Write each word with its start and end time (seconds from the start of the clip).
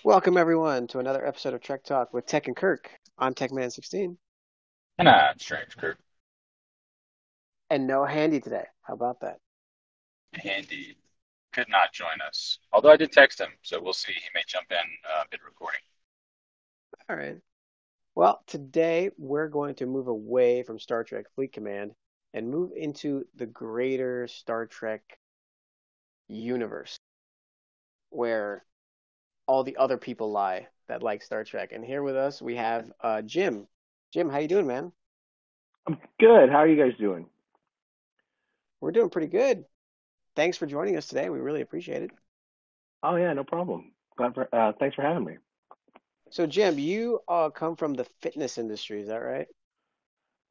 Welcome 0.00 0.36
everyone 0.36 0.88
to 0.88 0.98
another 0.98 1.24
episode 1.24 1.54
of 1.54 1.60
Trek 1.60 1.84
Talk 1.84 2.12
with 2.12 2.26
Tech 2.26 2.48
and 2.48 2.56
Kirk. 2.56 2.90
I'm 3.16 3.34
TechMan16. 3.34 4.16
And 4.98 5.08
I'm 5.08 5.38
Strange 5.38 5.76
Kirk. 5.76 5.96
And 7.70 7.86
no 7.86 8.04
Handy 8.04 8.40
today. 8.40 8.64
How 8.82 8.94
about 8.94 9.20
that? 9.20 9.38
Handy 10.34 10.96
could 11.52 11.68
not 11.68 11.92
join 11.92 12.20
us. 12.26 12.58
Although 12.72 12.90
I 12.90 12.96
did 12.96 13.12
text 13.12 13.40
him, 13.40 13.50
so 13.62 13.80
we'll 13.80 13.92
see. 13.92 14.12
He 14.12 14.28
may 14.34 14.42
jump 14.48 14.66
in 14.70 14.76
uh, 14.76 15.22
mid 15.30 15.40
recording. 15.44 15.80
All 17.08 17.14
right. 17.14 17.36
Well, 18.16 18.42
today 18.48 19.10
we're 19.18 19.48
going 19.48 19.76
to 19.76 19.86
move 19.86 20.08
away 20.08 20.64
from 20.64 20.80
Star 20.80 21.04
Trek 21.04 21.26
Fleet 21.36 21.52
Command 21.52 21.92
and 22.34 22.50
move 22.50 22.72
into 22.74 23.24
the 23.36 23.46
greater 23.46 24.26
Star 24.26 24.66
Trek 24.66 25.02
universe 26.26 26.98
where 28.10 28.64
all 29.52 29.64
the 29.64 29.76
other 29.76 29.98
people 29.98 30.32
lie 30.32 30.66
that 30.88 31.02
like 31.02 31.22
Star 31.22 31.44
Trek. 31.44 31.72
And 31.72 31.84
here 31.84 32.02
with 32.02 32.16
us 32.16 32.40
we 32.40 32.56
have 32.56 32.90
uh, 33.02 33.20
Jim. 33.20 33.66
Jim, 34.10 34.30
how 34.30 34.38
you 34.38 34.48
doing, 34.48 34.66
man? 34.66 34.92
I'm 35.86 35.98
good. 36.18 36.48
How 36.48 36.56
are 36.56 36.66
you 36.66 36.82
guys 36.82 36.98
doing? 36.98 37.26
We're 38.80 38.92
doing 38.92 39.10
pretty 39.10 39.26
good. 39.26 39.66
Thanks 40.36 40.56
for 40.56 40.64
joining 40.64 40.96
us 40.96 41.06
today. 41.06 41.28
We 41.28 41.38
really 41.38 41.60
appreciate 41.60 42.02
it. 42.02 42.12
Oh 43.02 43.16
yeah, 43.16 43.34
no 43.34 43.44
problem. 43.44 43.92
Glad 44.16 44.32
for 44.32 44.48
uh, 44.54 44.72
thanks 44.80 44.96
for 44.96 45.02
having 45.02 45.24
me. 45.24 45.34
So, 46.30 46.46
Jim, 46.46 46.78
you 46.78 47.20
uh, 47.28 47.50
come 47.50 47.76
from 47.76 47.92
the 47.92 48.04
fitness 48.22 48.56
industry, 48.56 49.02
is 49.02 49.08
that 49.08 49.18
right? 49.18 49.48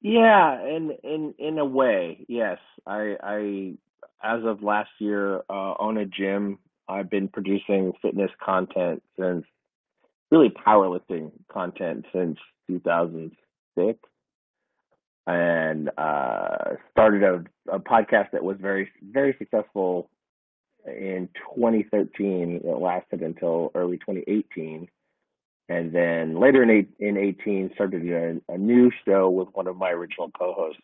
Yeah, 0.02 0.64
in 0.64 0.92
in 1.04 1.34
in 1.40 1.58
a 1.58 1.66
way, 1.66 2.23
yes. 2.28 2.59
I 2.86 3.18
I 3.23 3.73
as 4.23 4.45
of 4.45 4.62
last 4.62 4.92
year 5.00 5.42
uh, 5.50 5.73
own 5.80 5.98
a 5.98 6.06
gym. 6.06 6.59
I've 6.91 7.09
been 7.09 7.27
producing 7.27 7.94
fitness 8.02 8.31
content 8.44 9.02
since 9.20 9.45
really 10.30 10.50
powerlifting 10.50 11.31
content 11.52 12.06
since 12.14 12.38
2006 12.70 14.00
and 15.28 15.89
uh, 15.97 16.75
started 16.92 17.23
a, 17.23 17.75
a 17.75 17.80
podcast 17.80 18.31
that 18.31 18.44
was 18.44 18.58
very 18.59 18.89
very 19.12 19.36
successful 19.38 20.09
in 20.86 21.30
2013 21.56 22.62
it 22.64 22.67
lasted 22.67 23.22
until 23.22 23.72
early 23.75 23.97
2018 23.97 24.88
and 25.69 25.94
then 25.94 26.39
later 26.39 26.64
in 26.64 26.69
eight, 26.69 26.89
in 27.00 27.17
18 27.17 27.72
started 27.75 28.06
a, 28.09 28.53
a 28.53 28.58
new 28.58 28.92
show 29.06 29.30
with 29.30 29.47
one 29.53 29.67
of 29.67 29.78
my 29.78 29.92
original 29.92 30.30
co-hosts 30.31 30.81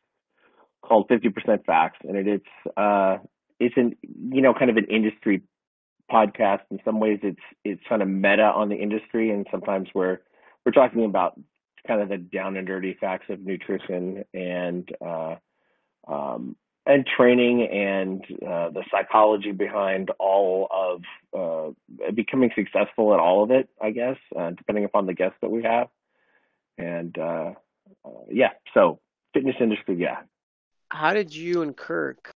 called 0.82 1.10
50% 1.10 1.66
Facts, 1.66 2.00
and 2.04 2.16
it, 2.16 2.28
it's 2.28 2.78
uh, 2.78 3.18
it's 3.60 3.76
an 3.76 3.96
you 4.04 4.42
know 4.42 4.54
kind 4.54 4.70
of 4.70 4.78
an 4.78 4.86
industry 4.86 5.42
podcast. 6.12 6.62
In 6.72 6.80
some 6.84 7.00
ways, 7.00 7.20
it's 7.24 7.40
it's 7.64 7.82
kind 7.88 8.02
of 8.02 8.08
meta 8.08 8.44
on 8.44 8.70
the 8.70 8.76
industry, 8.76 9.32
and 9.32 9.46
sometimes 9.52 9.90
we're 9.94 10.20
we're 10.66 10.72
talking 10.72 11.06
about 11.06 11.40
kind 11.88 12.02
of 12.02 12.10
the 12.10 12.18
down 12.18 12.58
and 12.58 12.68
dirty 12.68 12.98
facts 13.00 13.26
of 13.30 13.40
nutrition 13.40 14.24
and 14.34 14.90
uh, 15.06 15.36
um, 16.08 16.56
and 16.86 17.06
training 17.06 17.68
and 17.68 18.24
uh, 18.42 18.70
the 18.70 18.84
psychology 18.90 19.52
behind 19.52 20.10
all 20.20 20.68
of 20.72 21.02
uh, 21.38 22.10
becoming 22.12 22.50
successful 22.56 23.14
at 23.14 23.20
all 23.20 23.44
of 23.44 23.52
it, 23.52 23.70
I 23.82 23.92
guess, 23.92 24.18
uh, 24.38 24.52
depending 24.52 24.86
upon 24.86 25.06
the 25.06 25.14
guests 25.14 25.38
that 25.42 25.52
we 25.52 25.64
have. 25.64 25.88
And 26.78 27.18
uh, 27.18 27.54
uh, 28.06 28.10
yeah, 28.32 28.52
so 28.74 29.00
fitness 29.34 29.56
industry, 29.60 29.98
yeah. 30.00 30.20
How 30.90 31.14
did 31.14 31.36
you 31.36 31.62
and 31.62 31.76
Kirk 31.76 32.32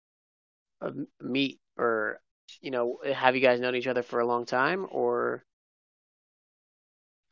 meet, 1.22 1.60
or 1.78 2.20
you 2.62 2.72
know, 2.72 3.00
have 3.14 3.36
you 3.36 3.42
guys 3.42 3.60
known 3.60 3.76
each 3.76 3.88
other 3.88 4.04
for 4.04 4.20
a 4.20 4.26
long 4.26 4.46
time, 4.46 4.86
or 4.90 5.44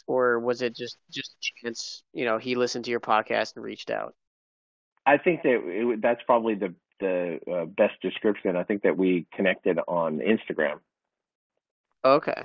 or 0.08 0.40
was 0.40 0.62
it 0.62 0.76
just 0.76 0.98
just 1.12 1.36
chance? 1.64 2.04
You 2.14 2.26
know, 2.26 2.38
he 2.38 2.56
listened 2.56 2.86
to 2.86 2.92
your 2.92 3.00
podcast 3.00 3.56
and 3.56 3.64
reached 3.64 3.90
out. 3.90 4.16
I 5.06 5.18
think 5.18 5.44
that 5.44 5.62
it, 5.66 6.02
that's 6.02 6.22
probably 6.24 6.56
the 6.56 6.74
the 7.00 7.40
uh, 7.52 7.66
best 7.66 8.02
description. 8.02 8.56
I 8.56 8.64
think 8.64 8.84
that 8.84 8.98
we 8.98 9.26
connected 9.34 9.80
on 9.88 10.20
Instagram. 10.20 10.80
Okay. 12.04 12.44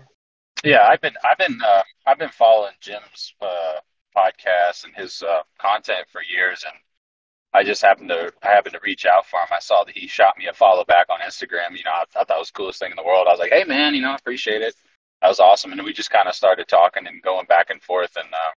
Yeah, 0.65 0.87
I've 0.89 1.01
been 1.01 1.15
I've 1.31 1.39
been 1.39 1.59
uh, 1.65 1.83
I've 2.07 2.19
been 2.19 2.31
following 2.31 2.75
Jim's 2.81 3.35
uh, 3.41 3.81
podcast 4.17 4.85
and 4.85 4.95
his 4.95 5.23
uh, 5.23 5.43
content 5.59 6.07
for 6.13 6.23
years, 6.23 6.65
and 6.65 6.75
I 7.55 7.65
just 7.65 7.83
happened 7.83 8.09
to 8.09 8.33
I 8.43 8.49
happened 8.49 8.75
to 8.75 8.81
reach 8.83 9.05
out 9.07 9.27
for 9.27 9.39
him. 9.41 9.49
I 9.51 9.59
saw 9.59 9.85
that 9.85 9.97
he 9.97 10.07
shot 10.07 10.39
me 10.39 10.47
a 10.47 10.53
follow 10.55 10.85
back 10.85 11.07
on 11.11 11.21
Instagram. 11.21 11.77
You 11.77 11.85
know, 11.85 11.91
I 11.93 12.03
I 12.03 12.05
thought 12.11 12.29
that 12.29 12.39
was 12.39 12.49
the 12.49 12.57
coolest 12.57 12.79
thing 12.79 12.91
in 12.91 12.97
the 12.97 13.05
world. 13.05 13.27
I 13.29 13.33
was 13.33 13.41
like, 13.41 13.53
hey 13.53 13.65
man, 13.65 13.95
you 13.95 14.03
know, 14.03 14.13
I 14.13 14.17
appreciate 14.17 14.63
it. 14.63 14.75
That 15.21 15.29
was 15.29 15.41
awesome, 15.41 15.73
and 15.73 15.83
we 15.85 15.93
just 15.93 16.11
kind 16.11 16.29
of 16.29 16.35
started 16.35 16.67
talking 16.69 17.07
and 17.07 17.23
going 17.23 17.47
back 17.47 17.71
and 17.71 17.81
forth, 17.83 18.17
and 18.17 18.27
uh, 18.33 18.53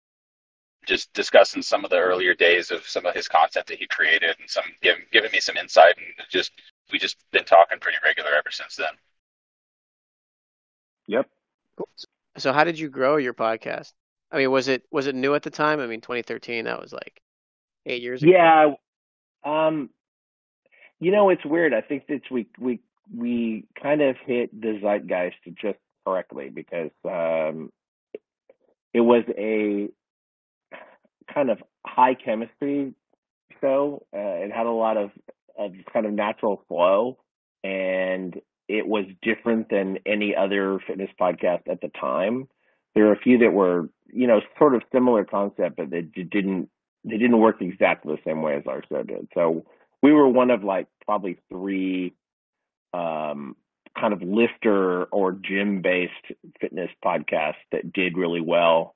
just 0.86 1.12
discussing 1.12 1.62
some 1.62 1.84
of 1.84 1.90
the 1.90 1.98
earlier 1.98 2.34
days 2.34 2.70
of 2.70 2.86
some 2.86 3.06
of 3.06 3.14
his 3.14 3.28
content 3.28 3.66
that 3.66 3.78
he 3.78 3.86
created 3.86 4.36
and 4.40 4.48
some 4.48 4.64
giving 4.82 5.02
giving 5.12 5.32
me 5.32 5.40
some 5.40 5.56
insight 5.56 5.96
and 5.98 6.06
just 6.30 6.52
we 6.92 6.98
just 6.98 7.16
been 7.32 7.44
talking 7.44 7.78
pretty 7.80 7.98
regular 8.04 8.30
ever 8.30 8.50
since 8.50 8.76
then. 8.76 8.94
Yep. 11.08 11.28
So 12.38 12.52
how 12.52 12.64
did 12.64 12.78
you 12.78 12.88
grow 12.88 13.16
your 13.16 13.34
podcast? 13.34 13.92
I 14.30 14.38
mean, 14.38 14.50
was 14.50 14.68
it 14.68 14.84
was 14.90 15.06
it 15.06 15.14
new 15.14 15.34
at 15.34 15.42
the 15.42 15.50
time? 15.50 15.80
I 15.80 15.86
mean, 15.86 16.00
2013 16.00 16.64
that 16.64 16.80
was 16.80 16.92
like 16.92 17.20
8 17.84 18.02
years 18.02 18.22
ago. 18.22 18.32
Yeah. 18.32 18.74
Um 19.46 19.90
you 20.98 21.12
know, 21.12 21.28
it's 21.30 21.44
weird. 21.44 21.74
I 21.74 21.82
think 21.82 22.06
that 22.08 22.22
we 22.30 22.46
we 22.58 22.80
we 23.14 23.64
kind 23.82 24.02
of 24.02 24.16
hit 24.26 24.60
the 24.60 24.80
zeitgeist 24.82 25.36
just 25.60 25.78
correctly 26.04 26.50
because 26.50 26.90
um 27.04 27.70
it 28.94 29.00
was 29.00 29.24
a 29.36 29.88
kind 31.32 31.50
of 31.50 31.62
high 31.86 32.14
chemistry 32.14 32.94
show. 33.60 34.02
Uh, 34.14 34.44
it 34.44 34.52
had 34.52 34.66
a 34.66 34.70
lot 34.70 34.96
of, 34.96 35.10
of 35.58 35.72
kind 35.92 36.06
of 36.06 36.12
natural 36.12 36.62
flow, 36.68 37.18
and 37.62 38.40
it 38.68 38.86
was 38.86 39.04
different 39.22 39.68
than 39.68 39.98
any 40.06 40.34
other 40.34 40.80
fitness 40.86 41.10
podcast 41.20 41.68
at 41.70 41.80
the 41.80 41.90
time. 42.00 42.48
There 42.94 43.04
were 43.04 43.12
a 43.12 43.18
few 43.18 43.38
that 43.38 43.52
were, 43.52 43.90
you 44.12 44.26
know, 44.26 44.40
sort 44.58 44.74
of 44.74 44.82
similar 44.92 45.24
concept, 45.24 45.76
but 45.76 45.90
they 45.90 46.02
didn't 46.02 46.70
they 47.06 47.18
didn't 47.18 47.38
work 47.38 47.62
exactly 47.62 48.14
the 48.14 48.30
same 48.30 48.42
way 48.42 48.56
as 48.56 48.66
our 48.66 48.82
show 48.88 49.02
did. 49.02 49.28
So 49.34 49.64
we 50.02 50.12
were 50.12 50.28
one 50.28 50.50
of 50.50 50.64
like 50.64 50.88
probably 51.04 51.38
three 51.50 52.14
um, 52.92 53.56
kind 53.98 54.12
of 54.12 54.22
lifter 54.22 55.04
or 55.04 55.32
gym 55.32 55.80
based 55.80 56.12
fitness 56.60 56.90
podcasts 57.04 57.54
that 57.72 57.92
did 57.92 58.16
really 58.16 58.40
well 58.40 58.94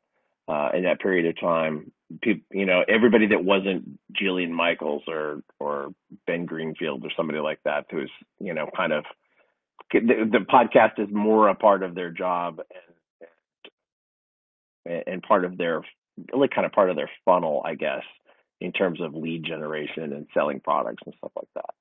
uh, 0.49 0.71
in 0.75 0.83
that 0.85 1.01
period 1.01 1.27
of 1.27 1.41
time 1.41 1.93
people, 2.23 2.45
you 2.53 2.67
know, 2.67 2.85
everybody 2.89 3.29
that 3.29 3.45
wasn't 3.45 3.99
Jillian 4.13 4.51
Michaels 4.51 5.03
or 5.07 5.43
or 5.59 5.91
Ben 6.27 6.45
Greenfield 6.45 7.05
or 7.05 7.11
somebody 7.17 7.39
like 7.39 7.61
that, 7.65 7.87
who's 7.91 8.11
you 8.39 8.55
know 8.55 8.69
kind 8.77 8.93
of 8.93 9.05
the, 9.93 10.29
the 10.31 10.39
podcast 10.39 10.99
is 10.99 11.09
more 11.13 11.49
a 11.49 11.55
part 11.55 11.83
of 11.83 11.95
their 11.95 12.11
job 12.11 12.61
and 14.87 15.03
and 15.07 15.23
part 15.23 15.45
of 15.45 15.57
their 15.57 15.83
really 16.33 16.49
kind 16.49 16.67
of 16.67 16.73
part 16.73 16.91
of 16.91 16.97
their 16.97 17.11
funnel, 17.25 17.63
I 17.65 17.75
guess, 17.75 18.05
in 18.61 18.73
terms 18.73 19.01
of 19.01 19.15
lead 19.15 19.45
generation 19.45 20.13
and 20.13 20.27
selling 20.35 20.61
products 20.61 21.03
and 21.07 21.15
stuff 21.19 21.33
like 21.37 21.49
that. 21.55 21.75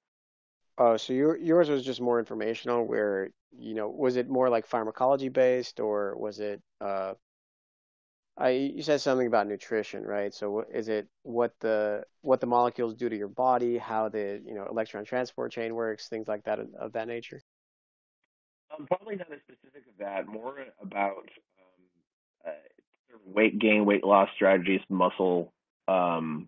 Oh, 0.77 0.97
so 0.97 1.13
your 1.13 1.37
yours 1.37 1.69
was 1.69 1.83
just 1.83 1.99
more 1.99 2.19
informational. 2.19 2.85
Where 2.85 3.31
you 3.51 3.73
know, 3.73 3.89
was 3.89 4.15
it 4.15 4.29
more 4.29 4.49
like 4.49 4.65
pharmacology 4.65 5.29
based, 5.29 5.79
or 5.79 6.15
was 6.17 6.39
it 6.39 6.61
uh, 6.79 7.13
I, 8.39 8.51
you 8.51 8.81
said 8.81 9.01
something 9.01 9.27
about 9.27 9.47
nutrition, 9.47 10.03
right? 10.03 10.33
So 10.33 10.63
is 10.73 10.87
it 10.87 11.09
what 11.23 11.53
the 11.59 12.05
what 12.21 12.39
the 12.39 12.47
molecules 12.47 12.95
do 12.95 13.09
to 13.09 13.17
your 13.17 13.27
body, 13.27 13.77
how 13.77 14.07
the 14.07 14.41
you 14.45 14.55
know 14.55 14.65
electron 14.65 15.03
transport 15.03 15.51
chain 15.51 15.75
works, 15.75 16.07
things 16.07 16.29
like 16.29 16.45
that 16.45 16.59
of 16.79 16.93
that 16.93 17.09
nature? 17.09 17.41
Um, 18.71 18.85
probably 18.87 19.17
not 19.17 19.27
as 19.33 19.39
specific 19.41 19.83
of 19.89 19.97
that. 19.99 20.27
More 20.27 20.55
about 20.81 21.27
um, 21.59 22.47
uh, 22.47 22.51
weight 23.25 23.59
gain, 23.59 23.85
weight 23.85 24.03
loss 24.03 24.29
strategies, 24.35 24.81
muscle 24.89 25.53
um, 25.87 26.47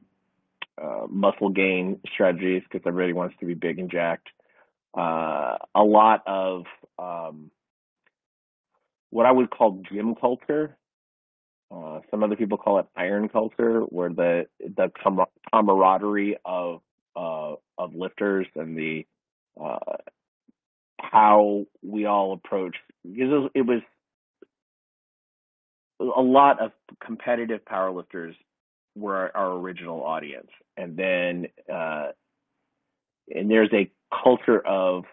uh, 0.81 1.05
muscle 1.09 1.49
gain 1.49 1.99
strategies, 2.13 2.63
because 2.63 2.85
everybody 2.87 3.13
wants 3.13 3.35
to 3.39 3.45
be 3.45 3.53
big 3.53 3.79
and 3.79 3.89
jacked. 3.91 4.29
Uh, 4.97 5.57
a 5.75 5.83
lot 5.83 6.23
of 6.27 6.65
um, 6.99 7.51
what 9.09 9.25
I 9.25 9.31
would 9.31 9.49
call 9.49 9.81
gym 9.91 10.15
culture 10.15 10.77
uh, 11.71 12.01
some 12.11 12.23
other 12.23 12.35
people 12.35 12.57
call 12.57 12.79
it 12.79 12.85
iron 12.97 13.29
culture, 13.29 13.81
where 13.81 14.09
the 14.09 14.45
the 14.59 14.91
camaraderie 15.51 16.37
of 16.43 16.81
uh, 17.15 17.53
of 17.77 17.95
lifters 17.95 18.47
and 18.55 18.77
the 18.77 19.05
uh, 19.61 19.77
how 20.99 21.65
we 21.81 22.05
all 22.05 22.33
approach 22.33 22.75
because 23.03 23.49
it 23.55 23.61
was 23.61 23.81
a 26.01 26.21
lot 26.21 26.61
of 26.61 26.71
competitive 27.03 27.61
powerlifters 27.65 28.35
were 28.95 29.15
our, 29.15 29.31
our 29.35 29.51
original 29.57 30.03
audience, 30.03 30.49
and 30.77 30.97
then 30.97 31.47
uh, 31.71 32.07
and 33.33 33.49
there's 33.49 33.71
a 33.73 33.89
culture 34.23 34.65
of 34.65 35.05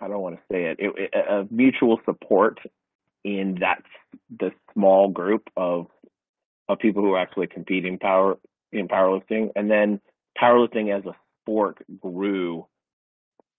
I 0.00 0.08
don't 0.08 0.22
want 0.22 0.36
to 0.36 0.42
say 0.50 0.64
it, 0.64 0.78
it, 0.80 1.10
it 1.12 1.28
of 1.28 1.50
mutual 1.52 2.00
support 2.04 2.58
in 3.24 3.58
that 3.60 3.82
the 4.38 4.50
small 4.72 5.08
group 5.08 5.48
of 5.56 5.86
of 6.68 6.78
people 6.78 7.02
who 7.02 7.12
are 7.12 7.18
actually 7.18 7.46
compete 7.46 7.84
in 7.84 7.98
power 7.98 8.38
in 8.72 8.88
powerlifting, 8.88 9.50
and 9.54 9.70
then 9.70 10.00
powerlifting 10.40 10.96
as 10.96 11.04
a 11.04 11.14
sport 11.42 11.78
grew 12.00 12.66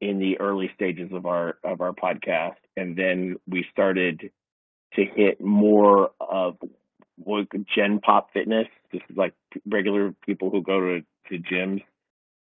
in 0.01 0.19
the 0.19 0.39
early 0.39 0.71
stages 0.75 1.11
of 1.13 1.25
our 1.25 1.57
of 1.63 1.81
our 1.81 1.93
podcast, 1.93 2.55
and 2.75 2.97
then 2.97 3.35
we 3.47 3.65
started 3.71 4.31
to 4.95 5.05
hit 5.05 5.41
more 5.41 6.11
of 6.19 6.57
what 7.23 7.47
Gen 7.75 7.99
Pop 7.99 8.31
Fitness. 8.33 8.67
This 8.91 9.01
is 9.09 9.17
like 9.17 9.33
regular 9.65 10.13
people 10.25 10.49
who 10.49 10.61
go 10.61 10.79
to 10.79 11.01
to 11.29 11.39
gyms 11.39 11.81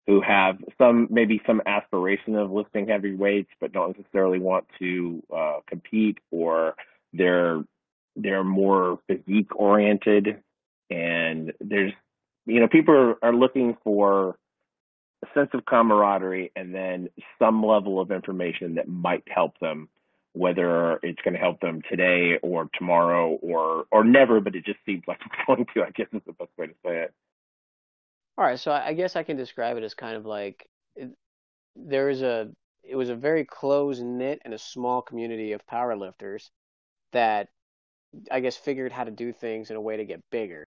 who 0.08 0.22
have 0.22 0.58
some 0.78 1.08
maybe 1.10 1.42
some 1.46 1.62
aspiration 1.66 2.36
of 2.36 2.52
lifting 2.52 2.88
heavy 2.88 3.14
weights 3.14 3.52
but 3.60 3.72
don't 3.72 3.98
necessarily 3.98 4.40
want 4.40 4.66
to 4.80 5.22
uh, 5.36 5.60
compete 5.68 6.18
or 6.32 6.76
they're 7.14 7.64
they're 8.16 8.44
more 8.44 9.00
physique 9.08 9.56
oriented 9.56 10.42
and 10.90 11.54
there's 11.62 11.94
you 12.46 12.60
know 12.60 12.68
people 12.68 12.96
are, 12.96 13.16
are 13.24 13.34
looking 13.34 13.78
for 13.84 14.36
a 15.24 15.28
sense 15.34 15.50
of 15.54 15.66
camaraderie 15.66 16.52
and 16.56 16.74
then 16.74 17.08
some 17.38 17.64
level 17.64 18.00
of 18.00 18.12
information 18.12 18.76
that 18.76 18.88
might 18.88 19.24
help 19.28 19.58
them 19.60 19.88
whether 20.34 21.00
it's 21.04 21.22
going 21.24 21.34
to 21.34 21.40
help 21.40 21.60
them 21.60 21.82
today 21.90 22.38
or 22.42 22.70
tomorrow 22.78 23.32
or 23.42 23.86
or 23.92 24.04
never 24.04 24.40
but 24.40 24.56
it 24.56 24.66
just 24.66 24.80
seems 24.86 25.04
like 25.08 25.20
it's 25.26 25.36
going 25.48 25.66
to 25.74 25.84
i 25.84 25.90
guess 25.92 26.08
is 26.14 26.22
the 26.26 26.34
best 26.34 26.52
way 26.58 26.68
to 26.68 26.74
say 26.86 27.04
it 27.04 27.14
All 28.38 28.46
right, 28.46 28.60
so 28.60 28.72
I 28.72 28.94
guess 28.94 29.16
I 29.16 29.24
can 29.24 29.38
describe 29.38 29.78
it 29.78 29.84
as 29.84 29.94
kind 29.94 30.16
of 30.16 30.26
like 30.26 30.68
it, 30.96 31.12
there 31.76 32.10
is 32.10 32.22
a 32.22 32.50
it 32.84 32.96
was 32.96 33.10
a 33.10 33.16
very 33.16 33.46
close 33.46 34.00
knit 34.00 34.42
and 34.46 34.54
a 34.54 34.58
small 34.58 35.02
community 35.02 35.52
of 35.54 35.66
powerlifters 35.68 36.50
that 37.14 37.50
I 38.32 38.40
guess 38.42 38.58
figured 38.58 38.92
how 38.92 39.04
to 39.06 39.12
do 39.12 39.34
things 39.34 39.70
in 39.72 39.78
a 39.78 39.82
way 39.82 39.98
to 39.98 40.06
get 40.06 40.22
bigger. 40.32 40.68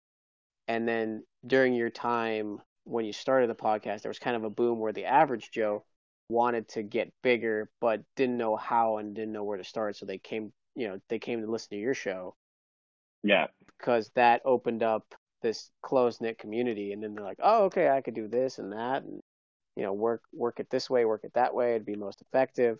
And 0.67 0.87
then 0.87 1.23
during 1.47 1.73
your 1.73 1.89
time 1.91 2.61
when 2.85 3.05
you 3.05 3.13
started 3.13 3.49
the 3.49 3.55
podcast, 3.55 4.01
there 4.03 4.09
was 4.09 4.19
kind 4.19 4.35
of 4.37 4.43
a 4.43 4.49
boom 4.49 4.79
where 4.79 4.93
the 4.93 5.05
average 5.05 5.51
Joe 5.51 5.85
wanted 6.29 6.67
to 6.69 6.83
get 6.83 7.11
bigger 7.23 7.69
but 7.81 8.01
didn't 8.15 8.37
know 8.37 8.55
how 8.55 8.97
and 8.97 9.15
didn't 9.15 9.33
know 9.33 9.43
where 9.43 9.57
to 9.57 9.63
start, 9.63 9.95
so 9.95 10.05
they 10.05 10.17
came, 10.17 10.53
you 10.75 10.87
know, 10.87 10.99
they 11.09 11.19
came 11.19 11.41
to 11.41 11.51
listen 11.51 11.69
to 11.71 11.77
your 11.77 11.93
show. 11.93 12.35
Yeah. 13.23 13.47
Because 13.77 14.11
that 14.15 14.41
opened 14.45 14.83
up 14.83 15.15
this 15.41 15.71
close 15.81 16.19
knit 16.21 16.37
community 16.37 16.91
and 16.91 17.01
then 17.01 17.15
they're 17.15 17.23
like 17.23 17.39
oh 17.41 17.65
okay 17.65 17.87
i 17.89 18.01
could 18.01 18.13
do 18.13 18.27
this 18.27 18.59
and 18.59 18.73
that 18.73 19.03
and 19.03 19.21
you 19.75 19.83
know 19.83 19.93
work 19.93 20.21
work 20.33 20.59
it 20.59 20.69
this 20.69 20.89
way 20.89 21.05
work 21.05 21.21
it 21.23 21.33
that 21.33 21.53
way 21.53 21.71
it'd 21.71 21.85
be 21.85 21.95
most 21.95 22.21
effective. 22.21 22.79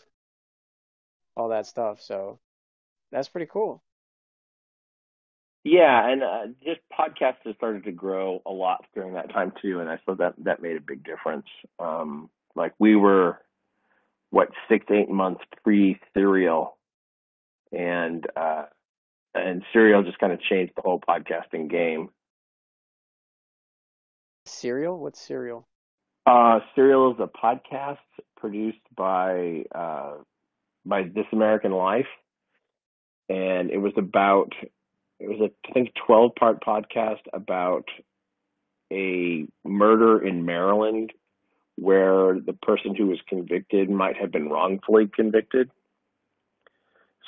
All 1.36 1.50
that 1.50 1.68
stuff 1.68 2.02
so 2.02 2.40
that's 3.12 3.30
pretty 3.30 3.50
cool. 3.52 3.82
Yeah, 5.64 6.10
and 6.10 6.24
uh, 6.24 6.48
just 6.64 6.80
podcasts 6.98 7.46
have 7.46 7.56
started 7.58 7.84
to 7.84 7.92
grow 7.92 8.42
a 8.46 8.52
lot 8.52 8.86
during 8.96 9.14
that 9.14 9.30
time 9.32 9.52
too, 9.62 9.82
and 9.82 9.90
I 9.90 9.98
thought 10.06 10.20
that 10.20 10.34
that 10.40 10.62
made 10.62 10.78
a 10.78 10.82
big 10.82 11.04
difference. 11.04 11.48
Um, 11.80 12.30
like 12.56 12.74
we 12.80 12.96
were, 12.96 13.40
what 14.32 14.50
six 14.68 14.86
eight 14.92 15.10
months 15.10 15.42
pre 15.64 16.00
Serial, 16.14 16.78
and 17.72 18.26
uh, 18.36 18.66
and 19.34 19.64
Serial 19.74 20.04
just 20.04 20.20
kind 20.20 20.34
of 20.34 20.42
changed 20.42 20.74
the 20.76 20.82
whole 20.82 21.00
podcasting 21.00 21.70
game. 21.70 22.10
Serial? 24.46 25.00
what's 25.00 25.22
serial? 25.22 25.68
Uh, 26.26 26.60
Serial 26.76 27.12
is 27.12 27.20
a 27.20 27.28
podcast 27.28 27.98
produced 28.38 28.78
by 28.96 29.64
uh, 29.74 30.16
by 30.86 31.04
This 31.04 31.26
American 31.32 31.72
Life, 31.72 32.08
and 33.30 33.70
it 33.72 33.78
was 33.78 33.94
about 33.98 34.54
it 35.20 35.28
was 35.28 35.40
a 35.40 35.70
I 35.70 35.74
think 35.74 35.92
twelve 36.06 36.36
part 36.36 36.64
podcast 36.64 37.22
about 37.34 37.86
a 38.92 39.46
murder 39.64 40.26
in 40.26 40.46
Maryland 40.46 41.14
where 41.80 42.40
the 42.40 42.54
person 42.54 42.96
who 42.96 43.08
was 43.08 43.20
convicted 43.28 43.90
might 43.90 44.18
have 44.18 44.32
been 44.32 44.50
wrongfully 44.50 45.08
convicted. 45.08 45.70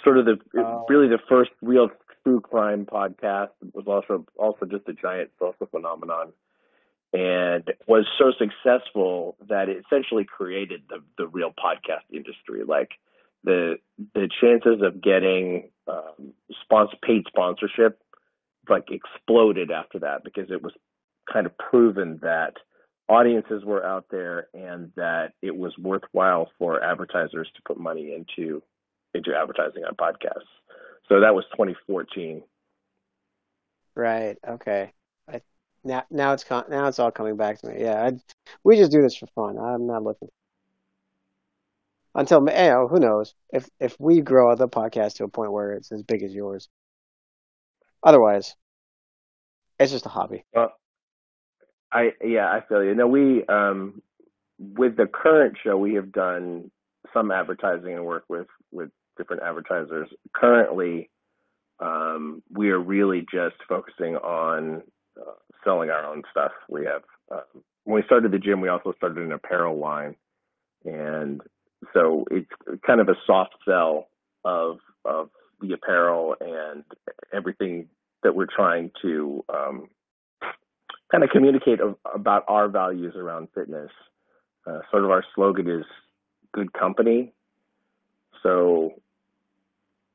Sort 0.03 0.17
of 0.17 0.25
the 0.25 0.37
Oh. 0.57 0.85
really 0.89 1.07
the 1.07 1.19
first 1.29 1.51
real 1.61 1.89
true 2.23 2.41
crime 2.41 2.85
podcast. 2.85 3.51
It 3.61 3.73
was 3.73 3.87
also 3.87 4.25
also 4.37 4.65
just 4.65 4.87
a 4.87 4.93
giant 4.93 5.31
social 5.39 5.67
phenomenon 5.67 6.33
and 7.13 7.63
was 7.87 8.05
so 8.17 8.31
successful 8.37 9.35
that 9.47 9.67
it 9.69 9.83
essentially 9.85 10.23
created 10.23 10.83
the 10.89 11.03
the 11.17 11.27
real 11.27 11.51
podcast 11.51 12.05
industry. 12.11 12.63
Like 12.63 12.91
the 13.43 13.77
the 14.13 14.29
chances 14.39 14.81
of 14.81 15.01
getting 15.01 15.69
um, 15.87 16.33
sponsor 16.63 16.97
paid 17.01 17.25
sponsorship 17.27 17.99
like 18.69 18.89
exploded 18.91 19.71
after 19.71 19.99
that 19.99 20.23
because 20.23 20.49
it 20.51 20.61
was 20.61 20.73
kind 21.31 21.45
of 21.45 21.57
proven 21.57 22.19
that 22.21 22.53
audiences 23.11 23.65
were 23.65 23.85
out 23.85 24.05
there 24.11 24.47
and 24.53 24.91
that 24.95 25.33
it 25.41 25.55
was 25.55 25.77
worthwhile 25.77 26.49
for 26.57 26.83
advertisers 26.83 27.49
to 27.55 27.61
put 27.67 27.79
money 27.79 28.13
into 28.15 28.63
into 29.13 29.35
advertising 29.35 29.83
on 29.85 29.95
podcasts. 29.95 30.47
So 31.09 31.19
that 31.21 31.35
was 31.35 31.45
2014. 31.53 32.43
right. 33.95 34.37
Okay. 34.47 34.93
I, 35.31 35.41
now 35.83 36.03
now 36.11 36.33
it's 36.33 36.45
con- 36.45 36.65
now 36.69 36.87
it's 36.87 36.99
all 36.99 37.11
coming 37.11 37.37
back 37.37 37.59
to 37.61 37.67
me. 37.67 37.81
Yeah 37.81 38.03
I, 38.05 38.13
we 38.63 38.77
just 38.77 38.91
do 38.91 39.01
this 39.01 39.17
for 39.17 39.27
fun. 39.27 39.57
I'm 39.59 39.87
not 39.87 40.03
looking. 40.03 40.29
Until 42.15 42.39
you 42.41 42.45
know 42.45 42.87
who 42.89 42.99
knows? 42.99 43.35
If 43.53 43.69
if 43.79 43.99
we 43.99 44.21
grow 44.21 44.55
the 44.55 44.69
podcast 44.69 45.15
to 45.15 45.25
a 45.25 45.29
point 45.29 45.51
where 45.53 45.73
it's 45.73 45.91
as 45.91 46.03
big 46.03 46.23
as 46.23 46.33
yours. 46.33 46.69
Otherwise 48.03 48.55
it's 49.79 49.91
just 49.91 50.05
a 50.05 50.09
hobby. 50.09 50.45
Well, 50.53 50.73
I 51.91 52.11
yeah, 52.23 52.47
I 52.47 52.61
feel 52.67 52.83
you. 52.83 52.95
No, 52.95 53.07
we 53.07 53.45
um 53.47 54.01
with 54.59 54.97
the 54.97 55.07
current 55.07 55.57
show 55.63 55.77
we 55.77 55.95
have 55.95 56.11
done 56.11 56.71
some 57.13 57.31
advertising 57.31 57.93
and 57.93 58.05
work 58.05 58.25
with 58.29 58.47
with 58.71 58.89
different 59.17 59.43
advertisers. 59.43 60.09
Currently, 60.33 61.09
um, 61.79 62.43
we 62.51 62.69
are 62.69 62.79
really 62.79 63.25
just 63.31 63.55
focusing 63.67 64.15
on 64.17 64.83
uh, 65.19 65.31
selling 65.63 65.89
our 65.89 66.05
own 66.05 66.23
stuff. 66.31 66.51
We 66.69 66.85
have 66.85 67.01
um, 67.31 67.63
when 67.83 67.95
we 67.95 68.03
started 68.05 68.31
the 68.31 68.39
gym, 68.39 68.61
we 68.61 68.69
also 68.69 68.93
started 68.97 69.17
an 69.19 69.31
apparel 69.31 69.77
line, 69.77 70.15
and 70.85 71.41
so 71.93 72.25
it's 72.31 72.49
kind 72.85 73.01
of 73.01 73.09
a 73.09 73.15
soft 73.25 73.55
sell 73.65 74.07
of 74.45 74.77
of 75.05 75.29
the 75.59 75.73
apparel 75.73 76.35
and 76.39 76.83
everything 77.33 77.87
that 78.23 78.35
we're 78.35 78.47
trying 78.47 78.91
to 79.01 79.43
um, 79.49 79.89
kind 81.11 81.23
of 81.23 81.29
communicate 81.29 81.79
about 82.13 82.45
our 82.47 82.67
values 82.67 83.15
around 83.15 83.49
fitness. 83.53 83.91
Uh, 84.65 84.79
sort 84.91 85.03
of 85.03 85.09
our 85.09 85.23
slogan 85.35 85.69
is 85.69 85.85
"Good 86.53 86.71
Company," 86.73 87.33
so 88.43 88.93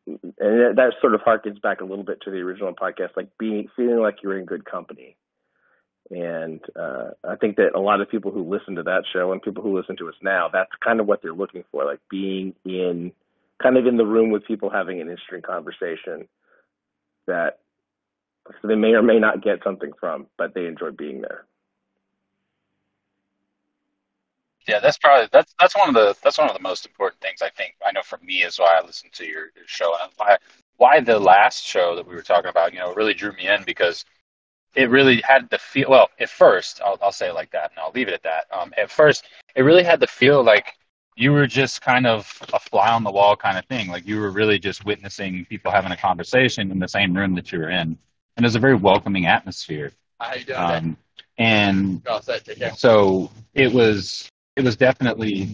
and 0.07 0.21
that, 0.39 0.73
that 0.77 0.93
sort 1.01 1.15
of 1.15 1.21
harkens 1.21 1.61
back 1.61 1.81
a 1.81 1.85
little 1.85 2.05
bit 2.05 2.21
to 2.23 2.31
the 2.31 2.39
original 2.39 2.73
podcast, 2.73 3.17
like 3.17 3.29
being 3.39 3.69
feeling 3.77 4.01
like 4.01 4.23
you're 4.23 4.39
in 4.39 4.45
good 4.45 4.65
company. 4.65 5.17
And 6.11 6.61
uh, 6.77 7.11
I 7.29 7.35
think 7.35 7.57
that 7.57 7.75
a 7.75 7.81
lot 7.81 8.01
of 8.01 8.09
people 8.09 8.31
who 8.31 8.49
listen 8.49 8.77
to 8.77 8.85
that 8.85 9.03
show 9.13 9.33
and 9.33 9.43
people 9.43 9.65
who 9.65 9.77
listen 9.77 9.97
to 9.97 10.09
us 10.09 10.15
now, 10.23 10.49
that's 10.53 10.71
kind 10.85 11.01
of 11.01 11.07
what 11.07 11.21
they're 11.23 11.33
looking 11.33 11.65
for, 11.73 11.85
like 11.85 11.99
being 12.09 12.55
in 12.65 13.13
kind 13.61 13.77
of 13.77 13.87
in 13.87 13.97
the 13.97 14.07
room 14.07 14.31
with 14.31 14.47
people 14.47 14.71
having 14.71 15.01
an 15.01 15.09
interesting 15.11 15.43
conversation 15.43 16.29
that 17.27 17.59
so 18.61 18.69
they 18.69 18.75
may 18.75 18.93
or 18.95 19.03
may 19.03 19.19
not 19.19 19.43
get 19.43 19.63
something 19.63 19.93
from, 20.01 20.27
but 20.39 20.55
they 20.55 20.67
enjoy 20.67 20.91
being 20.91 21.21
there. 21.21 21.47
Yeah, 24.69 24.81
that's 24.81 24.99
probably 24.99 25.29
that's 25.33 25.55
that's 25.61 25.77
one 25.77 25.89
of 25.89 25.95
the 25.95 26.17
that's 26.25 26.39
one 26.39 26.49
of 26.49 26.57
the 26.57 26.63
most 26.63 26.87
important 26.87 27.21
things 27.21 27.41
I 27.41 27.51
think. 27.51 27.75
I 27.87 27.93
know 27.93 28.03
for 28.03 28.19
me 28.19 28.43
is 28.43 28.59
why 28.59 28.79
I 28.81 28.85
listened 28.85 29.13
to 29.15 29.25
your, 29.25 29.45
your 29.57 29.67
show 29.67 29.93
and 30.03 30.11
why 30.17 30.39
why 30.77 31.01
the 31.01 31.19
last 31.19 31.65
show 31.65 31.95
that 31.97 32.07
we 32.07 32.15
were 32.15 32.23
talking 32.23 32.51
about, 32.51 32.73
you 32.73 32.81
know, 32.81 32.93
really 32.95 33.15
drew 33.15 33.33
me 33.33 33.49
in 33.49 33.63
because 33.65 34.05
it 34.77 34.91
really 34.91 35.23
had 35.23 35.49
the 35.51 35.59
feel. 35.59 35.91
Well, 35.91 36.11
at 36.21 36.31
first, 36.31 36.81
I'll 36.85 36.99
I'll 37.03 37.13
say 37.13 37.29
it 37.31 37.35
like 37.35 37.51
that, 37.53 37.71
and 37.73 37.81
I'll 37.81 37.93
leave 37.95 38.09
it 38.09 38.15
at 38.15 38.25
that. 38.25 38.47
Um, 38.53 38.75
at 38.79 38.91
first, 38.91 39.27
it 39.57 39.63
really 39.63 39.85
had 39.85 40.01
the 40.01 40.07
feel 40.09 40.45
like 40.45 40.75
you 41.17 41.33
were 41.33 41.47
just 41.47 41.83
kind 41.83 42.07
of 42.07 42.41
a 42.55 42.61
fly 42.61 42.91
on 42.93 43.05
the 43.05 43.13
wall 43.13 43.37
kind 43.37 43.59
of 43.59 43.67
thing. 43.67 43.89
Like 43.89 44.07
you 44.07 44.21
were 44.21 44.31
really 44.31 44.59
just 44.59 44.85
witnessing 44.85 45.47
people 45.47 45.73
having 45.73 45.93
a 45.93 45.97
conversation 45.97 46.71
in 46.73 46.79
the 46.81 46.89
same 46.89 47.17
room 47.17 47.35
that 47.37 47.53
you 47.53 47.61
were 47.61 47.71
in, 47.71 47.99
and 48.37 48.45
it 48.45 48.47
was 48.47 48.57
a 48.57 48.61
very 48.61 48.75
welcoming 48.75 49.27
atmosphere. 49.27 49.93
Doing? 50.47 50.59
Um, 50.59 50.97
and 51.39 52.03
All 52.09 52.23
set, 52.23 52.45
take 52.45 52.59
so 52.75 53.31
it 53.55 53.73
was 53.73 54.31
it 54.57 54.65
was 54.65 54.77
definitely 54.77 55.51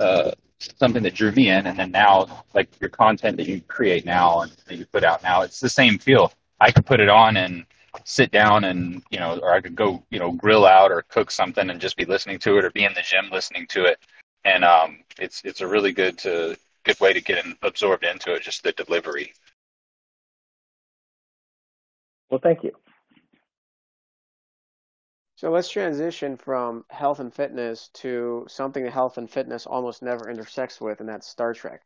uh, 0.00 0.32
something 0.58 1.02
that 1.02 1.14
drew 1.14 1.32
me 1.32 1.50
in. 1.50 1.66
And 1.66 1.78
then 1.78 1.90
now 1.90 2.44
like 2.54 2.68
your 2.80 2.90
content 2.90 3.36
that 3.36 3.46
you 3.46 3.60
create 3.62 4.06
now 4.06 4.40
and 4.40 4.52
that 4.66 4.76
you 4.76 4.86
put 4.86 5.04
out 5.04 5.22
now 5.22 5.42
it's 5.42 5.60
the 5.60 5.68
same 5.68 5.98
feel. 5.98 6.32
I 6.60 6.70
could 6.70 6.86
put 6.86 7.00
it 7.00 7.08
on 7.08 7.36
and 7.36 7.66
sit 8.04 8.30
down 8.30 8.64
and 8.64 9.02
you 9.10 9.18
know 9.18 9.38
or 9.38 9.54
i 9.54 9.60
could 9.60 9.74
go 9.74 10.02
you 10.10 10.18
know 10.18 10.30
grill 10.32 10.66
out 10.66 10.92
or 10.92 11.00
cook 11.08 11.30
something 11.30 11.70
and 11.70 11.80
just 11.80 11.96
be 11.96 12.04
listening 12.04 12.38
to 12.38 12.58
it 12.58 12.64
or 12.64 12.70
be 12.70 12.84
in 12.84 12.92
the 12.92 13.02
gym 13.02 13.30
listening 13.30 13.66
to 13.68 13.84
it. 13.84 13.98
And 14.44 14.64
um 14.64 14.98
it's 15.18 15.42
it's 15.44 15.60
a 15.60 15.66
really 15.66 15.92
good 15.92 16.18
to 16.18 16.56
good 16.84 17.00
way 17.00 17.12
to 17.12 17.20
get 17.20 17.44
in, 17.44 17.56
absorbed 17.62 18.04
into 18.04 18.32
it 18.34 18.42
just 18.42 18.62
the 18.62 18.72
delivery 18.72 19.32
Well, 22.30 22.40
thank 22.42 22.64
you. 22.64 22.72
So 25.36 25.50
let's 25.50 25.68
transition 25.68 26.36
from 26.36 26.84
health 26.90 27.20
and 27.20 27.32
fitness 27.32 27.88
to 27.90 28.44
something 28.48 28.82
that 28.84 28.92
health 28.92 29.18
and 29.18 29.30
fitness 29.30 29.66
almost 29.66 30.02
never 30.02 30.28
intersects 30.28 30.80
with, 30.80 31.00
and 31.00 31.08
that's 31.08 31.28
Star 31.28 31.54
Trek. 31.54 31.82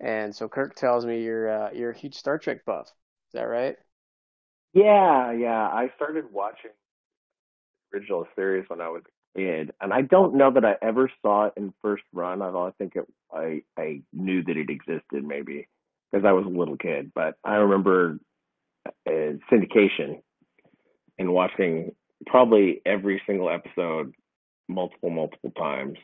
And 0.00 0.34
so 0.34 0.48
Kirk 0.48 0.74
tells 0.74 1.04
me 1.04 1.22
you're 1.22 1.48
uh, 1.50 1.70
you're 1.72 1.90
a 1.90 1.96
huge 1.98 2.14
Star 2.14 2.38
Trek 2.38 2.64
buff. 2.64 2.86
Is 2.88 3.32
that 3.32 3.44
right? 3.44 3.76
Yeah, 4.72 5.32
yeah. 5.32 5.66
I 5.68 5.90
started 5.96 6.30
watching 6.30 6.70
original 7.92 8.26
series 8.36 8.64
when 8.68 8.80
I 8.80 8.88
was 8.88 9.02
a 9.36 9.38
kid, 9.38 9.72
and 9.80 9.92
I 9.92 10.02
don't 10.02 10.34
know 10.34 10.50
that 10.52 10.64
I 10.64 10.76
ever 10.82 11.10
saw 11.22 11.46
it 11.46 11.54
in 11.56 11.72
first 11.82 12.04
run. 12.12 12.42
Although 12.42 12.66
I 12.66 12.72
think 12.72 12.96
it, 12.96 13.06
I 13.32 13.62
I 13.76 14.02
knew 14.12 14.42
that 14.44 14.56
it 14.56 14.70
existed 14.70 15.24
maybe 15.24 15.68
because 16.12 16.24
I 16.26 16.32
was 16.32 16.46
a 16.46 16.48
little 16.48 16.76
kid. 16.76 17.12
But 17.14 17.36
I 17.44 17.56
remember 17.56 18.18
syndication 19.08 20.20
and 21.18 21.32
watching 21.32 21.92
probably 22.26 22.80
every 22.84 23.22
single 23.26 23.50
episode 23.50 24.12
multiple 24.68 25.10
multiple 25.10 25.52
times, 25.52 25.98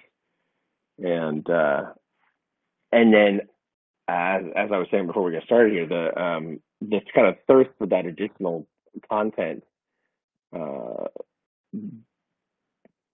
and 0.99 1.49
uh, 1.49 1.83
and 2.93 3.13
then 3.13 3.41
as 4.09 4.43
as 4.57 4.71
I 4.73 4.79
was 4.79 4.89
saying 4.91 5.07
before 5.07 5.23
we 5.23 5.33
get 5.33 5.45
started 5.45 5.73
here, 5.73 5.87
the 5.87 6.21
um, 6.21 6.61
this 6.81 7.03
kind 7.15 7.29
of 7.29 7.37
thirst 7.47 7.71
for 7.79 7.87
that 7.89 8.07
additional 8.07 8.67
content, 9.11 9.65
uh, 10.55 11.07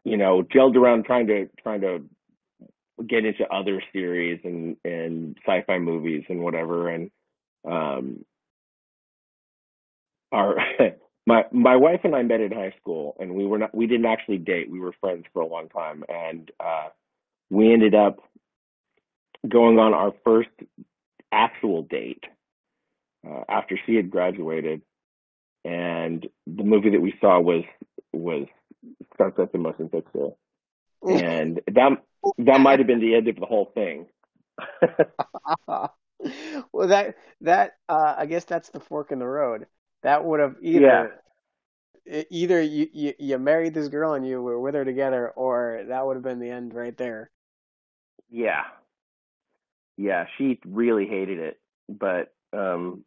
you 0.05 0.17
know, 0.17 0.43
gelled 0.43 0.77
around 0.77 1.05
trying 1.05 1.27
to 1.29 1.49
trying 1.63 1.81
to 1.83 2.05
get 3.07 3.25
into 3.25 3.47
other 3.53 3.83
series 3.93 4.41
and 4.45 4.77
and 4.85 5.37
sci-fi 5.47 5.79
movies 5.79 6.25
and 6.29 6.41
whatever, 6.41 6.89
and 6.89 7.11
um, 7.69 8.25
our 10.33 10.57
my 11.27 11.45
my 11.53 11.77
wife 11.77 12.01
and 12.05 12.15
I 12.15 12.23
met 12.23 12.41
in 12.41 12.53
high 12.53 12.75
school, 12.81 13.17
and 13.21 13.35
we 13.35 13.47
were 13.47 13.59
not 13.59 13.75
we 13.75 13.87
didn't 13.87 14.07
actually 14.07 14.39
date. 14.39 14.71
We 14.71 14.81
were 14.81 14.95
friends 15.01 15.25
for 15.33 15.43
a 15.43 15.47
long 15.47 15.69
time, 15.69 16.05
and 16.09 16.51
uh, 16.59 16.89
we 17.51 17.73
ended 17.73 17.95
up 17.95 18.19
going 19.47 19.79
on 19.79 19.95
our 19.95 20.13
first 20.25 20.51
actual 21.31 21.83
date 21.83 22.25
uh, 23.29 23.45
after 23.49 23.79
she 23.87 23.95
had 23.95 24.11
graduated, 24.11 24.83
and 25.65 26.27
the 26.47 26.65
movie 26.65 26.91
that 26.91 27.03
we 27.03 27.15
saw 27.21 27.41
was 27.41 27.65
was 28.13 28.47
Star 29.15 29.31
Trek: 29.31 29.53
The 29.53 29.59
Motion 29.59 29.89
Picture, 29.89 30.31
and 31.03 31.61
that 31.67 32.03
that 32.39 32.61
might 32.61 32.79
have 32.79 32.87
been 32.87 33.01
the 33.01 33.15
end 33.15 33.29
of 33.29 33.37
the 33.37 33.47
whole 33.47 33.71
thing. 33.75 34.07
well, 35.67 36.89
that 36.89 37.17
that 37.43 37.77
uh, 37.89 38.15
I 38.17 38.27
guess 38.27 38.45
that's 38.45 38.71
the 38.71 38.81
fork 38.81 39.13
in 39.13 39.19
the 39.19 39.27
road. 39.27 39.67
That 40.03 40.25
would 40.25 40.41
have 40.41 40.57
either 40.61 41.21
yeah. 42.07 42.23
either 42.31 42.63
you, 42.63 42.89
you 42.93 43.15
you 43.19 43.39
married 43.39 43.75
this 43.75 43.89
girl 43.89 44.15
and 44.15 44.27
you 44.27 44.41
were 44.43 44.61
with 44.61 44.75
her 44.75 44.85
together, 44.85 45.31
or 45.31 45.85
that 45.89 46.07
would 46.07 46.17
have 46.17 46.23
been 46.23 46.41
the 46.41 46.51
end 46.51 46.75
right 46.75 46.97
there. 46.97 47.31
Yeah, 48.31 48.65
yeah, 49.97 50.27
she 50.37 50.61
really 50.67 51.07
hated 51.07 51.39
it, 51.39 51.61
but 51.89 52.33
um 52.53 53.05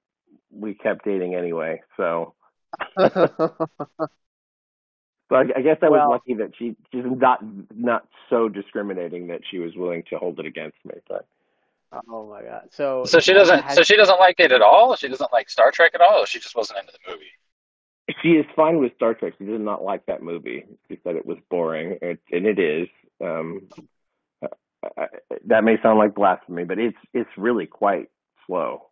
we 0.51 0.73
kept 0.73 1.05
dating 1.05 1.35
anyway. 1.35 1.81
So, 1.97 2.33
I, 2.97 3.07
I 5.31 5.61
guess 5.61 5.77
I 5.81 5.89
was 5.89 5.99
well, 5.99 6.09
lucky 6.11 6.33
that 6.35 6.51
she 6.57 6.75
she's 6.91 7.05
not 7.05 7.39
not 7.73 8.07
so 8.29 8.49
discriminating 8.49 9.27
that 9.27 9.41
she 9.49 9.59
was 9.59 9.75
willing 9.75 10.03
to 10.09 10.17
hold 10.17 10.39
it 10.39 10.45
against 10.45 10.77
me. 10.85 10.95
But 11.07 11.25
oh 12.09 12.29
my 12.29 12.41
god, 12.43 12.69
so 12.71 13.05
so 13.05 13.19
she 13.19 13.33
doesn't 13.33 13.71
so 13.71 13.83
she 13.83 13.95
doesn't 13.95 14.19
like 14.19 14.39
it 14.39 14.51
at 14.51 14.61
all. 14.61 14.95
She 14.95 15.07
doesn't 15.07 15.31
like 15.31 15.49
Star 15.49 15.71
Trek 15.71 15.93
at 15.93 16.01
all. 16.01 16.25
she 16.25 16.39
just 16.39 16.55
wasn't 16.55 16.79
into 16.79 16.93
the 16.93 17.11
movie. 17.11 17.25
She 18.21 18.29
is 18.29 18.45
fine 18.55 18.79
with 18.79 18.93
Star 18.95 19.13
Trek. 19.13 19.33
She 19.37 19.45
did 19.45 19.61
not 19.61 19.83
like 19.83 20.05
that 20.07 20.21
movie. 20.21 20.65
She 20.87 20.99
said 21.03 21.15
it 21.15 21.25
was 21.25 21.37
boring, 21.49 21.97
it, 22.01 22.19
and 22.31 22.45
it 22.45 22.59
is. 22.59 22.87
Um, 23.23 23.69
I, 24.97 25.07
that 25.45 25.63
may 25.63 25.81
sound 25.81 25.99
like 25.99 26.15
blasphemy, 26.15 26.63
but 26.63 26.79
it's 26.79 26.97
it's 27.13 27.29
really 27.37 27.67
quite 27.67 28.09
slow. 28.47 28.89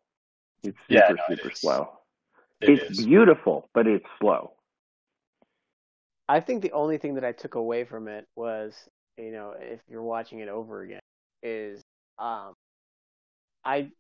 It's 0.64 0.78
super 0.90 0.94
yeah, 0.94 1.10
no, 1.10 1.36
super 1.36 1.50
it 1.50 1.58
slow. 1.58 1.90
It 2.62 2.70
it's 2.70 3.00
is. 3.00 3.06
beautiful, 3.06 3.70
but 3.74 3.88
it's 3.88 4.06
slow. 4.20 4.54
I 6.28 6.40
think 6.42 6.62
the 6.62 6.74
only 6.74 6.98
thing 6.98 7.16
that 7.16 7.26
I 7.26 7.32
took 7.32 7.56
away 7.56 7.86
from 7.86 8.08
it 8.08 8.28
was, 8.36 8.76
you 9.18 9.32
know, 9.32 9.56
if 9.60 9.80
you're 9.90 10.04
watching 10.04 10.40
it 10.40 10.50
over 10.50 10.84
again, 10.84 11.00
is 11.42 11.82
um, 12.20 12.54
I, 13.64 13.92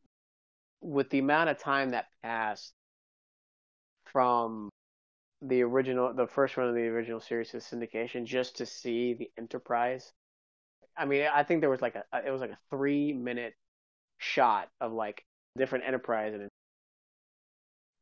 with 0.82 1.10
the 1.10 1.20
amount 1.20 1.50
of 1.50 1.60
time 1.60 1.92
that 1.92 2.06
passed 2.24 2.74
from 4.06 4.70
the 5.42 5.62
original, 5.62 6.14
the 6.14 6.28
first 6.28 6.58
run 6.58 6.70
of 6.70 6.76
the 6.76 6.88
original 6.88 7.20
series 7.20 7.52
to 7.52 7.58
syndication, 7.58 8.26
just 8.26 8.58
to 8.58 8.66
see 8.66 9.14
the 9.14 9.30
Enterprise 9.38 10.12
I 11.00 11.06
mean, 11.06 11.26
I 11.34 11.44
think 11.44 11.62
there 11.62 11.70
was 11.70 11.82
like 11.82 11.96
a 11.96 12.04
it 12.26 12.30
was 12.30 12.42
like 12.42 12.52
a 12.52 12.58
three 12.70 13.14
minute 13.14 13.54
shot 14.18 14.68
of 14.82 14.92
like 14.92 15.24
different 15.58 15.86
enterprise 15.88 16.34
and 16.34 16.50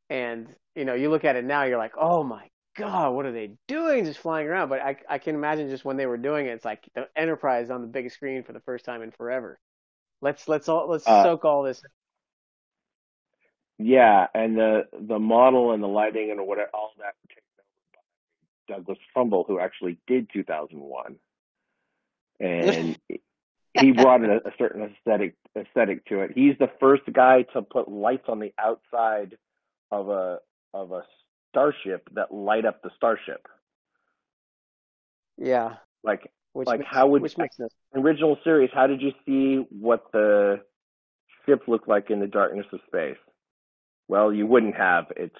and 0.10 0.56
you 0.76 0.84
know 0.86 0.96
you 0.96 1.10
look 1.10 1.24
at 1.24 1.36
it 1.36 1.46
now 1.46 1.64
you're 1.64 1.78
like 1.78 1.94
oh 2.00 2.24
my 2.24 2.48
god 2.76 3.14
what 3.14 3.26
are 3.26 3.32
they 3.32 3.52
doing 3.68 4.06
just 4.06 4.20
flying 4.20 4.48
around 4.48 4.70
but 4.70 4.82
I 4.82 4.98
I 5.08 5.18
can 5.20 5.36
imagine 5.36 5.70
just 5.70 5.86
when 5.86 5.98
they 5.98 6.06
were 6.08 6.18
doing 6.18 6.48
it 6.48 6.52
it's 6.52 6.66
like 6.66 6.88
the 6.96 7.08
enterprise 7.16 7.70
on 7.70 7.82
the 7.82 7.88
big 7.88 8.12
screen 8.12 8.44
for 8.44 8.54
the 8.54 8.60
first 8.62 8.86
time 8.86 9.02
in 9.04 9.12
forever. 9.12 9.60
Let's 10.22 10.48
let's 10.48 10.68
all 10.70 10.90
let's 10.90 11.08
uh, 11.08 11.24
soak 11.24 11.46
all 11.46 11.64
this. 11.64 11.82
Yeah, 13.78 14.28
and 14.34 14.58
the 14.58 14.88
the 15.00 15.20
model 15.20 15.74
and 15.74 15.84
the 15.84 15.88
lighting 15.88 16.32
and 16.32 16.46
what 16.48 16.58
all 16.74 16.92
that 16.98 17.14
taken 17.30 17.44
over 17.60 17.84
by 17.94 18.76
Douglas 18.76 18.98
Trumbull, 19.14 19.46
who 19.48 19.60
actually 19.60 20.00
did 20.08 20.30
2001 20.34 21.18
and 22.40 22.98
he 23.80 23.92
brought 23.92 24.24
a, 24.24 24.38
a 24.46 24.52
certain 24.58 24.84
aesthetic 24.84 25.36
aesthetic 25.58 26.06
to 26.06 26.22
it. 26.22 26.32
He's 26.36 26.58
the 26.60 26.70
first 26.80 27.04
guy 27.12 27.44
to 27.54 27.62
put 27.62 27.90
lights 27.90 28.26
on 28.28 28.40
the 28.40 28.54
outside 28.58 29.38
of 29.92 30.10
a 30.10 30.40
of 30.74 30.92
a 30.92 31.04
starship 31.50 32.08
that 32.14 32.34
light 32.34 32.66
up 32.66 32.82
the 32.82 32.92
starship. 32.96 33.48
Yeah. 35.38 35.76
Like 36.04 36.32
which 36.58 36.68
like 36.68 36.80
makes, 36.80 36.92
how 36.92 37.06
would 37.08 37.22
which 37.22 37.38
makes 37.38 37.56
sense. 37.56 37.72
original 37.96 38.36
series? 38.44 38.72
How 38.74 38.88
did 38.88 39.00
you 39.00 39.12
see 39.26 39.64
what 39.70 40.12
the 40.12 40.60
ship 41.46 41.62
looked 41.68 41.88
like 41.88 42.10
in 42.10 42.20
the 42.20 42.26
darkness 42.28 42.66
of 42.74 42.80
space? 42.88 43.18
Well, 44.08 44.34
you 44.34 44.48
wouldn't 44.48 44.76
have. 44.76 45.06
It's 45.16 45.36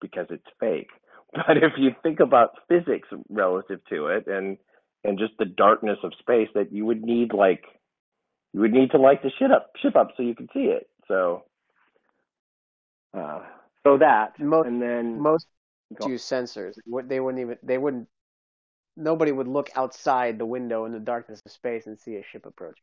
because 0.00 0.26
it's 0.30 0.46
fake. 0.60 0.88
But 1.34 1.56
if 1.56 1.72
you 1.76 1.90
think 2.04 2.20
about 2.20 2.50
physics 2.68 3.08
relative 3.28 3.80
to 3.90 4.06
it 4.06 4.28
and 4.28 4.56
and 5.02 5.18
just 5.18 5.32
the 5.36 5.44
darkness 5.44 5.98
of 6.04 6.12
space 6.20 6.46
that 6.54 6.72
you 6.72 6.86
would 6.86 7.02
need 7.02 7.32
like 7.32 7.64
you 8.52 8.60
would 8.60 8.72
need 8.72 8.92
to 8.92 8.98
light 8.98 9.20
the 9.24 9.32
ship 9.36 9.50
up 9.50 9.72
ship 9.82 9.96
up 9.96 10.12
so 10.16 10.22
you 10.22 10.36
could 10.36 10.50
see 10.54 10.66
it. 10.66 10.88
So 11.08 11.42
uh 13.18 13.40
so 13.84 13.98
that 13.98 14.38
most, 14.38 14.68
and 14.68 14.80
then 14.80 15.20
most 15.20 15.48
use 16.06 16.22
sensors. 16.22 16.74
What 16.86 17.08
they 17.08 17.18
wouldn't 17.18 17.40
even 17.40 17.58
they 17.64 17.78
wouldn't 17.78 18.06
nobody 18.96 19.32
would 19.32 19.48
look 19.48 19.70
outside 19.76 20.38
the 20.38 20.46
window 20.46 20.84
in 20.84 20.92
the 20.92 20.98
darkness 20.98 21.40
of 21.44 21.52
space 21.52 21.86
and 21.86 21.98
see 21.98 22.16
a 22.16 22.22
ship 22.30 22.46
approach. 22.46 22.78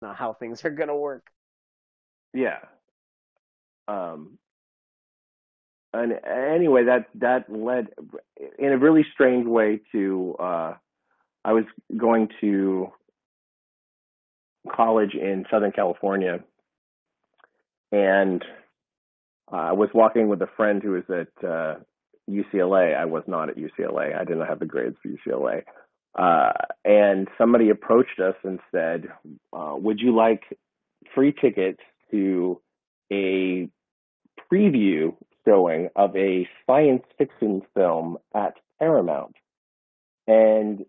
Not 0.00 0.16
how 0.16 0.32
things 0.32 0.64
are 0.64 0.70
gonna 0.70 0.96
work. 0.96 1.26
Yeah. 2.34 2.58
Um 3.86 4.38
and 5.92 6.12
anyway 6.24 6.84
that 6.84 7.06
that 7.16 7.50
led 7.50 7.88
in 8.58 8.72
a 8.72 8.78
really 8.78 9.04
strange 9.14 9.46
way 9.46 9.80
to 9.92 10.36
uh 10.38 10.74
I 11.44 11.52
was 11.52 11.64
going 11.96 12.28
to 12.42 12.92
college 14.74 15.14
in 15.14 15.44
Southern 15.50 15.72
California, 15.72 16.40
and 17.92 18.44
I 19.50 19.72
was 19.72 19.88
walking 19.94 20.28
with 20.28 20.42
a 20.42 20.48
friend 20.56 20.82
who 20.82 20.90
was 20.90 21.04
at 21.08 21.48
uh, 21.48 21.74
UCLA. 22.28 22.96
I 22.96 23.04
was 23.04 23.24
not 23.26 23.48
at 23.48 23.56
UCLA. 23.56 24.18
I 24.18 24.24
didn't 24.24 24.46
have 24.46 24.60
the 24.60 24.66
grades 24.66 24.96
for 25.02 25.08
UCLA. 25.08 25.62
Uh, 26.14 26.52
and 26.84 27.28
somebody 27.38 27.70
approached 27.70 28.18
us 28.20 28.34
and 28.42 28.58
said, 28.72 29.08
uh, 29.52 29.76
"Would 29.78 30.00
you 30.00 30.14
like 30.14 30.42
free 31.14 31.32
tickets 31.32 31.80
to 32.10 32.60
a 33.12 33.68
preview 34.50 35.14
showing 35.46 35.90
of 35.96 36.16
a 36.16 36.48
science 36.66 37.04
fiction 37.16 37.62
film 37.74 38.18
at 38.34 38.54
Paramount?" 38.78 39.36
And 40.26 40.84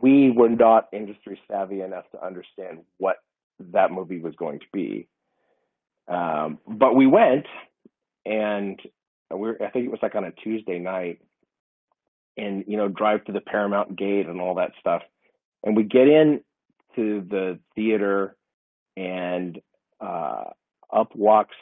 we 0.00 0.30
were 0.30 0.48
not 0.48 0.88
industry 0.92 1.40
savvy 1.50 1.80
enough 1.80 2.04
to 2.12 2.24
understand 2.24 2.84
what 2.98 3.16
that 3.58 3.90
movie 3.90 4.20
was 4.20 4.34
going 4.36 4.60
to 4.60 4.66
be. 4.72 5.08
Um, 6.08 6.58
but 6.66 6.94
we 6.94 7.06
went, 7.06 7.46
and 8.24 8.80
we 9.34 9.50
I 9.50 9.70
think 9.70 9.86
it 9.86 9.90
was 9.90 10.00
like 10.02 10.14
on 10.14 10.24
a 10.24 10.32
Tuesday 10.32 10.78
night, 10.78 11.20
and 12.36 12.64
you 12.66 12.76
know, 12.76 12.88
drive 12.88 13.24
to 13.24 13.32
the 13.32 13.40
Paramount 13.40 13.96
Gate 13.96 14.26
and 14.26 14.40
all 14.40 14.54
that 14.56 14.72
stuff. 14.80 15.02
And 15.64 15.76
we 15.76 15.82
get 15.82 16.08
in 16.08 16.40
to 16.94 17.26
the 17.28 17.58
theater, 17.74 18.36
and 18.96 19.60
uh, 20.00 20.44
up 20.92 21.14
walks 21.16 21.56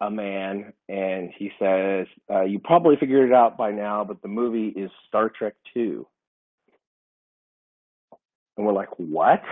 a 0.00 0.10
man, 0.10 0.72
and 0.88 1.32
he 1.36 1.50
says, 1.58 2.06
uh, 2.30 2.42
"You 2.42 2.58
probably 2.58 2.96
figured 2.96 3.30
it 3.30 3.34
out 3.34 3.56
by 3.56 3.72
now, 3.72 4.04
but 4.04 4.22
the 4.22 4.28
movie 4.28 4.68
is 4.68 4.90
Star 5.08 5.28
Trek 5.30 5.54
Two." 5.72 6.06
And 8.56 8.66
we're 8.66 8.72
like, 8.72 8.98
"What?" 8.98 9.42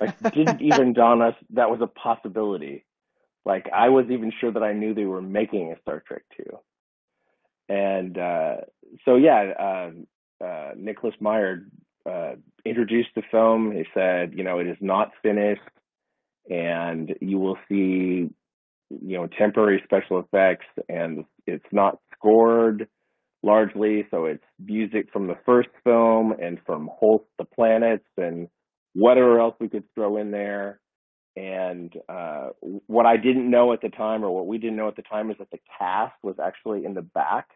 Like, 0.00 0.18
didn't 0.34 0.60
even 0.60 0.92
dawn 0.92 1.22
us 1.22 1.34
that 1.50 1.70
was 1.70 1.80
a 1.80 1.86
possibility. 1.86 2.84
Like, 3.44 3.66
I 3.74 3.88
was 3.88 4.06
even 4.10 4.32
sure 4.40 4.52
that 4.52 4.62
I 4.62 4.72
knew 4.72 4.94
they 4.94 5.04
were 5.04 5.22
making 5.22 5.72
a 5.72 5.80
Star 5.80 6.02
Trek 6.06 6.22
Two. 6.36 6.58
And 7.68 8.18
uh, 8.18 8.56
so, 9.04 9.16
yeah, 9.16 9.52
uh, 9.58 10.44
uh, 10.44 10.70
Nicholas 10.76 11.14
Meyer 11.20 11.66
uh, 12.04 12.32
introduced 12.64 13.10
the 13.14 13.22
film. 13.30 13.72
He 13.72 13.84
said, 13.94 14.32
you 14.34 14.44
know, 14.44 14.58
it 14.58 14.66
is 14.66 14.76
not 14.80 15.12
finished, 15.22 15.60
and 16.48 17.14
you 17.20 17.38
will 17.38 17.58
see, 17.68 18.28
you 18.90 19.16
know, 19.16 19.28
temporary 19.38 19.80
special 19.84 20.18
effects, 20.18 20.66
and 20.88 21.24
it's 21.46 21.64
not 21.72 21.98
scored 22.16 22.88
largely, 23.42 24.06
so 24.10 24.26
it's 24.26 24.44
music 24.62 25.08
from 25.12 25.26
the 25.26 25.38
first 25.46 25.68
film 25.82 26.32
and 26.42 26.58
from 26.66 26.90
Holst 26.92 27.24
the 27.38 27.44
Planets 27.44 28.04
and 28.16 28.48
whatever 28.94 29.40
else 29.40 29.54
we 29.60 29.68
could 29.68 29.84
throw 29.94 30.16
in 30.18 30.30
there. 30.30 30.80
And 31.36 31.92
uh, 32.08 32.48
what 32.86 33.06
I 33.06 33.16
didn't 33.16 33.48
know 33.50 33.72
at 33.72 33.80
the 33.80 33.88
time, 33.88 34.24
or 34.24 34.34
what 34.34 34.46
we 34.46 34.58
didn't 34.58 34.76
know 34.76 34.88
at 34.88 34.96
the 34.96 35.02
time, 35.02 35.30
is 35.30 35.38
that 35.38 35.50
the 35.50 35.60
cast 35.78 36.14
was 36.22 36.36
actually 36.42 36.84
in 36.84 36.94
the 36.94 37.02
back 37.02 37.48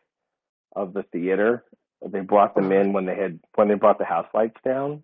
of 0.76 0.94
the 0.94 1.02
theater. 1.02 1.64
They 2.06 2.20
brought 2.20 2.54
them 2.54 2.70
in 2.70 2.92
when 2.92 3.06
they 3.06 3.16
had 3.16 3.40
when 3.54 3.68
they 3.68 3.74
brought 3.74 3.98
the 3.98 4.04
house 4.04 4.28
lights 4.34 4.60
down. 4.64 5.02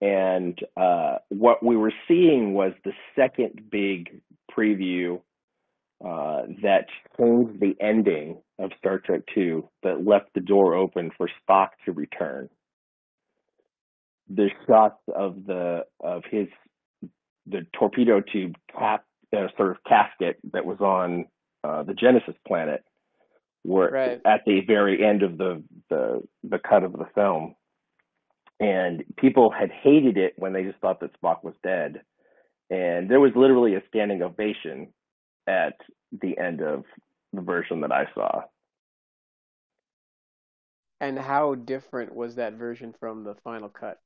And 0.00 0.58
uh, 0.76 1.18
what 1.30 1.64
we 1.64 1.76
were 1.76 1.92
seeing 2.06 2.52
was 2.52 2.72
the 2.84 2.92
second 3.16 3.70
big 3.70 4.20
preview 4.56 5.20
uh, 6.04 6.42
that 6.62 6.86
changed 7.18 7.60
the 7.60 7.74
ending 7.80 8.42
of 8.58 8.70
Star 8.78 8.98
Trek 8.98 9.22
II, 9.36 9.62
that 9.82 10.04
left 10.04 10.26
the 10.34 10.40
door 10.40 10.74
open 10.74 11.10
for 11.16 11.30
Spock 11.40 11.68
to 11.86 11.92
return. 11.92 12.50
The 14.28 14.50
shots 14.66 15.00
of 15.14 15.46
the 15.46 15.84
of 16.00 16.22
his 16.30 16.48
the 17.46 17.66
torpedo 17.78 18.20
tube 18.20 18.54
cap, 18.78 19.04
uh, 19.36 19.46
sort 19.56 19.70
of 19.72 19.78
casket 19.84 20.38
that 20.52 20.64
was 20.64 20.80
on 20.80 21.26
uh, 21.64 21.82
the 21.82 21.94
Genesis 21.94 22.34
planet 22.46 22.84
were 23.64 23.90
Right. 23.90 24.20
at 24.24 24.42
the 24.46 24.60
very 24.66 25.04
end 25.04 25.22
of 25.22 25.38
the, 25.38 25.62
the 25.90 26.22
the 26.42 26.58
cut 26.58 26.84
of 26.84 26.92
the 26.92 27.06
film, 27.14 27.54
and 28.60 29.04
people 29.18 29.50
had 29.50 29.70
hated 29.70 30.16
it 30.18 30.34
when 30.36 30.52
they 30.52 30.64
just 30.64 30.78
thought 30.80 31.00
that 31.00 31.18
Spock 31.20 31.42
was 31.44 31.54
dead, 31.62 32.02
and 32.70 33.10
there 33.10 33.20
was 33.20 33.32
literally 33.36 33.74
a 33.74 33.82
standing 33.88 34.22
ovation 34.22 34.88
at 35.46 35.74
the 36.22 36.38
end 36.38 36.62
of 36.62 36.84
the 37.32 37.40
version 37.40 37.80
that 37.80 37.92
I 37.92 38.04
saw. 38.14 38.42
And 41.00 41.18
how 41.18 41.54
different 41.54 42.14
was 42.14 42.36
that 42.36 42.54
version 42.54 42.92
from 42.98 43.24
the 43.24 43.34
final 43.36 43.68
cut? 43.68 44.00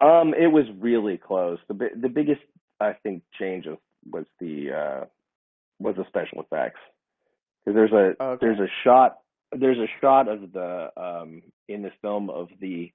Um, 0.00 0.34
it 0.34 0.48
was 0.48 0.66
really 0.78 1.16
close. 1.18 1.58
The 1.68 1.74
bi- 1.74 1.94
the 2.00 2.08
biggest 2.08 2.42
I 2.80 2.94
think 3.02 3.22
change 3.38 3.66
was, 3.66 3.78
was 4.10 4.24
the 4.40 4.72
uh, 4.72 5.04
was 5.78 5.96
the 5.96 6.04
special 6.08 6.40
effects 6.42 6.80
because 7.64 7.76
there's 7.76 7.92
a 7.92 8.14
Okay. 8.22 8.46
there's 8.46 8.60
a 8.60 8.70
shot 8.84 9.18
there's 9.52 9.78
a 9.78 9.88
shot 10.00 10.28
of 10.28 10.52
the 10.52 10.90
um 10.96 11.42
in 11.68 11.82
this 11.82 11.92
film 12.02 12.30
of 12.30 12.48
the 12.60 12.92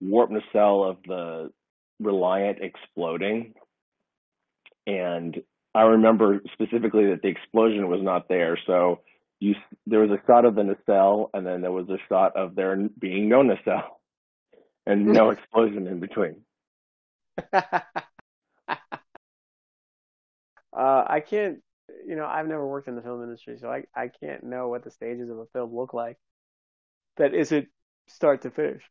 warp 0.00 0.30
nacelle 0.30 0.84
of 0.84 0.98
the 1.06 1.50
Reliant 2.00 2.58
exploding, 2.60 3.54
and 4.86 5.40
I 5.74 5.82
remember 5.82 6.42
specifically 6.52 7.06
that 7.10 7.22
the 7.22 7.28
explosion 7.28 7.88
was 7.88 8.00
not 8.02 8.28
there. 8.28 8.58
So 8.66 9.00
you 9.38 9.54
there 9.86 10.00
was 10.00 10.10
a 10.10 10.20
shot 10.26 10.44
of 10.44 10.56
the 10.56 10.64
nacelle, 10.64 11.30
and 11.32 11.46
then 11.46 11.62
there 11.62 11.72
was 11.72 11.88
a 11.88 11.98
shot 12.08 12.36
of 12.36 12.56
there 12.56 12.76
being 12.98 13.28
no 13.28 13.42
nacelle 13.42 14.00
and 14.86 15.06
no 15.06 15.30
explosion 15.30 15.86
in 15.86 16.00
between. 16.00 16.42
uh, 17.52 17.80
I 20.72 21.20
can't, 21.20 21.58
you 22.06 22.16
know, 22.16 22.26
I've 22.26 22.46
never 22.48 22.66
worked 22.66 22.88
in 22.88 22.96
the 22.96 23.02
film 23.02 23.22
industry, 23.22 23.58
so 23.60 23.70
I, 23.70 23.84
I 23.94 24.08
can't 24.08 24.44
know 24.44 24.68
what 24.68 24.84
the 24.84 24.90
stages 24.90 25.30
of 25.30 25.38
a 25.38 25.46
film 25.46 25.74
look 25.74 25.94
like 25.94 26.18
that 27.16 27.34
isn't 27.34 27.68
start 28.08 28.42
to 28.42 28.50
finish. 28.50 28.82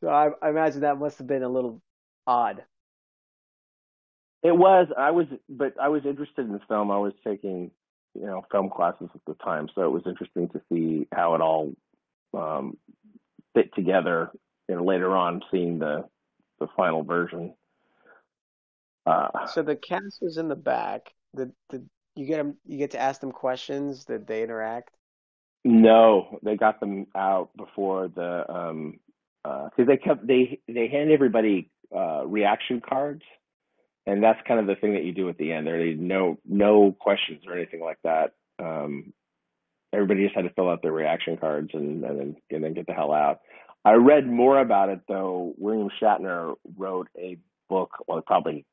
So 0.00 0.08
I, 0.08 0.30
I 0.42 0.50
imagine 0.50 0.80
that 0.80 0.98
must 0.98 1.18
have 1.18 1.26
been 1.26 1.42
a 1.42 1.48
little 1.48 1.82
odd. 2.26 2.64
It 4.42 4.56
was. 4.56 4.88
I 4.96 5.10
was, 5.10 5.26
but 5.48 5.74
I 5.80 5.88
was 5.88 6.06
interested 6.06 6.48
in 6.48 6.58
film. 6.66 6.90
I 6.90 6.98
was 6.98 7.12
taking, 7.26 7.70
you 8.14 8.24
know, 8.24 8.42
film 8.50 8.70
classes 8.70 9.10
at 9.14 9.20
the 9.26 9.34
time, 9.34 9.68
so 9.74 9.82
it 9.82 9.90
was 9.90 10.02
interesting 10.06 10.48
to 10.48 10.62
see 10.72 11.06
how 11.12 11.34
it 11.34 11.42
all 11.42 11.74
um, 12.32 12.78
fit 13.54 13.74
together. 13.74 14.30
You 14.70 14.76
know, 14.78 14.84
later 14.84 15.16
on, 15.16 15.42
seeing 15.52 15.80
the 15.80 16.08
the 16.60 16.68
final 16.76 17.04
version. 17.04 17.56
Uh, 19.06 19.28
So 19.46 19.62
the 19.62 19.76
cast 19.76 20.20
was 20.22 20.38
in 20.38 20.48
the 20.48 20.56
back. 20.56 21.14
The, 21.34 21.52
the 21.70 21.84
you 22.16 22.26
get 22.26 22.40
'em- 22.40 22.58
you 22.66 22.78
get 22.78 22.92
to 22.92 23.00
ask 23.00 23.20
them 23.20 23.32
questions 23.32 24.06
that 24.06 24.26
they 24.28 24.44
interact. 24.44 24.96
no, 25.64 26.38
they 26.44 26.56
got 26.56 26.80
them 26.80 27.06
out 27.16 27.50
before 27.56 28.08
the 28.08 28.50
um 28.52 29.00
because 29.44 29.86
they 29.88 29.98
kept 29.98 30.26
they 30.26 30.60
they 30.68 30.88
hand 30.88 31.10
everybody 31.10 31.70
uh, 31.96 32.26
reaction 32.26 32.80
cards, 32.80 33.22
and 34.06 34.22
that's 34.22 34.40
kind 34.48 34.60
of 34.60 34.66
the 34.66 34.76
thing 34.76 34.94
that 34.94 35.04
you 35.04 35.12
do 35.12 35.28
at 35.30 35.38
the 35.38 35.52
end. 35.52 35.66
There, 35.66 35.80
are 35.80 35.94
no 35.94 36.38
no 36.46 36.92
questions 37.00 37.44
or 37.46 37.54
anything 37.54 37.80
like 37.82 37.98
that. 38.04 38.32
Um, 38.62 39.12
everybody 39.92 40.24
just 40.24 40.36
had 40.36 40.44
to 40.44 40.54
fill 40.54 40.70
out 40.70 40.82
their 40.82 40.92
reaction 40.92 41.38
cards 41.38 41.70
and, 41.74 42.04
and 42.04 42.20
then 42.20 42.36
and 42.50 42.64
then 42.64 42.74
get 42.74 42.86
the 42.88 42.94
hell 42.94 43.12
out. 43.14 43.40
I 43.84 43.92
read 43.92 44.26
more 44.26 44.58
about 44.58 44.90
it 44.90 45.00
though. 45.08 45.54
William 45.56 45.88
Shatner 46.00 46.54
wrote 46.76 47.08
a 47.18 47.38
book, 47.68 47.92
or 48.06 48.22
probably 48.22 48.66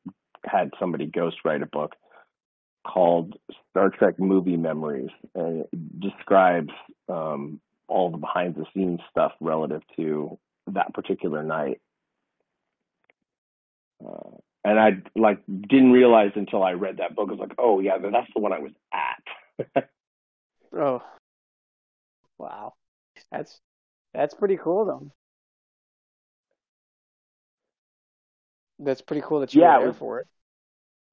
had 0.45 0.71
somebody 0.79 1.07
ghostwrite 1.07 1.63
a 1.63 1.67
book 1.67 1.95
called 2.85 3.35
Star 3.69 3.89
Trek 3.89 4.19
Movie 4.19 4.57
Memories, 4.57 5.09
and 5.35 5.61
it 5.61 5.99
describes 5.99 6.71
um, 7.09 7.59
all 7.87 8.11
the 8.11 8.17
behind 8.17 8.55
the 8.55 8.65
scenes 8.73 8.99
stuff 9.09 9.33
relative 9.39 9.81
to 9.95 10.37
that 10.67 10.93
particular 10.93 11.43
night. 11.43 11.79
Uh, 14.05 14.37
and 14.63 14.79
I 14.79 14.89
like 15.15 15.39
didn't 15.47 15.91
realize 15.91 16.31
until 16.35 16.63
I 16.63 16.73
read 16.73 16.97
that 16.97 17.15
book. 17.15 17.29
I 17.29 17.31
was 17.31 17.39
like, 17.39 17.55
oh 17.57 17.79
yeah, 17.79 17.97
that's 17.97 18.31
the 18.35 18.41
one 18.41 18.53
I 18.53 18.59
was 18.59 18.71
at. 18.93 19.89
Oh, 20.75 21.01
wow, 22.37 22.73
that's 23.31 23.59
that's 24.17 24.33
pretty 24.33 24.57
cool 24.57 24.85
though. 24.85 25.11
That's 28.79 29.01
pretty 29.01 29.21
cool 29.25 29.39
that 29.41 29.53
you 29.53 29.61
Yeah, 29.61 29.73
were 29.73 29.77
it 29.77 29.79
there 29.79 29.87
was- 29.89 29.97
for 29.97 30.19
it. 30.19 30.27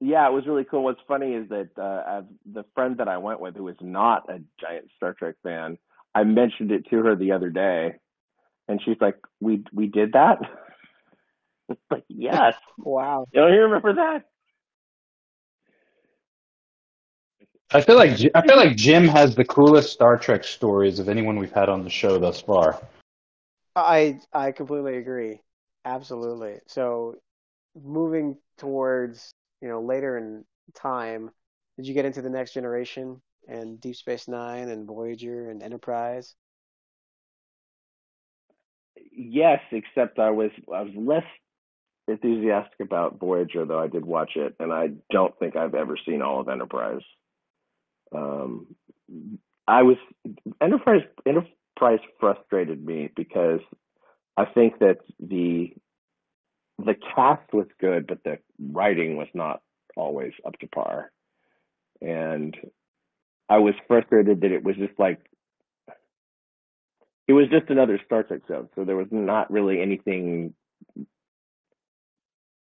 Yeah, 0.00 0.28
it 0.28 0.32
was 0.32 0.46
really 0.46 0.64
cool. 0.64 0.82
What's 0.84 1.00
funny 1.08 1.32
is 1.34 1.48
that 1.48 1.70
uh, 1.78 2.02
I've, 2.06 2.26
the 2.44 2.64
friend 2.74 2.98
that 2.98 3.08
I 3.08 3.16
went 3.18 3.40
with, 3.40 3.56
who 3.56 3.68
is 3.68 3.76
not 3.80 4.28
a 4.28 4.40
giant 4.60 4.90
Star 4.96 5.14
Trek 5.14 5.36
fan, 5.42 5.78
I 6.14 6.24
mentioned 6.24 6.72
it 6.72 6.86
to 6.90 6.96
her 7.04 7.16
the 7.16 7.32
other 7.32 7.48
day, 7.48 7.94
and 8.68 8.82
she's 8.84 8.98
like, 9.00 9.16
"We 9.40 9.64
we 9.72 9.86
did 9.86 10.12
that." 10.12 10.38
It's 11.70 11.80
like, 11.90 12.04
yes. 12.08 12.54
Wow. 12.78 13.26
You 13.32 13.40
don't 13.40 13.54
you 13.54 13.62
remember 13.62 13.94
that? 13.94 14.24
I 17.74 17.80
feel 17.80 17.96
like 17.96 18.12
I 18.36 18.42
feel 18.42 18.56
like 18.56 18.76
Jim 18.76 19.08
has 19.08 19.34
the 19.34 19.44
coolest 19.44 19.92
Star 19.92 20.16
Trek 20.16 20.44
stories 20.44 21.00
of 21.00 21.08
anyone 21.08 21.36
we've 21.36 21.52
had 21.52 21.68
on 21.68 21.82
the 21.82 21.90
show 21.90 22.18
thus 22.18 22.40
far. 22.40 22.80
I 23.74 24.20
I 24.32 24.52
completely 24.52 24.96
agree. 24.96 25.40
Absolutely. 25.84 26.60
So 26.68 27.16
moving 27.74 28.38
towards, 28.58 29.32
you 29.60 29.68
know, 29.68 29.82
later 29.82 30.16
in 30.16 30.44
time, 30.74 31.32
did 31.76 31.88
you 31.88 31.94
get 31.94 32.04
into 32.04 32.22
the 32.22 32.30
next 32.30 32.54
generation 32.54 33.20
and 33.48 33.80
Deep 33.80 33.96
Space 33.96 34.28
Nine 34.28 34.68
and 34.68 34.86
Voyager 34.86 35.50
and 35.50 35.60
Enterprise? 35.60 36.36
Yes, 39.10 39.58
except 39.72 40.20
I 40.20 40.30
was 40.30 40.52
I 40.72 40.82
was 40.82 40.92
less 40.94 41.26
enthusiastic 42.06 42.78
about 42.78 43.18
Voyager, 43.18 43.64
though 43.64 43.80
I 43.80 43.88
did 43.88 44.04
watch 44.04 44.36
it, 44.36 44.54
and 44.60 44.72
I 44.72 44.90
don't 45.10 45.36
think 45.40 45.56
I've 45.56 45.74
ever 45.74 45.96
seen 46.06 46.22
all 46.22 46.40
of 46.40 46.48
Enterprise. 46.48 47.02
Um, 48.14 48.66
I 49.66 49.82
was 49.82 49.96
Enterprise 50.60 51.02
Enterprise 51.26 52.00
frustrated 52.20 52.84
me 52.84 53.10
because 53.14 53.60
I 54.36 54.44
think 54.46 54.78
that 54.80 54.98
the 55.20 55.72
the 56.78 56.94
cast 57.14 57.52
was 57.52 57.66
good, 57.80 58.06
but 58.06 58.22
the 58.24 58.38
writing 58.60 59.16
was 59.16 59.28
not 59.34 59.62
always 59.96 60.32
up 60.46 60.58
to 60.60 60.66
par, 60.66 61.10
and 62.00 62.56
I 63.48 63.58
was 63.58 63.74
frustrated 63.86 64.40
that 64.42 64.52
it 64.52 64.64
was 64.64 64.76
just 64.76 64.98
like 64.98 65.20
it 67.28 67.32
was 67.32 67.46
just 67.50 67.70
another 67.70 68.00
Star 68.04 68.22
Trek 68.22 68.42
show, 68.48 68.68
so 68.74 68.84
there 68.84 68.96
was 68.96 69.08
not 69.10 69.50
really 69.50 69.80
anything 69.80 70.54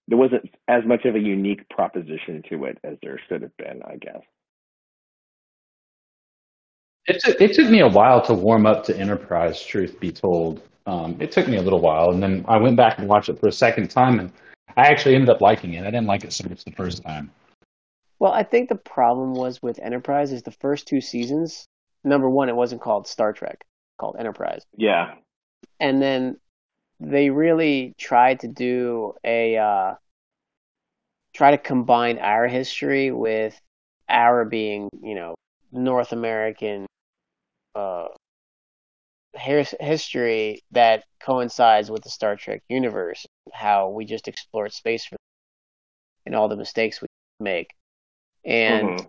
there 0.08 0.17
wasn't 0.17 0.53
as 0.67 0.84
much 0.86 1.06
of 1.06 1.15
a 1.15 1.19
unique 1.19 1.67
proposition 1.69 2.43
to 2.49 2.65
it 2.65 2.77
as 2.84 2.97
there 3.01 3.19
should 3.29 3.41
have 3.41 3.56
been, 3.58 3.82
I 3.84 3.95
guess. 3.95 4.21
It 7.06 7.22
took, 7.22 7.42
it 7.42 7.54
took 7.54 7.70
me 7.70 7.82
a 7.82 7.88
while 7.88 8.22
to 8.26 8.34
warm 8.34 8.66
up 8.66 8.84
to 8.86 8.98
Enterprise, 8.98 9.62
truth 9.62 10.00
be 10.00 10.12
told. 10.12 10.62
Um, 10.86 11.18
it 11.20 11.32
took 11.32 11.48
me 11.48 11.58
a 11.58 11.62
little 11.62 11.82
while, 11.82 12.12
and 12.12 12.22
then 12.22 12.46
I 12.48 12.58
went 12.58 12.78
back 12.78 12.98
and 12.98 13.08
watched 13.08 13.30
it 13.30 13.39
for 13.39 13.48
a 13.48 13.52
second 13.52 13.89
time, 13.89 14.20
and 14.20 14.32
I 14.78 14.88
actually 14.88 15.16
ended 15.16 15.30
up 15.30 15.42
liking 15.42 15.74
it. 15.74 15.82
I 15.82 15.92
didn't 15.92 16.08
like 16.08 16.24
it 16.24 16.34
so 16.34 16.48
much 16.48 16.63
the 16.63 16.72
first 16.72 17.04
time. 17.04 17.32
Well, 18.20 18.32
I 18.32 18.44
think 18.44 18.70
the 18.70 18.76
problem 18.76 19.34
was 19.34 19.62
with 19.62 19.80
Enterprise 19.80 20.32
is 20.32 20.44
the 20.44 20.52
first 20.52 20.88
two 20.88 21.02
seasons. 21.02 21.66
Number 22.06 22.30
one, 22.30 22.50
it 22.50 22.56
wasn't 22.56 22.82
called 22.82 23.08
Star 23.08 23.34
Trek, 23.34 23.66
called 23.98 24.16
Enterprise. 24.18 24.63
Yeah. 24.78 25.16
And 25.80 26.02
then 26.02 26.38
they 27.00 27.30
really 27.30 27.94
tried 27.98 28.39
to 28.42 28.48
do 28.48 29.16
a 29.26 29.58
uh, 29.58 29.96
try 31.34 31.52
to 31.52 31.58
combine 31.58 32.20
our 32.20 32.48
history 32.48 33.12
with 33.12 33.60
our 34.08 34.46
being, 34.46 34.89
you 35.02 35.16
know, 35.16 35.36
North 35.72 36.13
American 36.13 36.86
uh, 37.75 38.07
history 39.36 40.62
that 40.71 41.03
coincides 41.19 41.89
with 41.89 42.03
the 42.03 42.09
Star 42.09 42.36
Trek 42.36 42.62
universe, 42.69 43.25
how 43.51 43.89
we 43.89 44.05
just 44.05 44.27
explored 44.27 44.73
space 44.73 45.05
for 45.05 45.17
and 46.25 46.36
all 46.36 46.47
the 46.47 46.55
mistakes 46.55 47.01
we 47.01 47.07
make, 47.39 47.73
and 48.45 48.88
mm-hmm. 48.88 49.05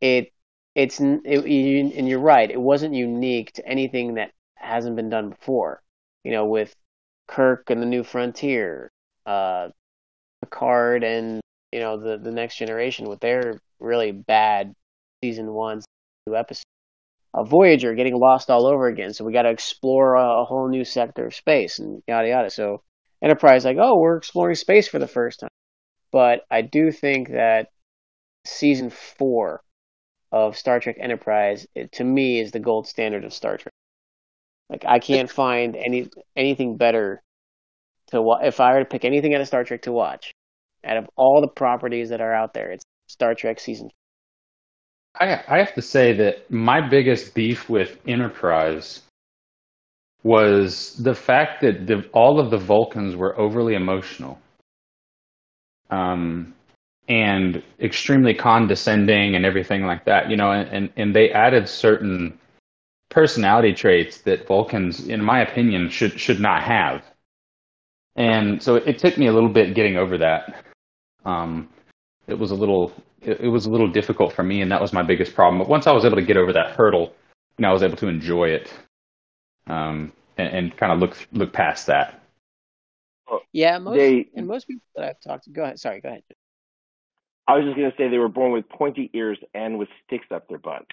it 0.00 0.32
it's 0.74 1.00
it, 1.00 1.46
you, 1.46 1.92
and 1.96 2.08
you're 2.08 2.18
right, 2.18 2.50
it 2.50 2.60
wasn't 2.60 2.94
unique 2.94 3.52
to 3.52 3.66
anything 3.66 4.14
that 4.14 4.32
hasn't 4.54 4.96
been 4.96 5.08
done 5.08 5.30
before. 5.30 5.82
You 6.24 6.32
know, 6.32 6.46
with 6.46 6.74
Kirk 7.26 7.70
and 7.70 7.80
the 7.80 7.86
New 7.86 8.04
Frontier, 8.04 8.90
uh, 9.26 9.68
Picard 10.42 11.04
and 11.04 11.40
you 11.72 11.80
know 11.80 11.96
the 11.96 12.18
the 12.18 12.30
Next 12.30 12.56
Generation 12.56 13.08
with 13.08 13.20
their 13.20 13.60
really 13.80 14.12
bad 14.12 14.74
season 15.22 15.52
one, 15.52 15.82
two 16.26 16.36
episodes. 16.36 16.64
A 17.38 17.44
Voyager 17.44 17.94
getting 17.94 18.18
lost 18.18 18.50
all 18.50 18.66
over 18.66 18.88
again, 18.88 19.12
so 19.12 19.24
we 19.24 19.32
got 19.32 19.42
to 19.42 19.50
explore 19.50 20.16
a, 20.16 20.40
a, 20.40 20.44
whole 20.44 20.68
new 20.68 20.84
sector 20.84 21.26
of 21.26 21.34
space 21.34 21.78
and 21.78 22.02
yada 22.08 22.28
yada. 22.28 22.50
So 22.50 22.82
Enterprise 23.22 23.64
like, 23.64 23.76
oh, 23.80 23.98
we're 23.98 24.16
exploring 24.16 24.54
space 24.54 24.88
for 24.88 24.98
the 24.98 25.08
first 25.08 25.40
time. 25.40 25.50
But 26.10 26.42
I 26.50 26.62
do 26.62 26.90
think 26.90 27.30
that 27.30 27.68
season 28.44 28.90
four 28.90 29.62
of 30.32 30.56
Star 30.56 30.80
Trek 30.80 30.96
Enterprise, 31.00 31.66
it, 31.74 31.92
to 31.92 32.04
me, 32.04 32.40
is 32.40 32.52
the 32.52 32.60
gold 32.60 32.86
standard 32.86 33.24
of 33.24 33.32
Star 33.32 33.56
Trek. 33.56 33.72
Like 34.70 34.84
I 34.86 34.98
can't 34.98 35.30
find 35.30 35.76
any 35.76 36.08
anything 36.36 36.76
better 36.76 37.22
to 38.08 38.20
watch. 38.20 38.44
If 38.44 38.60
I 38.60 38.72
were 38.72 38.80
to 38.80 38.84
pick 38.84 39.04
anything 39.04 39.34
out 39.34 39.40
of 39.40 39.46
Star 39.46 39.64
Trek 39.64 39.82
to 39.82 39.92
watch, 39.92 40.32
out 40.84 40.96
of 40.96 41.08
all 41.16 41.40
the 41.40 41.48
properties 41.48 42.10
that 42.10 42.20
are 42.20 42.34
out 42.34 42.52
there, 42.54 42.70
it's 42.70 42.84
Star 43.06 43.34
Trek 43.34 43.60
season. 43.60 43.90
I 45.14 45.42
I 45.48 45.58
have 45.58 45.74
to 45.74 45.82
say 45.82 46.12
that 46.14 46.50
my 46.50 46.86
biggest 46.86 47.34
beef 47.34 47.68
with 47.68 47.98
Enterprise 48.06 49.02
was 50.22 50.96
the 50.96 51.14
fact 51.14 51.62
that 51.62 51.86
the, 51.86 52.08
all 52.12 52.40
of 52.40 52.50
the 52.50 52.58
Vulcans 52.58 53.14
were 53.16 53.38
overly 53.38 53.74
emotional. 53.74 54.38
Um, 55.90 56.54
and 57.08 57.62
extremely 57.80 58.34
condescending 58.34 59.34
and 59.34 59.46
everything 59.46 59.84
like 59.86 60.04
that, 60.04 60.28
you 60.28 60.36
know, 60.36 60.52
and, 60.52 60.68
and, 60.68 60.90
and 60.96 61.16
they 61.16 61.30
added 61.30 61.66
certain 61.66 62.38
personality 63.08 63.72
traits 63.72 64.20
that 64.22 64.46
Vulcans, 64.46 65.08
in 65.08 65.22
my 65.22 65.40
opinion, 65.40 65.88
should 65.88 66.20
should 66.20 66.40
not 66.40 66.62
have. 66.62 67.02
And 68.16 68.62
so 68.62 68.74
it, 68.74 68.98
took 68.98 69.16
me 69.16 69.28
a 69.28 69.32
little 69.32 69.48
bit 69.48 69.74
getting 69.74 69.96
over 69.96 70.18
that. 70.18 70.64
Um, 71.24 71.68
it 72.26 72.38
was 72.38 72.50
a 72.50 72.54
little 72.54 72.92
it, 73.22 73.40
it, 73.40 73.48
was 73.48 73.66
a 73.66 73.70
little 73.70 73.88
difficult 73.88 74.32
for 74.32 74.42
me, 74.42 74.60
and 74.62 74.70
that 74.70 74.80
was 74.80 74.92
my 74.92 75.02
biggest 75.02 75.34
problem. 75.34 75.58
But 75.58 75.68
once 75.68 75.86
I 75.86 75.92
was 75.92 76.04
able 76.04 76.16
to 76.16 76.22
get 76.22 76.36
over 76.36 76.52
that 76.52 76.72
hurdle, 76.72 77.14
you 77.56 77.62
know, 77.62 77.70
I 77.70 77.72
was 77.72 77.82
able 77.82 77.96
to 77.98 78.08
enjoy 78.08 78.50
it, 78.50 78.72
um, 79.66 80.12
and, 80.36 80.48
and 80.48 80.76
kind 80.76 80.92
of 80.92 80.98
look 80.98 81.16
look 81.32 81.52
past 81.52 81.86
that. 81.86 82.22
Yeah, 83.52 83.78
most 83.78 83.96
they, 83.96 84.28
and 84.34 84.46
most 84.46 84.66
people 84.66 84.82
that 84.96 85.04
I've 85.04 85.20
talked 85.20 85.44
to. 85.44 85.50
Go 85.50 85.64
ahead. 85.64 85.78
Sorry, 85.78 86.00
go 86.00 86.08
ahead. 86.08 86.22
I 87.46 87.56
was 87.56 87.64
just 87.64 87.76
going 87.76 87.90
to 87.90 87.96
say 87.96 88.08
they 88.08 88.18
were 88.18 88.28
born 88.28 88.52
with 88.52 88.68
pointy 88.68 89.10
ears 89.14 89.38
and 89.54 89.78
with 89.78 89.88
sticks 90.06 90.26
up 90.30 90.48
their 90.48 90.58
butt. 90.58 90.84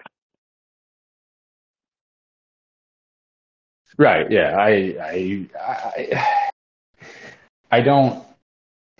Right. 3.97 4.29
Yeah. 4.31 4.55
I. 4.57 4.95
I. 5.01 5.49
I, 5.59 6.49
I 7.71 7.81
don't. 7.81 8.24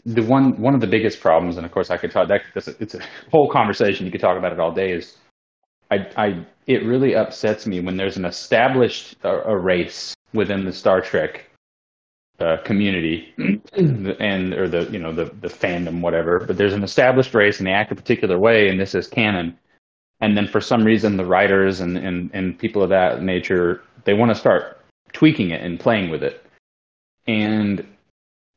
The 0.06 0.22
one 0.22 0.60
one 0.62 0.76
of 0.76 0.82
the 0.82 0.88
biggest 0.88 1.20
problems, 1.20 1.58
and 1.58 1.66
of 1.66 1.72
course 1.72 1.90
I 1.90 1.98
could 1.98 2.12
talk. 2.12 2.28
That 2.28 2.44
it's 2.80 2.96
a 2.96 3.00
whole 3.32 3.50
conversation. 3.50 4.06
You 4.06 4.12
could 4.12 4.22
talk 4.22 4.38
about 4.38 4.54
it 4.54 4.60
all 4.60 4.72
day. 4.72 4.92
Is 4.92 5.18
I. 5.92 6.08
I. 6.16 6.46
It 6.68 6.84
really 6.86 7.16
upsets 7.16 7.68
me 7.68 7.80
when 7.80 7.98
there's 7.98 8.18
an 8.18 8.26
established 8.26 9.16
a 9.24 9.58
race 9.58 10.16
within 10.34 10.66
the 10.66 10.74
Star 10.74 11.02
Trek 11.02 11.46
uh, 12.40 12.58
community 12.64 13.34
and 13.78 14.54
or 14.54 14.68
the 14.68 14.90
you 14.92 15.00
know 15.00 15.14
the 15.14 15.26
the 15.40 15.48
fandom 15.48 16.02
whatever 16.02 16.40
but 16.46 16.58
there's 16.58 16.74
an 16.74 16.84
established 16.84 17.34
race 17.34 17.60
and 17.60 17.68
they 17.68 17.72
act 17.72 17.92
a 17.92 17.96
particular 17.96 18.38
way 18.38 18.68
and 18.68 18.78
this 18.80 18.94
is 18.94 19.08
canon 19.08 19.58
and 20.20 20.36
then 20.36 20.46
for 20.46 20.60
some 20.60 20.84
reason 20.84 21.16
the 21.16 21.26
writers 21.26 21.80
and 21.80 21.98
and, 21.98 22.30
and 22.34 22.60
people 22.60 22.84
of 22.84 22.90
that 22.90 23.22
nature 23.22 23.82
they 24.04 24.14
want 24.14 24.30
to 24.30 24.36
start 24.36 24.82
tweaking 25.14 25.52
it 25.52 25.62
and 25.62 25.80
playing 25.80 26.10
with 26.10 26.24
it 26.24 26.46
and 27.26 27.88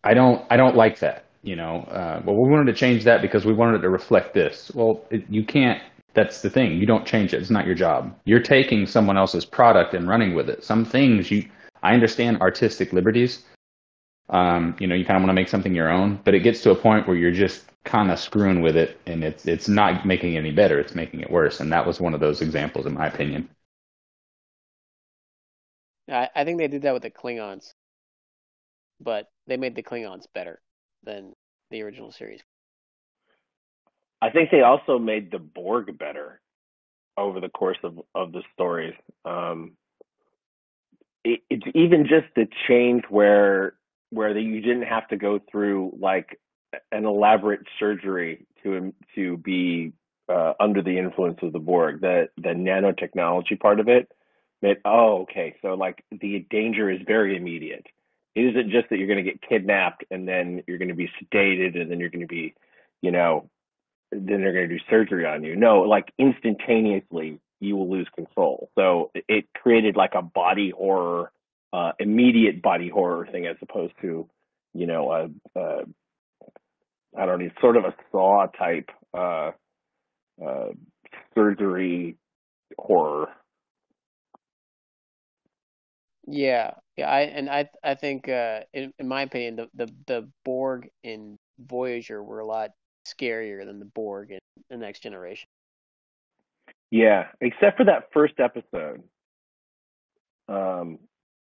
i 0.02 0.12
don't 0.12 0.44
i 0.50 0.56
don't 0.56 0.74
like 0.74 0.98
that 0.98 1.26
you 1.42 1.56
know 1.56 1.82
uh, 1.90 2.22
well 2.24 2.36
we 2.36 2.50
wanted 2.50 2.66
to 2.66 2.78
change 2.78 3.04
that 3.04 3.22
because 3.22 3.44
we 3.44 3.52
wanted 3.52 3.78
it 3.78 3.82
to 3.82 3.90
reflect 3.90 4.34
this. 4.34 4.70
Well 4.74 5.04
it, 5.10 5.24
you 5.28 5.44
can't 5.44 5.82
that's 6.14 6.42
the 6.42 6.50
thing. 6.50 6.72
You 6.72 6.86
don't 6.86 7.06
change 7.06 7.32
it. 7.32 7.40
It's 7.40 7.50
not 7.50 7.66
your 7.66 7.74
job. 7.74 8.12
You're 8.24 8.42
taking 8.42 8.86
someone 8.86 9.16
else's 9.16 9.44
product 9.44 9.94
and 9.94 10.08
running 10.08 10.34
with 10.34 10.48
it. 10.50 10.64
Some 10.64 10.84
things 10.84 11.30
you 11.30 11.48
i 11.82 11.94
understand 11.94 12.40
artistic 12.40 12.92
liberties. 12.92 13.44
Um, 14.30 14.74
you 14.80 14.86
know, 14.88 14.96
you 14.96 15.04
kind 15.04 15.16
of 15.16 15.22
want 15.22 15.30
to 15.30 15.40
make 15.40 15.48
something 15.48 15.74
your 15.74 15.90
own, 15.90 16.20
but 16.24 16.34
it 16.34 16.40
gets 16.40 16.60
to 16.62 16.70
a 16.70 16.74
point 16.74 17.06
where 17.06 17.16
you're 17.16 17.30
just 17.30 17.66
kind 17.84 18.10
of 18.10 18.18
screwing 18.18 18.60
with 18.60 18.76
it, 18.76 19.00
and 19.06 19.24
it's 19.24 19.46
it's 19.46 19.68
not 19.68 20.04
making 20.04 20.34
it 20.34 20.38
any 20.38 20.50
better; 20.50 20.78
it's 20.78 20.94
making 20.94 21.20
it 21.20 21.30
worse. 21.30 21.60
And 21.60 21.72
that 21.72 21.86
was 21.86 22.00
one 22.00 22.14
of 22.14 22.20
those 22.20 22.42
examples, 22.42 22.84
in 22.84 22.94
my 22.94 23.06
opinion. 23.06 23.48
I, 26.10 26.28
I 26.34 26.44
think 26.44 26.58
they 26.58 26.68
did 26.68 26.82
that 26.82 26.92
with 26.92 27.02
the 27.02 27.10
Klingons, 27.10 27.72
but 29.00 29.30
they 29.46 29.56
made 29.56 29.76
the 29.76 29.82
Klingons 29.82 30.24
better 30.34 30.60
than 31.04 31.34
the 31.70 31.82
original 31.82 32.12
series. 32.12 32.40
I 34.20 34.30
think 34.30 34.50
they 34.50 34.62
also 34.62 34.98
made 34.98 35.30
the 35.30 35.38
Borg 35.38 35.96
better 35.98 36.40
over 37.16 37.40
the 37.40 37.48
course 37.48 37.78
of 37.82 38.00
of 38.14 38.32
the 38.32 38.42
stories. 38.54 38.94
Um, 39.24 39.72
it, 41.24 41.40
it's 41.50 41.66
even 41.74 42.04
just 42.04 42.26
the 42.34 42.48
change 42.66 43.04
where 43.08 43.74
where 44.10 44.32
the, 44.32 44.40
you 44.40 44.60
didn't 44.60 44.84
have 44.84 45.06
to 45.08 45.16
go 45.16 45.40
through 45.50 45.96
like 46.00 46.40
an 46.92 47.04
elaborate 47.04 47.60
surgery 47.78 48.46
to 48.62 48.92
to 49.14 49.36
be 49.38 49.92
uh, 50.28 50.54
under 50.60 50.82
the 50.82 50.98
influence 50.98 51.38
of 51.42 51.52
the 51.52 51.58
Borg. 51.58 52.00
The 52.00 52.28
the 52.36 52.50
nanotechnology 52.50 53.58
part 53.60 53.80
of 53.80 53.88
it 53.88 54.10
made 54.62 54.78
oh 54.84 55.22
okay, 55.22 55.56
so 55.62 55.74
like 55.74 56.04
the 56.10 56.46
danger 56.50 56.90
is 56.90 57.00
very 57.06 57.36
immediate. 57.36 57.86
It 58.38 58.50
isn't 58.50 58.70
just 58.70 58.88
that 58.90 58.98
you're 58.98 59.08
going 59.08 59.24
to 59.24 59.28
get 59.28 59.42
kidnapped 59.42 60.04
and 60.10 60.28
then 60.28 60.62
you're 60.66 60.78
going 60.78 60.88
to 60.88 60.94
be 60.94 61.10
sedated 61.20 61.80
and 61.80 61.90
then 61.90 61.98
you're 61.98 62.10
going 62.10 62.20
to 62.20 62.26
be, 62.26 62.54
you 63.02 63.10
know, 63.10 63.50
then 64.12 64.26
they're 64.26 64.52
going 64.52 64.68
to 64.68 64.78
do 64.78 64.84
surgery 64.88 65.26
on 65.26 65.42
you. 65.42 65.56
No, 65.56 65.80
like 65.80 66.12
instantaneously 66.18 67.40
you 67.60 67.76
will 67.76 67.90
lose 67.90 68.06
control. 68.14 68.70
So 68.76 69.10
it 69.14 69.46
created 69.60 69.96
like 69.96 70.12
a 70.14 70.22
body 70.22 70.70
horror 70.70 71.32
uh, 71.72 71.92
immediate 71.98 72.62
body 72.62 72.88
horror 72.88 73.26
thing 73.30 73.46
as 73.46 73.56
opposed 73.60 73.92
to, 74.02 74.28
you 74.72 74.86
know, 74.86 75.10
a, 75.10 75.58
a 75.58 75.82
I 77.16 77.26
don't 77.26 77.40
know, 77.40 77.50
sort 77.60 77.76
of 77.76 77.84
a 77.84 77.94
saw 78.12 78.46
type 78.46 78.90
uh, 79.12 79.50
uh, 80.44 80.68
surgery 81.34 82.16
horror. 82.78 83.28
Yeah, 86.30 86.72
yeah, 86.96 87.08
I 87.08 87.20
and 87.20 87.48
I 87.48 87.70
I 87.82 87.94
think 87.94 88.28
uh, 88.28 88.60
in 88.74 88.92
in 88.98 89.08
my 89.08 89.22
opinion 89.22 89.56
the 89.56 89.68
the 89.74 89.92
the 90.06 90.28
Borg 90.44 90.88
in 91.02 91.38
Voyager 91.58 92.22
were 92.22 92.40
a 92.40 92.46
lot 92.46 92.70
scarier 93.06 93.64
than 93.64 93.78
the 93.78 93.86
Borg 93.86 94.32
in 94.32 94.38
the 94.68 94.76
Next 94.76 95.00
Generation. 95.00 95.48
Yeah, 96.90 97.28
except 97.40 97.78
for 97.78 97.84
that 97.84 98.10
first 98.12 98.34
episode. 98.40 99.02
Um, 100.48 100.98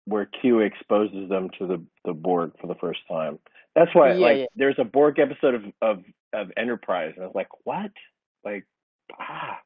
where 0.05 0.27
Q 0.27 0.61
exposes 0.61 1.29
them 1.29 1.49
to 1.59 1.67
the 1.67 1.85
the 2.05 2.13
Borg 2.13 2.53
for 2.61 2.67
the 2.67 2.75
first 2.77 3.01
time. 3.09 3.39
That's 3.75 3.95
why, 3.95 4.13
yeah, 4.13 4.27
like, 4.27 4.39
yeah. 4.39 4.47
there's 4.57 4.79
a 4.79 4.85
Borg 4.85 5.19
episode 5.19 5.55
of, 5.55 5.65
of 5.81 6.05
of 6.33 6.51
Enterprise, 6.57 7.13
and 7.15 7.25
I 7.25 7.27
was 7.27 7.37
like, 7.37 7.49
what? 7.65 7.93
Like, 8.45 8.67
ah. 9.19 9.59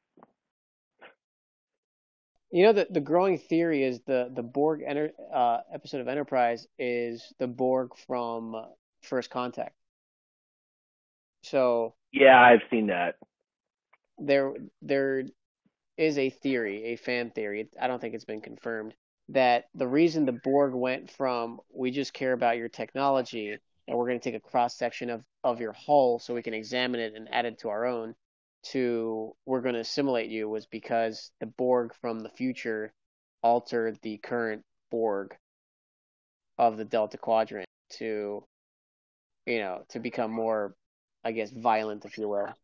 You 2.50 2.64
know, 2.64 2.72
the 2.72 2.86
the 2.90 3.00
growing 3.00 3.38
theory 3.38 3.84
is 3.84 4.00
the 4.02 4.30
the 4.34 4.42
Borg 4.42 4.82
enter, 4.84 5.12
uh, 5.32 5.60
episode 5.72 6.00
of 6.00 6.08
Enterprise 6.08 6.66
is 6.78 7.32
the 7.38 7.46
Borg 7.46 7.96
from 8.06 8.56
First 9.02 9.30
Contact. 9.30 9.74
So 11.42 11.94
Yeah, 12.12 12.40
I've 12.40 12.62
seen 12.70 12.86
that. 12.88 13.16
there 14.18 14.54
there 14.82 15.24
is 15.98 16.18
a 16.18 16.30
theory, 16.30 16.84
a 16.86 16.96
fan 16.96 17.30
theory. 17.30 17.68
I 17.80 17.86
don't 17.88 18.00
think 18.00 18.14
it's 18.14 18.24
been 18.24 18.40
confirmed 18.42 18.94
that 19.30 19.66
the 19.74 19.88
reason 19.88 20.26
the 20.26 20.32
Borg 20.32 20.74
went 20.74 21.10
from 21.10 21.60
we 21.74 21.90
just 21.90 22.14
care 22.14 22.32
about 22.32 22.58
your 22.58 22.68
technology 22.68 23.58
and 23.88 23.98
we're 23.98 24.06
going 24.08 24.20
to 24.20 24.24
take 24.24 24.36
a 24.36 24.48
cross 24.50 24.76
section 24.76 25.10
of 25.10 25.24
of 25.44 25.60
your 25.60 25.72
hull 25.72 26.18
so 26.20 26.34
we 26.34 26.42
can 26.42 26.54
examine 26.54 27.00
it 27.00 27.14
and 27.14 27.28
add 27.32 27.46
it 27.46 27.58
to 27.60 27.68
our 27.70 27.86
own 27.86 28.14
to 28.72 29.34
we're 29.46 29.60
going 29.60 29.74
to 29.74 29.80
assimilate 29.80 30.30
you 30.30 30.48
was 30.48 30.66
because 30.66 31.30
the 31.40 31.46
Borg 31.46 31.92
from 32.00 32.20
the 32.20 32.30
future 32.30 32.92
altered 33.42 33.98
the 34.02 34.18
current 34.18 34.62
Borg 34.90 35.36
of 36.58 36.76
the 36.76 36.84
Delta 36.84 37.18
Quadrant 37.18 37.68
to 37.98 38.44
you 39.46 39.58
know 39.58 39.84
to 39.90 40.00
become 40.00 40.30
more 40.32 40.74
I 41.24 41.32
guess 41.32 41.50
violent 41.50 42.04
if 42.04 42.18
you 42.18 42.28
will 42.28 42.54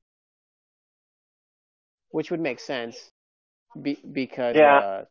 which 2.11 2.31
would 2.31 2.41
make 2.41 2.61
sense 2.61 3.11
be, 3.81 3.99
because 4.13 4.57
Yeah. 4.57 4.79
uh, 4.79 5.05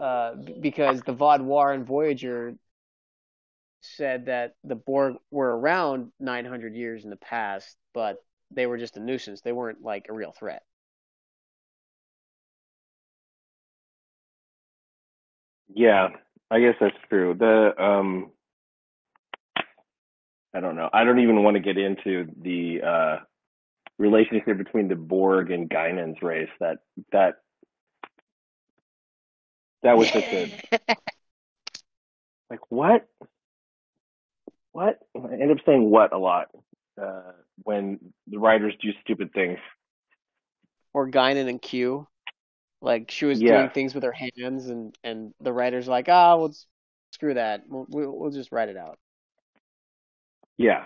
uh, 0.00 0.34
because 0.60 1.02
the 1.02 1.14
Vaadwaur 1.14 1.74
and 1.74 1.86
Voyager 1.86 2.54
said 3.80 4.26
that 4.26 4.54
the 4.64 4.74
Borg 4.74 5.16
were 5.30 5.56
around 5.56 6.12
900 6.20 6.74
years 6.74 7.04
in 7.04 7.10
the 7.10 7.16
past, 7.16 7.76
but 7.92 8.16
they 8.50 8.66
were 8.66 8.78
just 8.78 8.96
a 8.96 9.00
nuisance. 9.00 9.40
They 9.40 9.52
weren't 9.52 9.82
like 9.82 10.06
a 10.08 10.12
real 10.12 10.32
threat. 10.32 10.62
Yeah, 15.74 16.08
I 16.50 16.60
guess 16.60 16.74
that's 16.80 16.96
true. 17.08 17.34
The 17.34 17.72
um 17.82 18.30
I 20.54 20.60
don't 20.60 20.76
know. 20.76 20.88
I 20.92 21.04
don't 21.04 21.18
even 21.18 21.42
want 21.42 21.56
to 21.56 21.60
get 21.60 21.78
into 21.78 22.26
the 22.40 22.80
uh 22.82 23.16
relationship 23.98 24.56
between 24.58 24.88
the 24.88 24.94
Borg 24.94 25.50
and 25.50 25.68
Guinan's 25.68 26.22
race. 26.22 26.50
That 26.60 26.78
that 27.12 27.34
that 29.82 29.96
was 29.96 30.08
such 30.08 30.24
a 30.24 30.50
like 32.50 32.60
what? 32.68 33.08
What? 34.72 34.98
I 35.16 35.34
end 35.34 35.50
up 35.50 35.58
saying 35.66 35.90
what 35.90 36.12
a 36.12 36.18
lot 36.18 36.48
uh 37.00 37.32
when 37.62 37.98
the 38.28 38.38
writers 38.38 38.74
do 38.80 38.90
stupid 39.02 39.32
things. 39.32 39.58
or 40.92 41.08
Guinan 41.10 41.48
and 41.48 41.60
Q. 41.60 42.06
Like 42.80 43.10
she 43.10 43.24
was 43.24 43.40
Yeah. 43.40 43.56
doing 43.58 43.70
things 43.70 43.94
with 43.94 44.04
her 44.04 44.12
hands, 44.12 44.68
and 44.68 44.96
and 45.02 45.34
the 45.40 45.52
writers 45.52 45.88
like, 45.88 46.08
ah, 46.08 46.36
well, 46.36 46.48
s- 46.48 46.66
screw 47.12 47.34
that. 47.34 47.62
We'll, 47.68 47.86
we'll 47.88 48.18
we'll 48.18 48.30
just 48.30 48.52
write 48.52 48.68
it 48.68 48.76
out. 48.76 48.98
Yeah. 50.58 50.84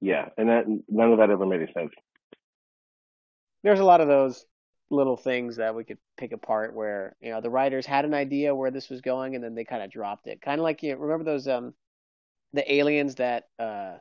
Yeah, 0.00 0.28
and 0.36 0.48
that 0.48 0.64
none 0.88 1.12
of 1.12 1.18
that 1.18 1.30
ever 1.30 1.46
made 1.46 1.62
any 1.62 1.72
sense. 1.72 1.92
there's 3.62 3.80
a 3.80 3.84
lot 3.84 4.00
of 4.00 4.08
those 4.08 4.44
little 4.90 5.16
things 5.16 5.56
that 5.56 5.74
we 5.74 5.82
could 5.84 5.98
pick 6.16 6.32
apart 6.32 6.74
where 6.74 7.16
you 7.20 7.30
know 7.30 7.40
the 7.40 7.50
writers 7.50 7.84
had 7.86 8.04
an 8.04 8.14
idea 8.14 8.54
where 8.54 8.70
this 8.70 8.88
was 8.88 9.00
going 9.00 9.34
and 9.34 9.42
then 9.42 9.54
they 9.54 9.64
kind 9.64 9.82
of 9.82 9.90
dropped 9.90 10.28
it 10.28 10.40
kind 10.40 10.60
of 10.60 10.62
like 10.62 10.82
you 10.82 10.92
know, 10.92 10.98
remember 10.98 11.24
those 11.24 11.48
um 11.48 11.74
the 12.52 12.72
aliens 12.72 13.16
that 13.16 13.44
uh 13.58 13.96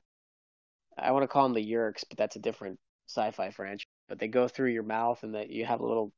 i 0.97 1.11
want 1.11 1.23
to 1.23 1.27
call 1.27 1.43
them 1.43 1.53
the 1.53 1.71
Yeerks 1.71 2.03
but 2.09 2.17
that's 2.17 2.35
a 2.35 2.39
different 2.39 2.77
sci-fi 3.07 3.51
franchise 3.51 3.85
but 4.09 4.19
they 4.19 4.27
go 4.27 4.47
through 4.47 4.69
your 4.71 4.83
mouth 4.83 5.23
and 5.23 5.35
that 5.35 5.49
you 5.49 5.65
have 5.65 5.79
a 5.79 5.85
little 5.85 6.11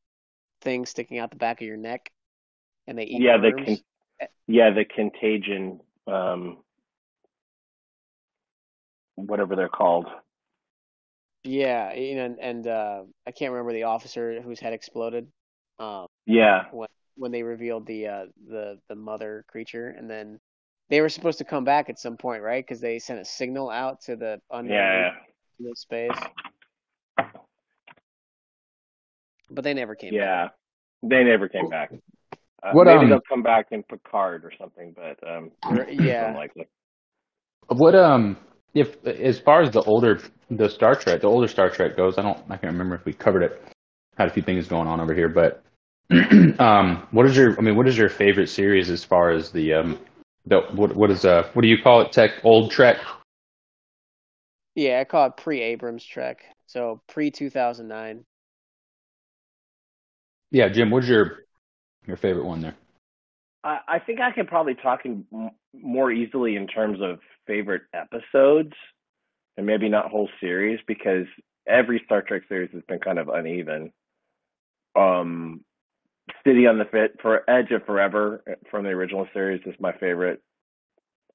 thing 0.61 0.85
sticking 0.85 1.19
out 1.19 1.29
the 1.29 1.35
back 1.37 1.61
of 1.61 1.67
your 1.67 1.77
neck 1.77 2.11
and 2.87 2.97
they 2.97 3.03
eat 3.03 3.21
Yeah, 3.21 3.37
the 3.37 3.51
con- 3.51 3.77
yeah, 4.47 4.69
the 4.71 4.85
contagion 4.85 5.79
um 6.07 6.57
whatever 9.15 9.55
they're 9.55 9.67
called. 9.69 10.05
yeah 11.43 11.93
you 11.93 12.15
know 12.15 12.25
and, 12.25 12.39
and 12.39 12.67
uh 12.67 13.03
i 13.25 13.31
can't 13.31 13.51
remember 13.51 13.73
the 13.73 13.83
officer 13.83 14.41
whose 14.41 14.59
head 14.59 14.73
exploded 14.73 15.27
um 15.79 16.07
Yeah. 16.25 16.63
when 17.15 17.31
they 17.31 17.43
revealed 17.43 17.85
the 17.87 18.07
uh 18.07 18.25
the 18.49 18.79
the 18.89 18.95
mother 18.95 19.43
creature 19.47 19.87
and 19.97 20.09
then 20.09 20.39
they 20.89 21.01
were 21.01 21.09
supposed 21.09 21.37
to 21.39 21.43
come 21.43 21.63
back 21.63 21.89
at 21.89 21.99
some 21.99 22.17
point 22.17 22.41
right 22.41 22.63
because 22.65 22.79
they 22.81 22.99
sent 22.99 23.19
a 23.19 23.25
signal 23.25 23.69
out 23.69 24.01
to 24.01 24.15
the 24.15 24.39
unknown 24.51 24.73
Yeah. 24.73 25.11
into 25.59 25.75
space 25.75 26.19
but 29.49 29.63
they 29.63 29.73
never 29.73 29.95
came 29.95 30.11
back 30.13 30.19
Yeah. 30.19 30.47
They 31.03 31.23
never 31.23 31.47
came 31.47 31.69
back. 31.69 31.91
Uh, 32.63 32.71
What, 32.73 32.85
maybe 32.87 33.03
um, 33.03 33.09
they'll 33.09 33.21
come 33.29 33.43
back 33.43 33.67
in 33.71 33.83
Picard 33.83 34.43
or 34.43 34.51
something, 34.57 34.93
but 34.95 35.17
um 35.27 35.51
yeah 35.89 36.29
unlikely. 36.29 36.67
What 37.67 37.95
um 37.95 38.37
if 38.73 39.05
as 39.05 39.39
far 39.39 39.61
as 39.61 39.71
the 39.71 39.81
older 39.83 40.19
the 40.49 40.69
Star 40.69 40.95
Trek 40.95 41.21
the 41.21 41.27
older 41.27 41.47
Star 41.47 41.69
Trek 41.69 41.95
goes, 41.95 42.17
I 42.17 42.23
don't 42.23 42.37
I 42.49 42.57
can't 42.57 42.71
remember 42.73 42.95
if 42.95 43.05
we 43.05 43.13
covered 43.13 43.43
it. 43.43 43.61
Had 44.17 44.27
a 44.27 44.31
few 44.31 44.41
things 44.41 44.67
going 44.67 44.87
on 44.87 44.99
over 44.99 45.13
here, 45.13 45.29
but 45.29 45.63
um 46.59 47.07
what 47.11 47.25
is 47.27 47.37
your 47.37 47.57
I 47.57 47.61
mean 47.61 47.75
what 47.75 47.87
is 47.87 47.97
your 47.97 48.09
favorite 48.09 48.47
series 48.47 48.89
as 48.89 49.03
far 49.03 49.29
as 49.29 49.51
the 49.51 49.73
um 49.73 49.99
the 50.47 50.61
what 50.73 50.95
what 50.95 51.11
is 51.11 51.25
uh 51.25 51.49
what 51.53 51.61
do 51.61 51.67
you 51.67 51.77
call 51.81 52.01
it 52.01 52.11
tech 52.11 52.31
old 52.43 52.71
Trek? 52.71 52.97
yeah 54.75 54.99
i 54.99 55.03
call 55.03 55.27
it 55.27 55.37
pre-abrams 55.37 56.03
trek 56.03 56.43
so 56.65 57.01
pre-2009 57.07 58.23
Yeah, 60.51 60.69
Jim, 60.69 60.89
what's 60.89 61.07
your 61.07 61.39
your 62.05 62.17
favorite 62.17 62.45
one 62.45 62.61
there? 62.61 62.75
I, 63.63 63.79
I 63.87 63.99
think 63.99 64.19
I 64.21 64.31
could 64.31 64.47
probably 64.47 64.75
talk 64.75 65.01
in 65.05 65.25
more 65.73 66.11
easily 66.11 66.55
in 66.55 66.67
terms 66.67 66.99
of 67.01 67.19
favorite 67.45 67.83
episodes 67.93 68.73
and 69.57 69.65
maybe 69.65 69.89
not 69.89 70.09
whole 70.09 70.29
series 70.39 70.79
because 70.87 71.25
every 71.67 72.01
Star 72.05 72.21
Trek 72.21 72.43
series 72.47 72.71
has 72.73 72.83
been 72.87 72.99
kind 72.99 73.19
of 73.19 73.27
uneven. 73.27 73.91
Um, 74.95 75.61
City 76.45 76.67
on 76.67 76.77
the 76.77 76.85
Fit 76.85 77.17
for 77.21 77.49
Edge 77.49 77.71
of 77.71 77.85
Forever 77.85 78.43
from 78.69 78.83
the 78.83 78.89
original 78.89 79.27
series 79.33 79.61
is 79.65 79.75
my 79.79 79.93
favorite. 79.93 80.41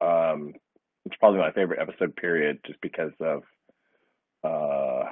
Um, 0.01 0.55
it's 1.05 1.17
probably 1.17 1.41
my 1.41 1.53
favorite 1.53 1.81
episode 1.81 2.15
period 2.17 2.61
just 2.67 2.81
because 2.81 3.13
of 3.21 3.43
uh, 4.45 5.05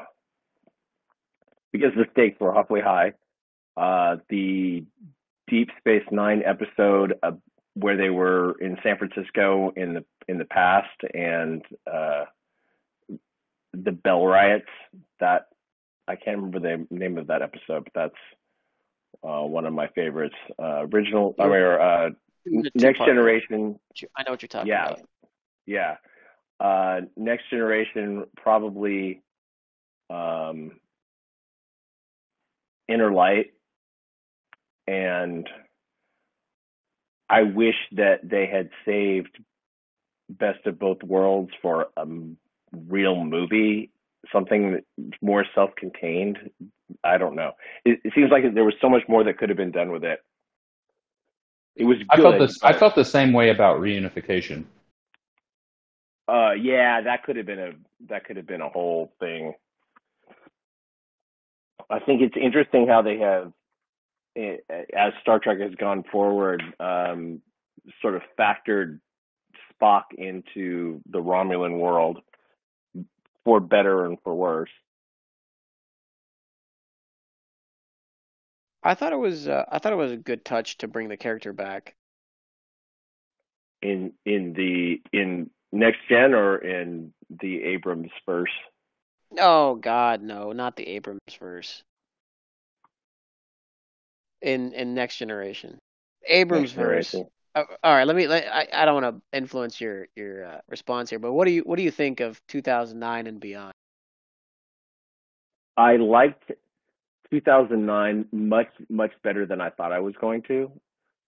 because 1.73 1.93
the 1.97 2.07
stakes 2.12 2.38
were 2.40 2.57
awfully 2.57 2.81
high. 2.81 3.12
Uh, 3.77 4.16
the 4.29 4.85
Deep 5.49 5.71
Space 5.79 6.05
Nine 6.11 6.43
episode 6.45 7.14
uh, 7.23 7.33
where 7.75 7.97
they 7.97 8.11
were 8.11 8.59
in 8.61 8.77
San 8.83 8.99
Francisco 8.99 9.73
in 9.77 9.95
the 9.95 10.05
in 10.29 10.38
the 10.38 10.45
past 10.45 10.88
and 11.14 11.62
uh, 11.90 12.25
the 13.73 13.93
Bell 13.93 14.27
riots. 14.27 14.69
That 15.21 15.47
I 16.09 16.16
can't 16.16 16.37
remember 16.37 16.61
the 16.61 16.87
name 16.90 17.19
of 17.19 17.29
that 17.29 17.43
episode, 17.43 17.85
but 17.85 17.93
that's 17.95 18.39
uh, 19.23 19.42
one 19.42 19.66
of 19.66 19.73
my 19.73 19.88
favorites. 19.88 20.35
Uh, 20.59 20.87
original, 20.92 21.35
I 21.38 21.44
mean, 21.44 21.53
or, 21.53 21.81
uh, 21.81 22.07
It 22.46 22.57
was 22.57 22.66
a 22.75 22.79
Next. 22.79 22.99
Generation. 23.01 23.79
i 24.16 24.23
know 24.23 24.31
what 24.33 24.42
you're 24.42 24.49
talking 24.49 24.68
Yeah. 24.68 24.87
about 24.90 25.01
Yeah, 25.66 25.96
uh, 26.59 27.03
Next 27.16 27.49
Generation 27.51 28.25
probably 28.37 29.23
um, 30.09 30.73
Inner 32.88 33.12
Light, 33.12 33.53
and 34.87 35.49
I 37.29 37.42
wish 37.42 37.77
that 37.92 38.29
they 38.29 38.46
had 38.46 38.70
saved 38.85 39.38
Best 40.29 40.66
of 40.66 40.79
Both 40.79 41.03
Worlds 41.05 41.53
for 41.62 41.88
a 41.96 42.07
real 42.73 43.25
movie, 43.25 43.90
something 44.33 44.80
more 45.22 45.44
self-contained. 45.54 46.38
I 47.04 47.18
don't 47.18 47.35
know. 47.35 47.52
It, 47.85 48.00
it 48.04 48.12
seems 48.14 48.30
like 48.30 48.42
there 48.54 48.64
was 48.64 48.74
so 48.80 48.88
much 48.88 49.02
more 49.09 49.24
that 49.24 49.38
could 49.38 49.48
have 49.48 49.59
been 49.59 49.70
done 49.70 49.92
with 49.92 50.04
it. 50.04 50.20
It 51.76 51.85
was 51.85 51.98
I 52.11 52.16
felt 52.16 52.38
this 52.38 52.62
I 52.62 52.72
felt 52.72 52.94
the 52.94 53.04
same 53.04 53.33
way 53.33 53.50
about 53.50 53.80
reunification. 53.80 54.64
Uh, 56.28 56.52
yeah, 56.52 57.00
that 57.00 57.22
could 57.24 57.37
have 57.37 57.46
been 57.46 57.59
a 57.59 57.72
that 58.09 58.24
could 58.24 58.37
have 58.37 58.46
been 58.46 58.61
a 58.61 58.68
whole 58.68 59.12
thing. 59.20 59.54
I 61.88 61.98
think 61.98 62.22
it's 62.22 62.37
interesting 62.40 62.87
how 62.87 63.02
they 63.02 63.18
have, 63.18 63.52
eh, 64.37 64.59
as 64.96 65.12
Star 65.22 65.40
Trek 65.40 65.59
has 65.59 65.74
gone 65.74 66.04
forward, 66.12 66.62
um, 66.78 67.40
sort 68.00 68.14
of 68.14 68.22
factored 68.38 69.00
Spock 69.72 70.04
into 70.16 71.00
the 71.11 71.18
Romulan 71.18 71.78
world, 71.78 72.20
for 73.44 73.61
better 73.61 74.05
and 74.07 74.18
for 74.22 74.35
worse. 74.35 74.70
i 78.83 78.94
thought 78.94 79.12
it 79.12 79.18
was 79.18 79.48
uh, 79.48 79.64
i 79.70 79.79
thought 79.79 79.92
it 79.92 79.96
was 79.96 80.12
a 80.12 80.16
good 80.16 80.44
touch 80.44 80.79
to 80.79 80.88
bring 80.88 81.09
the 81.09 81.16
character 81.16 81.53
back 81.53 81.94
In 83.83 84.12
in 84.26 84.53
the 84.53 85.00
in 85.12 85.50
next 85.72 85.98
gen 86.09 86.35
or 86.35 86.59
in 86.59 87.12
the 87.31 87.62
Abrams 87.62 88.11
verse. 88.26 88.50
Oh 89.38 89.76
God, 89.76 90.22
no, 90.22 90.53
not 90.53 90.76
the 90.76 90.88
Abrams 90.88 91.20
verse. 91.38 91.83
In 94.42 94.72
in 94.72 94.94
Next 94.94 95.18
Generation, 95.18 95.79
Abrams 96.26 96.62
Next 96.62 96.72
verse. 96.72 97.11
Generation. 97.12 97.20
Uh, 97.26 97.39
all 97.54 97.66
right, 97.84 98.06
let 98.06 98.16
me. 98.16 98.26
Let, 98.26 98.46
I 98.52 98.68
I 98.72 98.84
don't 98.84 99.02
want 99.02 99.16
to 99.16 99.36
influence 99.36 99.80
your 99.80 100.06
your 100.16 100.44
uh, 100.44 100.60
response 100.68 101.10
here, 101.10 101.18
but 101.18 101.32
what 101.32 101.46
do 101.46 101.52
you 101.52 101.62
what 101.62 101.76
do 101.76 101.82
you 101.82 101.90
think 101.90 102.20
of 102.20 102.40
2009 102.48 103.26
and 103.26 103.40
beyond? 103.40 103.72
I 105.76 105.96
liked 105.96 106.52
2009 107.30 108.26
much 108.32 108.68
much 108.88 109.12
better 109.22 109.46
than 109.46 109.60
I 109.60 109.70
thought 109.70 109.92
I 109.92 110.00
was 110.00 110.14
going 110.20 110.42
to. 110.42 110.70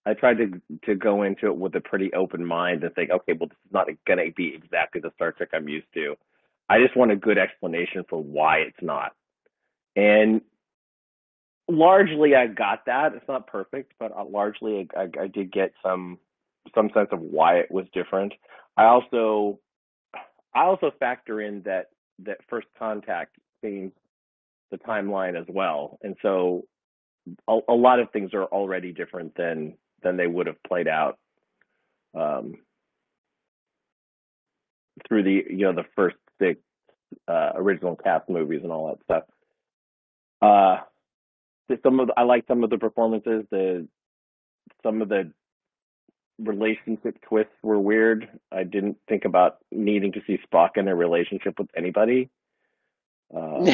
I 0.04 0.14
tried 0.14 0.38
to 0.38 0.60
to 0.84 0.94
go 0.94 1.22
into 1.22 1.46
it 1.46 1.56
with 1.56 1.74
a 1.74 1.80
pretty 1.80 2.12
open 2.12 2.44
mind 2.44 2.84
and 2.84 2.94
think, 2.94 3.10
okay, 3.10 3.32
well, 3.32 3.48
this 3.48 3.58
is 3.66 3.72
not 3.72 3.86
going 4.06 4.24
to 4.24 4.32
be 4.34 4.54
exactly 4.54 5.00
the 5.00 5.12
Star 5.14 5.32
Trek 5.32 5.50
I'm 5.52 5.68
used 5.68 5.92
to. 5.94 6.16
I 6.68 6.80
just 6.80 6.96
want 6.96 7.12
a 7.12 7.16
good 7.16 7.38
explanation 7.38 8.04
for 8.08 8.22
why 8.22 8.58
it's 8.58 8.82
not. 8.82 9.12
And 9.96 10.40
largely, 11.68 12.34
I 12.34 12.46
got 12.46 12.86
that. 12.86 13.14
It's 13.14 13.28
not 13.28 13.46
perfect, 13.46 13.92
but 13.98 14.12
uh, 14.16 14.24
largely, 14.24 14.88
I, 14.96 15.08
I, 15.20 15.26
did 15.26 15.52
get 15.52 15.72
some 15.82 16.18
some 16.74 16.90
sense 16.94 17.08
of 17.12 17.20
why 17.20 17.56
it 17.56 17.70
was 17.70 17.86
different. 17.92 18.32
I 18.76 18.84
also 18.84 19.58
I 20.54 20.64
also 20.64 20.90
factor 20.98 21.40
in 21.40 21.62
that 21.62 21.86
that 22.20 22.38
first 22.48 22.68
contact 22.78 23.36
thing 23.60 23.92
the 24.70 24.78
timeline 24.78 25.38
as 25.38 25.46
well. 25.48 25.98
And 26.02 26.16
so 26.22 26.64
a, 27.46 27.58
a, 27.68 27.74
lot 27.74 28.00
of 28.00 28.10
things 28.10 28.34
are 28.34 28.44
already 28.44 28.92
different 28.92 29.36
than 29.36 29.74
than 30.02 30.16
they 30.16 30.26
would 30.26 30.46
have 30.46 30.60
played 30.64 30.88
out 30.88 31.18
um, 32.18 32.54
through 35.06 35.22
the 35.22 35.44
you 35.48 35.64
know 35.64 35.72
the 35.72 35.86
first 35.94 36.16
six 36.40 36.60
uh, 37.28 37.52
original 37.54 37.96
cast 37.96 38.28
movies 38.28 38.60
and 38.62 38.72
all 38.72 38.88
that 38.88 39.04
stuff. 39.04 39.24
Uh, 40.40 40.82
some 41.82 42.00
of 42.00 42.08
the, 42.08 42.14
I 42.16 42.22
like 42.22 42.44
some 42.48 42.64
of 42.64 42.70
the 42.70 42.78
performances. 42.78 43.44
The 43.50 43.86
some 44.82 45.02
of 45.02 45.08
the 45.08 45.32
relationship 46.38 47.20
twists 47.22 47.52
were 47.62 47.78
weird. 47.78 48.28
I 48.50 48.64
didn't 48.64 48.96
think 49.08 49.24
about 49.24 49.58
needing 49.70 50.12
to 50.12 50.22
see 50.26 50.38
Spock 50.52 50.76
in 50.76 50.88
a 50.88 50.94
relationship 50.94 51.58
with 51.58 51.68
anybody. 51.76 52.30
Um, 53.34 53.68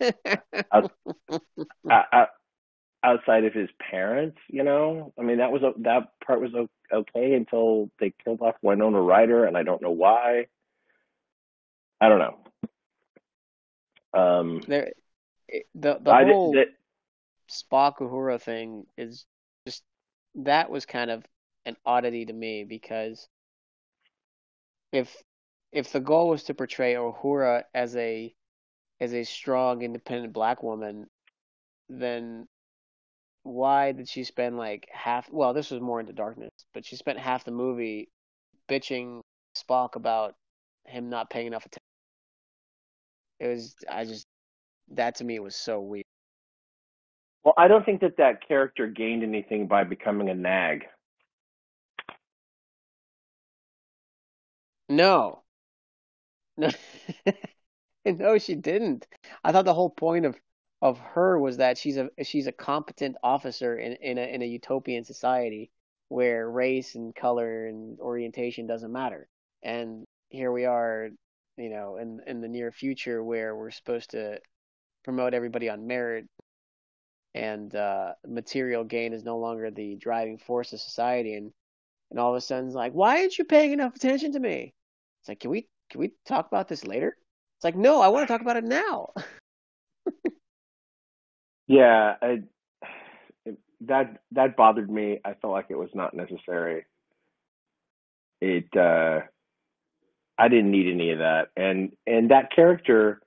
outside 3.04 3.44
of 3.44 3.52
his 3.52 3.68
parents, 3.78 4.38
you 4.48 4.64
know. 4.64 5.12
I 5.18 5.22
mean, 5.22 5.38
that 5.38 5.52
was 5.52 5.62
that 5.80 6.08
part 6.26 6.40
was 6.40 6.52
okay 6.92 7.34
until 7.34 7.90
they 8.00 8.12
killed 8.24 8.40
off 8.40 8.56
Winona 8.62 9.00
Ryder, 9.00 9.44
and 9.44 9.56
I 9.56 9.62
don't 9.62 9.82
know 9.82 9.90
why. 9.90 10.46
I 12.00 12.08
don't 12.08 12.18
know. 12.18 12.38
Um, 14.20 14.60
there, 14.66 14.92
the 15.74 15.98
the 16.02 16.10
I 16.10 16.24
whole 16.24 16.52
did, 16.52 16.68
Spock 17.54 17.98
Uhura 17.98 18.40
thing 18.40 18.86
is 18.96 19.26
just 19.66 19.82
that 20.34 20.70
was 20.70 20.86
kind 20.86 21.10
of 21.10 21.24
an 21.64 21.76
oddity 21.86 22.26
to 22.26 22.32
me 22.32 22.64
because 22.64 23.28
if 24.92 25.22
if 25.72 25.92
the 25.92 26.00
goal 26.00 26.28
was 26.28 26.44
to 26.44 26.54
portray 26.54 26.94
Uhura 26.94 27.64
as 27.74 27.96
a 27.96 28.34
as 29.00 29.14
a 29.14 29.24
strong, 29.24 29.82
independent 29.82 30.32
black 30.32 30.62
woman, 30.62 31.06
then 31.88 32.46
why 33.42 33.92
did 33.92 34.08
she 34.08 34.24
spend 34.24 34.56
like 34.56 34.88
half? 34.92 35.28
Well, 35.30 35.52
this 35.52 35.70
was 35.70 35.80
more 35.80 36.00
into 36.00 36.12
darkness, 36.12 36.52
but 36.72 36.84
she 36.86 36.96
spent 36.96 37.18
half 37.18 37.44
the 37.44 37.50
movie 37.50 38.08
bitching 38.68 39.20
Spock 39.56 39.96
about 39.96 40.34
him 40.86 41.10
not 41.10 41.30
paying 41.30 41.46
enough 41.48 41.66
attention. 41.66 41.80
It 43.40 43.48
was, 43.48 43.74
I 43.90 44.04
just, 44.04 44.26
that 44.92 45.16
to 45.16 45.24
me 45.24 45.38
was 45.40 45.56
so 45.56 45.80
weird. 45.80 46.04
Well, 47.44 47.54
I 47.58 47.68
don't 47.68 47.84
think 47.84 48.00
that 48.02 48.16
that 48.18 48.46
character 48.46 48.86
gained 48.86 49.22
anything 49.22 49.66
by 49.66 49.84
becoming 49.84 50.30
a 50.30 50.34
nag. 50.34 50.86
No. 54.88 55.44
No. 56.56 56.70
no, 58.06 58.38
she 58.38 58.54
didn't. 58.54 59.06
I 59.44 59.52
thought 59.52 59.64
the 59.64 59.74
whole 59.74 59.90
point 59.90 60.26
of 60.26 60.36
of 60.82 60.98
her 60.98 61.38
was 61.40 61.58
that 61.58 61.78
she's 61.78 61.96
a 61.96 62.10
she's 62.24 62.46
a 62.46 62.52
competent 62.52 63.16
officer 63.22 63.78
in 63.78 63.94
in 63.94 64.18
a 64.18 64.22
in 64.34 64.42
a 64.42 64.46
utopian 64.46 65.04
society 65.04 65.70
where 66.08 66.50
race 66.50 66.94
and 66.94 67.14
color 67.14 67.66
and 67.66 67.98
orientation 68.00 68.66
doesn't 68.66 68.92
matter. 68.92 69.28
And 69.62 70.04
here 70.30 70.52
we 70.52 70.66
are, 70.66 71.10
you 71.56 71.70
know, 71.70 71.96
in 71.98 72.20
in 72.26 72.40
the 72.40 72.48
near 72.48 72.72
future 72.72 73.22
where 73.24 73.56
we're 73.56 73.70
supposed 73.70 74.10
to 74.10 74.40
promote 75.04 75.34
everybody 75.34 75.68
on 75.70 75.86
merit 75.86 76.26
and 77.34 77.74
uh, 77.74 78.12
material 78.26 78.84
gain 78.84 79.12
is 79.12 79.24
no 79.24 79.38
longer 79.38 79.70
the 79.70 79.96
driving 79.96 80.38
force 80.38 80.72
of 80.72 80.80
society 80.80 81.34
and 81.34 81.52
and 82.10 82.20
all 82.20 82.30
of 82.30 82.36
a 82.36 82.40
sudden 82.40 82.66
it's 82.66 82.76
like 82.76 82.92
why 82.92 83.20
aren't 83.20 83.38
you 83.38 83.44
paying 83.44 83.72
enough 83.72 83.96
attention 83.96 84.32
to 84.32 84.40
me 84.40 84.72
it's 85.20 85.28
like 85.28 85.40
can 85.40 85.50
we 85.50 85.66
can 85.90 86.00
we 86.00 86.12
talk 86.26 86.46
about 86.46 86.68
this 86.68 86.84
later 86.84 87.16
it's 87.64 87.64
like, 87.64 87.76
no, 87.76 88.02
I 88.02 88.08
want 88.08 88.28
to 88.28 88.32
talk 88.32 88.42
about 88.42 88.58
it 88.58 88.64
now. 88.64 89.08
yeah, 91.66 92.16
I, 92.20 92.42
that 93.82 94.18
that 94.32 94.56
bothered 94.56 94.90
me. 94.90 95.20
I 95.24 95.32
felt 95.32 95.54
like 95.54 95.66
it 95.70 95.78
was 95.78 95.88
not 95.94 96.12
necessary. 96.12 96.84
It 98.42 98.66
uh 98.76 99.20
I 100.36 100.48
didn't 100.48 100.72
need 100.72 100.92
any 100.92 101.12
of 101.12 101.20
that. 101.20 101.48
And 101.56 101.92
and 102.06 102.30
that 102.30 102.54
character 102.54 103.22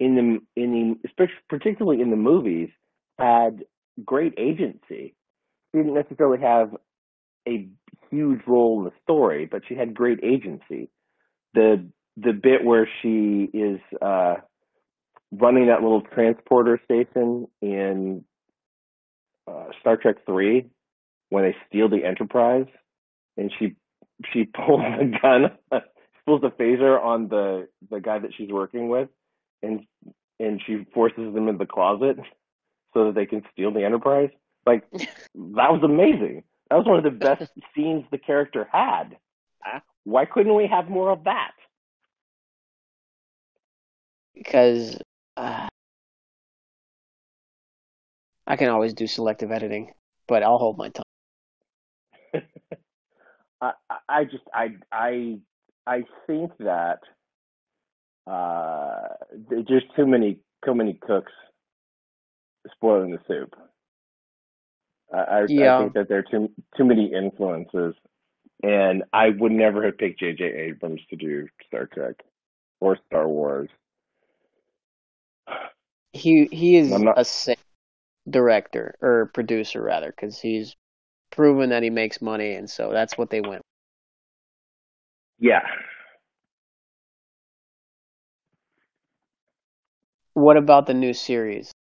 in 0.00 0.14
the 0.14 0.62
in 0.62 0.98
the 1.02 1.26
particularly 1.50 2.00
in 2.00 2.08
the 2.08 2.16
movies 2.16 2.70
had 3.22 3.64
great 4.04 4.34
agency. 4.36 5.14
She 5.70 5.78
didn't 5.78 5.94
necessarily 5.94 6.40
have 6.40 6.76
a 7.46 7.68
huge 8.10 8.40
role 8.46 8.78
in 8.80 8.84
the 8.84 8.92
story, 9.02 9.46
but 9.50 9.62
she 9.68 9.74
had 9.74 9.94
great 9.94 10.20
agency. 10.22 10.90
The 11.54 11.88
the 12.16 12.32
bit 12.32 12.64
where 12.64 12.88
she 13.00 13.48
is 13.54 13.80
uh, 14.02 14.34
running 15.30 15.68
that 15.68 15.82
little 15.82 16.02
transporter 16.02 16.78
station 16.84 17.46
in 17.62 18.24
uh, 19.48 19.66
Star 19.80 19.96
Trek 19.96 20.16
Three 20.26 20.66
when 21.30 21.44
they 21.44 21.56
steal 21.68 21.88
the 21.88 22.04
Enterprise, 22.04 22.66
and 23.36 23.50
she 23.58 23.76
she 24.32 24.44
pulls 24.54 24.80
the 24.80 25.18
gun, 25.22 25.82
pulls 26.26 26.42
the 26.42 26.50
phaser 26.50 27.02
on 27.02 27.28
the 27.28 27.68
the 27.90 28.00
guy 28.00 28.18
that 28.18 28.32
she's 28.36 28.50
working 28.50 28.88
with, 28.88 29.08
and 29.62 29.86
and 30.38 30.60
she 30.66 30.84
forces 30.92 31.32
them 31.32 31.48
in 31.48 31.56
the 31.56 31.66
closet 31.66 32.18
so 32.94 33.06
that 33.06 33.14
they 33.14 33.26
can 33.26 33.42
steal 33.52 33.72
the 33.72 33.84
Enterprise. 33.84 34.30
Like 34.66 34.84
that 34.92 35.08
was 35.34 35.82
amazing. 35.84 36.44
That 36.70 36.76
was 36.76 36.86
one 36.86 36.98
of 36.98 37.04
the 37.04 37.10
best 37.10 37.50
scenes 37.74 38.04
the 38.10 38.18
character 38.18 38.68
had. 38.70 39.16
Why 40.04 40.24
couldn't 40.24 40.56
we 40.56 40.66
have 40.66 40.88
more 40.88 41.10
of 41.12 41.24
that? 41.24 41.52
because 44.42 44.98
uh, 45.36 45.68
I 48.46 48.56
can 48.56 48.68
always 48.68 48.94
do 48.94 49.06
selective 49.06 49.50
editing, 49.52 49.92
but 50.26 50.42
I'll 50.42 50.58
hold 50.58 50.78
my 50.78 50.88
tongue. 50.88 51.04
I, 53.60 53.72
I 54.08 54.24
just 54.24 54.44
I 54.52 54.76
I 54.90 55.38
I 55.86 56.02
think 56.26 56.52
that 56.58 57.00
uh, 58.26 59.08
there's 59.48 59.84
too 59.96 60.06
many 60.06 60.38
too 60.64 60.74
many 60.74 60.94
cooks 60.94 61.32
spoiling 62.72 63.10
the 63.10 63.20
soup. 63.26 63.54
I, 65.12 65.44
yeah. 65.48 65.76
I 65.76 65.80
think 65.82 65.94
that 65.94 66.08
there 66.08 66.18
are 66.18 66.22
too 66.22 66.50
too 66.76 66.84
many 66.84 67.12
influences, 67.12 67.94
and 68.62 69.04
I 69.12 69.28
would 69.28 69.52
never 69.52 69.84
have 69.84 69.98
picked 69.98 70.20
J.J. 70.20 70.44
Abrams 70.44 71.02
to 71.10 71.16
do 71.16 71.46
Star 71.66 71.86
Trek 71.86 72.16
or 72.80 72.96
Star 73.06 73.28
Wars 73.28 73.68
he 76.12 76.48
he 76.52 76.76
is 76.76 76.90
not... 76.90 77.18
a 77.18 77.56
director 78.28 78.94
or 79.00 79.30
producer 79.34 79.82
rather 79.82 80.10
because 80.10 80.38
he's 80.40 80.76
proven 81.30 81.70
that 81.70 81.82
he 81.82 81.90
makes 81.90 82.20
money, 82.20 82.54
and 82.54 82.68
so 82.68 82.90
that's 82.92 83.16
what 83.16 83.30
they 83.30 83.40
went. 83.40 83.62
Yeah. 85.38 85.62
What 90.34 90.56
about 90.56 90.86
the 90.86 90.94
new 90.94 91.12
series? 91.12 91.72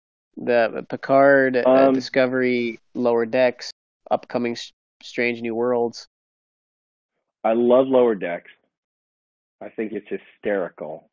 The 0.41 0.86
Picard, 0.88 1.57
uh, 1.57 1.70
um, 1.70 1.95
Discovery, 1.95 2.80
Lower 2.95 3.26
Decks, 3.26 3.70
upcoming 4.11 4.57
Strange 5.03 5.43
New 5.43 5.55
Worlds. 5.55 6.09
I 7.45 7.53
love 7.53 7.86
Lower 7.88 8.14
Decks. 8.14 8.51
I 9.62 9.68
think 9.68 9.93
it's 9.93 10.09
hysterical, 10.09 11.11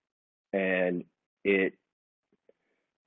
and 0.53 1.03
it 1.43 1.73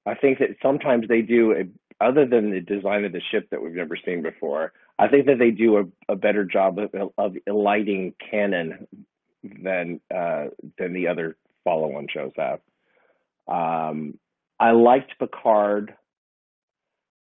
I 0.07 0.15
think 0.15 0.39
that 0.39 0.51
sometimes 0.63 1.09
they 1.09 1.23
do 1.23 1.53
a, 1.53 2.05
other 2.05 2.27
than 2.27 2.51
the 2.51 2.61
design 2.61 3.05
of 3.05 3.13
the 3.13 3.21
ship 3.31 3.49
that 3.51 3.63
we've 3.63 3.75
never 3.75 3.97
seen 3.97 4.23
before. 4.23 4.73
I 4.99 5.09
think 5.09 5.27
that 5.27 5.39
they 5.39 5.51
do 5.51 5.79
a, 5.79 6.13
a 6.13 6.17
better 6.17 6.45
job 6.45 6.79
of, 6.79 7.13
of 7.17 7.37
lighting 7.47 8.15
canon 8.31 8.87
than 9.43 10.01
uh, 10.15 10.47
than 10.79 10.93
the 10.93 11.09
other 11.09 11.37
follow-on 11.65 12.07
shows 12.13 12.33
have. 12.37 12.61
Um, 13.49 14.19
I 14.59 14.73
liked 14.73 15.19
Picard. 15.19 15.95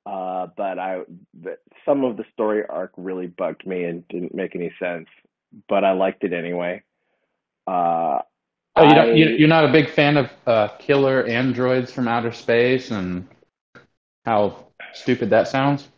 Uh, 0.07 0.49
but 0.57 0.79
I 0.79 1.01
some 1.85 2.05
of 2.05 2.17
the 2.17 2.25
story 2.33 2.63
arc 2.69 2.93
really 2.97 3.27
bugged 3.27 3.67
me 3.67 3.85
and 3.85 4.07
didn't 4.09 4.35
make 4.35 4.55
any 4.55 4.73
sense. 4.79 5.09
But 5.69 5.85
I 5.85 5.93
liked 5.93 6.25
it 6.25 6.33
anyway. 6.33 6.83
Uh, 7.67 8.21
Oh, 8.77 8.89
you 8.89 8.95
don't, 8.95 9.17
you, 9.17 9.29
you're 9.29 9.49
not 9.49 9.65
a 9.65 9.71
big 9.71 9.89
fan 9.89 10.17
of 10.17 10.31
uh, 10.47 10.69
killer 10.79 11.25
androids 11.25 11.93
from 11.93 12.09
outer 12.09 12.33
space 12.33 12.91
and 12.91 13.29
how 14.25 14.67
stupid 14.93 15.31
that 15.31 15.47
sounds? 15.47 15.89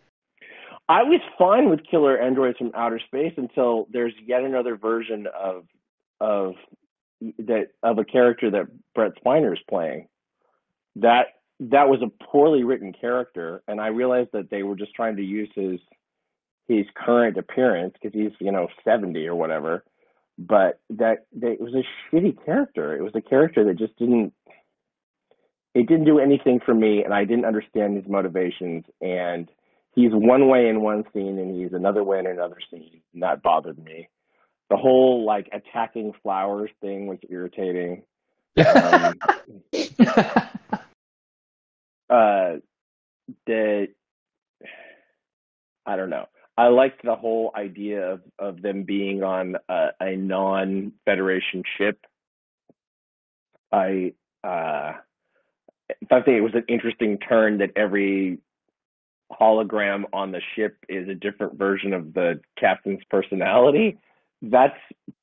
I 0.88 1.02
was 1.02 1.20
fine 1.38 1.70
with 1.70 1.80
killer 1.90 2.18
androids 2.18 2.58
from 2.58 2.72
outer 2.74 3.00
space 3.06 3.32
until 3.36 3.88
there's 3.90 4.12
yet 4.24 4.42
another 4.42 4.76
version 4.76 5.26
of 5.26 5.64
of 6.20 6.54
that 7.38 7.68
of 7.82 7.98
a 7.98 8.04
character 8.04 8.50
that 8.50 8.66
Brent 8.94 9.14
Spiner 9.24 9.52
is 9.54 9.58
playing. 9.68 10.08
That 10.96 11.28
that 11.60 11.88
was 11.88 12.00
a 12.02 12.24
poorly 12.24 12.64
written 12.64 12.92
character, 12.92 13.62
and 13.66 13.80
I 13.80 13.88
realized 13.88 14.30
that 14.32 14.50
they 14.50 14.62
were 14.62 14.76
just 14.76 14.94
trying 14.94 15.16
to 15.16 15.22
use 15.22 15.50
his 15.54 15.80
his 16.68 16.84
current 16.96 17.36
appearance 17.36 17.94
because 18.00 18.18
he's 18.18 18.32
you 18.40 18.52
know 18.52 18.68
seventy 18.84 19.26
or 19.26 19.34
whatever. 19.34 19.84
But 20.38 20.80
that, 20.90 21.26
that 21.40 21.52
it 21.52 21.60
was 21.60 21.74
a 21.74 22.14
shitty 22.14 22.44
character. 22.44 22.94
It 22.94 23.02
was 23.02 23.14
a 23.14 23.22
character 23.22 23.64
that 23.64 23.78
just 23.78 23.96
didn't 23.96 24.34
it 25.74 25.88
didn't 25.88 26.04
do 26.06 26.18
anything 26.18 26.60
for 26.64 26.74
me, 26.74 27.04
and 27.04 27.12
I 27.12 27.24
didn't 27.24 27.44
understand 27.44 27.96
his 27.96 28.06
motivations 28.08 28.84
and 29.00 29.50
he's 29.96 30.10
one 30.12 30.48
way 30.48 30.68
in 30.68 30.82
one 30.82 31.04
scene 31.12 31.38
and 31.38 31.60
he's 31.60 31.72
another 31.72 32.04
way 32.04 32.18
in 32.18 32.26
another 32.26 32.58
scene. 32.70 33.00
And 33.12 33.22
that 33.22 33.42
bothered 33.42 33.82
me. 33.82 34.08
The 34.70 34.76
whole 34.76 35.24
like 35.24 35.48
attacking 35.52 36.12
flowers 36.22 36.70
thing 36.80 37.06
was 37.06 37.18
irritating. 37.28 38.02
Um, 38.58 39.14
uh, 42.10 42.56
that 43.46 43.88
I 45.84 45.96
don't 45.96 46.10
know. 46.10 46.26
I 46.58 46.68
liked 46.68 47.04
the 47.04 47.14
whole 47.14 47.52
idea 47.54 48.12
of 48.12 48.20
of 48.38 48.62
them 48.62 48.84
being 48.84 49.22
on 49.22 49.56
a, 49.68 49.88
a 50.00 50.16
non 50.16 50.92
Federation 51.04 51.62
ship. 51.76 52.04
I 53.72 54.14
uh, 54.42 54.94
I 56.10 56.20
think 56.22 56.28
it 56.28 56.40
was 56.40 56.54
an 56.54 56.64
interesting 56.68 57.18
turn 57.18 57.58
that 57.58 57.70
every 57.76 58.38
hologram 59.32 60.04
on 60.12 60.32
the 60.32 60.40
ship 60.54 60.76
is 60.88 61.08
a 61.08 61.14
different 61.14 61.58
version 61.58 61.92
of 61.92 62.14
the 62.14 62.40
captain's 62.58 63.02
personality. 63.10 63.98
That's 64.42 64.78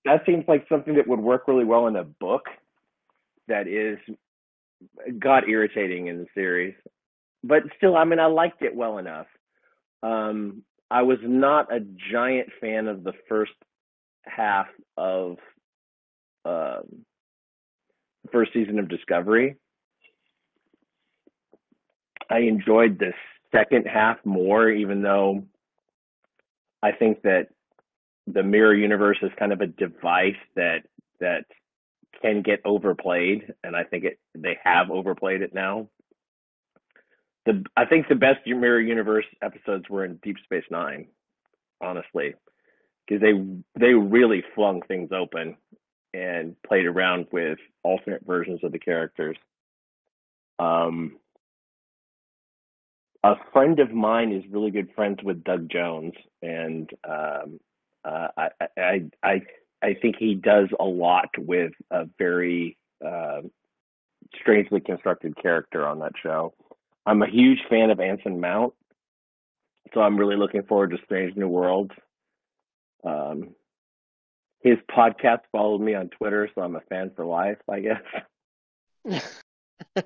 that 0.05 0.25
seems 0.25 0.45
like 0.47 0.65
something 0.69 0.95
that 0.95 1.07
would 1.07 1.19
work 1.19 1.47
really 1.47 1.65
well 1.65 1.87
in 1.87 1.95
a 1.95 2.03
book. 2.03 2.43
That 3.47 3.67
is 3.67 3.97
got 5.19 5.49
irritating 5.49 6.07
in 6.07 6.19
the 6.19 6.27
series, 6.33 6.75
but 7.43 7.63
still, 7.77 7.95
I 7.95 8.03
mean, 8.05 8.19
I 8.19 8.27
liked 8.27 8.61
it 8.61 8.75
well 8.75 8.97
enough. 8.97 9.27
Um, 10.01 10.63
I 10.89 11.01
was 11.01 11.17
not 11.23 11.73
a 11.73 11.79
giant 12.11 12.49
fan 12.61 12.87
of 12.87 13.03
the 13.03 13.13
first 13.27 13.53
half 14.25 14.67
of 14.97 15.37
um, 16.45 17.05
first 18.31 18.53
season 18.53 18.79
of 18.79 18.89
Discovery. 18.89 19.55
I 22.29 22.39
enjoyed 22.39 22.99
the 22.99 23.13
second 23.53 23.85
half 23.85 24.17
more, 24.25 24.69
even 24.69 25.01
though 25.01 25.43
I 26.81 26.91
think 26.91 27.21
that 27.23 27.47
the 28.27 28.43
mirror 28.43 28.73
universe 28.73 29.17
is 29.21 29.31
kind 29.37 29.51
of 29.51 29.61
a 29.61 29.67
device 29.67 30.35
that 30.55 30.83
that 31.19 31.45
can 32.23 32.41
get 32.41 32.61
overplayed, 32.65 33.53
and 33.63 33.75
I 33.75 33.83
think 33.83 34.05
it 34.05 34.19
they 34.35 34.57
have 34.63 34.89
overplayed 34.89 35.41
it 35.41 35.53
now. 35.53 35.89
The 37.45 37.63
I 37.75 37.85
think 37.85 38.07
the 38.07 38.15
best 38.15 38.39
mirror 38.47 38.79
universe 38.79 39.25
episodes 39.41 39.89
were 39.89 40.05
in 40.05 40.19
Deep 40.23 40.37
Space 40.43 40.63
Nine, 40.71 41.07
honestly, 41.81 42.35
because 43.05 43.21
they 43.21 43.33
they 43.79 43.93
really 43.93 44.43
flung 44.55 44.81
things 44.87 45.11
open 45.11 45.57
and 46.13 46.55
played 46.63 46.85
around 46.85 47.27
with 47.31 47.59
alternate 47.83 48.25
versions 48.25 48.61
of 48.63 48.71
the 48.71 48.79
characters. 48.79 49.37
Um, 50.59 51.17
a 53.23 53.35
friend 53.51 53.79
of 53.79 53.91
mine 53.91 54.31
is 54.31 54.43
really 54.49 54.71
good 54.71 54.89
friends 54.95 55.19
with 55.23 55.43
Doug 55.43 55.69
Jones, 55.69 56.13
and 56.41 56.89
um, 57.03 57.59
uh, 58.05 58.27
I, 58.37 58.49
I 58.77 59.01
I 59.23 59.41
I 59.83 59.95
think 60.01 60.15
he 60.17 60.33
does 60.35 60.69
a 60.79 60.85
lot 60.85 61.29
with 61.37 61.73
a 61.91 62.05
very 62.17 62.77
uh, 63.05 63.41
strangely 64.39 64.79
constructed 64.79 65.35
character 65.35 65.85
on 65.85 65.99
that 65.99 66.13
show. 66.21 66.53
I'm 67.05 67.21
a 67.21 67.29
huge 67.29 67.59
fan 67.69 67.91
of 67.91 67.99
Anson 67.99 68.39
Mount, 68.39 68.73
so 69.93 70.01
I'm 70.01 70.17
really 70.17 70.37
looking 70.37 70.63
forward 70.63 70.91
to 70.91 70.97
Strange 71.03 71.35
New 71.35 71.49
Worlds. 71.49 71.91
Um, 73.03 73.49
his 74.61 74.77
podcast 74.89 75.41
followed 75.51 75.81
me 75.81 75.95
on 75.95 76.07
Twitter, 76.09 76.49
so 76.55 76.61
I'm 76.61 76.77
a 76.77 76.81
fan 76.81 77.11
for 77.13 77.25
life, 77.25 77.57
I 77.69 77.81
guess. 77.81 78.01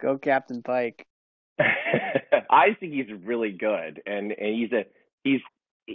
Go 0.00 0.16
Captain 0.16 0.62
Pike. 0.62 1.06
I 1.58 2.74
think 2.80 2.94
he's 2.94 3.12
really 3.24 3.52
good, 3.52 4.00
and 4.06 4.32
and 4.32 4.54
he's 4.54 4.72
a 4.72 4.86
he's 5.22 5.42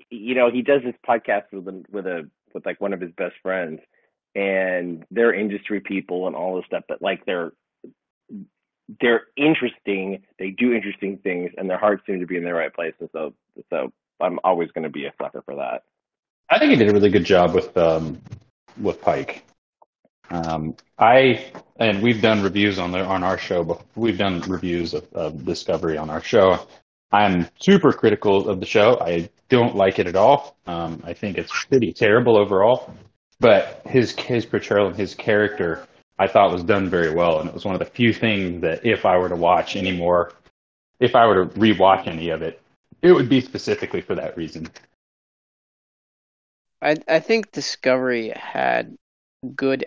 you 0.10 0.36
know 0.36 0.52
he 0.52 0.62
does 0.62 0.82
this 0.84 0.96
podcast 1.08 1.44
with 1.52 1.86
with 1.90 2.06
a 2.06 2.30
with 2.54 2.66
like 2.66 2.82
one 2.82 2.94
of 2.94 3.02
his 3.02 3.12
best 3.18 3.36
friends, 3.42 3.80
and 4.36 5.06
they're 5.12 5.34
industry 5.34 5.80
people 5.80 6.28
and 6.28 6.36
all 6.36 6.56
this 6.56 6.66
stuff, 6.66 6.84
but 6.88 7.02
like 7.02 7.26
they're 7.26 7.52
they're 9.02 9.28
interesting. 9.38 10.24
They 10.38 10.50
do 10.52 10.74
interesting 10.74 11.18
things, 11.18 11.52
and 11.58 11.70
their 11.70 11.78
hearts 11.78 12.04
seem 12.06 12.20
to 12.20 12.28
be 12.28 12.38
in 12.38 12.44
the 12.44 12.54
right 12.54 12.74
place. 12.74 12.94
So 13.12 13.34
so 13.70 13.92
I'm 14.20 14.40
always 14.44 14.72
going 14.72 14.84
to 14.84 14.90
be 14.90 15.06
a 15.06 15.14
sucker 15.22 15.42
for 15.44 15.56
that. 15.56 15.84
I 16.50 16.58
think 16.58 16.72
he 16.72 16.78
did 16.78 16.90
a 16.90 16.94
really 16.94 17.10
good 17.10 17.26
job 17.26 17.54
with 17.54 17.76
um, 17.78 18.20
with 18.80 19.02
Pike. 19.02 19.46
Um, 20.32 20.76
I 20.98 21.52
and 21.80 22.02
we've 22.02 22.22
done 22.22 22.44
reviews 22.44 22.80
on 22.80 22.92
the 22.92 23.04
on 23.04 23.24
our 23.24 23.38
show. 23.38 23.82
We've 23.96 24.18
done 24.18 24.42
reviews 24.42 24.94
of, 24.94 25.12
of 25.14 25.46
Discovery 25.46 25.98
on 25.98 26.10
our 26.10 26.22
show. 26.22 26.68
I'm 27.12 27.48
super 27.60 27.92
critical 27.92 28.50
of 28.50 28.60
the 28.60 28.66
show. 28.66 29.00
I 29.02 29.30
don't 29.50 29.76
like 29.76 30.00
it 30.00 30.08
at 30.08 30.16
all. 30.16 30.58
Um, 30.68 31.02
I 31.04 31.14
think 31.14 31.38
it's 31.38 31.66
pretty 31.66 31.92
terrible 31.92 32.38
overall. 32.38 32.94
But 33.40 33.82
his 33.86 34.12
his 34.12 34.46
portrayal 34.46 34.88
and 34.88 34.96
his 34.96 35.16
character, 35.16 35.88
I 36.20 36.28
thought 36.28 36.52
was 36.52 36.64
done 36.64 36.90
very 36.90 37.14
well, 37.14 37.40
and 37.40 37.48
it 37.48 37.54
was 37.54 37.66
one 37.66 37.74
of 37.74 37.80
the 37.80 37.86
few 37.86 38.14
things 38.14 38.62
that 38.62 38.86
if 38.86 39.06
I 39.06 39.18
were 39.18 39.30
to 39.30 39.36
watch 39.36 39.76
any 39.76 39.94
more, 39.94 40.34
if 41.00 41.16
I 41.16 41.26
were 41.26 41.46
to 41.46 41.60
rewatch 41.60 42.08
any 42.08 42.30
of 42.30 42.42
it, 42.42 42.62
it 43.02 43.14
would 43.14 43.30
be 43.30 43.42
specifically 43.42 44.02
for 44.02 44.14
that 44.16 44.36
reason. 44.36 44.68
I 46.82 46.98
I 47.08 47.20
think 47.20 47.52
Discovery 47.52 48.34
had 48.36 48.96
good 49.56 49.86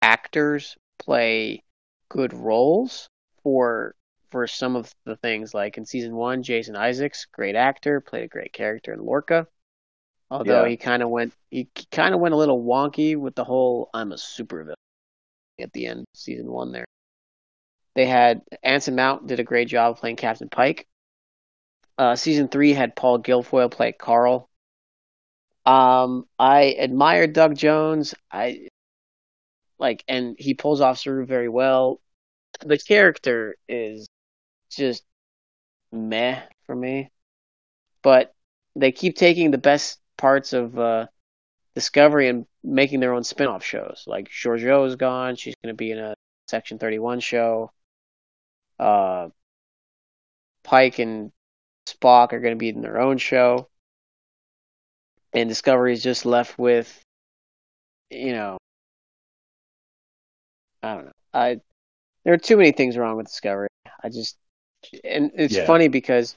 actors 0.00 0.76
play 0.98 1.62
good 2.08 2.32
roles 2.32 3.10
for 3.42 3.94
for 4.30 4.46
some 4.46 4.76
of 4.76 4.92
the 5.04 5.16
things 5.16 5.54
like 5.54 5.78
in 5.78 5.84
season 5.86 6.14
one, 6.14 6.42
Jason 6.42 6.76
Isaacs, 6.76 7.26
great 7.32 7.56
actor, 7.56 8.00
played 8.00 8.24
a 8.24 8.28
great 8.28 8.52
character 8.52 8.92
in 8.92 9.04
Lorca. 9.04 9.46
Although 10.30 10.64
Yeah. 10.64 10.68
he 10.70 10.76
kind 10.76 11.02
of 11.02 11.08
went 11.08 11.32
he 11.50 11.68
kind 11.90 12.14
of 12.14 12.20
went 12.20 12.34
a 12.34 12.36
little 12.36 12.62
wonky 12.62 13.16
with 13.16 13.34
the 13.34 13.44
whole 13.44 13.88
I'm 13.94 14.12
a 14.12 14.16
supervillain 14.16 14.74
at 15.58 15.72
the 15.72 15.86
end 15.86 16.00
of 16.00 16.06
season 16.14 16.50
one 16.52 16.72
there. 16.72 16.84
They 17.94 18.06
had 18.06 18.42
Anson 18.62 18.94
Mount 18.94 19.26
did 19.26 19.40
a 19.40 19.44
great 19.44 19.68
job 19.68 19.98
playing 19.98 20.16
Captain 20.16 20.48
Pike. 20.48 20.86
Uh, 21.96 22.14
season 22.14 22.48
three 22.48 22.72
had 22.72 22.94
Paul 22.94 23.18
Guilfoyle 23.20 23.70
play 23.70 23.92
Carl. 23.92 24.48
Um, 25.66 26.26
I 26.38 26.76
admire 26.78 27.26
Doug 27.26 27.56
Jones. 27.56 28.14
I 28.30 28.68
like, 29.78 30.04
and 30.08 30.36
he 30.38 30.54
pulls 30.54 30.80
off 30.80 30.98
Saru 30.98 31.26
very 31.26 31.48
well. 31.48 32.00
The 32.60 32.78
character 32.78 33.56
is 33.68 34.08
just 34.76 35.04
meh 35.92 36.42
for 36.66 36.74
me, 36.74 37.10
but 38.02 38.34
they 38.76 38.92
keep 38.92 39.16
taking 39.16 39.50
the 39.50 39.58
best 39.58 39.98
parts 40.16 40.52
of 40.52 40.78
uh, 40.78 41.06
Discovery 41.74 42.28
and 42.28 42.46
making 42.64 43.00
their 43.00 43.14
own 43.14 43.24
spin-off 43.24 43.64
shows. 43.64 44.04
Like 44.06 44.28
Georgiou 44.28 44.86
is 44.86 44.96
gone; 44.96 45.36
she's 45.36 45.54
going 45.62 45.72
to 45.72 45.76
be 45.76 45.92
in 45.92 45.98
a 45.98 46.14
Section 46.48 46.78
Thirty 46.78 46.98
One 46.98 47.20
show. 47.20 47.70
Uh, 48.78 49.28
Pike 50.64 50.98
and 50.98 51.32
Spock 51.86 52.32
are 52.32 52.40
going 52.40 52.54
to 52.54 52.58
be 52.58 52.68
in 52.68 52.82
their 52.82 53.00
own 53.00 53.18
show, 53.18 53.68
and 55.32 55.48
Discovery 55.48 55.92
is 55.92 56.02
just 56.02 56.26
left 56.26 56.58
with, 56.58 57.02
you 58.10 58.32
know, 58.32 58.58
I 60.82 60.94
don't 60.94 61.06
know. 61.06 61.12
I 61.32 61.60
there 62.24 62.34
are 62.34 62.38
too 62.38 62.56
many 62.56 62.72
things 62.72 62.96
wrong 62.96 63.16
with 63.16 63.26
Discovery. 63.26 63.68
I 64.02 64.08
just 64.08 64.36
and 65.04 65.32
it's 65.34 65.54
Yeah. 65.56 65.66
funny 65.66 65.88
because 65.88 66.36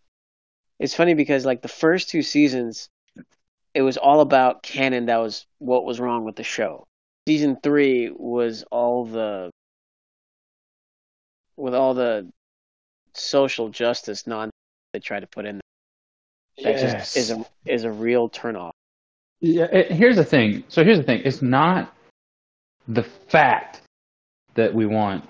it's 0.80 0.96
funny 0.96 1.14
because 1.14 1.46
like 1.46 1.62
the 1.62 1.68
first 1.68 2.10
two 2.10 2.22
seasons 2.22 2.90
it 3.74 3.82
was 3.82 3.98
all 3.98 4.20
about 4.20 4.64
canon 4.64 5.06
that 5.06 5.18
was 5.18 5.46
what 5.60 5.86
was 5.86 6.00
wrong 6.00 6.26
with 6.26 6.36
the 6.36 6.44
show. 6.44 6.86
Season 7.28 7.58
3 7.62 8.12
was 8.16 8.64
all 8.72 9.06
the 9.06 9.52
with 11.56 11.74
all 11.76 11.94
the 11.94 12.30
social 13.14 13.70
justice 13.70 14.26
non 14.28 14.50
they 14.94 15.00
try 15.00 15.20
to 15.20 15.28
put 15.28 15.46
in 15.46 15.62
there. 16.58 16.74
That 16.74 16.80
just 16.82 17.16
is 17.16 17.32
a 17.32 17.46
is 17.66 17.84
a 17.84 17.92
real 17.92 18.30
turnoff. 18.30 18.72
Yeah, 19.40 19.66
it, 19.66 19.92
here's 19.92 20.18
the 20.18 20.26
thing. 20.26 20.64
So 20.68 20.84
here's 20.84 20.98
the 20.98 21.04
thing. 21.04 21.22
It's 21.24 21.42
not 21.42 21.96
the 22.88 23.04
fact 23.04 23.82
that 24.56 24.74
we 24.74 24.86
want. 24.86 25.24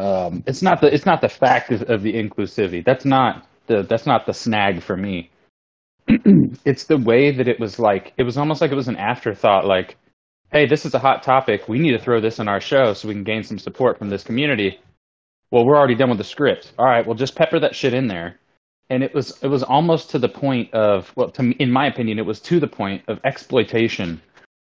Um, 0.00 0.42
it's 0.46 0.62
not 0.62 0.80
the 0.80 0.92
it's 0.92 1.06
not 1.06 1.20
the 1.20 1.28
fact 1.28 1.70
of, 1.70 1.82
of 1.90 2.02
the 2.02 2.14
inclusivity. 2.14 2.84
That's 2.84 3.04
not 3.04 3.46
the 3.66 3.82
that's 3.82 4.06
not 4.06 4.26
the 4.26 4.32
snag 4.32 4.82
for 4.82 4.96
me. 4.96 5.30
it's 6.64 6.84
the 6.84 6.96
way 6.96 7.30
that 7.30 7.48
it 7.48 7.60
was 7.60 7.78
like 7.78 8.12
it 8.16 8.22
was 8.22 8.38
almost 8.38 8.60
like 8.60 8.72
it 8.72 8.76
was 8.76 8.88
an 8.88 8.96
afterthought. 8.96 9.66
Like, 9.66 9.96
hey, 10.52 10.66
this 10.66 10.86
is 10.86 10.94
a 10.94 10.98
hot 10.98 11.22
topic. 11.22 11.68
We 11.68 11.78
need 11.78 11.92
to 11.92 11.98
throw 11.98 12.20
this 12.20 12.38
in 12.38 12.48
our 12.48 12.60
show 12.60 12.94
so 12.94 13.08
we 13.08 13.14
can 13.14 13.24
gain 13.24 13.42
some 13.42 13.58
support 13.58 13.98
from 13.98 14.08
this 14.08 14.24
community. 14.24 14.80
Well, 15.50 15.66
we're 15.66 15.76
already 15.76 15.96
done 15.96 16.08
with 16.08 16.18
the 16.18 16.24
script. 16.24 16.72
All 16.78 16.86
right, 16.86 17.04
well, 17.04 17.16
just 17.16 17.34
pepper 17.34 17.58
that 17.60 17.74
shit 17.74 17.92
in 17.92 18.06
there 18.06 18.40
and 18.90 19.04
it 19.04 19.14
was 19.14 19.38
it 19.42 19.46
was 19.46 19.62
almost 19.62 20.10
to 20.10 20.18
the 20.18 20.28
point 20.28 20.72
of 20.74 21.12
well 21.16 21.30
to 21.30 21.52
in 21.62 21.70
my 21.70 21.86
opinion 21.86 22.18
it 22.18 22.26
was 22.26 22.40
to 22.40 22.60
the 22.60 22.66
point 22.66 23.02
of 23.08 23.18
exploitation 23.24 24.20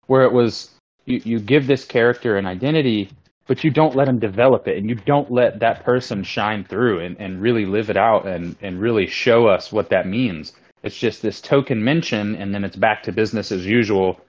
where 0.07 0.23
it 0.23 0.33
was 0.33 0.71
you, 1.07 1.21
you 1.25 1.41
give 1.41 1.67
this 1.67 1.85
character 1.85 2.37
an 2.37 2.47
identity 2.47 3.11
but 3.51 3.65
you 3.65 3.71
don't 3.73 3.97
let 3.97 4.05
them 4.05 4.21
develop 4.21 4.69
it 4.69 4.79
and 4.79 4.89
you 4.89 4.95
don't 4.95 5.29
let 5.29 5.59
that 5.59 5.83
person 5.83 6.23
shine 6.23 6.63
through 6.63 7.01
and, 7.01 7.17
and 7.19 7.43
really 7.43 7.67
live 7.67 7.91
it 7.91 7.97
out 7.97 8.25
and, 8.25 8.55
and 8.63 8.81
really 8.81 9.09
show 9.09 9.49
us 9.49 9.73
what 9.73 9.89
that 9.89 10.07
means 10.07 10.53
it's 10.85 10.97
just 10.97 11.21
this 11.21 11.41
token 11.41 11.83
mention 11.83 12.37
and 12.37 12.55
then 12.55 12.63
it's 12.63 12.77
back 12.77 13.03
to 13.03 13.11
business 13.11 13.51
as 13.51 13.67
usual 13.67 14.21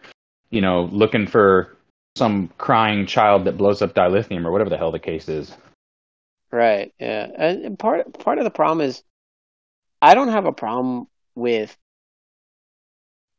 you 0.50 0.60
know 0.60 0.90
looking 0.92 1.28
for 1.28 1.78
some 2.16 2.50
crying 2.58 3.06
child 3.06 3.46
that 3.46 3.58
blows 3.58 3.84
up 3.84 3.94
dilithium 3.94 4.44
or 4.44 4.52
whatever 4.52 4.72
the 4.72 4.78
hell 4.78 4.92
the 4.92 4.98
case 4.98 5.30
is 5.30 5.56
right 6.52 6.92
yeah 7.00 7.28
and 7.38 7.78
part 7.78 8.12
part 8.18 8.40
of 8.40 8.44
the 8.44 8.50
problem 8.50 8.82
is 8.82 9.04
I 10.02 10.16
don't 10.16 10.30
have 10.30 10.46
a 10.46 10.52
problem 10.52 11.08
with. 11.36 11.78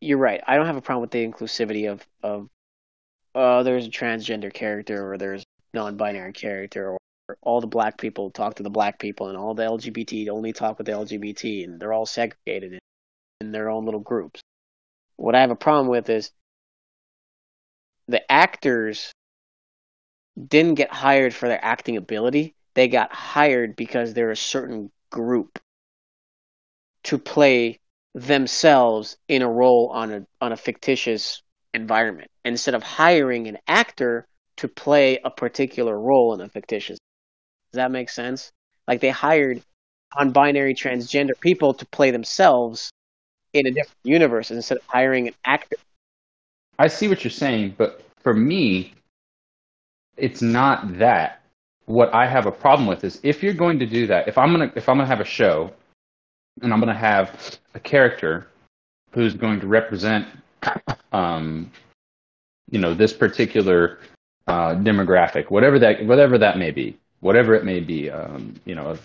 You're 0.00 0.18
right. 0.18 0.40
I 0.46 0.56
don't 0.56 0.66
have 0.66 0.76
a 0.76 0.80
problem 0.80 1.00
with 1.00 1.10
the 1.10 1.26
inclusivity 1.26 1.90
of 1.90 2.06
of. 2.22 2.48
Uh, 3.34 3.62
there's 3.62 3.86
a 3.86 3.90
transgender 3.90 4.52
character, 4.52 5.10
or 5.10 5.16
there's 5.16 5.44
non-binary 5.74 6.32
character, 6.32 6.92
or, 6.92 6.98
all 7.40 7.60
the 7.60 7.66
black 7.66 7.98
people 7.98 8.30
talk 8.30 8.56
to 8.56 8.62
the 8.62 8.70
black 8.70 8.98
people, 8.98 9.28
and 9.28 9.38
all 9.38 9.54
the 9.54 9.62
LGBT 9.62 10.28
only 10.28 10.52
talk 10.52 10.76
with 10.78 10.86
the 10.86 10.92
LGBT, 10.92 11.64
and 11.64 11.80
they're 11.80 11.92
all 11.92 12.04
segregated 12.04 12.78
in 13.40 13.52
their 13.52 13.70
own 13.70 13.84
little 13.84 14.00
groups. 14.00 14.40
What 15.16 15.34
I 15.34 15.40
have 15.40 15.50
a 15.50 15.56
problem 15.56 15.88
with 15.88 16.10
is 16.10 16.30
the 18.08 18.30
actors 18.30 19.12
didn't 20.48 20.74
get 20.74 20.92
hired 20.92 21.34
for 21.34 21.48
their 21.48 21.64
acting 21.64 21.96
ability. 21.96 22.54
They 22.74 22.88
got 22.88 23.12
hired 23.12 23.76
because 23.76 24.14
they're 24.14 24.30
a 24.30 24.36
certain 24.36 24.90
group 25.10 25.58
to 27.04 27.18
play 27.18 27.80
themselves 28.14 29.16
in 29.28 29.42
a 29.42 29.50
role 29.50 29.88
on 29.88 30.12
a 30.12 30.26
on 30.40 30.52
a 30.52 30.56
fictitious 30.56 31.42
environment 31.74 32.30
instead 32.44 32.74
of 32.74 32.82
hiring 32.82 33.48
an 33.48 33.58
actor 33.66 34.26
to 34.62 34.68
play 34.68 35.18
a 35.24 35.30
particular 35.30 35.98
role 35.98 36.34
in 36.34 36.40
a 36.40 36.48
fictitious. 36.48 36.96
Does 37.72 37.78
that 37.78 37.90
make 37.90 38.08
sense? 38.08 38.52
Like 38.86 39.00
they 39.00 39.10
hired 39.10 39.60
non-binary 40.16 40.76
transgender 40.76 41.38
people 41.40 41.74
to 41.74 41.84
play 41.86 42.12
themselves 42.12 42.92
in 43.52 43.66
a 43.66 43.72
different 43.72 43.98
universe 44.04 44.52
instead 44.52 44.78
of 44.78 44.84
hiring 44.86 45.26
an 45.26 45.34
actor. 45.44 45.74
I 46.78 46.86
see 46.86 47.08
what 47.08 47.24
you're 47.24 47.32
saying, 47.32 47.74
but 47.76 48.04
for 48.22 48.34
me, 48.34 48.94
it's 50.16 50.42
not 50.42 50.96
that. 50.98 51.42
What 51.86 52.14
I 52.14 52.28
have 52.28 52.46
a 52.46 52.52
problem 52.52 52.86
with 52.86 53.02
is 53.02 53.18
if 53.24 53.42
you're 53.42 53.52
going 53.52 53.80
to 53.80 53.86
do 53.86 54.06
that, 54.06 54.28
if 54.28 54.38
I'm 54.38 54.52
gonna 54.52 54.72
if 54.76 54.88
I'm 54.88 54.96
gonna 54.96 55.08
have 55.08 55.20
a 55.20 55.24
show 55.24 55.72
and 56.62 56.72
I'm 56.72 56.80
to 56.82 56.94
have 56.94 57.58
a 57.74 57.80
character 57.80 58.46
who's 59.10 59.34
going 59.34 59.58
to 59.58 59.66
represent, 59.66 60.28
um, 61.12 61.68
you 62.70 62.78
know, 62.78 62.94
this 62.94 63.12
particular 63.12 63.98
uh, 64.46 64.74
demographic, 64.74 65.50
whatever 65.50 65.78
that 65.78 66.04
whatever 66.06 66.38
that 66.38 66.58
may 66.58 66.70
be, 66.70 66.96
whatever 67.20 67.54
it 67.54 67.64
may 67.64 67.80
be, 67.80 68.10
um, 68.10 68.54
you 68.64 68.74
know, 68.74 68.90
a 68.90 68.98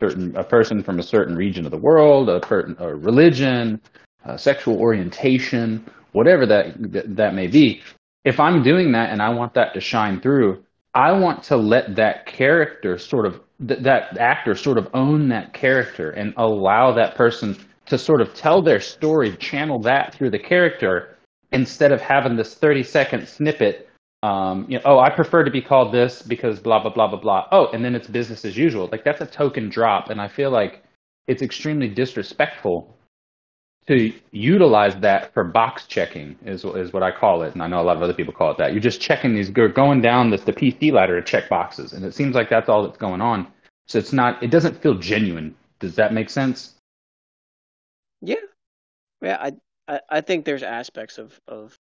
certain 0.00 0.36
a 0.36 0.44
person 0.44 0.82
from 0.82 0.98
a 0.98 1.02
certain 1.02 1.36
region 1.36 1.64
of 1.64 1.70
the 1.70 1.78
world, 1.78 2.28
a, 2.28 2.40
per, 2.40 2.74
a 2.78 2.94
religion, 2.94 3.80
a 4.24 4.38
sexual 4.38 4.78
orientation, 4.78 5.84
whatever 6.12 6.46
that 6.46 6.74
that 7.16 7.34
may 7.34 7.46
be. 7.46 7.82
If 8.24 8.40
I'm 8.40 8.62
doing 8.62 8.92
that 8.92 9.10
and 9.10 9.20
I 9.20 9.30
want 9.30 9.54
that 9.54 9.74
to 9.74 9.80
shine 9.80 10.20
through, 10.20 10.64
I 10.94 11.12
want 11.12 11.42
to 11.44 11.56
let 11.56 11.96
that 11.96 12.26
character 12.26 12.98
sort 12.98 13.26
of 13.26 13.40
th- 13.66 13.80
that 13.80 14.16
actor 14.18 14.54
sort 14.54 14.78
of 14.78 14.88
own 14.94 15.28
that 15.28 15.52
character 15.52 16.10
and 16.10 16.32
allow 16.36 16.92
that 16.92 17.16
person 17.16 17.56
to 17.86 17.98
sort 17.98 18.20
of 18.20 18.34
tell 18.34 18.62
their 18.62 18.80
story, 18.80 19.36
channel 19.36 19.78
that 19.80 20.14
through 20.14 20.30
the 20.30 20.38
character 20.38 21.16
instead 21.52 21.92
of 21.92 22.00
having 22.00 22.36
this 22.36 22.54
30 22.54 22.82
second 22.82 23.28
snippet. 23.28 23.88
Um, 24.24 24.64
you 24.70 24.78
know, 24.78 24.82
oh, 24.86 24.98
I 25.00 25.10
prefer 25.10 25.44
to 25.44 25.50
be 25.50 25.60
called 25.60 25.92
this 25.92 26.22
because 26.22 26.58
blah 26.58 26.80
blah 26.80 26.92
blah 26.92 27.08
blah 27.08 27.20
blah. 27.20 27.46
Oh, 27.52 27.66
and 27.74 27.84
then 27.84 27.94
it's 27.94 28.08
business 28.08 28.46
as 28.46 28.56
usual. 28.56 28.88
Like 28.90 29.04
that's 29.04 29.20
a 29.20 29.26
token 29.26 29.68
drop, 29.68 30.08
and 30.08 30.18
I 30.18 30.28
feel 30.28 30.50
like 30.50 30.82
it's 31.26 31.42
extremely 31.42 31.88
disrespectful 31.88 32.96
to 33.86 34.14
utilize 34.30 34.96
that 35.00 35.34
for 35.34 35.44
box 35.44 35.86
checking 35.86 36.38
is 36.46 36.64
is 36.64 36.90
what 36.94 37.02
I 37.02 37.10
call 37.10 37.42
it, 37.42 37.52
and 37.52 37.62
I 37.62 37.66
know 37.66 37.82
a 37.82 37.84
lot 37.84 37.98
of 37.98 38.02
other 38.02 38.14
people 38.14 38.32
call 38.32 38.50
it 38.50 38.56
that. 38.56 38.72
You're 38.72 38.80
just 38.80 38.98
checking 38.98 39.34
these, 39.34 39.50
you're 39.54 39.68
going 39.68 40.00
down 40.00 40.30
the, 40.30 40.38
the 40.38 40.54
PC 40.54 40.90
ladder 40.90 41.20
to 41.20 41.26
check 41.26 41.50
boxes, 41.50 41.92
and 41.92 42.02
it 42.02 42.14
seems 42.14 42.34
like 42.34 42.48
that's 42.48 42.70
all 42.70 42.82
that's 42.82 42.96
going 42.96 43.20
on. 43.20 43.46
So 43.88 43.98
it's 43.98 44.14
not, 44.14 44.42
it 44.42 44.50
doesn't 44.50 44.80
feel 44.80 44.94
genuine. 44.94 45.54
Does 45.80 45.96
that 45.96 46.14
make 46.14 46.30
sense? 46.30 46.76
Yeah, 48.22 48.36
yeah. 49.20 49.36
I 49.38 49.52
I, 49.86 50.00
I 50.08 50.20
think 50.22 50.46
there's 50.46 50.62
aspects 50.62 51.18
of 51.18 51.38
of 51.46 51.78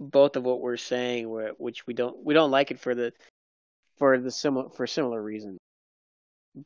both 0.00 0.36
of 0.36 0.44
what 0.44 0.60
we're 0.60 0.76
saying, 0.76 1.26
which 1.58 1.86
we 1.86 1.94
don't 1.94 2.24
we 2.24 2.34
don't 2.34 2.50
like 2.50 2.70
it 2.70 2.80
for 2.80 2.94
the 2.94 3.12
for 3.98 4.18
the 4.18 4.30
similar 4.30 4.68
for 4.70 4.86
similar 4.86 5.22
reasons, 5.22 5.58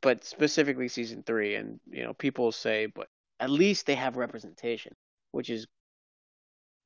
but 0.01 0.25
specifically 0.25 0.89
season 0.89 1.23
three, 1.23 1.55
and 1.55 1.81
you 1.91 2.03
know 2.05 2.15
people 2.15 2.53
say, 2.53 2.87
but 2.87 3.09
at 3.41 3.51
least 3.51 3.87
they 3.87 3.95
have 3.95 4.17
representation, 4.17 4.93
which 5.33 5.51
is 5.51 5.67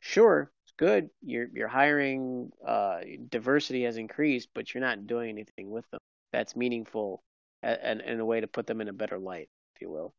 sure 0.00 0.50
it's 0.64 0.74
good. 0.76 1.10
You're 1.22 1.48
you're 1.52 1.68
hiring 1.68 2.50
uh, 2.66 3.00
diversity 3.28 3.84
has 3.84 3.96
increased, 3.96 4.48
but 4.54 4.74
you're 4.74 4.82
not 4.82 5.06
doing 5.06 5.30
anything 5.30 5.70
with 5.70 5.88
them 5.90 6.00
that's 6.32 6.56
meaningful 6.56 7.22
and 7.62 8.00
in 8.00 8.18
a 8.18 8.24
way 8.24 8.40
to 8.40 8.48
put 8.48 8.66
them 8.66 8.80
in 8.80 8.88
a 8.88 8.92
better 8.92 9.18
light, 9.18 9.48
if 9.74 9.82
you 9.82 9.90
will. 9.90 10.12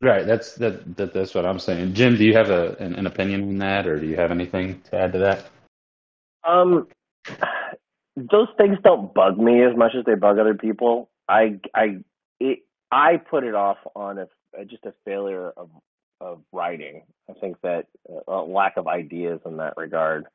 Right. 0.00 0.24
That's 0.26 0.54
that, 0.56 0.96
that 0.96 1.12
that's 1.12 1.34
what 1.34 1.44
I'm 1.44 1.58
saying. 1.58 1.94
Jim, 1.94 2.16
do 2.16 2.24
you 2.24 2.34
have 2.34 2.50
a 2.50 2.76
an, 2.78 2.94
an 2.94 3.06
opinion 3.06 3.48
on 3.48 3.58
that, 3.58 3.86
or 3.86 3.98
do 3.98 4.06
you 4.06 4.16
have 4.16 4.30
anything 4.30 4.80
to 4.90 4.96
add 4.96 5.12
to 5.14 5.18
that? 5.18 5.50
Um, 6.48 6.86
those 8.16 8.48
things 8.56 8.78
don't 8.84 9.12
bug 9.12 9.38
me 9.38 9.62
as 9.64 9.76
much 9.76 9.92
as 9.98 10.04
they 10.04 10.14
bug 10.14 10.38
other 10.38 10.54
people. 10.54 11.10
I 11.28 11.60
I 11.74 11.98
it, 12.38 12.60
I 12.92 13.16
put 13.16 13.42
it 13.42 13.54
off 13.56 13.78
on 13.96 14.18
a 14.18 14.64
just 14.66 14.84
a 14.84 14.94
failure 15.04 15.50
of 15.50 15.68
of 16.20 16.42
writing. 16.52 17.02
I 17.28 17.32
think 17.34 17.60
that 17.62 17.86
uh, 18.08 18.32
a 18.32 18.42
lack 18.42 18.76
of 18.76 18.86
ideas 18.86 19.40
in 19.46 19.56
that 19.56 19.74
regard. 19.76 20.26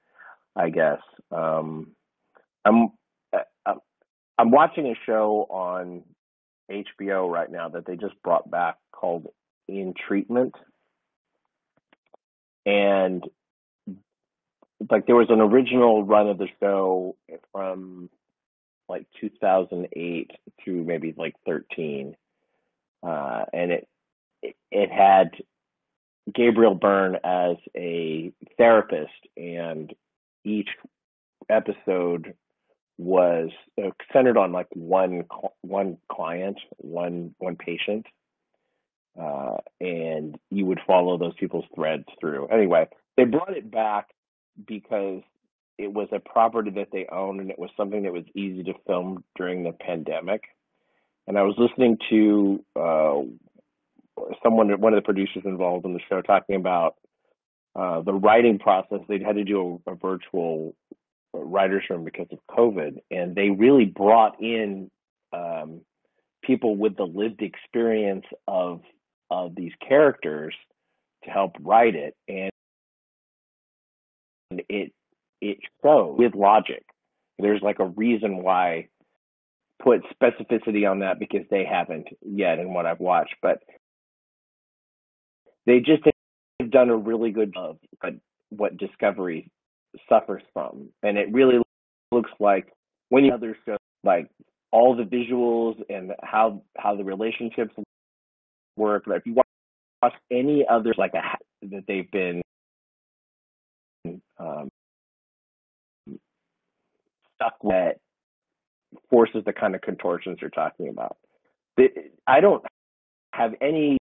I 0.55 0.69
guess 0.69 0.99
um, 1.31 1.91
I'm 2.65 2.89
uh, 3.33 3.73
I'm 4.37 4.51
watching 4.51 4.87
a 4.87 4.95
show 5.05 5.47
on 5.49 6.03
HBO 6.69 7.31
right 7.31 7.51
now 7.51 7.69
that 7.69 7.85
they 7.85 7.95
just 7.95 8.21
brought 8.23 8.49
back 8.51 8.77
called 8.91 9.27
In 9.67 9.93
Treatment, 9.93 10.55
and 12.65 13.23
like 14.89 15.05
there 15.05 15.15
was 15.15 15.29
an 15.29 15.39
original 15.39 16.03
run 16.03 16.27
of 16.27 16.37
the 16.37 16.47
show 16.59 17.15
from 17.51 18.09
like 18.89 19.05
2008 19.21 20.31
through 20.63 20.83
maybe 20.83 21.13
like 21.17 21.35
13 21.45 22.15
uh, 23.03 23.45
and 23.53 23.71
it 23.71 23.87
it 24.71 24.91
had 24.91 25.31
Gabriel 26.33 26.75
Byrne 26.75 27.17
as 27.23 27.57
a 27.75 28.31
therapist, 28.57 29.11
and 29.35 29.93
each 30.43 30.69
episode 31.49 32.33
was 32.97 33.49
uh, 33.83 33.89
centered 34.11 34.37
on 34.37 34.51
like 34.51 34.67
one 34.71 35.25
one 35.61 35.97
client, 36.09 36.59
one 36.77 37.35
one 37.39 37.55
patient, 37.55 38.05
uh, 39.19 39.57
and 39.79 40.37
you 40.49 40.65
would 40.65 40.79
follow 40.85 41.17
those 41.17 41.33
people's 41.39 41.65
threads 41.75 42.05
through. 42.19 42.47
Anyway, 42.47 42.87
they 43.17 43.25
brought 43.25 43.55
it 43.55 43.69
back 43.69 44.09
because 44.67 45.21
it 45.77 45.91
was 45.91 46.07
a 46.11 46.19
property 46.19 46.71
that 46.71 46.89
they 46.91 47.05
owned, 47.11 47.39
and 47.39 47.49
it 47.49 47.59
was 47.59 47.69
something 47.75 48.03
that 48.03 48.13
was 48.13 48.25
easy 48.35 48.63
to 48.63 48.73
film 48.85 49.23
during 49.35 49.63
the 49.63 49.71
pandemic. 49.71 50.43
And 51.27 51.37
I 51.37 51.43
was 51.43 51.55
listening 51.57 51.97
to 52.09 52.63
uh, 52.75 53.21
someone, 54.43 54.69
one 54.79 54.93
of 54.93 54.97
the 54.97 55.05
producers 55.05 55.43
involved 55.45 55.85
in 55.85 55.93
the 55.93 55.99
show, 56.09 56.21
talking 56.21 56.55
about 56.55 56.95
uh, 57.75 58.01
the 58.01 58.13
writing 58.13 58.59
process. 58.59 58.99
They'd 59.07 59.23
had 59.23 59.35
to 59.35 59.43
do 59.43 59.81
a, 59.87 59.91
a 59.91 59.95
virtual 59.95 60.75
writers 61.33 61.83
room 61.89 62.03
because 62.03 62.27
of 62.31 62.39
COVID, 62.49 62.99
and 63.09 63.35
they 63.35 63.49
really 63.49 63.85
brought 63.85 64.41
in 64.41 64.91
um, 65.31 65.81
people 66.43 66.75
with 66.75 66.95
the 66.97 67.05
lived 67.05 67.41
experience 67.41 68.25
of 68.47 68.81
of 69.29 69.55
these 69.55 69.71
characters 69.87 70.55
to 71.23 71.29
help 71.29 71.55
write 71.61 71.95
it, 71.95 72.15
and 72.27 72.51
it 74.69 74.91
it 75.41 75.57
shows 75.83 76.15
with 76.17 76.35
logic. 76.35 76.83
There's 77.39 77.61
like 77.61 77.79
a 77.79 77.85
reason 77.85 78.43
why 78.43 78.87
put 79.81 80.01
specificity 80.21 80.89
on 80.89 80.99
that 80.99 81.19
because 81.19 81.45
they 81.49 81.65
haven't 81.65 82.07
yet 82.21 82.59
in 82.59 82.73
what 82.73 82.85
I've 82.85 82.99
watched, 82.99 83.35
but 83.41 83.59
they 85.65 85.79
just 85.79 86.03
have 86.59 86.71
done 86.71 86.89
a 86.89 86.95
really 86.95 87.31
good 87.31 87.53
job 87.53 87.77
of 88.01 88.13
what 88.49 88.77
Discovery 88.77 89.49
suffers 90.07 90.43
from, 90.53 90.89
and 91.01 91.17
it 91.17 91.31
really 91.31 91.59
looks 92.11 92.31
like 92.39 92.71
when 93.09 93.27
the 93.27 93.33
other 93.33 93.57
shows 93.65 93.77
like 94.03 94.29
all 94.71 94.95
the 94.95 95.03
visuals 95.03 95.81
and 95.89 96.11
how 96.23 96.61
how 96.77 96.95
the 96.95 97.03
relationships 97.03 97.73
work. 98.75 99.03
But 99.07 99.17
if 99.17 99.25
you 99.25 99.33
watch 99.33 100.13
any 100.31 100.65
others 100.69 100.95
like 100.97 101.13
that 101.13 101.39
that 101.63 101.83
they've 101.87 102.09
been 102.11 102.41
um, 104.37 104.69
stuck 107.35 107.63
with 107.63 107.97
forces 109.09 109.43
the 109.45 109.53
kind 109.53 109.75
of 109.75 109.81
contortions 109.81 110.37
you're 110.41 110.49
talking 110.49 110.89
about. 110.89 111.17
I 112.27 112.39
don't 112.39 112.63
have 113.33 113.53
any 113.61 113.97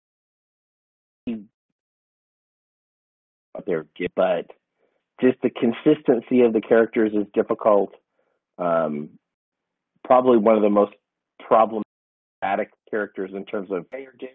out 3.58 3.66
there, 3.66 3.86
but 4.16 4.46
just 5.20 5.38
the 5.42 5.50
consistency 5.50 6.42
of 6.42 6.54
the 6.54 6.62
characters 6.62 7.12
is 7.14 7.26
difficult. 7.34 7.94
Um, 8.58 9.10
probably 10.04 10.38
one 10.38 10.56
of 10.56 10.62
the 10.62 10.70
most 10.70 10.94
problematic 11.40 11.84
characters 12.90 13.32
in 13.34 13.46
terms 13.46 13.70
of 13.72 13.90
pay 13.90 14.06
or 14.06 14.14
do. 14.18 14.28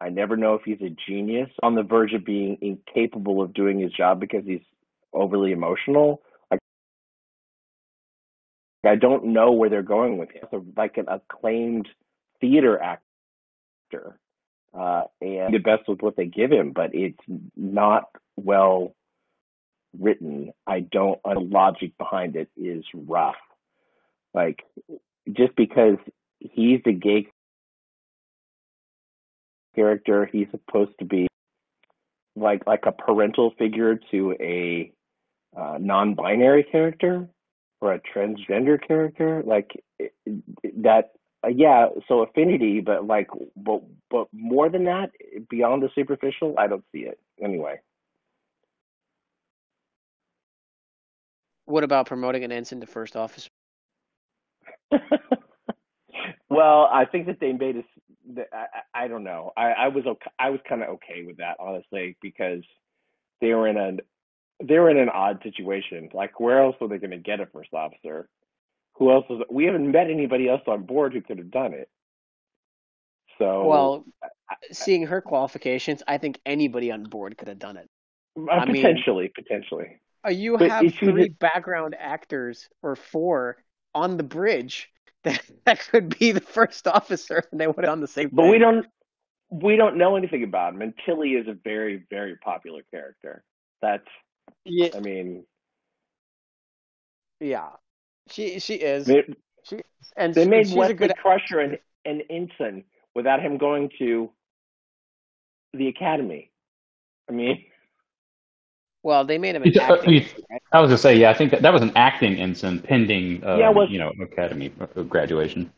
I 0.00 0.10
never 0.10 0.36
know 0.36 0.54
if 0.54 0.62
he's 0.64 0.80
a 0.82 0.94
genius 1.08 1.48
on 1.62 1.74
the 1.74 1.82
verge 1.82 2.12
of 2.12 2.24
being 2.24 2.58
incapable 2.60 3.40
of 3.40 3.54
doing 3.54 3.80
his 3.80 3.92
job 3.92 4.20
because 4.20 4.44
he's 4.44 4.60
overly 5.12 5.52
emotional. 5.52 6.22
Like, 6.50 6.60
I 8.84 8.96
don't 8.96 9.26
know 9.26 9.52
where 9.52 9.70
they're 9.70 9.82
going 9.82 10.18
with 10.18 10.30
him. 10.30 10.42
So, 10.50 10.64
like 10.76 10.98
an 10.98 11.06
acclaimed 11.08 11.88
theater 12.40 12.80
actor, 12.80 14.18
uh, 14.78 15.04
and 15.22 15.54
the 15.54 15.58
best 15.58 15.88
with 15.88 16.02
what 16.02 16.16
they 16.16 16.26
give 16.26 16.52
him, 16.52 16.72
but 16.72 16.90
it's 16.94 17.18
not 17.56 18.04
well 18.36 18.94
written. 19.98 20.52
I 20.66 20.80
don't. 20.80 21.18
The 21.22 21.40
logic 21.40 21.96
behind 21.96 22.36
it 22.36 22.50
is 22.56 22.84
rough. 22.94 23.36
Like, 24.34 24.62
just 25.32 25.56
because 25.56 25.96
he's 26.40 26.80
the 26.84 26.92
gay 26.92 27.28
character, 29.76 30.28
he's 30.32 30.48
supposed 30.50 30.92
to 30.98 31.04
be 31.04 31.28
like 32.36 32.66
like 32.66 32.84
a 32.86 32.92
parental 32.92 33.52
figure 33.58 33.98
to 34.10 34.34
a 34.40 34.92
uh, 35.56 35.78
non-binary 35.80 36.64
character 36.64 37.26
or 37.80 37.94
a 37.94 38.00
transgender 38.00 38.78
character 38.86 39.42
like 39.46 39.82
that 40.76 41.12
uh, 41.44 41.48
yeah 41.48 41.86
so 42.06 42.20
affinity 42.20 42.80
but 42.80 43.06
like 43.06 43.28
but 43.56 43.82
but 44.10 44.28
more 44.32 44.68
than 44.68 44.84
that 44.84 45.10
beyond 45.48 45.82
the 45.82 45.88
superficial 45.94 46.54
i 46.58 46.66
don't 46.66 46.84
see 46.92 47.00
it 47.00 47.18
anyway. 47.42 47.76
What 51.64 51.82
about 51.82 52.06
promoting 52.06 52.44
an 52.44 52.52
ensign 52.52 52.80
to 52.80 52.86
first 52.86 53.16
officer 53.16 53.50
well 56.48 56.88
i 56.92 57.04
think 57.04 57.26
that 57.26 57.40
they 57.40 57.52
made 57.52 57.76
us 57.76 57.84
I, 58.52 59.04
I 59.04 59.08
don't 59.08 59.24
know 59.24 59.52
i 59.56 59.72
i 59.72 59.88
was 59.88 60.04
okay 60.06 60.30
i 60.38 60.50
was 60.50 60.60
kind 60.68 60.82
of 60.82 60.88
okay 60.90 61.24
with 61.24 61.36
that 61.36 61.56
honestly 61.60 62.16
because 62.20 62.62
they 63.40 63.54
were 63.54 63.68
in 63.68 63.76
a 63.76 63.96
they 64.62 64.78
were 64.78 64.90
in 64.90 64.98
an 64.98 65.08
odd 65.08 65.40
situation. 65.42 66.08
Like, 66.12 66.40
where 66.40 66.62
else 66.62 66.76
were 66.80 66.88
they 66.88 66.98
going 66.98 67.10
to 67.10 67.18
get 67.18 67.40
a 67.40 67.46
first 67.46 67.72
officer? 67.74 68.28
Who 68.94 69.12
else 69.12 69.26
was? 69.28 69.44
We 69.50 69.64
haven't 69.64 69.90
met 69.90 70.10
anybody 70.10 70.48
else 70.48 70.62
on 70.66 70.84
board 70.84 71.12
who 71.12 71.20
could 71.20 71.38
have 71.38 71.50
done 71.50 71.74
it. 71.74 71.88
So, 73.38 73.66
well, 73.66 74.04
seeing 74.72 75.06
her 75.06 75.20
qualifications, 75.20 76.02
I 76.08 76.16
think 76.16 76.40
anybody 76.46 76.90
on 76.90 77.04
board 77.04 77.36
could 77.36 77.48
have 77.48 77.58
done 77.58 77.76
it. 77.76 77.88
Uh, 78.38 78.64
potentially, 78.64 79.24
mean, 79.24 79.32
potentially. 79.34 80.00
Uh, 80.26 80.30
you 80.30 80.56
have 80.56 80.94
three 80.94 81.28
background 81.28 81.94
actors 81.98 82.68
or 82.82 82.96
four 82.96 83.58
on 83.94 84.16
the 84.16 84.22
bridge 84.22 84.88
that 85.26 85.42
that 85.66 85.80
could 85.88 86.18
be 86.18 86.32
the 86.32 86.40
first 86.40 86.86
officer, 86.88 87.42
and 87.50 87.60
they 87.60 87.66
would 87.66 87.84
on 87.84 88.00
the 88.00 88.08
same. 88.08 88.30
But 88.32 88.42
thing. 88.42 88.50
we 88.50 88.58
don't 88.58 88.86
we 89.50 89.76
don't 89.76 89.96
know 89.96 90.16
anything 90.16 90.42
about 90.42 90.74
him, 90.74 90.82
and 90.82 90.94
Tilly 91.04 91.30
is 91.30 91.46
a 91.48 91.56
very 91.64 92.04
very 92.08 92.36
popular 92.36 92.82
character. 92.90 93.44
That's 93.82 94.06
yeah. 94.64 94.88
I 94.94 95.00
mean, 95.00 95.44
yeah, 97.40 97.68
she 98.30 98.58
she 98.60 98.74
is. 98.74 99.06
They, 99.06 99.24
she 99.64 99.80
and 100.16 100.34
they 100.34 100.46
made 100.46 100.72
Wesley 100.72 100.94
good... 100.94 101.14
Crusher 101.16 101.60
and 101.60 101.78
and 102.04 102.22
Ensign 102.30 102.84
without 103.14 103.40
him 103.40 103.58
going 103.58 103.90
to 103.98 104.30
the 105.74 105.88
academy. 105.88 106.50
I 107.28 107.32
mean. 107.32 107.64
Well, 109.06 109.24
they 109.24 109.38
made 109.38 109.54
him 109.54 109.62
an 109.62 109.72
acting. 109.78 110.26
I 110.72 110.80
was 110.80 110.88
gonna 110.88 110.98
say, 110.98 111.16
yeah, 111.16 111.30
I 111.30 111.34
think 111.34 111.52
that, 111.52 111.62
that 111.62 111.72
was 111.72 111.80
an 111.80 111.92
acting 111.94 112.38
ensign 112.40 112.80
pending, 112.80 113.44
uh, 113.44 113.54
yeah, 113.56 113.70
was, 113.70 113.88
you 113.88 114.00
know, 114.00 114.10
academy 114.20 114.72
uh, 114.80 115.02
graduation. 115.02 115.72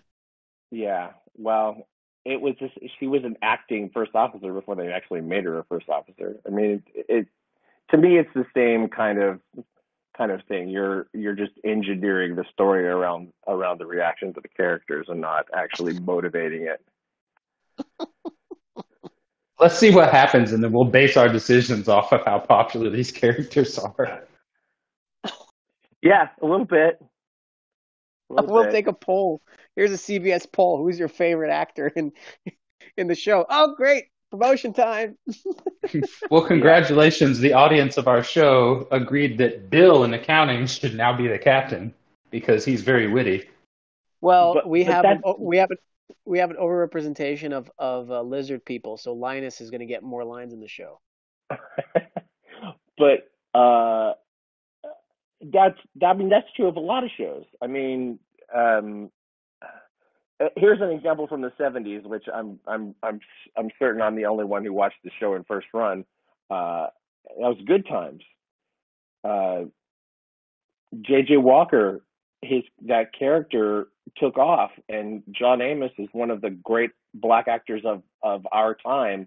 Yeah, 0.70 1.11
well, 1.37 1.87
it 2.24 2.41
was 2.41 2.55
just 2.59 2.72
she 2.99 3.07
was 3.07 3.24
an 3.24 3.37
acting 3.43 3.91
first 3.93 4.14
officer 4.14 4.51
before 4.55 4.76
they 4.76 4.91
actually 4.91 5.20
made 5.20 5.45
her 5.45 5.59
a 5.59 5.64
first 5.64 5.91
officer. 5.91 6.37
I 6.47 6.49
mean, 6.49 6.83
it, 6.95 7.07
it 7.11 7.26
to 7.91 7.99
me 7.99 8.16
it's 8.16 8.33
the 8.35 8.47
same 8.57 8.89
kind 8.89 9.18
of 9.18 9.41
kind 10.16 10.33
of 10.33 10.41
thing. 10.49 10.70
You're 10.70 11.09
you're 11.12 11.35
just 11.35 11.53
engineering 11.64 12.35
the 12.35 12.47
story 12.51 12.87
around 12.87 13.35
around 13.47 13.79
the 13.79 13.85
reactions 13.85 14.39
of 14.39 14.43
the 14.43 14.49
characters 14.49 15.05
and 15.11 15.20
not 15.20 15.49
actually 15.55 16.01
motivating 16.01 16.66
it. 16.66 16.83
Let's 19.61 19.76
see 19.76 19.90
what 19.90 20.11
happens, 20.11 20.52
and 20.52 20.62
then 20.62 20.72
we'll 20.72 20.84
base 20.84 21.16
our 21.16 21.28
decisions 21.28 21.88
off 21.88 22.12
of 22.12 22.24
how 22.24 22.38
popular 22.38 22.90
these 22.90 23.11
characters 23.11 23.78
are. 23.78 24.24
Yeah, 26.00 26.28
a 26.40 26.46
little 26.46 26.64
bit. 26.64 26.98
A 28.30 28.34
little 28.34 28.52
we'll 28.52 28.64
bit. 28.64 28.72
take 28.72 28.86
a 28.86 28.92
poll. 28.92 29.40
Here's 29.74 29.90
a 29.90 29.94
CBS 29.94 30.50
poll. 30.50 30.78
Who's 30.78 30.98
your 30.98 31.09
favorite 31.09 31.50
actor 31.50 31.88
in 31.88 32.12
in 32.96 33.09
the 33.09 33.14
show? 33.14 33.46
Oh, 33.48 33.74
great! 33.74 34.04
Promotion 34.30 34.72
time. 34.72 35.16
well, 36.30 36.42
congratulations. 36.42 37.38
The 37.38 37.54
audience 37.54 37.96
of 37.96 38.06
our 38.06 38.22
show 38.22 38.86
agreed 38.90 39.38
that 39.38 39.70
Bill 39.70 40.04
in 40.04 40.14
accounting 40.14 40.66
should 40.66 40.94
now 40.94 41.16
be 41.16 41.26
the 41.26 41.38
captain 41.38 41.94
because 42.30 42.64
he's 42.64 42.82
very 42.82 43.09
witty. 43.09 43.48
Well, 44.20 44.54
but, 44.54 44.68
we, 44.68 44.84
but 44.84 44.92
have 44.92 45.04
an, 45.04 45.22
we 45.38 45.56
have 45.56 45.70
an, 45.70 45.78
we 46.24 46.38
have 46.38 46.50
an 46.50 46.56
overrepresentation 46.56 47.52
of 47.52 47.70
of 47.78 48.11
uh, 48.11 48.22
lizard 48.22 48.64
people, 48.64 48.96
so 48.96 49.12
Linus 49.12 49.61
is 49.61 49.70
going 49.70 49.80
to 49.80 49.86
get 49.86 50.02
more 50.02 50.24
lines 50.24 50.52
in 50.52 50.61
the 50.61 50.68
show. 50.68 51.00
but 51.50 53.30
uh, 53.54 54.12
that's 55.40 55.78
I 56.04 56.12
mean 56.14 56.28
that's 56.28 56.46
true 56.56 56.68
of 56.68 56.76
a 56.76 56.80
lot 56.80 57.04
of 57.04 57.11
shows. 57.16 57.44
I 57.62 57.66
mean, 57.66 58.18
um, 58.54 59.11
uh, 60.40 60.48
here's 60.56 60.80
an 60.80 60.90
example 60.90 61.26
from 61.26 61.40
the 61.40 61.52
70s, 61.59 62.04
which 62.04 62.24
I'm 62.32 62.59
I'm 62.66 62.94
I'm 63.02 63.20
I'm 63.56 63.70
certain 63.78 64.02
I'm 64.02 64.16
the 64.16 64.26
only 64.26 64.44
one 64.44 64.64
who 64.64 64.72
watched 64.72 65.02
the 65.04 65.11
show 65.18 65.34
in 65.34 65.44
first 65.44 65.68
run. 65.72 66.04
Uh, 66.50 66.86
that 67.24 67.48
was 67.48 67.59
good 67.66 67.86
times. 67.86 68.22
Uh, 69.24 69.64
J.J. 71.02 71.36
Walker, 71.36 72.02
his 72.43 72.62
that 72.86 73.12
character 73.18 73.89
took 74.16 74.39
off, 74.39 74.70
and 74.89 75.22
John 75.30 75.61
Amos 75.61 75.93
is 75.99 76.09
one 76.12 76.30
of 76.30 76.41
the 76.41 76.51
great 76.51 76.91
black 77.14 77.49
actors 77.49 77.82
of 77.84 78.03
of 78.22 78.47
our 78.53 78.74
time. 78.74 79.26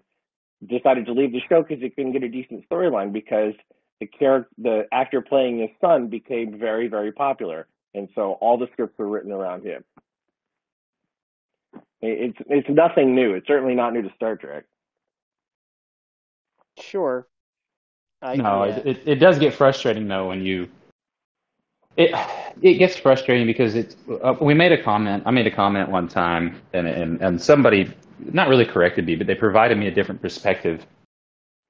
Decided 0.64 1.06
to 1.06 1.12
leave 1.12 1.32
the 1.32 1.40
show 1.48 1.62
because 1.62 1.82
he 1.82 1.90
couldn't 1.90 2.12
get 2.12 2.22
a 2.22 2.28
decent 2.28 2.68
storyline 2.68 3.12
because 3.12 3.54
the 3.98 4.06
character, 4.06 4.48
the 4.58 4.86
actor 4.92 5.20
playing 5.20 5.58
his 5.58 5.70
son, 5.80 6.06
became 6.08 6.56
very 6.58 6.86
very 6.88 7.10
popular, 7.10 7.66
and 7.94 8.08
so 8.14 8.32
all 8.40 8.56
the 8.56 8.68
scripts 8.72 8.96
were 8.98 9.08
written 9.08 9.32
around 9.32 9.64
him. 9.64 9.82
It's 12.00 12.38
it's 12.48 12.68
nothing 12.68 13.14
new. 13.14 13.34
It's 13.34 13.46
certainly 13.46 13.74
not 13.74 13.92
new 13.92 14.02
to 14.02 14.12
Star 14.16 14.36
Trek. 14.36 14.64
Sure. 16.80 17.26
I, 18.20 18.36
no, 18.36 18.64
yeah. 18.64 18.76
it, 18.84 19.02
it 19.04 19.14
does 19.16 19.38
get 19.38 19.54
frustrating 19.54 20.08
though 20.08 20.28
when 20.28 20.42
you. 20.42 20.68
It 21.96 22.14
it 22.62 22.74
gets 22.74 22.96
frustrating 22.96 23.46
because 23.46 23.74
it's. 23.74 23.96
Uh, 24.22 24.34
we 24.40 24.54
made 24.54 24.72
a 24.72 24.82
comment. 24.82 25.22
I 25.26 25.30
made 25.30 25.46
a 25.46 25.50
comment 25.50 25.90
one 25.90 26.08
time, 26.08 26.60
and 26.72 26.86
and 26.86 27.20
and 27.20 27.40
somebody 27.40 27.92
not 28.18 28.48
really 28.48 28.64
corrected 28.64 29.06
me, 29.06 29.16
but 29.16 29.26
they 29.26 29.34
provided 29.34 29.76
me 29.78 29.88
a 29.88 29.90
different 29.90 30.22
perspective, 30.22 30.86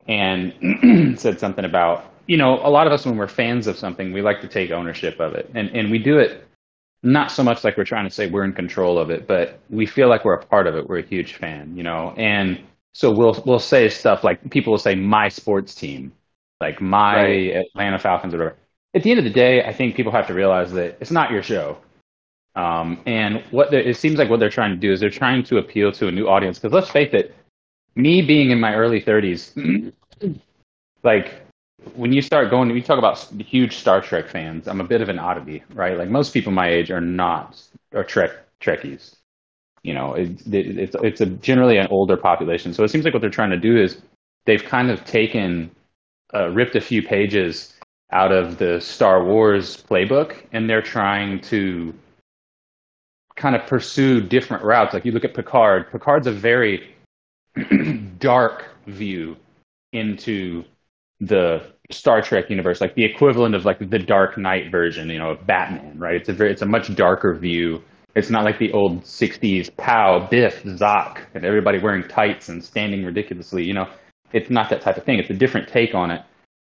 and 0.06 1.18
said 1.18 1.40
something 1.40 1.64
about 1.64 2.12
you 2.26 2.36
know 2.36 2.60
a 2.64 2.70
lot 2.70 2.86
of 2.86 2.92
us 2.92 3.04
when 3.04 3.16
we're 3.16 3.28
fans 3.28 3.66
of 3.66 3.76
something 3.76 4.12
we 4.12 4.22
like 4.22 4.40
to 4.42 4.48
take 4.48 4.70
ownership 4.70 5.18
of 5.20 5.34
it, 5.34 5.50
and 5.54 5.70
and 5.70 5.90
we 5.90 5.98
do 5.98 6.18
it 6.18 6.46
not 7.02 7.32
so 7.32 7.42
much 7.42 7.64
like 7.64 7.76
we're 7.76 7.84
trying 7.84 8.04
to 8.04 8.14
say 8.14 8.28
we're 8.28 8.44
in 8.44 8.52
control 8.52 8.98
of 8.98 9.10
it, 9.10 9.26
but 9.26 9.58
we 9.70 9.86
feel 9.86 10.08
like 10.08 10.24
we're 10.24 10.34
a 10.34 10.46
part 10.46 10.66
of 10.66 10.76
it. 10.76 10.88
We're 10.88 10.98
a 10.98 11.06
huge 11.06 11.34
fan, 11.34 11.76
you 11.76 11.82
know, 11.82 12.14
and 12.16 12.60
so 12.94 13.10
we'll 13.10 13.42
we'll 13.46 13.58
say 13.58 13.88
stuff 13.88 14.22
like 14.22 14.50
people 14.50 14.72
will 14.72 14.78
say 14.78 14.94
my 14.94 15.28
sports 15.28 15.74
team, 15.74 16.12
like 16.60 16.80
my 16.80 17.16
right. 17.16 17.56
Atlanta 17.56 17.98
Falcons 17.98 18.34
or 18.34 18.38
whatever. 18.38 18.56
At 18.94 19.02
the 19.02 19.10
end 19.10 19.18
of 19.18 19.24
the 19.24 19.30
day, 19.30 19.64
I 19.64 19.72
think 19.72 19.94
people 19.94 20.12
have 20.12 20.26
to 20.26 20.34
realize 20.34 20.72
that 20.72 20.98
it's 21.00 21.10
not 21.10 21.30
your 21.30 21.42
show. 21.42 21.78
Um, 22.54 23.00
and 23.06 23.42
what 23.50 23.72
it 23.72 23.96
seems 23.96 24.18
like 24.18 24.28
what 24.28 24.38
they're 24.38 24.50
trying 24.50 24.70
to 24.70 24.76
do 24.76 24.92
is 24.92 25.00
they're 25.00 25.08
trying 25.10 25.42
to 25.44 25.58
appeal 25.58 25.90
to 25.92 26.08
a 26.08 26.12
new 26.12 26.28
audience. 26.28 26.58
Because 26.58 26.74
let's 26.74 26.90
face 26.90 27.14
it, 27.14 27.34
me 27.94 28.20
being 28.20 28.50
in 28.50 28.60
my 28.60 28.74
early 28.74 29.00
30s, 29.00 29.92
like 31.02 31.42
when 31.94 32.12
you 32.12 32.22
start 32.22 32.50
going, 32.50 32.70
you 32.70 32.82
talk 32.82 32.98
about 32.98 33.18
huge 33.40 33.76
Star 33.76 34.00
Trek 34.00 34.28
fans. 34.28 34.68
I'm 34.68 34.80
a 34.80 34.84
bit 34.84 35.00
of 35.00 35.08
an 35.08 35.18
oddity, 35.18 35.64
right? 35.74 35.96
Like 35.96 36.08
most 36.08 36.32
people 36.34 36.52
my 36.52 36.68
age 36.68 36.90
are 36.90 37.00
not 37.00 37.60
are 37.94 38.04
Trek 38.04 38.30
Trekkies. 38.60 39.16
You 39.82 39.94
know, 39.94 40.14
it, 40.14 40.46
it, 40.46 40.78
it's 40.78 40.96
it's 41.02 41.20
a 41.20 41.26
generally 41.26 41.78
an 41.78 41.88
older 41.88 42.16
population. 42.16 42.72
So 42.72 42.84
it 42.84 42.88
seems 42.88 43.04
like 43.04 43.14
what 43.14 43.20
they're 43.20 43.30
trying 43.30 43.50
to 43.50 43.56
do 43.56 43.76
is 43.76 44.00
they've 44.46 44.62
kind 44.62 44.90
of 44.90 45.04
taken, 45.04 45.70
uh, 46.34 46.50
ripped 46.50 46.76
a 46.76 46.80
few 46.80 47.02
pages 47.02 47.74
out 48.12 48.32
of 48.32 48.58
the 48.58 48.80
Star 48.80 49.24
Wars 49.24 49.76
playbook, 49.76 50.36
and 50.52 50.68
they're 50.68 50.82
trying 50.82 51.40
to 51.42 51.94
kind 53.36 53.56
of 53.56 53.66
pursue 53.66 54.20
different 54.20 54.62
routes. 54.62 54.94
Like 54.94 55.04
you 55.04 55.12
look 55.12 55.24
at 55.24 55.34
Picard. 55.34 55.90
Picard's 55.90 56.26
a 56.26 56.32
very 56.32 56.94
dark 58.18 58.66
view 58.86 59.36
into 59.92 60.64
the 61.20 61.62
Star 61.90 62.22
Trek 62.22 62.50
universe, 62.50 62.80
like 62.80 62.94
the 62.94 63.04
equivalent 63.04 63.54
of 63.54 63.64
like 63.64 63.78
the 63.78 63.98
Dark 63.98 64.36
Knight 64.38 64.70
version, 64.70 65.08
you 65.08 65.18
know, 65.18 65.30
of 65.30 65.46
Batman, 65.46 65.98
right? 65.98 66.16
It's 66.16 66.28
a 66.28 66.32
very, 66.32 66.50
it's 66.50 66.62
a 66.62 66.66
much 66.66 66.94
darker 66.94 67.34
view 67.34 67.82
it's 68.14 68.30
not 68.30 68.44
like 68.44 68.58
the 68.58 68.72
old 68.72 69.02
60s 69.04 69.74
pow, 69.76 70.26
biff, 70.30 70.62
zoc, 70.64 71.18
and 71.34 71.44
everybody 71.44 71.78
wearing 71.78 72.06
tights 72.08 72.48
and 72.48 72.62
standing 72.62 73.04
ridiculously. 73.04 73.64
You 73.64 73.74
know, 73.74 73.88
it's 74.32 74.50
not 74.50 74.68
that 74.70 74.82
type 74.82 74.96
of 74.96 75.04
thing. 75.04 75.18
It's 75.18 75.30
a 75.30 75.34
different 75.34 75.68
take 75.68 75.94
on 75.94 76.10
it. 76.10 76.22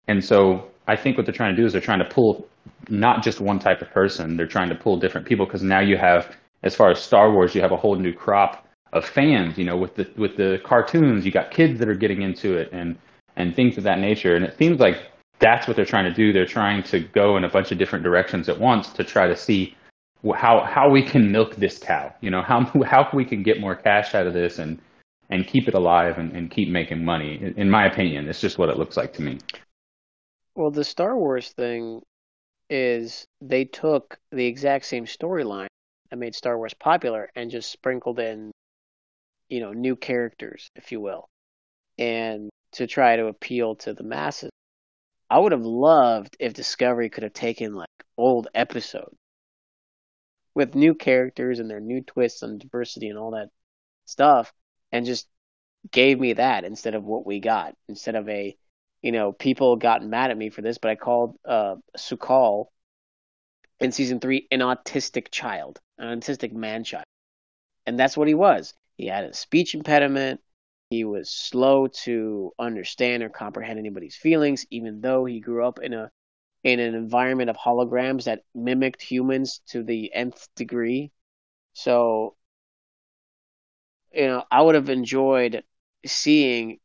And 0.07 0.23
so 0.23 0.71
I 0.88 0.95
think 0.95 1.17
what 1.17 1.25
they're 1.25 1.34
trying 1.34 1.55
to 1.55 1.61
do 1.61 1.65
is 1.65 1.71
they're 1.71 1.81
trying 1.81 1.99
to 1.99 2.05
pull 2.05 2.47
not 2.89 3.23
just 3.23 3.39
one 3.39 3.59
type 3.59 3.81
of 3.81 3.89
person, 3.91 4.38
they're 4.38 4.47
trying 4.47 4.69
to 4.69 4.75
pull 4.75 4.97
different 4.97 5.27
people 5.27 5.45
because 5.45 5.63
now 5.63 5.79
you 5.79 5.97
have, 5.97 6.36
as 6.63 6.75
far 6.75 6.91
as 6.91 6.99
Star 6.99 7.31
Wars, 7.31 7.55
you 7.55 7.61
have 7.61 7.71
a 7.71 7.77
whole 7.77 7.95
new 7.95 8.13
crop 8.13 8.65
of 8.93 9.05
fans, 9.05 9.57
you 9.57 9.65
know, 9.65 9.75
with 9.75 9.95
the 9.95 10.09
with 10.17 10.38
the 10.38 10.61
cartoons, 10.63 11.25
you 11.25 11.31
got 11.31 11.51
kids 11.51 11.79
that 11.79 11.89
are 11.89 11.95
getting 11.95 12.21
into 12.21 12.57
it 12.57 12.69
and 12.71 12.97
and 13.36 13.55
things 13.55 13.77
of 13.77 13.84
that 13.84 13.99
nature. 13.99 14.36
And 14.36 14.45
it 14.45 14.57
seems 14.57 14.79
like 14.79 14.97
that's 15.39 15.67
what 15.67 15.75
they're 15.75 15.86
trying 15.86 16.05
to 16.05 16.13
do. 16.13 16.31
They're 16.31 16.45
trying 16.45 16.84
to 16.84 16.99
go 16.99 17.36
in 17.36 17.43
a 17.43 17.49
bunch 17.49 17.71
of 17.71 17.77
different 17.77 18.03
directions 18.03 18.47
at 18.47 18.59
once 18.59 18.93
to 18.93 19.03
try 19.03 19.27
to 19.27 19.36
see 19.36 19.75
how 20.36 20.63
how 20.63 20.89
we 20.89 21.01
can 21.01 21.31
milk 21.31 21.55
this 21.55 21.79
cow. 21.79 22.13
You 22.21 22.29
know, 22.29 22.41
how 22.47 22.63
how 22.84 23.09
we 23.13 23.25
can 23.25 23.43
get 23.43 23.59
more 23.59 23.75
cash 23.75 24.13
out 24.15 24.27
of 24.27 24.34
this 24.34 24.59
and 24.59 24.79
and 25.29 25.47
keep 25.47 25.67
it 25.67 25.73
alive 25.73 26.19
and, 26.19 26.31
and 26.34 26.51
keep 26.51 26.69
making 26.69 27.03
money. 27.03 27.53
In 27.57 27.69
my 27.69 27.86
opinion, 27.88 28.29
it's 28.29 28.41
just 28.41 28.59
what 28.59 28.69
it 28.69 28.77
looks 28.77 28.95
like 28.95 29.13
to 29.13 29.21
me. 29.21 29.39
Well, 30.56 30.72
the 30.72 30.84
Star 30.84 31.18
Wars 31.18 31.49
thing 31.49 32.01
is 32.70 33.26
they 33.41 33.66
took 33.66 34.20
the 34.32 34.45
exact 34.45 34.86
same 34.86 35.06
storyline 35.06 35.68
that 36.10 36.18
made 36.18 36.36
Star 36.36 36.58
Wars 36.58 36.74
popular 36.76 37.30
and 37.36 37.49
just 37.49 37.72
sprinkled 37.72 38.20
in, 38.20 38.51
you 39.49 39.60
know, 39.60 39.74
new 39.74 39.95
characters, 39.95 40.70
if 40.76 40.91
you 40.91 41.01
will, 41.01 41.28
and 41.97 42.49
to 42.74 42.88
try 42.88 43.16
to 43.16 43.28
appeal 43.28 43.76
to 43.78 43.93
the 43.93 44.04
masses. 44.04 44.51
I 45.30 45.39
would 45.39 45.51
have 45.51 45.66
loved 45.66 46.38
if 46.39 46.54
Discovery 46.54 47.10
could 47.10 47.24
have 47.24 47.34
taken 47.34 47.74
like 47.74 47.89
old 48.18 48.47
episodes 48.54 49.16
with 50.54 50.76
new 50.76 50.93
characters 50.93 51.60
and 51.60 51.70
their 51.70 51.80
new 51.80 52.01
twists 52.01 52.43
on 52.43 52.60
diversity 52.60 53.10
and 53.10 53.18
all 53.18 53.32
that 53.32 53.49
stuff, 54.06 54.54
and 54.91 55.06
just 55.06 55.28
gave 55.91 56.20
me 56.20 56.34
that 56.34 56.64
instead 56.64 56.93
of 56.93 57.04
what 57.04 57.26
we 57.26 57.39
got. 57.39 57.76
Instead 57.89 58.16
of 58.16 58.30
a, 58.30 58.56
you 59.04 59.12
know, 59.14 59.34
people 59.34 59.78
got 59.78 60.04
mad 60.06 60.32
at 60.32 60.38
me 60.38 60.49
for 60.49 60.64
this, 60.64 60.80
but 60.80 60.91
I 60.91 60.95
called 60.95 61.38
uh, 61.45 61.76
Su'Kal 61.97 62.68
in 63.80 63.91
season 63.91 64.20
three 64.20 64.47
an 64.51 64.60
autistic 64.62 65.30
child, 65.32 65.80
an 65.97 66.20
autistic 66.20 66.54
man 66.54 66.84
child, 66.84 67.06
and 67.86 67.99
that's 67.99 68.18
what 68.18 68.28
he 68.28 68.34
was. 68.36 68.74
He 68.97 69.08
had 69.08 69.26
a 69.26 69.34
speech 69.34 69.76
impediment. 69.76 70.41
He 70.89 71.04
was 71.06 71.32
slow 71.32 71.88
to 72.04 72.54
understand 72.60 73.24
or 73.24 73.30
comprehend 73.30 73.80
anybody's 73.80 74.16
feelings, 74.16 74.66
even 74.72 75.01
though 75.01 75.26
he 75.26 75.39
grew 75.41 75.66
up 75.66 75.80
in 75.80 75.93
a 75.93 76.12
in 76.64 76.80
an 76.80 76.95
environment 76.95 77.49
of 77.49 77.58
holograms 77.58 78.26
that 78.26 78.43
mimicked 78.56 79.01
humans 79.01 79.62
to 79.68 79.84
the 79.84 80.14
nth 80.14 80.47
degree. 80.56 81.12
So, 81.74 82.36
you 84.14 84.28
know, 84.28 84.43
I 84.51 84.62
would 84.62 84.76
have 84.76 84.89
enjoyed 84.89 85.64
seeing, 86.06 86.80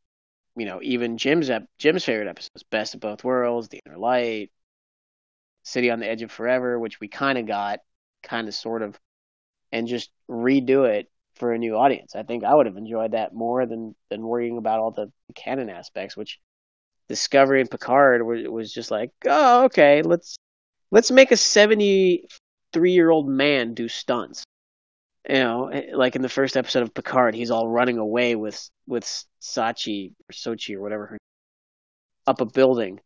you 0.59 0.65
know, 0.65 0.79
even 0.81 1.17
Jim's 1.17 1.49
Jim's 1.77 2.05
favorite 2.05 2.27
episodes, 2.27 2.63
Best 2.69 2.93
of 2.93 2.99
Both 2.99 3.23
Worlds, 3.23 3.69
The 3.69 3.79
Inner 3.85 3.97
Light, 3.97 4.51
City 5.63 5.89
on 5.89 5.99
the 5.99 6.07
Edge 6.07 6.21
of 6.21 6.31
Forever, 6.31 6.79
which 6.79 6.99
we 6.99 7.07
kind 7.07 7.37
of 7.37 7.45
got, 7.45 7.79
kind 8.23 8.47
of 8.47 8.53
sort 8.53 8.81
of, 8.81 8.97
and 9.71 9.87
just 9.87 10.11
redo 10.29 10.87
it 10.89 11.09
for 11.35 11.53
a 11.53 11.57
new 11.57 11.75
audience. 11.75 12.15
I 12.15 12.23
think 12.23 12.43
I 12.43 12.53
would 12.53 12.65
have 12.65 12.77
enjoyed 12.77 13.11
that 13.11 13.33
more 13.33 13.65
than 13.65 13.95
than 14.09 14.21
worrying 14.21 14.57
about 14.57 14.79
all 14.79 14.91
the 14.91 15.11
canon 15.35 15.69
aspects, 15.69 16.17
which 16.17 16.39
Discovery 17.07 17.61
and 17.61 17.71
Picard 17.71 18.25
was 18.25 18.73
just 18.73 18.91
like, 18.91 19.11
oh, 19.25 19.65
okay, 19.65 20.01
let's 20.01 20.35
let's 20.91 21.11
make 21.11 21.31
a 21.31 21.37
seventy-three 21.37 22.91
year 22.91 23.09
old 23.09 23.27
man 23.27 23.73
do 23.73 23.87
stunts. 23.87 24.43
You 25.27 25.35
know, 25.35 25.67
eh, 25.67 25.91
like 25.93 26.15
in 26.15 26.21
the 26.21 26.29
first 26.29 26.55
episode 26.55 26.83
of 26.83 26.93
Picard, 26.93 27.35
he's 27.35 27.51
all 27.51 27.67
running 27.67 27.97
away 27.97 28.35
with 28.35 28.69
with 28.87 29.03
Sachi 29.41 30.13
or 30.29 30.33
Sochi 30.33 30.75
or 30.75 30.81
whatever 30.81 31.05
her 31.07 31.17
up 32.27 32.41
a 32.41 32.45
building 32.45 32.99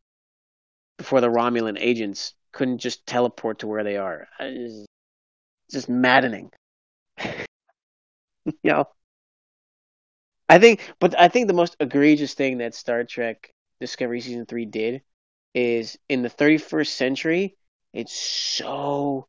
before 0.98 1.22
the 1.22 1.30
Romulan 1.30 1.78
agents 1.80 2.34
couldn't 2.52 2.80
just 2.80 3.06
teleport 3.08 3.60
to 3.60 3.68
where 3.68 3.84
they 3.84 3.98
are. 3.98 4.28
It's 4.40 4.86
just 5.72 5.90
maddening. 5.90 6.52
you 8.46 8.54
know, 8.64 8.88
I 10.50 10.60
think, 10.60 10.82
but 11.00 11.20
I 11.20 11.30
think 11.30 11.48
the 11.48 11.54
most 11.54 11.76
egregious 11.80 12.34
thing 12.34 12.60
that 12.60 12.76
Star 12.76 13.04
Trek 13.04 13.52
Discovery 13.80 14.22
season 14.22 14.46
three 14.46 14.66
did 14.66 15.02
is 15.54 15.98
in 16.10 16.22
the 16.22 16.30
31st 16.30 16.96
century, 16.96 17.56
it's 17.94 18.14
so 18.14 19.28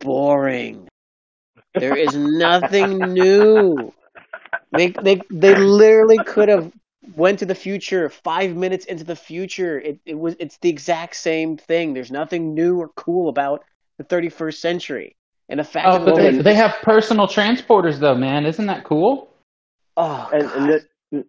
boring. 0.00 0.88
There 1.74 1.96
is 1.96 2.14
nothing 2.14 2.98
new. 2.98 3.92
They 4.76 4.88
they 4.88 5.20
they 5.30 5.54
literally 5.54 6.18
could 6.24 6.48
have 6.48 6.72
went 7.16 7.40
to 7.40 7.46
the 7.46 7.54
future 7.54 8.08
five 8.08 8.54
minutes 8.54 8.84
into 8.86 9.04
the 9.04 9.16
future. 9.16 9.78
It 9.78 10.00
it 10.04 10.18
was 10.18 10.36
it's 10.38 10.58
the 10.58 10.68
exact 10.68 11.16
same 11.16 11.56
thing. 11.56 11.94
There's 11.94 12.10
nothing 12.10 12.54
new 12.54 12.78
or 12.78 12.88
cool 12.88 13.28
about 13.28 13.64
the 13.98 14.04
31st 14.04 14.54
century. 14.54 15.16
And 15.48 15.60
the 15.60 15.64
fact 15.64 15.86
oh, 15.88 16.04
but 16.04 16.16
they, 16.16 16.38
they 16.38 16.54
have 16.54 16.76
personal 16.82 17.26
transporters 17.26 17.98
though, 17.98 18.14
man. 18.14 18.46
Isn't 18.46 18.66
that 18.66 18.84
cool? 18.84 19.28
Oh, 19.96 20.30
and, 20.32 20.50
and 20.50 21.24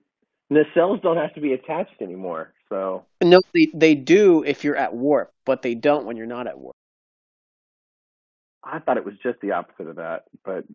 the 0.50 0.66
cells 0.74 1.00
don't 1.02 1.18
have 1.18 1.34
to 1.34 1.42
be 1.42 1.54
attached 1.54 2.02
anymore. 2.02 2.54
So 2.70 3.06
no, 3.22 3.42
they 3.54 3.68
they 3.74 3.96
do 3.96 4.44
if 4.44 4.64
you're 4.64 4.78
at 4.78 4.94
warp, 4.94 5.34
but 5.46 5.62
they 5.62 5.76
don't 5.76 6.06
when 6.06 6.16
you're 6.16 6.26
not 6.26 6.48
at 6.48 6.58
warp. 6.58 6.73
I 8.64 8.80
thought 8.80 8.98
it 8.98 9.06
was 9.06 9.16
just 9.22 9.40
the 9.42 9.52
opposite 9.52 9.88
of 9.88 9.96
that, 9.98 10.24
but 10.46 10.66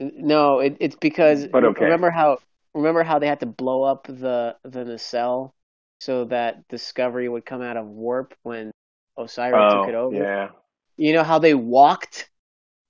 no, 0.00 0.60
it, 0.60 0.76
it's 0.80 0.96
because 0.96 1.46
but 1.46 1.64
okay. 1.64 1.84
remember 1.84 2.10
how 2.10 2.38
remember 2.74 3.02
how 3.02 3.18
they 3.18 3.26
had 3.26 3.40
to 3.40 3.46
blow 3.46 3.82
up 3.82 4.06
the 4.06 4.56
the 4.64 4.84
nacelle 4.84 5.54
so 6.00 6.26
that 6.26 6.68
Discovery 6.68 7.28
would 7.28 7.44
come 7.44 7.62
out 7.62 7.76
of 7.76 7.86
warp 7.86 8.34
when 8.42 8.70
Osyraa 9.18 9.72
oh, 9.72 9.80
took 9.80 9.88
it 9.88 9.94
over. 9.94 10.16
Yeah. 10.16 10.48
You 10.96 11.12
know 11.12 11.24
how 11.24 11.38
they 11.38 11.54
walked 11.54 12.30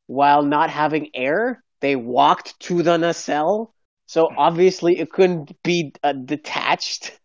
while 0.06 0.42
not 0.42 0.70
having 0.70 1.10
air? 1.14 1.62
They 1.80 1.96
walked 1.96 2.58
to 2.60 2.82
the 2.82 2.96
nacelle 2.96 3.72
so 4.08 4.32
obviously 4.34 4.98
it 4.98 5.12
couldn't 5.12 5.52
be 5.62 5.92
uh, 6.02 6.14
detached. 6.14 7.20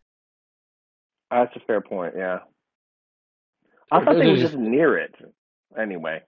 That's 1.31 1.55
a 1.55 1.61
fair 1.61 1.79
point. 1.79 2.13
Yeah. 2.17 2.39
I 3.89 4.03
thought 4.03 4.15
they 4.15 4.29
were 4.29 4.35
just 4.35 4.55
near 4.57 4.97
it. 4.97 5.15
Anyway. 5.79 6.21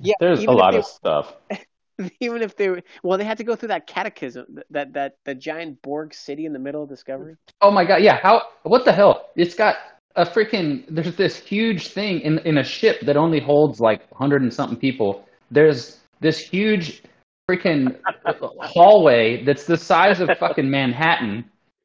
Yeah. 0.00 0.14
There's 0.20 0.44
a 0.44 0.50
lot 0.50 0.74
of 0.74 0.84
stuff. 0.84 1.34
Even 2.20 2.42
if 2.42 2.56
they 2.56 2.70
were, 2.70 2.82
well, 3.04 3.18
they 3.18 3.24
had 3.24 3.38
to 3.38 3.44
go 3.44 3.54
through 3.54 3.68
that 3.68 3.86
catechism, 3.86 4.58
that 4.70 4.92
that 4.94 5.12
that 5.24 5.38
giant 5.38 5.80
Borg 5.80 6.12
city 6.12 6.44
in 6.44 6.52
the 6.52 6.58
middle 6.58 6.82
of 6.82 6.88
Discovery. 6.88 7.36
Oh 7.60 7.70
my 7.70 7.84
god! 7.84 8.02
Yeah. 8.02 8.18
How? 8.20 8.42
What 8.64 8.84
the 8.84 8.92
hell? 8.92 9.28
It's 9.36 9.54
got 9.54 9.76
a 10.16 10.24
freaking. 10.24 10.84
There's 10.88 11.14
this 11.14 11.36
huge 11.36 11.88
thing 11.88 12.20
in 12.20 12.40
in 12.40 12.58
a 12.58 12.64
ship 12.64 13.00
that 13.02 13.16
only 13.16 13.38
holds 13.38 13.78
like 13.78 14.12
hundred 14.12 14.42
and 14.42 14.52
something 14.52 14.76
people. 14.76 15.24
There's 15.52 16.00
this 16.20 16.40
huge 16.40 17.04
freaking 17.48 17.96
hallway 18.60 19.44
that's 19.44 19.66
the 19.66 19.76
size 19.76 20.20
of 20.20 20.30
fucking 20.38 20.68
Manhattan 20.68 21.44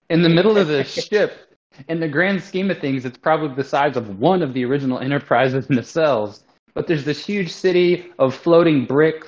in 0.10 0.22
the 0.24 0.30
middle 0.30 0.58
of 0.58 0.68
the 0.68 0.84
ship. 0.86 1.46
In 1.88 2.00
the 2.00 2.08
grand 2.08 2.42
scheme 2.42 2.72
of 2.72 2.80
things, 2.80 3.06
it's 3.06 3.18
probably 3.18 3.56
the 3.56 3.64
size 3.64 3.96
of 3.96 4.20
one 4.20 4.42
of 4.42 4.54
the 4.54 4.66
original 4.66 5.00
Enterprises 5.00 5.68
nacelles. 5.68 6.44
But 6.80 6.88
there's 6.88 7.04
this 7.04 7.26
huge 7.26 7.52
city 7.52 8.10
of 8.20 8.34
floating 8.34 8.86
bricks. 8.86 9.28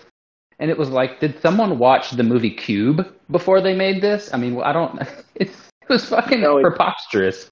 And 0.60 0.72
it 0.72 0.78
was 0.78 0.90
like, 0.90 1.20
did 1.20 1.42
someone 1.42 1.78
watch 1.80 2.12
the 2.12 2.24
movie 2.24 2.50
Cube 2.52 3.06
before 3.30 3.60
they 3.60 3.76
made 3.76 4.02
this? 4.02 4.34
I 4.34 4.38
mean, 4.38 4.62
I 4.62 4.72
don't. 4.72 5.02
It's, 5.36 5.52
it 5.82 5.90
was 5.90 6.08
fucking 6.08 6.40
No, 6.40 6.60
it- 6.60 6.62
preposterous. 6.62 7.50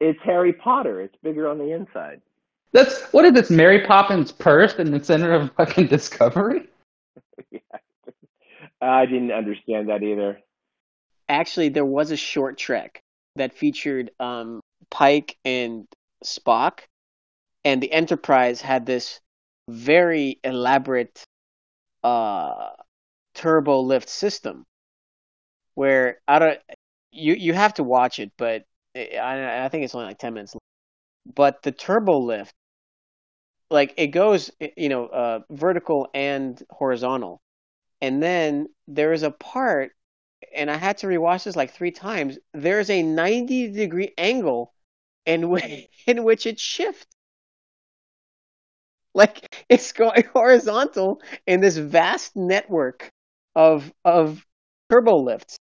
It's 0.00 0.18
Harry 0.24 0.52
Potter. 0.52 1.00
It's 1.00 1.14
bigger 1.22 1.48
on 1.48 1.58
the 1.58 1.70
inside. 1.70 2.20
That's 2.72 3.00
what 3.12 3.24
is 3.24 3.32
this 3.34 3.48
Mary 3.48 3.86
Poppins 3.86 4.32
purse 4.32 4.74
in 4.74 4.90
the 4.90 5.04
center 5.04 5.32
of 5.32 5.52
fucking 5.56 5.86
Discovery? 5.86 6.68
I 8.82 9.06
didn't 9.06 9.30
understand 9.30 9.88
that 9.88 10.02
either. 10.02 10.40
Actually, 11.28 11.68
there 11.68 11.84
was 11.84 12.10
a 12.10 12.16
short 12.16 12.58
trek 12.58 13.00
that 13.36 13.52
featured 13.52 14.10
um, 14.18 14.60
Pike 14.90 15.36
and 15.44 15.86
Spock, 16.24 16.80
and 17.64 17.82
the 17.82 17.92
Enterprise 17.92 18.60
had 18.60 18.86
this 18.86 19.20
very 19.68 20.40
elaborate 20.44 21.24
uh, 22.04 22.70
turbo 23.34 23.80
lift 23.80 24.08
system 24.08 24.64
where 25.74 26.20
I 26.28 26.38
don't 26.38 26.58
you 27.10 27.34
you 27.34 27.52
have 27.54 27.74
to 27.74 27.84
watch 27.84 28.18
it, 28.18 28.32
but 28.36 28.64
I 28.96 29.64
I 29.64 29.68
think 29.68 29.84
it's 29.84 29.94
only 29.94 30.06
like 30.06 30.18
ten 30.18 30.34
minutes. 30.34 30.54
But 31.34 31.62
the 31.62 31.72
turbo 31.72 32.18
lift, 32.20 32.54
like 33.70 33.94
it 33.96 34.08
goes, 34.08 34.50
you 34.76 34.88
know, 34.88 35.06
uh, 35.06 35.40
vertical 35.50 36.08
and 36.14 36.62
horizontal, 36.70 37.40
and 38.00 38.22
then 38.22 38.68
there 38.88 39.12
is 39.12 39.22
a 39.24 39.30
part, 39.32 39.92
and 40.54 40.70
I 40.70 40.76
had 40.78 40.98
to 41.00 41.08
rewatch 41.08 41.44
this 41.44 41.56
like 41.56 41.72
three 41.72 41.92
times. 41.92 42.38
There's 42.54 42.90
a 42.90 43.02
ninety 43.02 43.70
degree 43.72 44.14
angle 44.18 44.74
in 45.26 45.50
which 45.50 45.88
in 46.06 46.24
which 46.24 46.46
it 46.46 46.60
shifts. 46.60 47.06
Like 49.14 49.64
it's 49.68 49.92
going 49.92 50.24
horizontal 50.32 51.20
in 51.46 51.60
this 51.60 51.76
vast 51.76 52.34
network 52.34 53.10
of 53.54 53.92
of 54.06 54.44
turbo 54.90 55.16
lifts, 55.18 55.58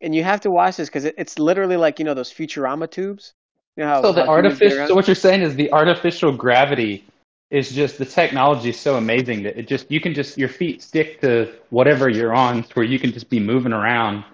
and 0.00 0.14
you 0.14 0.24
have 0.24 0.40
to 0.42 0.50
watch 0.50 0.78
this 0.78 0.88
because 0.88 1.04
it, 1.04 1.14
it's 1.18 1.38
literally 1.38 1.76
like 1.76 1.98
you 1.98 2.06
know 2.06 2.14
those 2.14 2.32
Futurama 2.32 2.90
tubes. 2.90 3.34
You 3.76 3.84
know 3.84 3.90
how 3.90 4.02
So 4.02 4.12
the 4.12 4.26
artificial. 4.26 4.86
So 4.86 4.94
what 4.94 5.06
you're 5.06 5.14
saying 5.14 5.42
is 5.42 5.54
the 5.56 5.70
artificial 5.72 6.32
gravity 6.32 7.04
is 7.50 7.70
just 7.70 7.98
the 7.98 8.06
technology 8.06 8.70
is 8.70 8.80
so 8.80 8.96
amazing 8.96 9.42
that 9.42 9.58
it 9.58 9.68
just 9.68 9.90
you 9.90 10.00
can 10.00 10.14
just 10.14 10.38
your 10.38 10.48
feet 10.48 10.82
stick 10.82 11.20
to 11.20 11.52
whatever 11.70 12.08
you're 12.08 12.34
on, 12.34 12.62
where 12.74 12.86
you 12.86 12.98
can 12.98 13.12
just 13.12 13.28
be 13.28 13.38
moving 13.38 13.72
around 13.72 14.24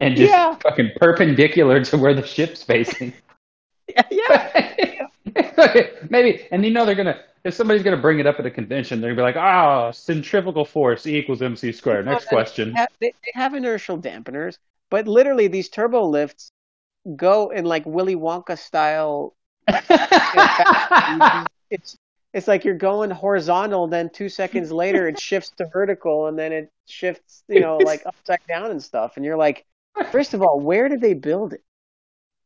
and 0.00 0.16
just 0.16 0.30
Yeah. 0.30 0.54
fucking 0.62 0.92
perpendicular 1.00 1.82
to 1.84 1.98
where 1.98 2.14
the 2.14 2.24
ship's 2.26 2.62
facing. 2.62 3.12
yeah, 3.88 4.02
yeah. 4.78 5.06
Maybe, 6.08 6.46
and 6.50 6.64
you 6.64 6.70
know 6.70 6.86
they're 6.86 6.94
gonna. 6.94 7.18
If 7.46 7.54
somebody's 7.54 7.84
gonna 7.84 7.96
bring 7.96 8.18
it 8.18 8.26
up 8.26 8.40
at 8.40 8.46
a 8.46 8.50
convention, 8.50 9.00
they're 9.00 9.10
gonna 9.10 9.20
be 9.20 9.22
like, 9.22 9.36
"Ah, 9.36 9.92
centrifugal 9.92 10.64
force 10.64 11.06
E 11.06 11.16
equals 11.16 11.42
mc 11.42 11.70
squared." 11.70 12.04
Next 12.04 12.26
question. 12.26 12.72
They 12.72 12.78
have, 12.80 12.88
they 13.00 13.12
have 13.34 13.54
inertial 13.54 13.98
dampeners, 13.98 14.58
but 14.90 15.06
literally 15.06 15.46
these 15.46 15.68
turbo 15.68 16.06
lifts 16.06 16.50
go 17.14 17.50
in 17.50 17.64
like 17.64 17.86
Willy 17.86 18.16
Wonka 18.16 18.58
style. 18.58 19.36
It's 21.68 21.96
it's 22.32 22.48
like 22.48 22.64
you're 22.64 22.74
going 22.74 23.10
horizontal, 23.10 23.86
then 23.86 24.10
two 24.10 24.28
seconds 24.28 24.70
later 24.72 25.08
it 25.08 25.20
shifts 25.20 25.50
to 25.58 25.66
vertical, 25.66 26.26
and 26.26 26.38
then 26.38 26.52
it 26.52 26.72
shifts, 26.86 27.44
you 27.48 27.60
know, 27.60 27.78
like 27.78 28.02
upside 28.06 28.44
down 28.48 28.70
and 28.72 28.82
stuff. 28.82 29.16
And 29.16 29.24
you're 29.24 29.36
like, 29.36 29.64
first 30.10 30.34
of 30.34 30.42
all, 30.42 30.60
where 30.60 30.88
did 30.88 31.00
they 31.00 31.14
build 31.14 31.52
it? 31.52 31.62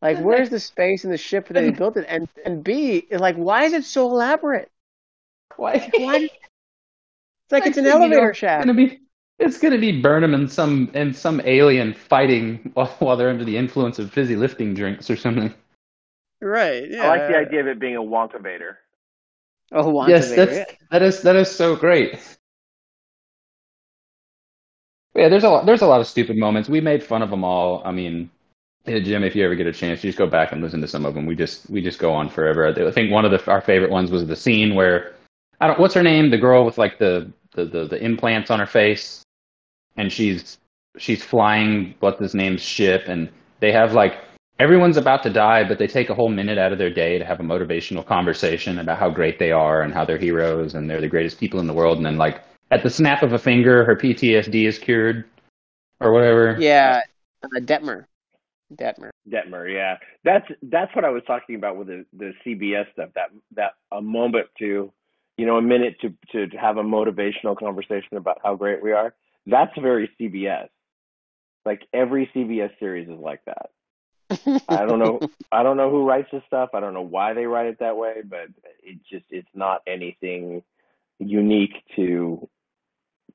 Like, 0.03 0.19
where's 0.19 0.49
the 0.49 0.61
space 0.61 1.05
in 1.05 1.11
the 1.11 1.19
ship 1.19 1.49
that 1.49 1.55
they 1.55 1.71
built 1.83 1.97
it? 1.97 2.05
And 2.09 2.29
and 2.45 2.63
B, 2.63 3.07
like, 3.11 3.37
why 3.37 3.65
is 3.65 3.73
it 3.73 3.85
so 3.85 4.07
elaborate? 4.07 4.71
Why? 5.61 5.91
Why? 5.97 6.17
It's 6.17 7.53
like 7.53 7.67
it's 7.67 7.77
an 7.77 7.85
Next 7.85 7.93
thing 7.93 8.03
you 8.03 8.09
know, 8.09 8.17
elevator 8.17 8.31
It's 8.31 8.39
shaft. 8.39 8.65
gonna 8.65 8.75
be. 8.75 9.01
It's 9.39 9.59
gonna 9.59 9.79
be 9.79 10.01
Burnham 10.01 10.35
and 10.35 10.51
some 10.51 10.91
and 10.95 11.15
some 11.15 11.41
alien 11.45 11.93
fighting 11.95 12.71
while, 12.75 12.87
while 13.01 13.17
they're 13.17 13.31
under 13.31 13.45
the 13.45 13.57
influence 13.57 13.99
of 13.99 14.11
fizzy 14.11 14.37
lifting 14.37 14.75
drinks 14.75 15.11
or 15.11 15.17
something. 15.17 15.53
Right. 16.41 16.91
Yeah. 16.91 17.05
I 17.05 17.09
like 17.09 17.29
the 17.29 17.37
idea 17.37 17.61
of 17.61 17.67
it 17.67 17.79
being 17.79 17.97
a 17.97 18.03
Wonkavator. 18.03 18.77
Oh, 19.73 19.89
Wanta 19.91 20.11
yes, 20.13 20.29
Vader, 20.29 20.47
that's 20.47 20.73
that 20.91 21.03
is 21.03 21.23
that 21.23 21.37
is 21.37 21.51
so 21.51 21.77
great. 21.77 22.19
Yeah, 25.15 25.29
there's 25.29 25.45
a 25.45 25.51
lot, 25.51 25.67
there's 25.67 25.83
a 25.83 25.87
lot 25.87 26.01
of 26.01 26.07
stupid 26.07 26.37
moments. 26.37 26.69
We 26.69 26.81
made 26.81 27.03
fun 27.03 27.23
of 27.23 27.31
them 27.31 27.45
all. 27.45 27.83
I 27.85 27.91
mean, 27.93 28.31
yeah, 28.87 29.01
Jim, 29.01 29.25
if 29.25 29.35
you 29.37 29.45
ever 29.45 29.55
get 29.55 29.67
a 29.67 29.73
chance, 29.73 30.03
you 30.03 30.09
just 30.09 30.19
go 30.19 30.27
back 30.27 30.53
and 30.53 30.63
listen 30.63 30.81
to 30.81 30.89
some 30.89 31.05
of 31.05 31.15
them. 31.15 31.27
We 31.27 31.35
just 31.37 31.69
we 31.69 31.83
just 31.83 31.99
go 31.99 32.13
on 32.13 32.29
forever. 32.31 32.67
I 32.69 32.91
think 32.93 33.11
one 33.13 33.25
of 33.25 33.31
the 33.31 33.51
our 33.51 33.61
favorite 33.61 33.91
ones 33.91 34.11
was 34.11 34.27
the 34.27 34.37
scene 34.37 34.75
where 34.75 35.15
I 35.61 35.67
don't 35.67 35.79
what's 35.79 35.95
her 35.95 36.03
name, 36.03 36.31
the 36.31 36.39
girl 36.39 36.65
with 36.65 36.79
like 36.79 36.99
the 36.99 37.33
the 37.55 37.65
the, 37.65 37.87
the 37.87 38.03
implants 38.03 38.51
on 38.51 38.59
her 38.59 38.67
face, 38.67 39.23
and 39.97 40.13
she's 40.13 40.59
she's 40.99 41.23
flying 41.23 41.95
what's 42.01 42.21
his 42.21 42.35
name's 42.35 42.63
ship, 42.63 43.05
and 43.07 43.29
they 43.61 43.73
have 43.73 43.93
like 43.93 44.19
everyone's 44.61 44.99
about 44.99 45.23
to 45.23 45.31
die, 45.31 45.67
but 45.67 45.79
they 45.79 45.87
take 45.87 46.11
a 46.11 46.15
whole 46.15 46.29
minute 46.29 46.59
out 46.59 46.71
of 46.71 46.79
their 46.79 46.93
day 46.93 47.19
to 47.19 47.25
have 47.25 47.41
a 47.41 47.43
motivational 47.43 48.05
conversation 48.05 48.79
about 48.79 48.99
how 48.99 49.09
great 49.09 49.39
they 49.39 49.51
are 49.51 49.83
and 49.83 49.95
how 49.95 50.05
they're 50.05 50.19
heroes 50.19 50.75
and 50.75 50.89
they're 50.89 51.01
the 51.01 51.09
greatest 51.09 51.41
people 51.41 51.59
in 51.61 51.67
the 51.67 51.73
world. 51.73 51.97
And 51.97 52.05
then, 52.05 52.19
like, 52.19 52.43
at 52.71 52.83
the 52.83 52.91
snap 52.91 53.23
of 53.23 53.33
a 53.33 53.39
finger, 53.39 53.85
her 53.85 53.97
PTSD 53.97 54.69
is 54.69 54.79
cured 54.79 55.25
or 56.01 56.13
whatever. 56.13 56.57
Yeah, 56.61 57.01
uh, 57.43 57.61
Detmer. 57.61 58.05
Detmer. 58.75 59.11
Detmer, 59.29 59.73
yeah. 59.73 59.97
That's 60.25 60.47
that's 60.63 60.95
what 60.95 61.05
I 61.05 61.11
was 61.11 61.23
talking 61.27 61.57
about 61.57 61.77
with 61.77 61.89
the, 61.89 62.05
the 62.17 62.33
CBS 62.47 62.93
stuff. 62.93 63.11
That 63.15 63.31
that 63.57 63.73
a 63.91 64.01
moment 64.01 64.47
to, 64.59 64.93
you 65.41 65.47
know, 65.47 65.57
a 65.57 65.63
minute 65.63 65.97
to 66.03 66.09
to 66.33 66.57
have 66.59 66.77
a 66.77 66.83
motivational 66.83 67.57
conversation 67.57 68.19
about 68.19 68.39
how 68.45 68.55
great 68.55 68.83
we 68.83 68.93
are. 68.93 69.15
That's 69.47 69.73
very 69.81 70.11
CBS. 70.21 70.69
Like 71.65 71.81
every 71.95 72.31
CBS 72.35 72.73
series 72.79 73.09
is 73.09 73.19
like 73.19 73.41
that. 73.47 73.71
I 74.69 74.85
don't 74.85 74.99
know. 74.99 75.19
I 75.51 75.63
don't 75.63 75.79
know 75.79 75.91
who 75.91 76.07
writes 76.07 76.29
this 76.31 76.43
stuff. 76.47 76.71
I 76.75 76.81
don't 76.81 76.93
know 76.93 77.09
why 77.17 77.33
they 77.33 77.47
write 77.47 77.69
it 77.69 77.79
that 77.81 77.97
way, 77.97 78.17
but 78.23 78.49
it 78.83 78.99
just 79.11 79.25
it's 79.31 79.49
not 79.55 79.81
anything 79.87 80.63
unique 81.19 81.73
to 81.97 82.47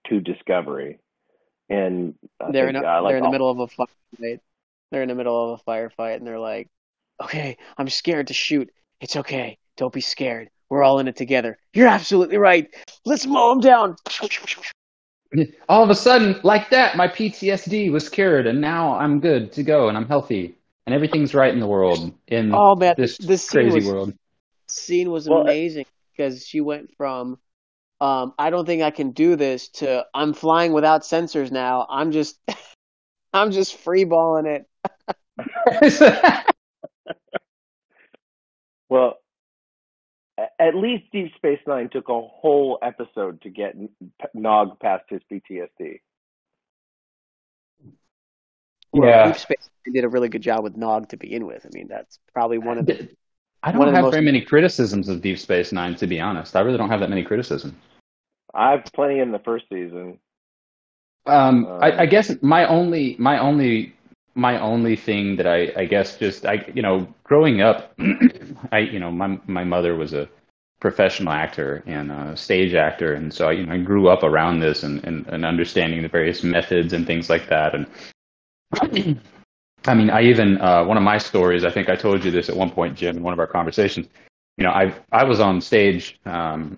to 0.08 0.20
Discovery. 0.20 0.99
And 1.70 2.14
I 2.39 2.51
They're 2.51 2.68
in 2.68 2.76
think, 2.76 2.86
a, 2.86 2.97
uh, 2.97 3.01
like 3.01 3.10
they're 3.10 3.18
in 3.18 3.24
the 3.24 3.26
all- 3.26 3.32
middle 3.32 3.49
of 3.49 3.60
a 3.60 3.68
firefight. 3.68 4.39
They're 4.91 5.01
in 5.01 5.10
the 5.10 5.16
middle 5.16 5.53
of 5.53 5.60
a 5.60 5.64
firefight, 5.72 6.18
and 6.18 6.28
they're 6.28 6.38
like, 6.53 6.70
"Okay, 7.24 7.58
I'm 7.80 7.89
scared 7.89 8.28
to 8.28 8.36
shoot. 8.36 8.72
It's 9.01 9.16
okay. 9.16 9.58
Don't 9.76 9.91
be 9.91 10.01
scared. 10.01 10.51
We're 10.70 10.84
all 10.84 10.99
in 10.99 11.07
it 11.07 11.16
together. 11.16 11.57
You're 11.74 11.88
absolutely 11.88 12.38
right. 12.38 12.68
Let's 13.05 13.26
mow 13.26 13.49
them 13.49 13.59
down." 13.61 13.95
All 15.68 15.84
of 15.84 15.89
a 15.89 15.95
sudden, 15.95 16.39
like 16.43 16.70
that, 16.70 16.95
my 16.95 17.07
PTSD 17.07 17.91
was 17.91 18.07
cured, 18.07 18.47
and 18.47 18.61
now 18.61 18.95
I'm 18.95 19.20
good 19.20 19.51
to 19.53 19.63
go, 19.63 19.89
and 19.89 19.97
I'm 19.97 20.07
healthy, 20.07 20.57
and 20.86 20.95
everything's 20.95 21.34
right 21.34 21.53
in 21.53 21.59
the 21.59 21.68
world. 21.68 22.13
In 22.28 22.53
Oh 22.53 22.76
man, 22.76 22.95
this, 22.97 23.18
this 23.18 23.45
scene 23.45 23.70
crazy 23.70 23.76
was 23.76 23.86
world. 23.86 24.13
scene 24.68 25.11
was 25.11 25.28
Well, 25.28 25.39
uh, 25.39 25.43
amazing 25.43 25.86
because 26.16 26.45
she 26.45 26.61
went 26.61 26.91
from 26.95 27.38
um, 28.01 28.34
I 28.38 28.49
don't 28.49 28.66
think 28.66 28.82
I 28.82 28.91
can 28.91 29.11
do 29.11 29.36
this 29.36 29.70
to 29.70 30.05
I'm 30.13 30.34
flying 30.34 30.74
without 30.74 31.01
sensors 31.01 31.51
now. 31.51 31.86
I'm 31.89 32.11
just 32.11 32.39
I'm 33.34 33.51
just 33.51 33.84
freeballing 33.84 34.45
it. 34.47 34.66
Well, 38.88 39.09
a- 39.09 39.24
at 40.66 40.76
least 40.76 41.03
Deep 41.11 41.32
Space 41.36 41.59
Nine 41.68 41.89
took 41.89 42.09
a 42.09 42.20
whole 42.22 42.80
episode 42.82 43.41
to 43.43 43.49
get 43.49 43.76
Nog 44.34 44.80
past 44.80 45.03
his 45.09 45.22
PTSD. 45.32 45.99
Well, 48.91 49.09
Yeah. 49.09 49.28
Deep 49.28 49.36
Space 49.38 49.70
Nine 49.86 49.93
did 49.93 50.03
a 50.03 50.09
really 50.09 50.30
good 50.30 50.41
job 50.41 50.63
with 50.63 50.76
Nog 50.78 51.09
to 51.09 51.18
begin 51.18 51.45
with. 51.45 51.66
I 51.66 51.70
mean, 51.74 51.88
that's 51.88 52.20
probably 52.34 52.57
one 52.57 52.78
of 52.78 52.86
the 52.86 53.09
I 53.63 53.72
don't 53.72 53.93
have 53.93 54.03
most- 54.03 54.11
very 54.13 54.24
many 54.24 54.41
criticisms 54.41 55.09
of 55.09 55.22
Deep 55.22 55.38
Space 55.39 55.72
Nine, 55.72 55.95
to 55.95 56.07
be 56.07 56.20
honest. 56.20 56.55
I 56.55 56.61
really 56.61 56.78
don't 56.78 56.89
have 56.89 56.99
that 57.01 57.09
many 57.09 57.24
criticisms. 57.24 57.74
I 58.53 58.72
have 58.72 58.86
plenty 58.93 59.20
in 59.20 59.32
the 59.32 59.39
first 59.39 59.66
season. 59.70 60.20
Um, 61.26 61.66
Uh, 61.66 61.78
I, 61.80 62.01
I 62.01 62.05
guess 62.05 62.32
my 62.41 62.66
only, 62.68 63.16
my 63.20 63.38
only, 63.39 63.93
my 64.36 64.59
only 64.59 64.95
thing 64.95 65.36
that 65.38 65.47
I, 65.47 65.74
I 65.76 65.86
guess 65.86 66.18
just 66.18 66.45
I, 66.45 66.66
you 66.74 66.82
know, 66.82 67.07
growing 67.24 67.61
up, 67.61 67.93
I, 68.72 68.80
you 68.80 68.99
know, 68.99 69.11
my 69.11 69.39
my 69.47 69.63
mother 69.63 69.95
was 69.95 70.13
a 70.13 70.30
professional 70.80 71.34
actor 71.34 71.84
and 71.86 72.11
a 72.11 72.36
stage 72.38 72.73
actor, 72.73 73.13
and 73.13 73.34
so 73.34 73.49
I, 73.49 73.53
you 73.53 73.65
know, 73.65 73.73
I 73.73 73.78
grew 73.78 74.07
up 74.07 74.23
around 74.23 74.59
this 74.59 74.84
and, 74.84 75.03
and, 75.03 75.26
and 75.28 75.45
understanding 75.45 76.01
the 76.01 76.07
various 76.07 76.43
methods 76.43 76.93
and 76.93 77.07
things 77.07 77.30
like 77.30 77.47
that. 77.49 77.73
And 77.73 77.88
I 79.88 79.93
mean, 79.93 80.09
I 80.09 80.23
even 80.23 80.59
uh, 80.59 80.84
one 80.84 80.97
of 80.97 81.03
my 81.03 81.17
stories. 81.17 81.63
I 81.63 81.71
think 81.71 81.89
I 81.89 81.95
told 81.95 82.23
you 82.23 82.32
this 82.32 82.49
at 82.49 82.55
one 82.55 82.71
point, 82.71 82.97
Jim, 82.97 83.17
in 83.17 83.23
one 83.23 83.34
of 83.34 83.39
our 83.39 83.47
conversations. 83.47 84.07
You 84.57 84.63
know, 84.63 84.71
I 84.71 84.93
I 85.11 85.23
was 85.23 85.39
on 85.39 85.61
stage 85.61 86.19
um, 86.26 86.78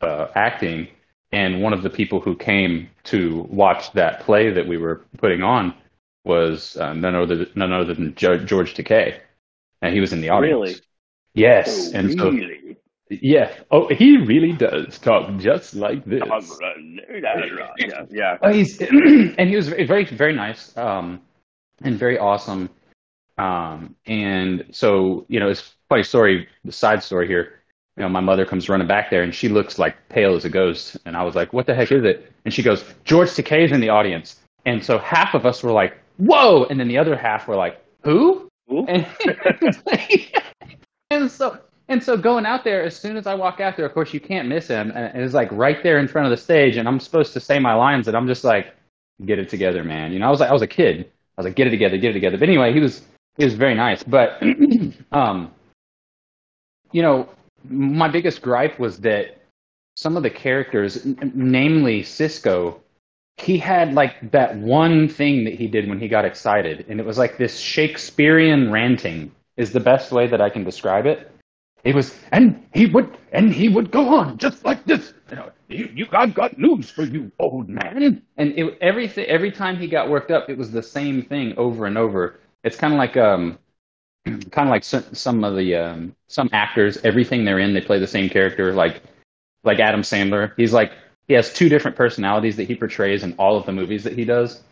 uh, 0.00 0.28
acting, 0.34 0.88
and 1.32 1.62
one 1.62 1.72
of 1.72 1.82
the 1.82 1.90
people 1.90 2.20
who 2.20 2.36
came 2.36 2.88
to 3.04 3.46
watch 3.50 3.92
that 3.92 4.20
play 4.20 4.50
that 4.50 4.66
we 4.66 4.76
were 4.76 5.02
putting 5.18 5.42
on 5.42 5.74
was 6.24 6.76
uh, 6.76 6.92
none 6.92 7.14
other 7.14 7.46
none 7.54 7.72
other 7.72 7.94
than 7.94 8.14
George 8.14 8.74
Takei, 8.74 9.18
and 9.82 9.94
he 9.94 10.00
was 10.00 10.12
in 10.12 10.20
the 10.20 10.28
audience. 10.28 10.54
Really? 10.54 10.76
Yes, 11.34 11.92
and 11.92 12.12
so 12.18 12.30
really? 12.30 12.76
Yeah. 13.10 13.52
Oh, 13.72 13.88
he 13.88 14.18
really 14.18 14.52
does 14.52 14.98
talk 14.98 15.36
just 15.38 15.74
like 15.74 16.04
this. 16.04 16.22
yeah, 17.78 18.04
yeah. 18.08 18.38
Oh, 18.40 18.52
he's 18.52 18.80
and 18.80 19.48
he 19.48 19.56
was 19.56 19.68
very, 19.68 19.84
very, 19.84 20.04
very 20.04 20.32
nice, 20.32 20.76
um, 20.76 21.20
and 21.82 21.98
very 21.98 22.18
awesome. 22.18 22.70
Um, 23.36 23.96
and 24.06 24.64
so 24.70 25.26
you 25.28 25.40
know, 25.40 25.48
it's 25.48 25.74
funny 25.88 26.04
story. 26.04 26.48
The 26.64 26.72
side 26.72 27.02
story 27.02 27.26
here. 27.26 27.54
You 27.96 28.04
know, 28.04 28.08
my 28.08 28.20
mother 28.20 28.46
comes 28.46 28.68
running 28.68 28.86
back 28.86 29.10
there, 29.10 29.24
and 29.24 29.34
she 29.34 29.48
looks 29.48 29.78
like 29.78 29.96
pale 30.08 30.36
as 30.36 30.44
a 30.44 30.48
ghost. 30.48 30.96
And 31.04 31.16
I 31.16 31.24
was 31.24 31.34
like, 31.34 31.52
"What 31.52 31.66
the 31.66 31.74
heck 31.74 31.90
is 31.90 32.04
it?" 32.04 32.32
And 32.44 32.54
she 32.54 32.62
goes, 32.62 32.84
"George 33.04 33.30
Takei 33.30 33.64
is 33.64 33.72
in 33.72 33.80
the 33.80 33.88
audience." 33.88 34.36
And 34.66 34.84
so 34.84 34.98
half 34.98 35.34
of 35.34 35.46
us 35.46 35.64
were 35.64 35.72
like, 35.72 35.98
"Whoa!" 36.18 36.64
And 36.70 36.78
then 36.78 36.86
the 36.86 36.98
other 36.98 37.16
half 37.16 37.48
were 37.48 37.56
like, 37.56 37.84
"Who?" 38.04 38.48
Who? 38.68 38.86
And, 38.86 39.04
and 41.10 41.28
so 41.28 41.58
and 41.90 42.02
so 42.02 42.16
going 42.16 42.46
out 42.46 42.62
there, 42.62 42.84
as 42.84 42.96
soon 42.96 43.16
as 43.16 43.26
I 43.26 43.34
walk 43.34 43.58
out 43.58 43.76
there, 43.76 43.84
of 43.84 43.92
course 43.92 44.14
you 44.14 44.20
can't 44.20 44.46
miss 44.46 44.68
him, 44.68 44.92
and 44.94 45.20
it's 45.20 45.34
like 45.34 45.50
right 45.50 45.82
there 45.82 45.98
in 45.98 46.06
front 46.06 46.24
of 46.24 46.30
the 46.30 46.36
stage, 46.36 46.76
and 46.76 46.86
I'm 46.86 47.00
supposed 47.00 47.32
to 47.32 47.40
say 47.40 47.58
my 47.58 47.74
lines, 47.74 48.06
and 48.06 48.16
I'm 48.16 48.28
just 48.28 48.44
like, 48.44 48.74
"Get 49.26 49.40
it 49.40 49.48
together, 49.48 49.82
man." 49.82 50.12
You 50.12 50.20
know, 50.20 50.28
I 50.28 50.30
was 50.30 50.38
like, 50.38 50.50
I 50.50 50.52
was 50.52 50.62
a 50.62 50.68
kid. 50.68 51.10
I 51.36 51.40
was 51.40 51.46
like, 51.46 51.56
"Get 51.56 51.66
it 51.66 51.70
together, 51.70 51.96
get 51.96 52.10
it 52.10 52.14
together." 52.14 52.38
But 52.38 52.48
anyway, 52.48 52.72
he 52.72 52.78
was 52.78 53.02
he 53.36 53.44
was 53.44 53.54
very 53.54 53.74
nice, 53.74 54.04
but 54.04 54.40
um, 55.12 55.50
you 56.92 57.02
know, 57.02 57.28
my 57.68 58.06
biggest 58.06 58.40
gripe 58.40 58.78
was 58.78 58.98
that 58.98 59.40
some 59.96 60.16
of 60.16 60.22
the 60.22 60.30
characters, 60.30 61.04
n- 61.04 61.32
namely 61.34 62.02
Sisko, 62.02 62.78
he 63.36 63.58
had 63.58 63.94
like 63.94 64.30
that 64.30 64.56
one 64.56 65.08
thing 65.08 65.42
that 65.42 65.54
he 65.54 65.66
did 65.66 65.88
when 65.88 65.98
he 65.98 66.06
got 66.06 66.24
excited, 66.24 66.86
and 66.88 67.00
it 67.00 67.04
was 67.04 67.18
like 67.18 67.36
this 67.36 67.58
Shakespearean 67.58 68.70
ranting 68.70 69.32
is 69.56 69.72
the 69.72 69.80
best 69.80 70.12
way 70.12 70.28
that 70.28 70.40
I 70.40 70.50
can 70.50 70.62
describe 70.62 71.06
it. 71.06 71.28
It 71.84 71.94
was, 71.94 72.14
and 72.32 72.62
he 72.74 72.86
would, 72.86 73.16
and 73.32 73.52
he 73.52 73.68
would 73.68 73.90
go 73.90 74.16
on 74.16 74.36
just 74.38 74.64
like 74.64 74.84
this. 74.84 75.14
You 75.30 75.36
know, 75.36 75.50
you, 75.68 75.90
you, 75.94 76.06
I've 76.12 76.34
got 76.34 76.58
news 76.58 76.90
for 76.90 77.04
you, 77.04 77.32
old 77.38 77.68
man. 77.68 78.22
And 78.36 78.58
it, 78.58 78.78
everything, 78.80 79.24
every 79.26 79.50
time 79.50 79.76
he 79.76 79.86
got 79.86 80.10
worked 80.10 80.30
up, 80.30 80.50
it 80.50 80.58
was 80.58 80.70
the 80.70 80.82
same 80.82 81.22
thing 81.22 81.54
over 81.56 81.86
and 81.86 81.96
over. 81.96 82.40
It's 82.64 82.76
kind 82.76 82.92
of 82.92 82.98
like, 82.98 83.16
um, 83.16 83.58
kind 84.24 84.68
of 84.68 84.68
like 84.68 84.84
some, 84.84 85.04
some 85.14 85.42
of 85.42 85.56
the 85.56 85.74
um, 85.74 86.14
some 86.26 86.50
actors. 86.52 86.98
Everything 87.04 87.44
they're 87.44 87.60
in, 87.60 87.72
they 87.72 87.80
play 87.80 87.98
the 87.98 88.06
same 88.06 88.28
character. 88.28 88.72
Like, 88.74 89.02
like 89.64 89.78
Adam 89.78 90.02
Sandler. 90.02 90.52
He's 90.56 90.72
like 90.72 90.92
he 91.28 91.34
has 91.34 91.52
two 91.52 91.68
different 91.68 91.96
personalities 91.96 92.56
that 92.56 92.64
he 92.64 92.74
portrays 92.74 93.22
in 93.22 93.34
all 93.38 93.56
of 93.56 93.64
the 93.64 93.72
movies 93.72 94.04
that 94.04 94.18
he 94.18 94.24
does. 94.24 94.62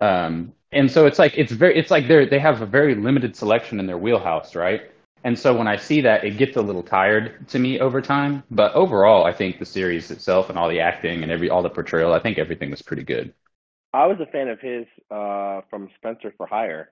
Um, 0.00 0.52
and 0.70 0.90
so 0.90 1.06
it's 1.06 1.18
like 1.18 1.36
it's 1.36 1.52
very 1.52 1.76
it's 1.76 1.90
like 1.90 2.06
they 2.06 2.26
they 2.26 2.38
have 2.38 2.62
a 2.62 2.66
very 2.66 2.94
limited 2.94 3.34
selection 3.34 3.80
in 3.80 3.86
their 3.86 3.98
wheelhouse, 3.98 4.54
right? 4.54 4.90
And 5.24 5.38
so 5.38 5.56
when 5.56 5.66
I 5.66 5.76
see 5.76 6.00
that, 6.02 6.24
it 6.24 6.36
gets 6.36 6.56
a 6.56 6.62
little 6.62 6.82
tired 6.82 7.48
to 7.48 7.58
me 7.58 7.80
over 7.80 8.00
time. 8.00 8.42
But 8.50 8.74
overall, 8.74 9.24
I 9.24 9.32
think 9.32 9.58
the 9.58 9.66
series 9.66 10.10
itself 10.10 10.48
and 10.48 10.58
all 10.58 10.68
the 10.68 10.80
acting 10.80 11.22
and 11.22 11.32
every 11.32 11.50
all 11.50 11.62
the 11.62 11.70
portrayal, 11.70 12.12
I 12.12 12.20
think 12.20 12.38
everything 12.38 12.70
was 12.70 12.82
pretty 12.82 13.04
good. 13.04 13.34
I 13.92 14.06
was 14.06 14.18
a 14.20 14.26
fan 14.26 14.48
of 14.48 14.60
his 14.60 14.86
uh, 15.10 15.62
from 15.70 15.88
Spencer 15.96 16.32
for 16.36 16.46
Hire. 16.46 16.90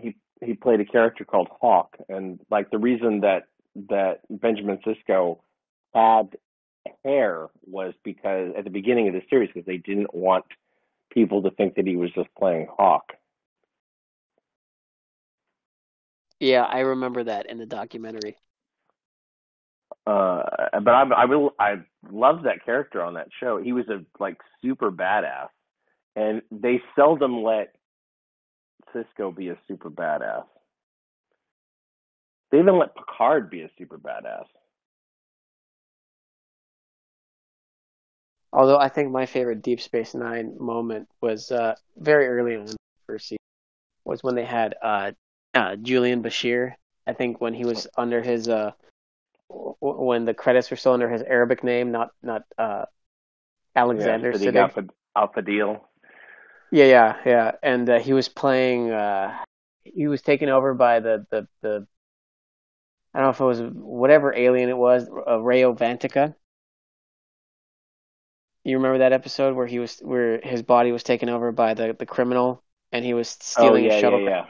He 0.00 0.16
he 0.44 0.54
played 0.54 0.80
a 0.80 0.84
character 0.84 1.24
called 1.24 1.48
Hawk, 1.60 1.96
and 2.08 2.40
like 2.50 2.70
the 2.70 2.78
reason 2.78 3.20
that 3.20 3.44
that 3.88 4.20
Benjamin 4.28 4.78
Sisko 4.86 5.38
had 5.94 6.36
hair 7.04 7.48
was 7.66 7.94
because 8.04 8.52
at 8.56 8.64
the 8.64 8.70
beginning 8.70 9.08
of 9.08 9.14
the 9.14 9.22
series 9.28 9.50
because 9.52 9.66
they 9.66 9.76
didn't 9.76 10.14
want 10.14 10.44
people 11.10 11.42
to 11.42 11.50
think 11.50 11.74
that 11.74 11.86
he 11.86 11.96
was 11.96 12.10
just 12.12 12.28
playing 12.38 12.68
Hawk. 12.76 13.12
Yeah, 16.40 16.64
I 16.64 16.80
remember 16.80 17.24
that 17.24 17.46
in 17.46 17.58
the 17.58 17.66
documentary. 17.66 18.38
Uh, 20.06 20.42
but 20.82 20.90
I 20.94 21.02
I 21.16 21.24
will 21.26 21.54
I 21.58 21.74
loved 22.10 22.44
that 22.46 22.64
character 22.64 23.02
on 23.02 23.14
that 23.14 23.28
show. 23.38 23.58
He 23.62 23.72
was 23.72 23.88
a 23.88 24.04
like 24.18 24.38
super 24.62 24.90
badass, 24.90 25.48
and 26.16 26.42
they 26.50 26.80
seldom 26.96 27.42
let 27.42 27.74
Sisko 28.94 29.34
be 29.34 29.48
a 29.50 29.58
super 29.68 29.90
badass. 29.90 30.44
They 32.50 32.58
even 32.58 32.78
let 32.78 32.94
Picard 32.96 33.50
be 33.50 33.62
a 33.62 33.70
super 33.78 33.98
badass. 33.98 34.46
Although 38.52 38.78
I 38.78 38.88
think 38.88 39.10
my 39.12 39.26
favorite 39.26 39.62
Deep 39.62 39.80
Space 39.80 40.14
Nine 40.14 40.56
moment 40.58 41.08
was 41.20 41.52
uh, 41.52 41.76
very 41.96 42.26
early 42.26 42.54
on 42.56 42.62
in 42.62 42.66
the 42.66 42.76
first 43.06 43.28
season 43.28 43.38
was 44.04 44.22
when 44.24 44.34
they 44.34 44.44
had 44.44 44.74
uh, 44.82 45.12
uh, 45.54 45.76
Julian 45.76 46.22
Bashir. 46.22 46.74
I 47.06 47.12
think 47.12 47.40
when 47.40 47.54
he 47.54 47.64
was 47.64 47.86
under 47.96 48.22
his 48.22 48.48
uh, 48.48 48.72
w- 49.48 49.76
when 49.80 50.24
the 50.24 50.34
credits 50.34 50.70
were 50.70 50.76
still 50.76 50.92
under 50.92 51.08
his 51.08 51.22
Arabic 51.22 51.64
name, 51.64 51.90
not 51.90 52.10
not 52.22 52.42
uh, 52.58 52.84
Alexander 53.74 54.30
yeah, 54.30 54.38
Siddig. 54.38 54.56
Alpha, 54.56 54.84
El 55.16 55.28
Fadil. 55.28 55.80
Yeah, 56.70 56.84
yeah, 56.84 57.16
yeah. 57.26 57.52
And 57.62 57.88
uh, 57.88 57.98
he 57.98 58.12
was 58.12 58.28
playing. 58.28 58.90
Uh, 58.90 59.36
he 59.82 60.06
was 60.06 60.22
taken 60.22 60.48
over 60.48 60.74
by 60.74 61.00
the 61.00 61.26
the 61.30 61.48
the. 61.62 61.86
I 63.12 63.18
don't 63.18 63.26
know 63.26 63.30
if 63.30 63.40
it 63.40 63.44
was 63.44 63.72
whatever 63.74 64.32
alien 64.32 64.68
it 64.68 64.76
was, 64.76 65.08
uh, 65.08 65.40
Rao 65.40 65.74
Vantika. 65.74 66.34
You 68.62 68.76
remember 68.76 68.98
that 68.98 69.12
episode 69.12 69.56
where 69.56 69.66
he 69.66 69.80
was 69.80 69.98
where 69.98 70.40
his 70.40 70.62
body 70.62 70.92
was 70.92 71.02
taken 71.02 71.28
over 71.28 71.50
by 71.50 71.74
the 71.74 71.96
the 71.98 72.06
criminal 72.06 72.62
and 72.92 73.04
he 73.04 73.14
was 73.14 73.28
stealing 73.28 73.86
oh, 73.86 73.88
yeah, 73.88 73.94
a 73.94 74.00
shuttle, 74.00 74.20
yeah, 74.20 74.28
yeah. 74.28 74.44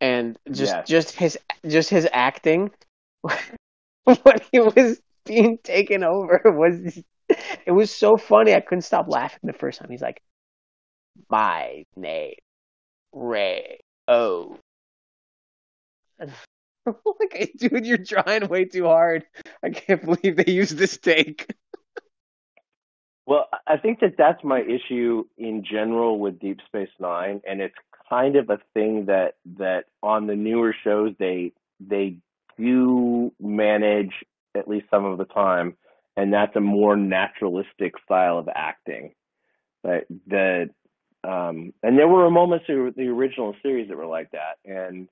And 0.00 0.38
just 0.50 0.76
Yes. 0.76 0.86
just 0.86 1.12
his 1.16 1.38
just 1.66 1.90
his 1.90 2.08
acting 2.12 2.70
when 4.04 4.38
he 4.52 4.60
was 4.60 5.00
being 5.24 5.58
taken 5.62 6.02
over 6.04 6.40
was 6.46 7.02
it 7.66 7.72
was 7.72 7.94
so 7.94 8.16
funny. 8.16 8.54
I 8.54 8.60
couldn't 8.60 8.82
stop 8.82 9.08
laughing 9.08 9.40
the 9.44 9.52
first 9.52 9.80
time. 9.80 9.90
He's 9.90 10.02
like, 10.02 10.22
"My 11.30 11.86
name, 11.96 12.34
Ray. 13.12 13.80
Oh." 14.08 14.58
like, 16.86 17.52
dude, 17.56 17.86
you're 17.86 17.98
trying 17.98 18.48
way 18.48 18.64
too 18.64 18.84
hard. 18.86 19.24
I 19.62 19.70
can't 19.70 20.04
believe 20.04 20.36
they 20.36 20.52
used 20.52 20.76
this 20.76 20.96
take. 20.96 21.46
Well, 23.28 23.46
I 23.66 23.76
think 23.76 24.00
that 24.00 24.14
that's 24.16 24.42
my 24.42 24.62
issue 24.62 25.24
in 25.36 25.62
general 25.62 26.18
with 26.18 26.40
Deep 26.40 26.60
Space 26.66 26.88
Nine, 26.98 27.42
and 27.46 27.60
it's 27.60 27.74
kind 28.08 28.36
of 28.36 28.48
a 28.48 28.58
thing 28.72 29.04
that 29.04 29.34
that 29.58 29.84
on 30.02 30.26
the 30.26 30.34
newer 30.34 30.74
shows 30.82 31.12
they 31.18 31.52
they 31.78 32.16
do 32.56 33.30
manage 33.38 34.14
at 34.56 34.66
least 34.66 34.86
some 34.90 35.04
of 35.04 35.18
the 35.18 35.26
time, 35.26 35.76
and 36.16 36.32
that's 36.32 36.56
a 36.56 36.60
more 36.60 36.96
naturalistic 36.96 37.92
style 38.02 38.38
of 38.38 38.48
acting. 38.54 39.12
That 39.84 40.06
that 40.28 40.70
um, 41.22 41.74
and 41.82 41.98
there 41.98 42.08
were 42.08 42.30
moments 42.30 42.64
in 42.70 42.94
the 42.96 43.08
original 43.08 43.54
series 43.62 43.90
that 43.90 43.98
were 43.98 44.06
like 44.06 44.30
that, 44.30 44.56
and 44.64 45.06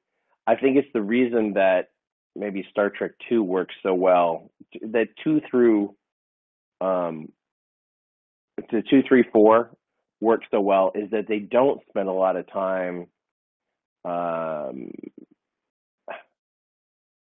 I 0.46 0.56
think 0.56 0.78
it's 0.78 0.92
the 0.94 1.02
reason 1.02 1.52
that 1.52 1.90
maybe 2.34 2.66
Star 2.70 2.88
Trek 2.88 3.10
Two 3.28 3.42
works 3.42 3.74
so 3.82 3.92
well. 3.92 4.50
That 4.80 5.08
two 5.22 5.42
through 5.50 5.94
um, 6.80 7.28
to 8.70 8.82
two, 8.82 9.02
three, 9.06 9.24
four 9.32 9.70
work 10.20 10.42
so 10.50 10.60
well 10.60 10.92
is 10.94 11.10
that 11.10 11.28
they 11.28 11.38
don't 11.38 11.80
spend 11.88 12.08
a 12.08 12.12
lot 12.12 12.36
of 12.36 12.50
time 12.50 13.06
um, 14.04 14.90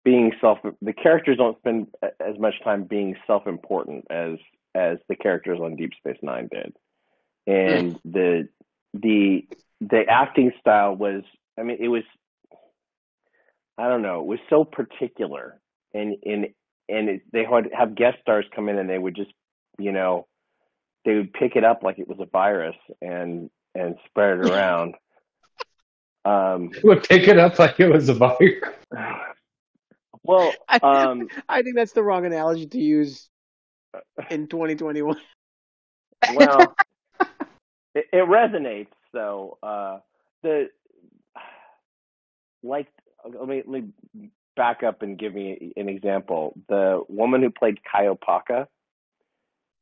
being 0.05 0.33
self. 0.41 0.59
The 0.81 0.93
characters 0.93 1.39
don't 1.39 1.59
spend 1.59 1.89
as 2.03 2.39
much 2.39 2.55
time 2.65 2.85
being 2.85 3.17
self-important 3.27 4.07
as 4.11 4.39
as 4.75 4.99
the 5.09 5.17
characters 5.17 5.59
on 5.61 5.77
Deep 5.77 5.93
Space 5.99 6.19
Nine 6.23 6.49
did, 6.51 6.75
and 7.47 7.99
the 8.05 8.49
the 8.95 9.47
the 9.81 10.05
acting 10.09 10.53
style 10.61 10.95
was. 10.95 11.23
I 11.59 11.63
mean, 11.63 11.79
it 11.81 11.89
was. 11.89 12.05
I 13.79 13.89
don't 13.89 14.03
know. 14.03 14.21
It 14.21 14.27
was 14.27 14.39
so 14.51 14.65
particular, 14.65 15.61
and 15.95 16.17
and 16.25 16.47
and 16.89 17.09
it, 17.09 17.23
they 17.33 17.45
would 17.49 17.71
have 17.77 17.95
guest 17.95 18.19
stars 18.21 18.45
come 18.55 18.69
in, 18.69 18.79
and 18.79 18.89
they 18.89 18.99
would 18.99 19.15
just, 19.15 19.33
you 19.79 19.93
know, 19.93 20.27
they 21.05 21.15
would 21.15 21.33
pick 21.33 21.57
it 21.57 21.65
up 21.65 21.83
like 21.83 21.99
it 21.99 22.09
was 22.09 22.19
a 22.21 22.27
virus 22.27 22.77
and 23.01 23.51
and 23.75 23.97
spread 24.07 24.39
it 24.39 24.51
around. 24.51 24.95
um, 26.25 26.71
Would 26.83 27.05
pick 27.05 27.29
it 27.29 27.39
up 27.39 27.59
like 27.59 27.81
it 27.81 27.89
was 27.89 28.09
a 28.09 28.15
virus. 28.15 28.75
well, 30.23 30.53
I, 30.69 30.77
um, 30.83 31.29
I 31.49 31.63
think 31.63 31.77
that's 31.77 31.93
the 31.93 32.03
wrong 32.03 32.27
analogy 32.27 32.67
to 32.67 32.79
use 32.79 33.29
in 34.31 34.47
2021. 34.47 35.17
well, 36.35 36.75
it, 37.95 38.07
it 38.13 38.29
resonates. 38.29 38.89
So 39.13 39.59
uh, 39.63 39.99
the 40.43 40.71
like, 42.63 42.89
let 43.25 43.49
me 43.49 43.63
let 43.67 43.85
me 44.15 44.31
back 44.55 44.83
up 44.83 45.03
and 45.03 45.19
give 45.19 45.35
me 45.35 45.73
an 45.77 45.89
example. 45.89 46.55
The 46.69 47.03
woman 47.09 47.43
who 47.43 47.51
played 47.51 47.79
Kai 47.91 48.07
Opaka, 48.07 48.67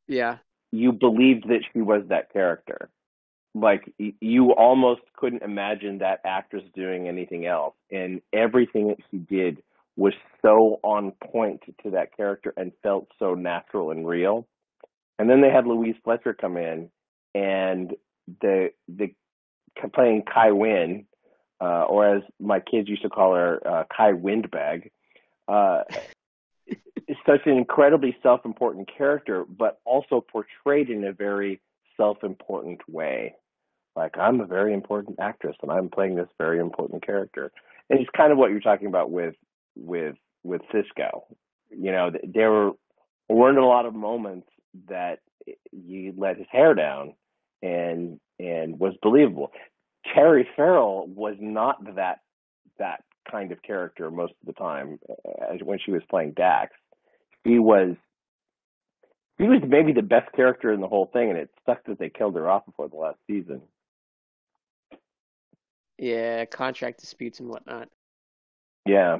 Yeah. 0.07 0.37
You 0.71 0.91
believed 0.91 1.47
that 1.49 1.63
she 1.73 1.81
was 1.81 2.03
that 2.09 2.31
character. 2.31 2.89
Like 3.53 3.93
you 3.97 4.53
almost 4.53 5.01
couldn't 5.17 5.43
imagine 5.43 5.97
that 5.97 6.21
actress 6.23 6.63
doing 6.73 7.07
anything 7.07 7.45
else, 7.45 7.75
and 7.91 8.21
everything 8.31 8.87
that 8.89 8.99
she 9.09 9.17
did 9.17 9.61
was 9.97 10.13
so 10.41 10.79
on 10.83 11.11
point 11.31 11.61
to 11.83 11.91
that 11.91 12.15
character 12.15 12.53
and 12.55 12.71
felt 12.81 13.07
so 13.19 13.33
natural 13.33 13.91
and 13.91 14.07
real. 14.07 14.47
And 15.19 15.29
then 15.29 15.41
they 15.41 15.51
had 15.51 15.67
Louise 15.67 15.95
Fletcher 16.03 16.33
come 16.33 16.55
in, 16.55 16.89
and 17.35 17.93
the 18.39 18.69
the 18.87 19.13
playing 19.93 20.23
Kai 20.31 20.51
Wynn, 20.51 21.05
uh, 21.59 21.83
or 21.83 22.15
as 22.15 22.23
my 22.39 22.59
kids 22.59 22.87
used 22.87 23.03
to 23.03 23.09
call 23.09 23.35
her, 23.35 23.59
uh, 23.67 23.83
Kai 23.95 24.13
Windbag, 24.13 24.91
uh, 25.47 25.83
such 27.25 27.41
an 27.45 27.57
incredibly 27.57 28.15
self-important 28.23 28.89
character, 28.95 29.45
but 29.45 29.79
also 29.85 30.21
portrayed 30.21 30.89
in 30.89 31.03
a 31.05 31.13
very 31.13 31.61
self-important 31.97 32.81
way. 32.89 33.35
Like 33.95 34.17
I'm 34.17 34.39
a 34.39 34.45
very 34.45 34.73
important 34.73 35.17
actress, 35.19 35.55
and 35.61 35.71
I'm 35.71 35.89
playing 35.89 36.15
this 36.15 36.29
very 36.37 36.59
important 36.59 37.05
character. 37.05 37.51
And 37.89 37.99
it's 37.99 38.09
kind 38.15 38.31
of 38.31 38.37
what 38.37 38.51
you're 38.51 38.61
talking 38.61 38.87
about 38.87 39.11
with 39.11 39.35
with 39.75 40.15
with 40.43 40.61
Sisko. 40.73 41.23
You 41.69 41.91
know, 41.91 42.11
there 42.23 42.51
were 42.51 42.71
weren't 43.29 43.57
a 43.57 43.65
lot 43.65 43.85
of 43.85 43.93
moments 43.93 44.47
that 44.87 45.19
you 45.71 46.13
let 46.17 46.37
his 46.37 46.47
hair 46.51 46.73
down 46.73 47.15
and 47.61 48.19
and 48.39 48.79
was 48.79 48.93
believable. 49.01 49.51
Terry 50.13 50.47
Farrell 50.55 51.07
was 51.07 51.35
not 51.39 51.95
that 51.95 52.19
that 52.79 53.03
kind 53.29 53.51
of 53.51 53.61
character 53.61 54.09
most 54.09 54.33
of 54.41 54.47
the 54.47 54.53
time 54.53 54.99
uh, 55.09 55.53
as 55.53 55.61
when 55.63 55.79
she 55.83 55.91
was 55.91 56.01
playing 56.09 56.31
Dax. 56.31 56.71
He 57.43 57.59
was 57.59 57.95
he 59.37 59.47
was 59.47 59.61
maybe 59.67 59.91
the 59.91 60.03
best 60.03 60.31
character 60.33 60.71
in 60.71 60.81
the 60.81 60.87
whole 60.87 61.07
thing, 61.07 61.29
and 61.29 61.37
it 61.37 61.49
sucked 61.65 61.87
that 61.87 61.97
they 61.97 62.09
killed 62.09 62.35
her 62.35 62.49
off 62.49 62.65
before 62.65 62.87
the 62.87 62.95
last 62.95 63.17
season. 63.25 63.61
Yeah, 65.97 66.45
contract 66.45 66.99
disputes 66.99 67.39
and 67.39 67.49
whatnot. 67.49 67.89
Yeah. 68.85 69.19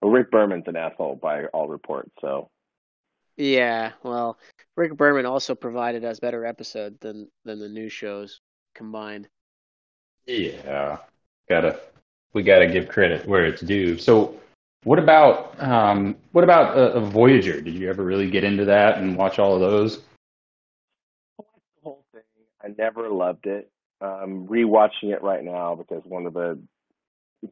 Well, 0.00 0.10
Rick 0.10 0.30
Berman's 0.30 0.66
an 0.66 0.76
asshole 0.76 1.16
by 1.16 1.46
all 1.46 1.68
reports, 1.68 2.10
so. 2.20 2.50
Yeah, 3.36 3.92
well, 4.02 4.38
Rick 4.76 4.96
Berman 4.96 5.26
also 5.26 5.54
provided 5.54 6.04
us 6.04 6.20
better 6.20 6.44
episode 6.44 6.98
than 7.00 7.28
than 7.44 7.58
the 7.58 7.68
new 7.68 7.88
shows 7.88 8.40
combined. 8.74 9.28
Yeah, 10.26 10.98
gotta 11.48 11.80
we 12.32 12.42
gotta 12.42 12.66
give 12.66 12.88
credit 12.88 13.26
where 13.26 13.46
it's 13.46 13.62
due. 13.62 13.98
So, 13.98 14.38
what 14.84 14.98
about 14.98 15.60
um, 15.62 16.16
what 16.32 16.44
about 16.44 16.76
uh, 16.76 17.00
Voyager? 17.00 17.60
Did 17.60 17.74
you 17.74 17.88
ever 17.90 18.02
really 18.02 18.30
get 18.30 18.44
into 18.44 18.64
that 18.66 18.98
and 18.98 19.16
watch 19.16 19.38
all 19.38 19.54
of 19.54 19.60
those? 19.60 19.98
The 21.38 21.44
whole 21.82 22.04
thing. 22.12 22.22
I 22.62 22.68
never 22.78 23.08
loved 23.10 23.46
it. 23.46 23.70
I'm 24.00 24.46
rewatching 24.46 25.12
it 25.12 25.22
right 25.22 25.44
now 25.44 25.74
because 25.74 26.02
one 26.04 26.26
of 26.26 26.34
the 26.34 26.58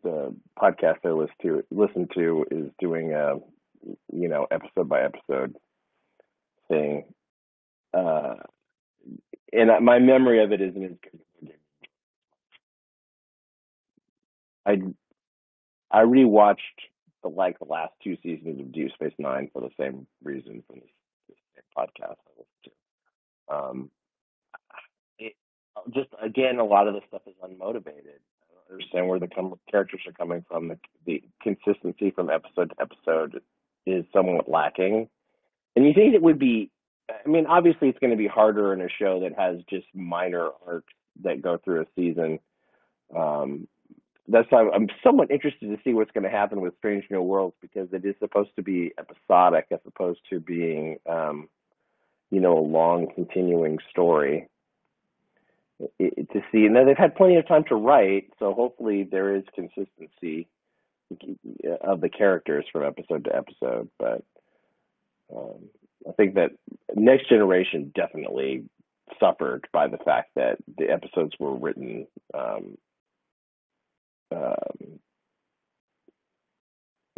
the 0.03 0.35
podcasts 0.59 1.05
I 1.05 1.11
listen 1.11 1.35
to 1.43 1.65
listen 1.71 2.09
to 2.15 2.47
is 2.51 2.71
doing 2.79 3.13
a 3.13 3.37
you 4.13 4.29
know 4.29 4.47
episode 4.51 4.89
by 4.89 5.03
episode 5.03 5.55
thing. 6.69 7.05
Uh, 7.93 8.35
and 9.53 9.85
my 9.85 9.99
memory 9.99 10.43
of 10.43 10.53
it 10.53 10.61
isn't 10.61 10.85
as 10.85 10.93
good. 11.03 11.53
I 14.65 14.79
I 15.91 16.05
rewatched 16.05 16.57
the 17.23 17.29
like 17.29 17.59
the 17.59 17.65
last 17.65 17.93
two 18.03 18.17
seasons 18.23 18.61
of 18.61 18.73
Deep 18.73 18.93
Space 18.95 19.15
Nine 19.19 19.51
for 19.53 19.63
the 19.63 19.71
same 19.79 20.07
reason 20.23 20.63
from 20.67 20.81
this, 20.81 21.37
this 21.55 21.65
podcast 21.77 22.17
I 22.17 22.31
listened 22.37 22.65
to. 22.65 23.55
Um, 23.55 23.91
it, 25.19 25.35
just 25.95 26.09
again, 26.23 26.59
a 26.59 26.65
lot 26.65 26.89
of 26.89 26.95
the 26.95 27.01
stuff 27.09 27.23
is 27.27 27.35
unmotivated. 27.43 28.21
I 28.21 28.55
don't 28.55 28.73
understand 28.73 29.09
where 29.09 29.19
the 29.19 29.29
com- 29.29 29.59
characters 29.71 30.01
are 30.07 30.13
coming 30.13 30.45
from. 30.49 30.69
The, 30.69 30.79
the 31.07 31.23
consistency 31.43 32.11
from 32.11 32.31
episode 32.31 32.71
to 32.71 32.83
episode 32.83 33.41
is 33.87 34.05
somewhat 34.13 34.49
lacking. 34.49 35.09
And 35.77 35.87
you 35.87 35.95
think 35.95 36.15
it 36.15 36.23
would 36.23 36.39
be 36.39 36.71
I 37.09 37.29
mean, 37.29 37.47
obviously, 37.47 37.89
it's 37.89 37.99
going 37.99 38.11
to 38.11 38.17
be 38.17 38.27
harder 38.27 38.73
in 38.73 38.81
a 38.81 38.89
show 38.89 39.21
that 39.21 39.39
has 39.39 39.59
just 39.69 39.87
minor 39.95 40.51
arcs 40.67 40.93
that 41.23 41.43
go 41.43 41.59
through 41.59 41.83
a 41.83 41.87
season. 41.97 42.39
Um, 43.17 43.67
that's 44.29 44.51
why 44.51 44.69
I'm 44.69 44.89
somewhat 45.03 45.31
interested 45.31 45.69
to 45.69 45.79
see 45.83 45.95
what's 45.95 46.11
going 46.11 46.25
to 46.25 46.31
happen 46.31 46.61
with 46.61 46.77
Strange 46.79 47.05
New 47.11 47.23
Worlds 47.23 47.57
because 47.61 47.89
it 47.93 48.05
is 48.05 48.15
supposed 48.19 48.51
to 48.57 48.63
be 48.63 48.93
episodic 48.99 49.67
as 49.71 49.81
opposed 49.87 50.21
to 50.31 50.39
being, 50.39 50.99
um, 51.09 51.49
you 52.31 52.41
know, 52.41 52.59
a 52.59 52.61
long 52.61 53.09
continuing 53.15 53.79
story. 53.91 54.49
It, 55.99 56.31
to 56.33 56.43
see, 56.53 56.69
now 56.69 56.85
they've 56.85 56.97
had 56.97 57.17
plenty 57.17 57.37
of 57.37 57.49
time 57.49 57.65
to 57.69 57.77
write, 57.77 58.31
so 58.39 58.53
hopefully 58.53 59.05
there 59.11 59.35
is 59.35 59.45
consistency 59.55 60.49
of 61.81 62.01
the 62.01 62.09
characters 62.11 62.67
from 62.71 62.85
episode 62.85 63.25
to 63.25 63.35
episode. 63.35 63.89
But 63.99 64.25
um, 65.35 65.71
I 66.07 66.13
think 66.13 66.35
that 66.35 66.51
Next 66.95 67.29
Generation 67.29 67.93
definitely 67.95 68.65
suffered 69.19 69.67
by 69.73 69.87
the 69.89 69.97
fact 69.99 70.33
that 70.35 70.59
the 70.77 70.91
episodes 70.91 71.33
were 71.39 71.55
written 71.55 72.07
um, 72.35 72.77
um, 74.35 74.99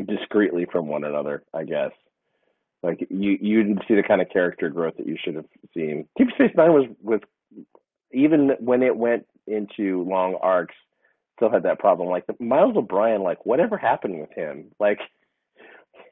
discreetly 0.07 0.67
from 0.71 0.87
one 0.87 1.05
another. 1.05 1.43
I 1.55 1.65
guess 1.65 1.91
like 2.83 3.07
you 3.11 3.37
you 3.41 3.63
didn't 3.63 3.83
see 3.87 3.95
the 3.95 4.03
kind 4.03 4.21
of 4.21 4.29
character 4.31 4.69
growth 4.71 4.97
that 4.97 5.07
you 5.07 5.17
should 5.23 5.35
have 5.35 5.47
seen. 5.75 6.07
Deep 6.17 6.29
Space 6.35 6.53
Nine 6.57 6.73
was 6.73 6.87
was 7.03 7.21
even 8.13 8.51
when 8.59 8.83
it 8.83 8.97
went 8.97 9.27
into 9.47 10.03
long 10.09 10.37
arcs, 10.43 10.75
still 11.37 11.51
had 11.51 11.63
that 11.65 11.79
problem. 11.79 12.09
Like 12.09 12.25
Miles 12.41 12.77
O'Brien, 12.77 13.23
like 13.23 13.45
whatever 13.45 13.77
happened 13.77 14.21
with 14.21 14.33
him, 14.35 14.67
like 14.81 14.99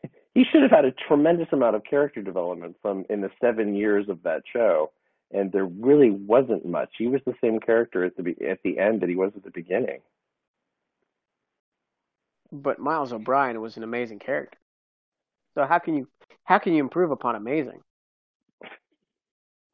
he 0.35 0.45
should 0.45 0.63
have 0.63 0.71
had 0.71 0.85
a 0.85 0.93
tremendous 0.93 1.49
amount 1.53 1.77
of 1.77 1.85
character 1.85 2.23
development 2.23 2.77
from 2.83 3.05
in 3.09 3.23
the 3.23 3.31
seven 3.41 3.75
years 3.75 4.09
of 4.09 4.23
that 4.25 4.43
show, 4.53 4.91
and 5.33 5.51
there 5.53 5.67
really 5.67 6.11
wasn't 6.11 6.67
much. 6.67 6.91
He 6.99 7.07
was 7.07 7.23
the 7.25 7.35
same 7.43 7.61
character 7.61 8.05
at 8.05 8.17
the 8.17 8.35
at 8.47 8.59
the 8.63 8.79
end 8.79 9.01
that 9.01 9.09
he 9.09 9.17
was 9.17 9.33
at 9.37 9.45
the 9.45 9.51
beginning. 9.51 10.01
But 12.51 12.79
Miles 12.79 13.13
O'Brien 13.13 13.61
was 13.61 13.77
an 13.77 13.83
amazing 13.83 14.21
character. 14.21 14.59
So 15.55 15.67
how 15.67 15.79
can 15.79 15.95
you 15.97 16.09
how 16.45 16.59
can 16.59 16.73
you 16.73 16.83
improve 16.83 17.11
upon 17.11 17.35
amazing? 17.35 17.81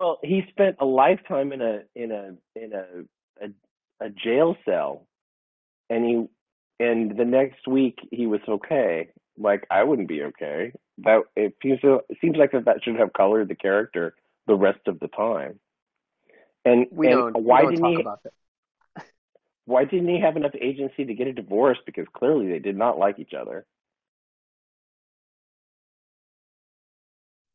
Well, 0.01 0.19
he 0.23 0.43
spent 0.51 0.77
a 0.81 0.85
lifetime 0.85 1.53
in 1.53 1.61
a 1.61 1.81
in 1.95 2.11
a 2.11 2.35
in 2.57 2.73
a 2.73 3.45
a, 3.45 4.07
a 4.07 4.11
jail 4.11 4.57
cell, 4.65 5.07
and 5.89 6.05
he 6.05 6.85
and 6.85 7.17
the 7.17 7.25
next 7.25 7.69
week 7.69 7.99
he 8.11 8.27
was 8.27 8.41
okay 8.49 9.11
like 9.39 9.67
I 9.71 9.83
wouldn't 9.83 10.09
be 10.09 10.23
okay. 10.23 10.73
That 10.99 11.23
it 11.37 11.55
seems 11.63 11.81
it 11.83 12.19
seems 12.21 12.37
like 12.37 12.53
that, 12.53 12.65
that 12.67 12.83
should 12.83 12.97
have 12.97 13.13
colored 13.13 13.49
the 13.49 13.55
character 13.55 14.15
the 14.47 14.55
rest 14.55 14.81
of 14.87 15.01
the 15.01 15.09
time. 15.09 15.59
And 16.65 16.87
we 16.91 17.09
and 17.09 17.17
don't 17.35 17.45
why 17.45 17.65
we 17.65 17.75
didn't 17.75 17.83
talk 17.83 17.97
he 17.97 18.01
about 18.01 18.23
that. 18.23 18.33
Why 19.67 19.85
didn't 19.85 20.09
he 20.09 20.21
have 20.21 20.37
enough 20.37 20.55
agency 20.61 21.05
to 21.05 21.15
get 21.15 21.27
a 21.27 21.33
divorce? 21.33 21.79
Because 21.87 22.07
clearly 22.15 22.49
they 22.49 22.59
did 22.59 22.77
not 22.77 22.99
like 22.99 23.19
each 23.19 23.35
other. 23.35 23.67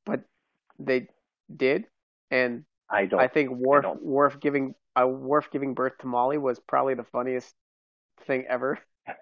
But 0.06 0.24
they 0.80 1.08
did, 1.56 1.88
and 2.32 2.66
I 2.90 3.06
don't. 3.06 3.20
I 3.22 3.28
think 3.28 3.52
Worf 3.52 3.84
don't. 3.84 4.04
Worf 4.04 4.40
giving 4.40 4.76
uh, 5.00 5.08
Worf 5.08 5.50
giving 5.52 5.74
birth 5.74 5.98
to 6.00 6.08
Molly 6.08 6.38
was 6.38 6.60
probably 6.60 6.96
the 6.96 7.06
funniest 7.06 7.56
thing 8.28 8.46
ever. 8.48 8.80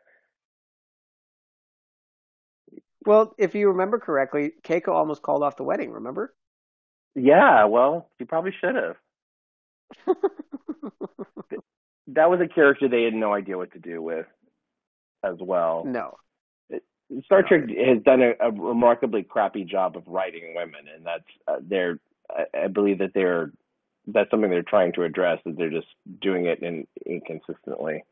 Well, 3.05 3.33
if 3.37 3.55
you 3.55 3.69
remember 3.69 3.99
correctly, 3.99 4.53
Keiko 4.63 4.89
almost 4.89 5.21
called 5.21 5.41
off 5.43 5.55
the 5.55 5.63
wedding. 5.63 5.91
Remember? 5.91 6.35
Yeah, 7.15 7.65
well, 7.65 8.11
he 8.19 8.25
probably 8.25 8.53
should 8.53 8.75
have. 8.75 8.97
that 12.07 12.29
was 12.29 12.39
a 12.41 12.47
character 12.47 12.87
they 12.87 13.03
had 13.03 13.13
no 13.13 13.33
idea 13.33 13.57
what 13.57 13.71
to 13.73 13.79
do 13.79 14.01
with, 14.01 14.25
as 15.23 15.35
well. 15.39 15.83
no. 15.85 16.17
Star 17.23 17.41
Trek 17.41 17.69
has 17.69 18.03
done 18.03 18.21
a, 18.21 18.33
a 18.41 18.51
remarkably 18.51 19.23
crappy 19.23 19.63
job 19.63 19.95
of 19.95 20.03
writing 20.07 20.53
women, 20.55 20.81
and 20.93 21.05
that's 21.05 21.23
uh, 21.47 21.57
they're. 21.61 21.99
I, 22.29 22.65
I 22.65 22.67
believe 22.67 22.99
that 22.99 23.13
they're 23.13 23.51
that's 24.07 24.29
something 24.29 24.49
they're 24.49 24.61
trying 24.63 24.91
to 24.93 25.03
address. 25.03 25.39
That 25.45 25.57
they're 25.57 25.69
just 25.69 25.87
doing 26.21 26.47
it 26.47 26.61
in, 26.61 26.85
inconsistently. 27.05 28.03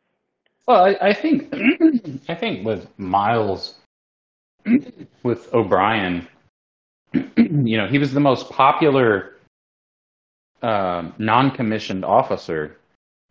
Well, 0.68 0.86
I, 0.86 1.10
I 1.10 1.14
think 1.14 1.54
I 2.30 2.36
think 2.36 2.66
with 2.66 2.88
Miles, 2.98 3.76
with 5.24 5.54
O'Brien, 5.54 6.28
you 7.14 7.78
know, 7.78 7.88
he 7.88 8.00
was 8.00 8.14
the 8.14 8.22
most 8.22 8.50
popular 8.50 9.36
um, 10.62 11.14
non-commissioned 11.18 12.06
officer 12.06 12.78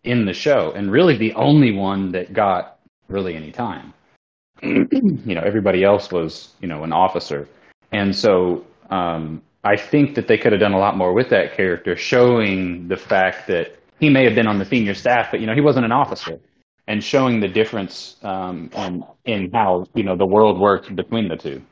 in 0.05 0.25
the 0.27 0.33
show, 0.33 0.73
and 0.77 0.91
really 0.93 1.17
the 1.17 1.33
only 1.35 1.73
one 1.73 2.13
that 2.13 2.33
got 2.33 2.79
really 3.09 3.35
any 3.35 3.51
time. 3.51 3.93
you 4.63 5.35
know, 5.35 5.43
everybody 5.43 5.83
else 5.85 6.13
was, 6.13 6.55
you 6.61 6.69
know, 6.69 6.85
an 6.85 6.93
officer. 6.93 7.49
And 7.93 8.15
so 8.15 8.65
um, 8.91 9.43
I 9.65 9.77
think 9.77 10.15
that 10.15 10.29
they 10.29 10.39
could 10.39 10.53
have 10.53 10.61
done 10.61 10.73
a 10.73 10.79
lot 10.79 10.97
more 10.97 11.13
with 11.13 11.29
that 11.31 11.55
character, 11.57 11.97
showing 11.97 12.89
the 12.89 12.97
fact 12.97 13.47
that 13.49 13.77
he 14.01 14.09
may 14.11 14.25
have 14.25 14.35
been 14.35 14.47
on 14.47 14.59
the 14.59 14.65
senior 14.65 14.95
staff, 14.95 15.31
but, 15.31 15.41
you 15.41 15.47
know, 15.47 15.55
he 15.55 15.61
wasn't 15.61 15.85
an 15.85 15.93
officer. 15.93 16.39
and 16.87 17.03
showing 17.03 17.41
the 17.41 17.49
difference 17.49 18.17
um, 18.23 18.71
in 18.77 19.05
in 19.25 19.51
how 19.53 19.87
you 19.95 20.03
know 20.03 20.17
the 20.17 20.27
world 20.27 20.59
worked 20.61 20.95
between 20.95 21.29
the 21.29 21.37
two. 21.37 21.63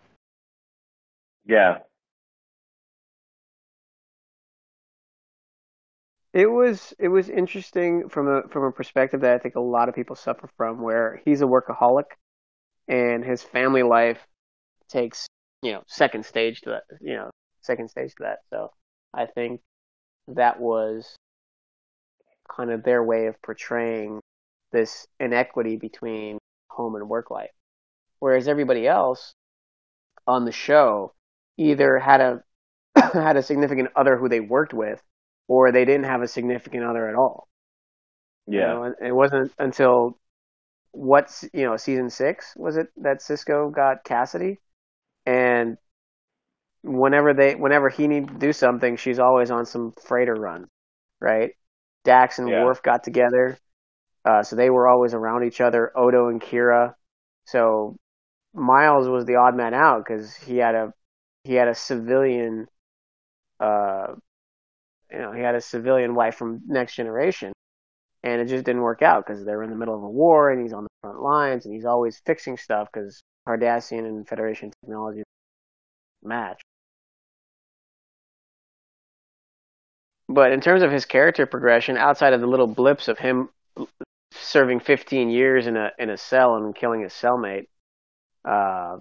Yeah. 1.47 1.79
It 6.33 6.47
was 6.47 6.95
it 6.99 7.09
was 7.09 7.29
interesting 7.29 8.09
from 8.09 8.27
a 8.29 8.43
from 8.49 8.65
a 8.65 8.73
perspective 8.73 9.21
that 9.21 9.35
I 9.35 9.39
think 9.39 9.55
a 9.55 9.61
lot 9.61 9.89
of 9.89 9.95
people 9.95 10.17
suffer 10.17 10.49
from, 10.57 10.81
where 10.81 11.21
he's 11.25 11.43
a 11.43 11.47
workaholic, 11.47 12.05
and 12.89 13.25
his 13.25 13.43
family 13.43 13.83
life 13.83 14.27
takes 14.89 15.27
you 15.63 15.73
know 15.73 15.83
second 15.87 16.25
stage 16.25 16.63
to 16.63 16.71
that 16.71 16.85
you 17.01 17.15
know 17.15 17.31
second 17.61 17.89
stage 17.89 18.15
to 18.17 18.23
that. 18.23 18.39
So 18.51 18.71
I 19.13 19.27
think 19.27 19.61
that 20.29 20.59
was 20.59 21.17
kind 22.55 22.71
of 22.71 22.83
their 22.83 23.03
way 23.03 23.27
of 23.27 23.41
portraying 23.43 24.21
this 24.73 25.07
inequity 25.21 25.77
between 25.77 26.39
home 26.69 26.95
and 26.97 27.11
work 27.11 27.31
life. 27.31 27.51
Whereas 28.21 28.49
everybody 28.49 28.87
else 28.87 29.35
on 30.27 30.47
the 30.47 30.53
show 30.53 31.13
either 31.59 31.99
had 31.99 32.23
a 32.23 32.43
had 33.13 33.37
a 33.37 33.43
significant 33.43 33.91
other 33.95 34.17
who 34.17 34.31
they 34.31 34.41
worked 34.41 34.73
with 34.73 35.03
or 35.53 35.71
they 35.71 35.85
didn't 35.85 36.05
have 36.07 36.23
a 36.23 36.29
significant 36.29 36.83
other 36.85 37.09
at 37.09 37.15
all. 37.15 37.49
Yeah. 38.47 38.61
You 38.61 38.67
know, 38.67 38.95
it 39.09 39.13
wasn't 39.13 39.53
until 39.59 40.19
what's 40.93 41.45
you 41.55 41.65
know 41.65 41.77
season 41.77 42.11
six 42.11 42.55
was 42.57 42.77
it 42.77 42.89
that 42.99 43.21
Sisko 43.21 43.75
got 43.75 44.05
Cassidy, 44.05 44.59
and 45.27 45.79
whenever 46.83 47.35
they 47.35 47.55
whenever 47.55 47.89
he 47.89 48.07
needed 48.09 48.29
to 48.31 48.35
do 48.39 48.53
something, 48.53 48.97
she's 48.97 49.19
always 49.19 49.51
on 49.51 49.67
some 49.67 49.93
freighter 50.07 50.35
run, 50.35 50.69
right? 51.21 51.53
Dax 52.05 52.39
and 52.39 52.49
Yeah. 52.49 52.65
Worf 52.65 52.83
got 52.83 53.05
together, 53.05 53.59
uh, 54.25 54.43
so 54.43 54.57
they 54.57 54.71
were 54.71 54.89
always 54.89 55.15
around 55.15 55.45
each 55.45 55.61
other. 55.61 55.93
Odo 55.97 56.29
and 56.29 56.41
Kira, 56.41 56.95
so 57.47 57.97
Miles 58.55 59.09
was 59.09 59.25
the 59.27 59.37
odd 59.37 59.57
man 59.57 59.75
out 59.75 60.05
because 60.07 60.35
he 60.37 60.59
had 60.59 60.75
a 60.75 60.93
he 61.45 61.55
had 61.55 61.69
a 61.69 61.75
civilian, 61.75 62.69
uh, 63.61 64.15
you 65.13 65.19
know, 65.19 65.33
he 65.33 65.43
had 65.43 65.55
a 65.55 65.61
civilian 65.61 66.15
wife 66.15 66.37
from 66.37 66.63
Next 66.67 66.95
Generation, 66.95 67.53
and 68.23 68.41
it 68.41 68.47
just 68.47 68.65
didn't 68.65 68.83
work 68.83 69.03
out 69.03 69.27
because 69.27 69.45
they're 69.45 69.63
in 69.63 69.71
the 69.71 69.77
middle 69.77 69.95
of 69.95 70.03
a 70.03 70.09
war 70.09 70.51
and 70.51 70.63
he's 70.63 70.73
on 70.73 70.85
the 70.85 70.91
front 71.03 71.21
lines 71.21 71.65
and 71.65 71.75
he's 71.75 71.85
always 71.85 72.21
fixing 72.25 72.57
stuff 72.57 72.89
because 72.93 73.23
Cardassian 73.47 74.07
and 74.07 74.27
Federation 74.27 74.73
technology 74.81 75.23
match. 76.23 76.61
But 80.29 80.53
in 80.53 80.61
terms 80.61 80.83
of 80.83 80.91
his 80.91 81.05
character 81.05 81.45
progression, 81.47 81.97
outside 81.99 82.33
of 82.33 82.41
the 82.41 82.47
little 82.47 82.67
blips 82.67 83.09
of 83.09 83.19
him 83.19 83.51
serving 84.33 84.81
15 84.81 85.29
years 85.29 85.67
in 85.67 85.77
a 85.77 85.91
in 85.99 86.09
a 86.09 86.17
cell 86.17 86.57
and 86.57 86.75
killing 86.75 87.03
his 87.03 87.13
cellmate, 87.13 87.67
uh, 88.45 88.97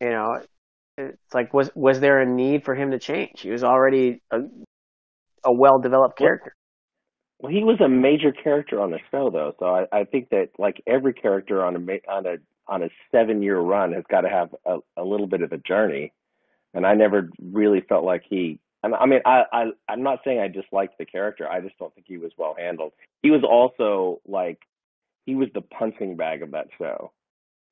you 0.00 0.10
know, 0.10 0.42
it's 0.98 1.34
like 1.34 1.54
was 1.54 1.70
was 1.74 2.00
there 2.00 2.20
a 2.20 2.26
need 2.26 2.64
for 2.64 2.74
him 2.74 2.90
to 2.90 2.98
change? 2.98 3.40
He 3.40 3.50
was 3.50 3.64
already 3.64 4.20
a, 4.30 4.40
a 5.44 5.52
well 5.52 5.78
developed 5.78 6.18
character. 6.18 6.54
Well, 7.38 7.52
he 7.52 7.62
was 7.62 7.80
a 7.80 7.88
major 7.88 8.32
character 8.32 8.80
on 8.80 8.90
the 8.90 8.98
show, 9.12 9.30
though. 9.30 9.54
So 9.60 9.66
I, 9.66 9.86
I 9.92 10.04
think 10.04 10.30
that 10.30 10.50
like 10.58 10.82
every 10.86 11.14
character 11.14 11.64
on 11.64 11.76
a 11.76 12.10
on 12.10 12.26
a 12.26 12.36
on 12.66 12.82
a 12.82 12.88
seven 13.12 13.42
year 13.42 13.58
run 13.58 13.92
has 13.92 14.04
got 14.10 14.22
to 14.22 14.28
have 14.28 14.54
a, 14.66 14.78
a 14.96 15.04
little 15.04 15.28
bit 15.28 15.42
of 15.42 15.52
a 15.52 15.58
journey. 15.58 16.12
And 16.74 16.84
I 16.84 16.94
never 16.94 17.30
really 17.40 17.80
felt 17.88 18.04
like 18.04 18.24
he. 18.28 18.58
and 18.82 18.94
I 18.94 19.06
mean, 19.06 19.20
I, 19.24 19.44
I 19.52 19.64
I'm 19.88 20.02
not 20.02 20.20
saying 20.24 20.40
I 20.40 20.48
disliked 20.48 20.98
the 20.98 21.06
character. 21.06 21.48
I 21.48 21.60
just 21.60 21.78
don't 21.78 21.94
think 21.94 22.06
he 22.08 22.18
was 22.18 22.32
well 22.36 22.56
handled. 22.58 22.92
He 23.22 23.30
was 23.30 23.42
also 23.48 24.20
like 24.26 24.58
he 25.24 25.34
was 25.36 25.48
the 25.54 25.62
punching 25.62 26.16
bag 26.16 26.42
of 26.42 26.50
that 26.50 26.66
show. 26.76 27.12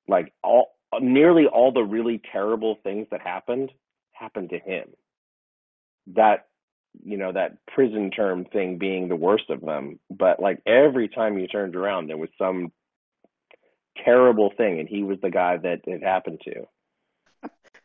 Like 0.09 0.33
all 0.45 0.76
nearly 1.01 1.47
all 1.47 1.73
the 1.73 1.83
really 1.83 2.21
terrible 2.33 2.79
things 2.83 3.07
that 3.11 3.21
happened 3.21 3.71
happened 4.13 4.51
to 4.51 4.59
him. 4.59 4.89
That 6.15 6.47
you 7.05 7.17
know 7.19 7.33
that 7.33 7.59
prison 7.67 8.11
term 8.11 8.45
thing 8.47 8.79
being 8.79 9.09
the 9.09 9.17
worst 9.17 9.51
of 9.51 9.61
them 9.61 9.99
but 10.11 10.41
like 10.41 10.63
every 10.67 11.09
time 11.09 11.39
you 11.39 11.47
turned 11.47 11.77
around 11.77 12.07
there 12.07 12.17
was 12.17 12.31
some 12.39 12.73
terrible 14.05 14.51
thing 14.57 14.79
and 14.81 14.89
he 14.89 15.03
was 15.03 15.19
the 15.21 15.31
guy 15.31 15.57
that 15.57 15.81
it 15.87 16.03
happened 16.03 16.41
to 16.45 16.67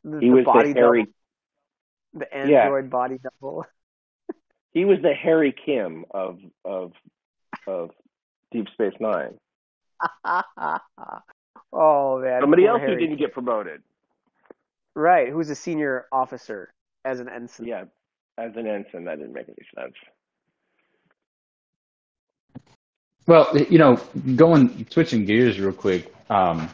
The, 0.03 0.19
he 0.19 0.29
the 0.29 0.35
was 0.35 0.45
the 0.45 0.73
Harry 0.75 1.01
double, 1.01 1.13
the 2.13 2.33
Yeah. 2.33 2.65
android 2.65 2.89
body 2.89 3.17
double. 3.17 3.65
he 4.73 4.85
was 4.85 4.99
the 5.01 5.13
harry 5.13 5.53
kim 5.65 6.05
of 6.11 6.39
of 6.65 6.93
of 7.67 7.91
deep 8.51 8.67
space 8.73 8.93
nine 8.99 9.37
oh 11.73 12.19
man, 12.19 12.41
somebody 12.41 12.65
else 12.65 12.79
Harry. 12.81 12.93
who 12.93 12.99
didn't 12.99 13.17
get 13.17 13.33
promoted 13.33 13.81
right. 14.95 15.29
Who's 15.29 15.49
a 15.49 15.55
senior 15.55 16.05
officer 16.11 16.73
as 17.05 17.19
an 17.19 17.29
ensign? 17.29 17.67
yeah 17.67 17.83
as 18.37 18.55
an 18.55 18.67
ensign 18.67 19.05
that 19.05 19.17
didn't 19.17 19.33
make 19.33 19.47
any 19.47 19.67
sense 19.75 19.95
Well, 23.27 23.55
you 23.57 23.77
know, 23.77 23.99
going 24.35 24.87
switching 24.89 25.25
gears 25.25 25.59
real 25.59 25.71
quick. 25.71 26.13
Um, 26.29 26.69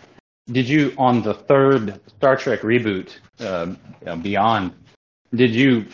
did 0.51 0.67
you 0.67 0.93
on 0.97 1.21
the 1.21 1.33
third 1.33 1.99
Star 2.07 2.37
Trek 2.37 2.61
reboot, 2.61 3.17
uh, 3.39 3.75
uh, 4.05 4.15
Beyond? 4.15 4.73
Did 5.35 5.53
you 5.53 5.85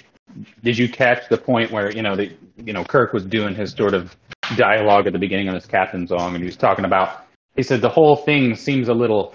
did 0.63 0.77
you 0.77 0.87
catch 0.87 1.27
the 1.29 1.37
point 1.37 1.71
where 1.71 1.91
you 1.91 2.01
know 2.03 2.15
the 2.15 2.31
you 2.57 2.71
know 2.71 2.83
Kirk 2.83 3.13
was 3.13 3.25
doing 3.25 3.55
his 3.55 3.71
sort 3.71 3.93
of 3.93 4.15
dialogue 4.55 5.07
at 5.07 5.13
the 5.13 5.19
beginning 5.19 5.47
of 5.47 5.55
his 5.55 5.65
captain's 5.65 6.11
log, 6.11 6.33
and 6.33 6.43
he 6.43 6.45
was 6.45 6.57
talking 6.57 6.85
about. 6.85 7.25
He 7.55 7.63
said 7.63 7.81
the 7.81 7.89
whole 7.89 8.15
thing 8.15 8.55
seems 8.55 8.87
a 8.89 8.93
little 8.93 9.33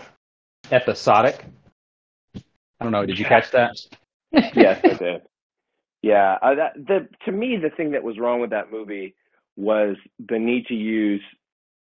episodic. 0.71 1.45
I 2.35 2.85
don't 2.85 2.93
know. 2.93 3.07
Did 3.07 3.19
you 3.19 3.25
catch 3.25 3.51
that? 3.53 3.77
yes, 4.33 4.81
I 4.85 4.95
did. 4.95 5.23
Yeah, 6.03 6.37
uh, 6.43 6.55
that 6.55 6.75
the 6.77 7.09
to 7.25 7.33
me 7.33 7.59
the 7.61 7.71
thing 7.71 7.93
that 7.93 8.03
was 8.05 8.19
wrong 8.19 8.41
with 8.41 8.51
that 8.51 8.71
movie 8.71 9.15
was 9.57 9.97
the 10.29 10.39
need 10.39 10.67
to 10.67 10.75
use 10.75 11.23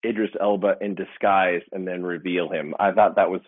Idris 0.05 0.31
Elba 0.41 0.75
in 0.81 0.95
disguise 0.95 1.63
and 1.73 1.87
then 1.87 2.03
reveal 2.03 2.49
him. 2.51 2.75
I 2.79 2.93
thought 2.93 3.17
that 3.17 3.31
was, 3.31 3.41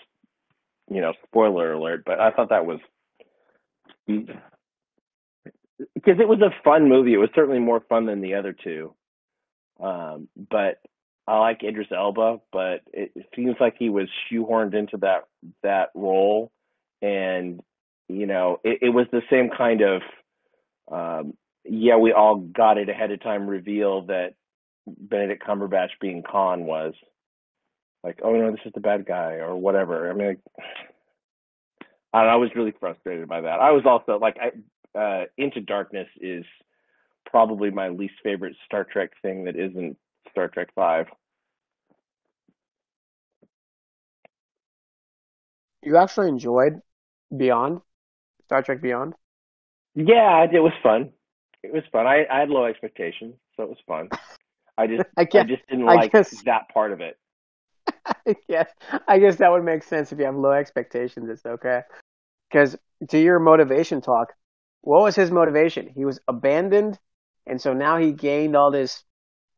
you 0.91 1.01
know, 1.01 1.13
spoiler 1.27 1.73
alert, 1.73 2.03
but 2.05 2.19
I 2.19 2.33
thought 2.33 2.49
that 2.51 2.67
was 2.67 2.81
because 5.95 6.17
it 6.21 6.29
was 6.29 6.41
a 6.41 6.51
fun 6.65 6.89
movie. 6.89 7.15
It 7.15 7.19
was 7.19 7.31
certainly 7.35 7.61
more 7.61 7.81
fun 7.89 8.07
than 8.07 8.21
the 8.21 8.35
other 8.35 8.53
two. 8.53 8.95
Um, 9.81 10.29
but 10.51 10.81
I 11.29 11.39
like 11.41 11.63
Idris 11.63 11.89
Elba, 11.95 12.41
but 12.51 12.81
it, 12.91 13.13
seems 13.37 13.57
like 13.61 13.77
he 13.79 13.91
was 13.91 14.09
shoehorned 14.33 14.75
into 14.75 14.97
that 14.99 15.25
that 15.63 15.91
role, 15.95 16.51
and 17.03 17.61
you 18.09 18.27
know, 18.27 18.61
it, 18.65 18.79
it 18.81 18.89
was 18.89 19.07
the 19.13 19.21
same 19.31 19.51
kind 19.51 19.83
of, 19.83 20.03
um, 20.91 21.35
yeah, 21.65 21.97
we 21.97 22.13
all 22.13 22.37
got 22.37 22.79
it 22.79 22.89
ahead 22.89 23.11
of 23.11 23.23
time 23.23 23.47
reveal 23.47 24.07
that 24.07 24.37
Benedict 24.87 25.47
Cumberbatch 25.47 25.91
being 26.01 26.23
Khan 26.23 26.65
was 26.65 26.95
like, 28.03 28.21
oh 28.25 28.33
no, 28.33 28.51
this 28.51 28.61
is 28.65 28.73
the 28.75 28.81
bad 28.81 29.05
guy 29.05 29.35
or 29.35 29.55
whatever. 29.55 30.11
I 30.11 30.15
mean, 30.15 30.29
like, 30.29 30.41
I, 32.15 32.23
know, 32.23 32.29
I 32.31 32.37
was 32.37 32.51
really 32.57 32.73
frustrated 32.81 33.29
by 33.29 33.43
that. 33.43 33.61
I 33.61 33.73
was 33.73 33.85
also 33.85 34.19
like, 34.19 34.39
I, 34.41 34.99
uh, 34.99 35.25
Into 35.37 35.61
Darkness 35.61 36.09
is 36.23 36.47
probably 37.27 37.71
my 37.71 37.91
least 37.91 38.15
favorite 38.23 38.57
Star 38.65 38.85
Trek 38.85 39.11
thing 39.21 39.45
that 39.45 39.57
isn't 39.57 39.99
Star 40.31 40.49
Trek 40.49 40.69
Five. 40.75 41.07
You 45.89 45.97
actually 45.97 46.29
enjoyed 46.29 46.83
Beyond, 47.35 47.81
Star 48.45 48.63
Trek 48.63 48.83
Beyond. 48.83 49.15
Yeah, 49.95 50.45
it 50.45 50.59
was 50.59 50.75
fun. 50.83 51.13
It 51.63 51.73
was 51.73 51.83
fun. 51.91 52.07
I, 52.07 52.27
I 52.31 52.41
had 52.41 52.51
low 52.51 52.67
expectations, 52.67 53.37
so 53.57 53.63
it 53.63 53.71
was 53.71 53.79
fun. 53.87 54.11
I 54.77 54.87
just 54.87 55.07
I 55.17 55.23
I 55.23 55.25
just 55.25 55.67
didn't 55.67 55.87
like 55.87 56.13
guess- 56.13 56.43
that 56.45 56.69
part 56.75 56.93
of 56.93 57.01
it. 57.01 57.17
yes, 58.49 58.71
I 59.09 59.19
guess 59.19 59.37
that 59.37 59.51
would 59.51 59.65
make 59.65 59.83
sense 59.83 60.13
if 60.13 60.19
you 60.19 60.27
have 60.27 60.37
low 60.37 60.53
expectations. 60.53 61.31
It's 61.31 61.47
okay. 61.47 61.81
Because 62.51 62.77
to 63.09 63.19
your 63.19 63.39
motivation 63.39 64.03
talk, 64.03 64.35
what 64.83 65.01
was 65.01 65.17
his 65.17 65.31
motivation? 65.31 65.89
He 65.97 66.05
was 66.05 66.21
abandoned, 66.29 66.99
and 67.47 67.59
so 67.59 67.73
now 67.73 67.97
he 67.97 68.13
gained 68.13 68.57
all 68.57 68.71
this 68.71 69.05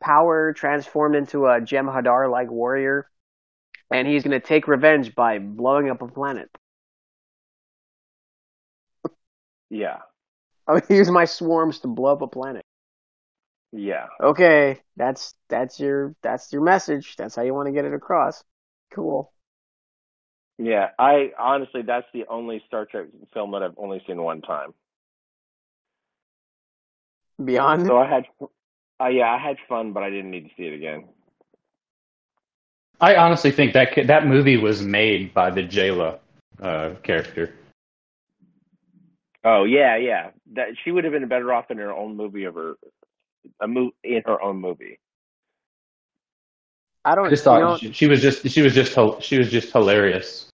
power, 0.01 0.53
transformed 0.53 1.17
into 1.17 1.47
a 1.47 1.61
Jem 1.61 1.87
Hadar 1.87 2.31
like 2.31 2.53
warrior, 2.53 3.11
and 3.91 4.07
he's 4.07 4.23
going 4.23 4.39
to 4.39 4.47
take 4.47 4.69
revenge 4.69 5.15
by 5.15 5.39
blowing 5.39 5.91
up 5.91 6.03
a 6.03 6.09
planet. 6.09 6.51
Yeah. 9.69 9.99
I'm 10.67 10.75
going 10.75 10.87
to 10.87 10.95
use 10.97 11.11
my 11.11 11.25
swarms 11.25 11.81
to 11.81 11.89
blow 11.89 12.13
up 12.13 12.23
a 12.23 12.27
planet. 12.27 12.65
Yeah. 13.73 14.07
Okay, 14.21 14.81
that's 14.97 15.35
that's 15.49 15.79
your 15.79 16.15
that's 16.23 16.53
your 16.53 16.63
message. 16.63 17.15
That's 17.17 17.37
how 17.37 17.43
you 17.43 17.55
want 17.55 17.67
to 17.67 17.73
get 17.73 17.85
it 17.85 17.95
across. 17.95 18.43
Cool. 18.93 19.33
Yeah. 20.59 20.89
I 20.99 21.31
honestly 21.39 21.83
that's 21.83 22.07
the 22.13 22.25
only 22.29 22.63
Star 22.67 22.87
Trek 22.87 23.07
film 23.33 23.53
that 23.53 23.63
I've 23.63 23.79
only 23.79 24.03
seen 24.07 24.21
one 24.21 24.43
time. 24.43 24.75
Beyond. 27.43 27.87
So 27.87 27.97
I 27.97 28.09
had 28.09 28.25
uh, 29.01 29.09
yeah, 29.09 29.31
I 29.33 29.39
had 29.39 29.57
fun, 29.69 29.93
but 29.93 30.03
I 30.03 30.11
didn't 30.11 30.31
need 30.31 30.49
to 30.49 30.51
see 30.57 30.65
it 30.65 30.75
again. 30.75 31.05
I 33.01 33.17
honestly 33.17 33.51
think 33.51 33.73
that 33.75 33.95
that 34.07 34.27
movie 34.27 34.57
was 34.57 34.83
made 34.83 35.33
by 35.33 35.51
the 35.51 35.63
Jaylah 35.63 36.19
uh, 36.61 36.95
character. 37.03 37.53
Oh 39.45 39.65
yeah, 39.65 39.97
yeah. 39.97 40.31
That 40.55 40.69
she 40.85 40.91
would 40.91 41.05
have 41.05 41.13
been 41.13 41.29
better 41.29 41.53
off 41.53 41.71
in 41.71 41.79
her 41.79 41.93
own 41.93 42.17
movie 42.17 42.45
of 42.45 42.55
her 42.55 42.75
a 43.61 43.69
mo- 43.69 43.93
in 44.05 44.23
her 44.27 44.41
own 44.41 44.57
movie. 44.61 44.99
I 47.05 47.15
don't 47.15 47.31
I 47.31 47.31
just 47.31 47.49
you 47.51 47.59
thought 47.59 47.59
know, 47.59 47.79
she, 47.79 47.93
she 47.93 48.07
was 48.07 48.21
just 48.21 48.49
she 48.49 48.63
was 48.63 48.75
just 48.75 48.95
hil- 48.95 49.21
she 49.21 49.39
was 49.39 49.51
just 49.51 49.73
hilarious. 49.73 50.49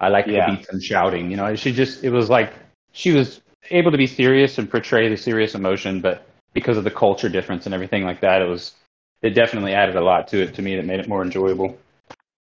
I 0.00 0.08
like 0.08 0.26
Yeah. 0.26 0.46
the 0.46 0.56
beats 0.56 0.68
and 0.70 0.82
shouting. 0.82 1.30
You 1.30 1.36
know, 1.36 1.54
she 1.56 1.72
just 1.72 2.04
it 2.04 2.10
was 2.10 2.30
like 2.30 2.52
she 2.92 3.12
was 3.12 3.40
able 3.70 3.90
to 3.92 3.98
be 3.98 4.06
serious 4.06 4.58
and 4.58 4.70
portray 4.70 5.08
the 5.08 5.16
serious 5.16 5.54
emotion, 5.54 6.00
but 6.00 6.26
because 6.54 6.76
of 6.78 6.84
the 6.84 6.90
culture 6.90 7.28
difference 7.28 7.66
and 7.66 7.74
everything 7.74 8.04
like 8.04 8.20
that, 8.20 8.42
it 8.42 8.48
was 8.48 8.74
it 9.22 9.30
definitely 9.30 9.74
added 9.74 9.96
a 9.96 10.00
lot 10.02 10.28
to 10.28 10.42
it 10.42 10.54
to 10.54 10.62
me 10.62 10.76
that 10.76 10.86
made 10.86 11.00
it 11.00 11.08
more 11.08 11.22
enjoyable. 11.22 11.76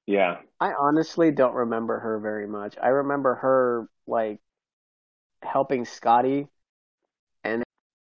Yeah. 0.07 0.37
I 0.59 0.73
honestly 0.73 1.31
don't 1.31 1.55
remember 1.55 1.99
her 1.99 2.19
very 2.19 2.47
much. 2.47 2.75
I 2.81 2.89
remember 2.89 3.35
her 3.35 3.87
like 4.07 4.39
helping 5.41 5.85
Scotty 5.85 6.47
and 7.43 7.63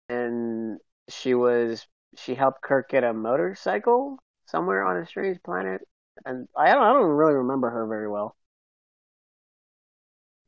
and 0.10 0.80
she 1.10 1.34
was 1.34 1.88
she 2.18 2.36
helped 2.36 2.61
Kirk 2.61 2.90
get 2.90 3.03
a 3.03 3.14
motorcycle 3.14 4.18
somewhere 4.45 4.84
on 4.84 4.98
a 4.98 5.06
strange 5.06 5.41
planet. 5.44 5.82
And 6.26 6.48
I 6.56 6.72
don't 6.74 6.84
I 6.84 6.94
don't 6.94 7.10
really 7.10 7.34
remember 7.34 7.70
her 7.70 7.88
very 7.88 8.10
well. 8.10 8.36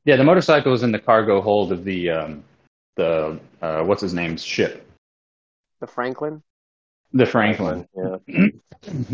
Yeah, 0.06 0.18
the 0.18 0.24
motorcycle 0.24 0.72
was 0.72 0.84
in 0.84 0.92
the 0.92 1.00
cargo 1.00 1.42
hold 1.42 1.72
of 1.72 1.84
the 1.84 2.12
um, 2.12 2.44
the 2.96 3.40
uh, 3.62 3.84
what's 3.84 4.02
his 4.02 4.14
name's 4.14 4.44
ship, 4.44 4.86
The 5.80 5.88
Franklin. 5.88 6.44
The 7.16 7.26
Franklin. 7.26 7.88
Yeah. 7.96 8.18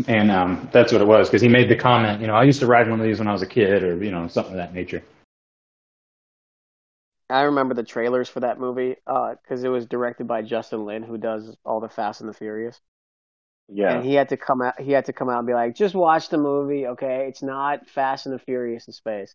and 0.08 0.30
um, 0.30 0.68
that's 0.72 0.92
what 0.92 1.00
it 1.00 1.06
was 1.06 1.28
because 1.28 1.40
he 1.40 1.48
made 1.48 1.70
the 1.70 1.76
comment. 1.76 2.20
You 2.20 2.26
know, 2.26 2.34
I 2.34 2.42
used 2.42 2.60
to 2.60 2.66
ride 2.66 2.90
one 2.90 3.00
of 3.00 3.06
these 3.06 3.18
when 3.18 3.28
I 3.28 3.32
was 3.32 3.42
a 3.42 3.46
kid, 3.46 3.82
or 3.82 4.02
you 4.04 4.10
know, 4.10 4.26
something 4.28 4.52
of 4.52 4.58
that 4.58 4.74
nature. 4.74 5.02
I 7.30 7.42
remember 7.42 7.74
the 7.74 7.84
trailers 7.84 8.28
for 8.28 8.40
that 8.40 8.60
movie 8.60 8.96
because 9.06 9.64
it 9.64 9.68
was 9.68 9.86
directed 9.86 10.26
by 10.26 10.42
Justin 10.42 10.84
Lin, 10.84 11.02
who 11.02 11.16
does 11.16 11.56
all 11.64 11.80
the 11.80 11.88
Fast 11.88 12.20
and 12.20 12.28
the 12.28 12.34
Furious. 12.34 12.78
Yeah. 13.68 13.94
And 13.94 14.04
he 14.04 14.14
had 14.14 14.28
to 14.30 14.36
come 14.36 14.60
out. 14.60 14.78
He 14.78 14.92
had 14.92 15.06
to 15.06 15.14
come 15.14 15.30
out 15.30 15.38
and 15.38 15.46
be 15.46 15.54
like, 15.54 15.74
"Just 15.76 15.94
watch 15.94 16.28
the 16.28 16.36
movie, 16.36 16.88
okay? 16.88 17.26
It's 17.28 17.42
not 17.42 17.88
Fast 17.88 18.26
and 18.26 18.34
the 18.34 18.40
Furious 18.40 18.86
in 18.88 18.92
space." 18.92 19.34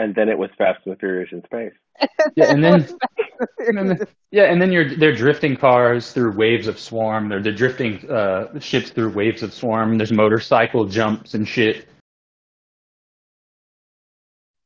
And 0.00 0.14
then 0.14 0.30
it 0.30 0.38
was 0.38 0.50
Fast 0.56 0.80
and 0.86 0.94
the 0.94 0.98
Furious 0.98 1.30
in 1.32 1.44
space. 1.44 1.72
Yeah, 2.36 2.50
and 2.52 2.64
then 2.64 2.88
and 3.66 3.76
then 3.90 4.06
yeah, 4.30 4.44
and 4.44 4.60
then 4.60 4.72
you're 4.72 4.94
they're 4.96 5.14
drifting 5.14 5.56
cars 5.56 6.12
through 6.12 6.32
waves 6.32 6.66
of 6.66 6.78
swarm. 6.78 7.28
They're 7.28 7.42
they're 7.42 7.52
drifting 7.54 8.10
uh, 8.10 8.58
ships 8.60 8.90
through 8.90 9.10
waves 9.10 9.42
of 9.42 9.52
swarm. 9.52 9.98
There's 9.98 10.12
motorcycle 10.12 10.86
jumps 10.86 11.34
and 11.34 11.46
shit. 11.46 11.86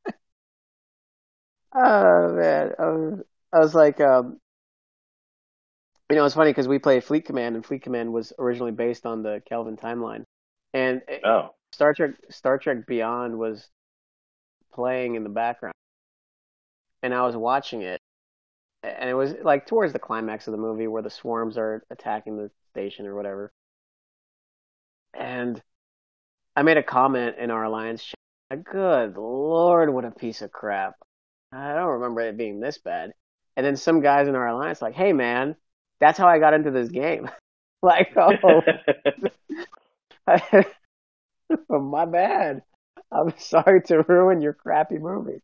Oh 1.76 2.32
man, 2.34 2.72
I 2.78 2.84
was, 2.86 3.20
I 3.52 3.58
was 3.58 3.74
like, 3.74 4.00
um, 4.00 4.38
you 6.10 6.16
know, 6.16 6.24
it's 6.24 6.34
funny 6.36 6.50
because 6.50 6.68
we 6.68 6.78
played 6.78 7.02
Fleet 7.02 7.24
Command, 7.24 7.56
and 7.56 7.66
Fleet 7.66 7.82
Command 7.82 8.12
was 8.12 8.32
originally 8.38 8.70
based 8.72 9.06
on 9.06 9.22
the 9.24 9.42
Kelvin 9.48 9.76
timeline, 9.76 10.22
and 10.72 11.02
it- 11.08 11.22
Oh. 11.24 11.54
Star 11.72 11.92
Trek 11.92 12.12
Star 12.30 12.56
Trek 12.58 12.86
Beyond 12.86 13.36
was 13.36 13.68
playing 14.74 15.14
in 15.14 15.24
the 15.24 15.30
background, 15.30 15.74
and 17.02 17.14
I 17.14 17.24
was 17.26 17.36
watching 17.36 17.82
it, 17.82 18.00
and 18.82 19.08
it 19.08 19.14
was 19.14 19.34
like 19.42 19.66
towards 19.66 19.92
the 19.92 19.98
climax 19.98 20.46
of 20.46 20.52
the 20.52 20.58
movie 20.58 20.86
where 20.86 21.02
the 21.02 21.10
swarms 21.10 21.56
are 21.58 21.84
attacking 21.90 22.36
the 22.36 22.50
station 22.70 23.06
or 23.06 23.14
whatever, 23.14 23.52
and 25.12 25.62
I 26.56 26.62
made 26.62 26.76
a 26.76 26.82
comment 26.82 27.36
in 27.38 27.50
our 27.50 27.64
alliance 27.64 28.04
chat. 28.04 28.64
Good 28.64 29.16
lord, 29.16 29.92
what 29.92 30.04
a 30.04 30.10
piece 30.10 30.42
of 30.42 30.52
crap! 30.52 30.94
I 31.54 31.74
don't 31.74 32.00
remember 32.00 32.20
it 32.20 32.36
being 32.36 32.60
this 32.60 32.78
bad. 32.78 33.12
And 33.56 33.64
then 33.64 33.76
some 33.76 34.00
guys 34.00 34.26
in 34.28 34.34
our 34.34 34.48
alliance 34.48 34.82
like, 34.82 34.94
hey 34.94 35.12
man, 35.12 35.56
that's 36.00 36.18
how 36.18 36.26
I 36.26 36.38
got 36.38 36.54
into 36.54 36.70
this 36.70 36.88
game. 36.88 37.30
like, 37.82 38.12
oh, 38.16 38.62
my 41.68 42.04
bad. 42.06 42.62
I'm 43.14 43.32
sorry 43.38 43.82
to 43.82 44.02
ruin 44.02 44.42
your 44.42 44.54
crappy 44.54 44.98
movie. 44.98 45.40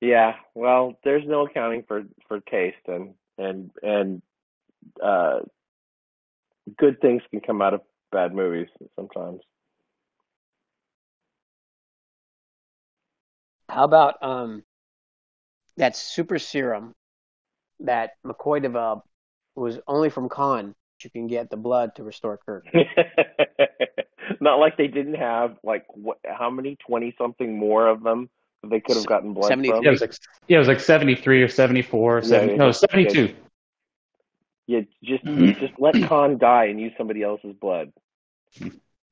yeah. 0.00 0.34
Well, 0.54 0.98
there's 1.04 1.26
no 1.26 1.46
accounting 1.46 1.84
for 1.86 2.04
for 2.28 2.40
taste 2.40 2.76
and 2.88 3.14
and 3.38 3.70
and 3.82 4.22
uh 5.02 5.40
good 6.78 7.00
things 7.00 7.22
can 7.30 7.40
come 7.40 7.62
out 7.62 7.74
of 7.74 7.80
bad 8.12 8.34
movies 8.34 8.68
sometimes. 8.96 9.40
How 13.68 13.84
about 13.84 14.22
um 14.22 14.64
that 15.76 15.96
super 15.96 16.38
serum 16.38 16.94
that 17.80 18.12
McCoy 18.26 18.62
developed 18.62 19.08
was 19.56 19.78
only 19.88 20.10
from 20.10 20.28
Khan. 20.28 20.74
You 21.02 21.10
can 21.10 21.26
get 21.26 21.50
the 21.50 21.56
blood 21.56 21.96
to 21.96 22.04
restore 22.04 22.38
Kirk. 22.38 22.66
Not 24.40 24.56
like 24.56 24.76
they 24.76 24.88
didn't 24.88 25.14
have 25.14 25.56
like 25.62 25.84
what? 25.88 26.18
How 26.26 26.50
many? 26.50 26.76
Twenty 26.86 27.14
something 27.18 27.58
more 27.58 27.86
of 27.86 28.02
them 28.02 28.28
that 28.62 28.70
they 28.70 28.80
could 28.80 28.96
have 28.96 29.06
gotten 29.06 29.34
blood 29.34 29.48
73. 29.48 29.76
from. 29.76 29.84
Yeah, 29.84 29.88
it 29.88 29.92
was 29.92 30.00
like 30.00 30.14
yeah, 30.48 30.56
it 30.56 30.58
was 30.58 30.68
like 30.68 30.80
73 30.80 31.42
or 31.42 31.48
74, 31.48 32.16
Yeah, 32.16 32.28
70, 32.28 32.52
yeah, 32.52 32.58
no, 32.58 32.66
yeah. 32.66 32.72
72. 32.72 33.34
Yeah, 34.66 34.80
just 35.02 35.24
just 35.60 35.74
let 35.78 35.94
Khan 36.08 36.38
die 36.38 36.66
and 36.66 36.80
use 36.80 36.92
somebody 36.96 37.22
else's 37.22 37.54
blood. 37.60 37.92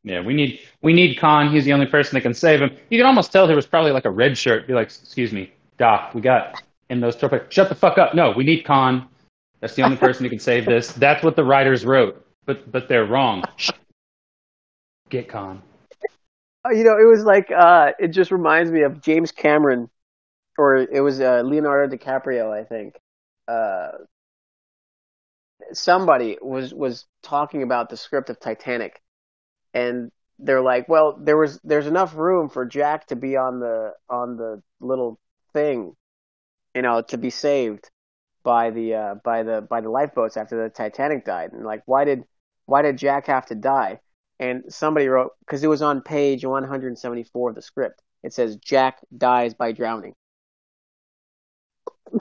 Yeah, 0.02 0.22
we 0.22 0.34
need 0.34 0.60
we 0.82 0.92
need 0.92 1.16
Khan. 1.16 1.52
He's 1.52 1.64
the 1.64 1.72
only 1.72 1.86
person 1.86 2.14
that 2.14 2.22
can 2.22 2.34
save 2.34 2.60
him. 2.60 2.70
You 2.88 2.98
can 2.98 3.06
almost 3.06 3.32
tell 3.32 3.46
there 3.46 3.56
was 3.56 3.66
probably 3.66 3.90
like 3.90 4.06
a 4.06 4.10
red 4.10 4.38
shirt. 4.38 4.66
Be 4.66 4.72
like, 4.72 4.86
excuse 4.86 5.32
me, 5.32 5.52
Doc, 5.76 6.14
we 6.14 6.20
got 6.20 6.62
in 6.88 7.00
those 7.00 7.16
torpedoes. 7.16 7.46
Shut 7.50 7.68
the 7.68 7.74
fuck 7.74 7.98
up. 7.98 8.14
No, 8.14 8.32
we 8.32 8.44
need 8.44 8.64
Khan. 8.64 9.06
That's 9.60 9.74
the 9.74 9.82
only 9.82 9.96
person 9.96 10.24
who 10.24 10.30
can 10.30 10.38
save 10.38 10.64
this. 10.64 10.92
That's 10.92 11.22
what 11.22 11.36
the 11.36 11.44
writers 11.44 11.84
wrote, 11.84 12.24
but 12.46 12.70
but 12.70 12.88
they're 12.88 13.04
wrong. 13.04 13.44
Get 15.10 15.28
Khan. 15.28 15.62
Uh, 16.64 16.70
You 16.70 16.84
know, 16.84 16.98
it 16.98 17.06
was 17.06 17.24
like 17.24 17.50
uh 17.50 17.92
it 17.98 18.08
just 18.08 18.30
reminds 18.30 18.70
me 18.70 18.82
of 18.82 19.02
James 19.02 19.32
Cameron 19.32 19.90
or 20.58 20.76
it 20.76 21.00
was 21.00 21.20
uh, 21.20 21.42
Leonardo 21.44 21.96
DiCaprio, 21.96 22.52
I 22.52 22.64
think. 22.64 22.96
Uh 23.48 23.90
somebody 25.72 26.38
was 26.42 26.74
was 26.74 27.06
talking 27.22 27.62
about 27.62 27.88
the 27.90 27.96
script 27.96 28.30
of 28.30 28.40
Titanic 28.40 29.00
and 29.74 30.10
they're 30.38 30.62
like, 30.62 30.88
well, 30.88 31.18
there 31.22 31.36
was 31.36 31.60
there's 31.64 31.86
enough 31.86 32.16
room 32.16 32.48
for 32.48 32.64
Jack 32.66 33.08
to 33.08 33.16
be 33.16 33.36
on 33.36 33.60
the 33.60 33.92
on 34.10 34.36
the 34.36 34.62
little 34.80 35.20
thing, 35.52 35.94
you 36.74 36.82
know, 36.82 37.02
to 37.02 37.18
be 37.18 37.30
saved 37.30 37.90
by 38.44 38.70
the 38.70 38.94
uh 38.94 39.14
by 39.24 39.42
the 39.42 39.62
by 39.62 39.80
the 39.80 39.90
lifeboats 39.90 40.36
after 40.36 40.62
the 40.62 40.70
Titanic 40.70 41.24
died. 41.24 41.52
And 41.52 41.64
like 41.64 41.82
why 41.86 42.04
did 42.04 42.24
why 42.66 42.82
did 42.82 42.98
Jack 42.98 43.26
have 43.26 43.46
to 43.46 43.54
die? 43.54 44.00
And 44.40 44.64
somebody 44.70 45.06
wrote 45.06 45.32
because 45.40 45.62
it 45.62 45.68
was 45.68 45.82
on 45.82 46.00
page 46.00 46.44
174 46.46 47.50
of 47.50 47.54
the 47.54 47.60
script. 47.60 48.00
It 48.22 48.32
says 48.32 48.56
Jack 48.56 49.00
dies 49.16 49.52
by 49.52 49.72
drowning. 49.72 50.14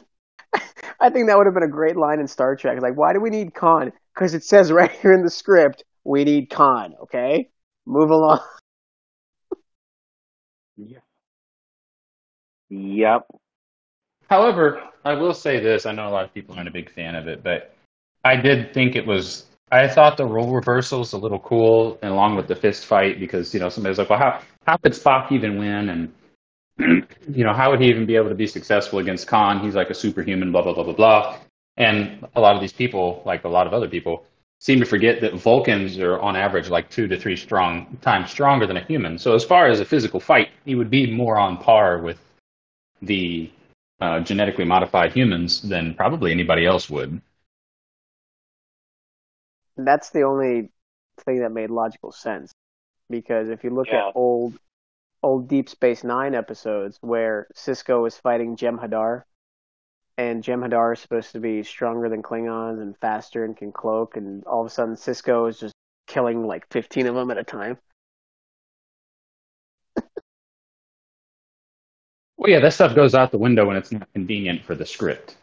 I 0.99 1.09
think 1.09 1.27
that 1.27 1.37
would 1.37 1.47
have 1.47 1.53
been 1.53 1.63
a 1.63 1.67
great 1.67 1.95
line 1.95 2.19
in 2.19 2.27
Star 2.27 2.57
Trek. 2.57 2.81
Like, 2.81 2.97
why 2.97 3.13
do 3.13 3.21
we 3.21 3.29
need 3.29 3.53
Khan? 3.53 3.93
Because 4.13 4.33
it 4.33 4.43
says 4.43 4.69
right 4.69 4.91
here 4.91 5.13
in 5.13 5.23
the 5.23 5.29
script, 5.29 5.85
we 6.03 6.25
need 6.25 6.49
Khan. 6.49 6.93
Okay, 7.03 7.49
move 7.85 8.09
along. 8.09 8.41
yeah. 10.77 10.99
Yep. 12.69 13.27
However, 14.29 14.83
I 15.05 15.13
will 15.13 15.33
say 15.33 15.61
this: 15.61 15.85
I 15.85 15.93
know 15.93 16.07
a 16.07 16.11
lot 16.11 16.25
of 16.25 16.33
people 16.33 16.55
aren't 16.55 16.67
a 16.67 16.71
big 16.71 16.91
fan 16.91 17.15
of 17.15 17.29
it, 17.29 17.43
but 17.43 17.73
I 18.25 18.35
did 18.35 18.73
think 18.73 18.97
it 18.97 19.07
was. 19.07 19.45
I 19.71 19.87
thought 19.87 20.17
the 20.17 20.25
role 20.25 20.51
reversal 20.51 20.99
was 20.99 21.13
a 21.13 21.17
little 21.17 21.39
cool, 21.39 21.99
and 22.01 22.11
along 22.11 22.35
with 22.35 22.47
the 22.47 22.55
fist 22.55 22.85
fight, 22.85 23.19
because 23.19 23.53
you 23.53 23.59
know 23.59 23.69
somebody 23.69 23.91
was 23.91 23.99
like, 23.99 24.09
"Well, 24.09 24.19
how 24.19 24.41
how 24.65 24.77
could 24.77 24.93
Spock 24.93 25.31
even 25.31 25.57
win?" 25.59 25.89
And 25.89 26.13
you 27.35 27.43
know, 27.43 27.53
how 27.53 27.69
would 27.71 27.81
he 27.81 27.87
even 27.89 28.05
be 28.05 28.15
able 28.15 28.29
to 28.29 28.35
be 28.35 28.47
successful 28.47 28.99
against 28.99 29.27
Khan? 29.27 29.59
He's 29.59 29.75
like 29.75 29.89
a 29.89 29.93
superhuman, 29.93 30.51
blah 30.51 30.63
blah 30.63 30.73
blah 30.73 30.83
blah 30.83 30.93
blah. 30.93 31.39
And 31.77 32.27
a 32.35 32.41
lot 32.41 32.55
of 32.55 32.61
these 32.61 32.73
people, 32.73 33.21
like 33.25 33.43
a 33.43 33.49
lot 33.49 33.67
of 33.67 33.73
other 33.73 33.87
people, 33.87 34.25
seem 34.59 34.79
to 34.79 34.85
forget 34.85 35.21
that 35.21 35.35
Vulcans 35.35 35.97
are 35.99 36.19
on 36.19 36.35
average 36.35 36.69
like 36.69 36.89
two 36.89 37.07
to 37.07 37.17
three 37.17 37.35
strong 37.35 37.97
times 38.01 38.31
stronger 38.31 38.67
than 38.67 38.77
a 38.77 38.83
human. 38.83 39.17
So 39.17 39.33
as 39.33 39.43
far 39.43 39.67
as 39.67 39.79
a 39.79 39.85
physical 39.85 40.19
fight, 40.19 40.49
he 40.65 40.75
would 40.75 40.89
be 40.89 41.11
more 41.11 41.37
on 41.37 41.57
par 41.57 41.99
with 41.99 42.19
the 43.01 43.49
uh, 44.01 44.19
genetically 44.21 44.65
modified 44.65 45.13
humans 45.13 45.61
than 45.61 45.93
probably 45.93 46.31
anybody 46.31 46.65
else 46.65 46.89
would. 46.89 47.21
That's 49.85 50.09
the 50.11 50.23
only 50.23 50.71
thing 51.25 51.39
that 51.39 51.51
made 51.51 51.69
logical 51.69 52.11
sense. 52.11 52.51
Because 53.09 53.49
if 53.49 53.63
you 53.63 53.71
look 53.71 53.87
Yeah. 53.87 54.09
at 54.09 54.15
old 54.15 54.57
old 55.21 55.49
Deep 55.49 55.67
Space 55.67 56.03
Nine 56.03 56.33
episodes 56.33 56.97
where 57.01 57.47
Sisko 57.53 58.07
is 58.07 58.17
fighting 58.17 58.55
Jem 58.55 58.77
Hadar 58.77 59.23
and 60.19 60.43
Jem'Hadar 60.43 60.93
is 60.93 60.99
supposed 60.99 61.31
to 61.31 61.39
be 61.39 61.63
stronger 61.63 62.09
than 62.09 62.21
Klingons 62.21 62.81
and 62.81 62.97
faster 62.97 63.45
and 63.45 63.55
can 63.55 63.71
cloak, 63.71 64.17
and 64.17 64.43
all 64.43 64.59
of 64.61 64.67
a 64.67 64.69
sudden 64.69 64.95
Sisko 64.95 65.49
is 65.49 65.59
just 65.59 65.73
killing 66.07 66.45
like 66.45 66.67
15 66.71 67.07
of 67.07 67.15
them 67.15 67.31
at 67.31 67.37
a 67.37 67.43
time. 67.43 67.77
Well, 72.35 72.49
yeah, 72.49 72.59
that 72.59 72.73
stuff 72.73 72.95
goes 72.95 73.15
out 73.15 73.31
the 73.31 73.37
window 73.37 73.65
when 73.65 73.77
it's 73.77 73.91
not 73.91 74.11
convenient 74.13 74.63
for 74.63 74.75
the 74.75 74.85
script. 74.85 75.37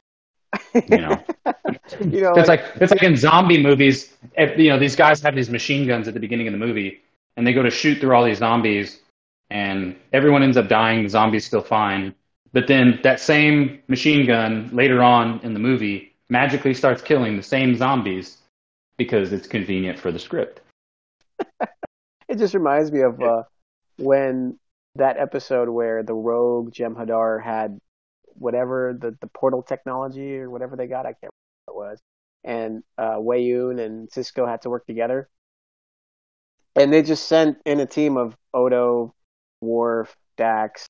You 0.75 0.99
know, 0.99 1.23
you 2.01 2.21
know, 2.21 2.35
it's 2.35 2.49
like, 2.49 2.63
like 2.63 2.83
it's 2.83 2.93
like 2.93 3.03
in 3.03 3.17
zombie 3.17 3.63
movies. 3.63 4.15
If, 4.37 4.59
you 4.59 4.69
know, 4.69 4.79
these 4.79 4.97
guys 4.97 5.21
have 5.23 5.35
these 5.35 5.51
machine 5.51 5.87
guns 5.87 6.09
at 6.09 6.15
the 6.15 6.21
beginning 6.21 6.49
of 6.49 6.53
the 6.53 6.59
movie, 6.59 7.01
and 7.37 7.47
they 7.47 7.53
go 7.53 7.63
to 7.63 7.71
shoot 7.71 8.01
through 8.01 8.15
all 8.15 8.25
these 8.25 8.39
zombies, 8.39 9.01
and 9.51 9.97
everyone 10.13 10.43
ends 10.43 10.57
up 10.57 10.69
dying. 10.69 11.03
The 11.03 11.09
zombies 11.09 11.45
still 11.45 11.63
fine, 11.63 12.15
but 12.53 12.67
then 12.67 13.01
that 13.03 13.21
same 13.21 13.81
machine 13.89 14.27
gun 14.27 14.71
later 14.73 15.03
on 15.03 15.41
in 15.43 15.53
the 15.53 15.61
movie 15.61 16.15
magically 16.29 16.75
starts 16.75 17.03
killing 17.03 17.37
the 17.37 17.43
same 17.43 17.77
zombies 17.77 18.39
because 18.97 19.33
it's 19.33 19.47
convenient 19.47 19.99
for 19.99 20.11
the 20.11 20.19
script. 20.19 20.61
it 22.29 22.39
just 22.39 22.55
reminds 22.55 22.91
me 22.91 23.01
of 23.01 23.21
uh, 23.21 23.43
when 23.99 24.59
that 24.95 25.19
episode 25.19 25.69
where 25.69 26.03
the 26.03 26.15
rogue 26.15 26.73
Jem'Hadar 26.73 27.43
had 27.43 27.79
whatever 28.39 28.97
the, 29.01 29.17
the 29.21 29.29
portal 29.29 29.63
technology 29.63 30.37
or 30.39 30.51
whatever 30.51 30.77
they 30.77 30.87
got, 30.87 31.07
I 31.07 31.13
can't 31.13 31.33
remember 31.33 31.67
what 31.67 31.73
it 31.73 31.91
was, 31.91 32.01
and 32.45 32.83
uh, 32.99 33.17
Weyoun 33.19 33.85
and 33.85 34.11
Sisko 34.11 34.49
had 34.49 34.63
to 34.63 34.71
work 34.71 34.87
together, 34.87 35.29
and 36.75 36.93
they 36.93 37.03
just 37.03 37.27
sent 37.29 37.59
in 37.65 37.81
a 37.81 37.87
team 37.87 38.17
of 38.17 38.37
Odo, 38.55 39.15
Worf, 39.61 40.17
Dax, 40.37 40.87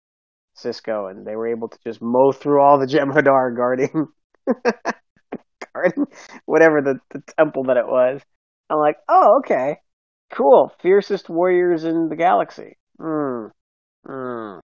Sisko, 0.57 1.11
and 1.11 1.27
they 1.27 1.37
were 1.37 1.49
able 1.49 1.69
to 1.69 1.79
just 1.85 2.01
mow 2.03 2.33
through 2.33 2.63
all 2.63 2.79
the 2.79 2.87
Jem'Hadar 2.89 3.57
guarding, 3.57 4.09
guarding 5.75 6.07
whatever 6.47 6.81
the, 6.83 6.99
the 7.13 7.23
temple 7.39 7.65
that 7.65 7.77
it 7.77 7.87
was. 7.87 8.21
I'm 8.71 8.79
like, 8.79 8.97
oh, 9.09 9.39
okay, 9.41 9.79
cool, 10.33 10.73
fiercest 10.81 11.29
warriors 11.29 11.85
in 11.85 12.09
the 12.09 12.17
galaxy. 12.17 12.77
Hmm. 13.01 13.47
Hmm. 14.07 14.59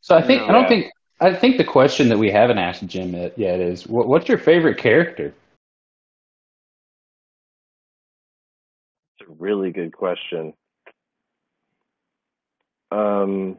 So 0.00 0.16
I 0.16 0.22
think 0.22 0.48
I 0.48 0.52
don't 0.52 0.66
Yeah. 0.66 0.68
think 0.68 0.92
I 1.20 1.34
think 1.34 1.56
the 1.56 1.64
question 1.64 2.08
that 2.10 2.18
we 2.18 2.30
haven't 2.30 2.58
asked 2.58 2.86
Jim 2.86 3.12
yet, 3.36 3.60
is 3.60 3.86
what, 3.86 4.06
what's 4.06 4.28
your 4.28 4.38
favorite 4.38 4.78
character? 4.78 5.34
It's 9.18 9.28
a 9.28 9.32
really 9.32 9.72
good 9.72 9.92
question. 9.92 10.54
Um, 12.92 13.58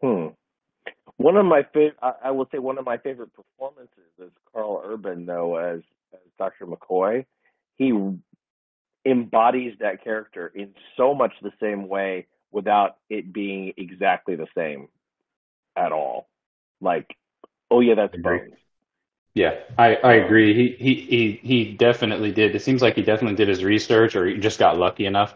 hmm. 0.00 0.28
One 1.18 1.36
of 1.36 1.44
my 1.44 1.62
favorite, 1.74 1.98
I 2.24 2.30
will 2.30 2.48
say, 2.50 2.58
one 2.58 2.78
of 2.78 2.86
my 2.86 2.96
favorite 2.96 3.30
performances 3.34 4.10
is 4.18 4.30
Karl 4.52 4.82
Urban, 4.82 5.26
though, 5.26 5.56
as 5.56 5.80
as 6.14 6.20
Dr. 6.38 6.66
McCoy. 6.66 7.26
He 7.76 7.92
embodies 9.04 9.74
that 9.80 10.02
character 10.02 10.50
in 10.54 10.74
so 10.96 11.14
much 11.14 11.32
the 11.42 11.52
same 11.60 11.88
way 11.88 12.26
without 12.52 12.96
it 13.08 13.32
being 13.32 13.72
exactly 13.76 14.36
the 14.36 14.48
same 14.56 14.88
at 15.76 15.92
all. 15.92 16.28
Like, 16.80 17.16
oh 17.70 17.80
yeah, 17.80 17.94
that's. 17.94 18.16
Bones. 18.16 18.54
Yeah, 19.34 19.54
I, 19.78 19.94
I 19.96 20.14
agree. 20.14 20.54
He, 20.54 20.84
he 20.84 20.94
he 21.02 21.40
he 21.42 21.72
definitely 21.72 22.32
did. 22.32 22.54
It 22.54 22.62
seems 22.62 22.82
like 22.82 22.96
he 22.96 23.02
definitely 23.02 23.36
did 23.36 23.48
his 23.48 23.62
research, 23.62 24.16
or 24.16 24.26
he 24.26 24.38
just 24.38 24.58
got 24.58 24.76
lucky 24.76 25.06
enough. 25.06 25.34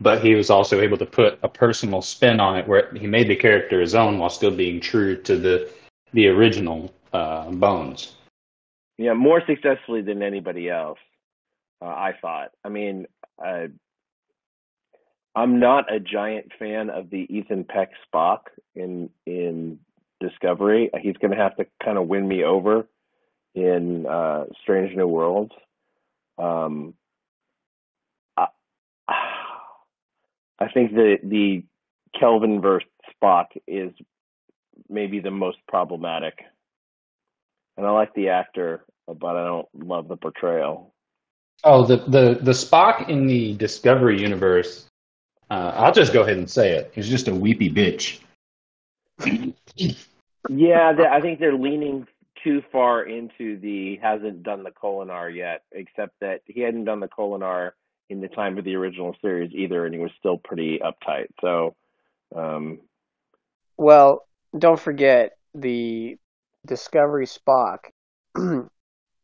But 0.00 0.24
he 0.24 0.34
was 0.34 0.50
also 0.50 0.80
able 0.80 0.96
to 0.96 1.06
put 1.06 1.38
a 1.42 1.48
personal 1.48 2.02
spin 2.02 2.40
on 2.40 2.56
it, 2.56 2.66
where 2.66 2.92
he 2.94 3.06
made 3.06 3.28
the 3.28 3.36
character 3.36 3.80
his 3.80 3.94
own 3.94 4.18
while 4.18 4.30
still 4.30 4.50
being 4.50 4.80
true 4.80 5.20
to 5.22 5.36
the 5.36 5.70
the 6.14 6.28
original 6.28 6.92
uh, 7.12 7.50
Bones. 7.50 8.16
Yeah, 8.96 9.12
more 9.12 9.42
successfully 9.46 10.02
than 10.02 10.22
anybody 10.22 10.70
else. 10.70 10.98
Uh, 11.82 11.86
I 11.86 12.14
thought. 12.20 12.52
I 12.64 12.68
mean, 12.70 13.06
uh, 13.44 13.66
I'm 15.36 15.58
not 15.58 15.92
a 15.92 15.98
giant 15.98 16.52
fan 16.58 16.90
of 16.90 17.10
the 17.10 17.26
Ethan 17.28 17.64
Peck 17.64 17.90
Spock 18.06 18.40
in 18.74 19.10
in 19.26 19.78
Discovery. 20.20 20.90
He's 21.00 21.16
going 21.16 21.32
to 21.32 21.36
have 21.36 21.56
to 21.56 21.66
kind 21.82 21.98
of 21.98 22.06
win 22.06 22.26
me 22.26 22.44
over 22.44 22.86
in 23.54 24.06
uh, 24.06 24.44
Strange 24.62 24.96
New 24.96 25.08
Worlds. 25.08 25.52
Um, 26.38 26.94
I, 28.36 28.46
I 29.08 30.68
think 30.72 30.92
the 30.92 31.18
the 31.22 31.64
Kelvin 32.18 32.60
verse 32.60 32.84
Spock 33.12 33.46
is 33.66 33.92
maybe 34.88 35.18
the 35.18 35.30
most 35.30 35.58
problematic, 35.66 36.38
and 37.76 37.84
I 37.84 37.90
like 37.90 38.14
the 38.14 38.28
actor, 38.28 38.84
but 39.06 39.36
I 39.36 39.44
don't 39.44 39.68
love 39.74 40.06
the 40.06 40.16
portrayal. 40.16 40.94
Oh, 41.64 41.84
the 41.84 41.96
the 41.96 42.38
the 42.40 42.52
Spock 42.52 43.08
in 43.08 43.26
the 43.26 43.54
Discovery 43.56 44.20
universe. 44.20 44.86
Uh, 45.50 45.72
I'll 45.76 45.92
just 45.92 46.12
go 46.12 46.22
ahead 46.22 46.36
and 46.38 46.50
say 46.50 46.72
it. 46.72 46.90
He's 46.94 47.08
just 47.08 47.28
a 47.28 47.34
weepy 47.34 47.70
bitch. 47.70 48.20
Yeah, 50.48 50.94
I 51.10 51.20
think 51.20 51.38
they're 51.38 51.56
leaning 51.56 52.06
too 52.42 52.62
far 52.70 53.02
into 53.02 53.58
the 53.58 53.96
hasn't 54.02 54.42
done 54.42 54.62
the 54.62 54.70
Kolinahr 54.70 55.34
yet, 55.34 55.62
except 55.72 56.20
that 56.20 56.42
he 56.46 56.60
hadn't 56.60 56.84
done 56.84 57.00
the 57.00 57.08
Kolinahr 57.08 57.72
in 58.10 58.20
the 58.20 58.28
time 58.28 58.58
of 58.58 58.64
the 58.64 58.76
original 58.76 59.16
series 59.22 59.52
either, 59.54 59.86
and 59.86 59.94
he 59.94 60.00
was 60.00 60.10
still 60.18 60.36
pretty 60.36 60.78
uptight. 60.78 61.26
So, 61.40 61.74
um, 62.36 62.80
Well, 63.76 64.26
don't 64.56 64.78
forget 64.78 65.38
the 65.54 66.18
Discovery 66.66 67.26
Spock 67.26 67.78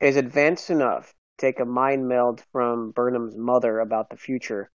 is 0.00 0.16
advanced 0.16 0.70
enough 0.70 1.12
to 1.38 1.46
take 1.46 1.60
a 1.60 1.64
mind 1.64 2.08
meld 2.08 2.42
from 2.52 2.92
Burnham's 2.92 3.36
mother 3.36 3.80
about 3.80 4.08
the 4.08 4.16
future, 4.16 4.70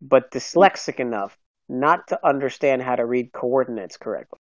but 0.00 0.28
hmm. 0.32 0.38
dyslexic 0.38 1.00
enough 1.00 1.36
not 1.68 2.08
to 2.08 2.26
understand 2.26 2.82
how 2.82 2.96
to 2.96 3.06
read 3.06 3.32
coordinates 3.32 3.96
correctly. 3.96 4.38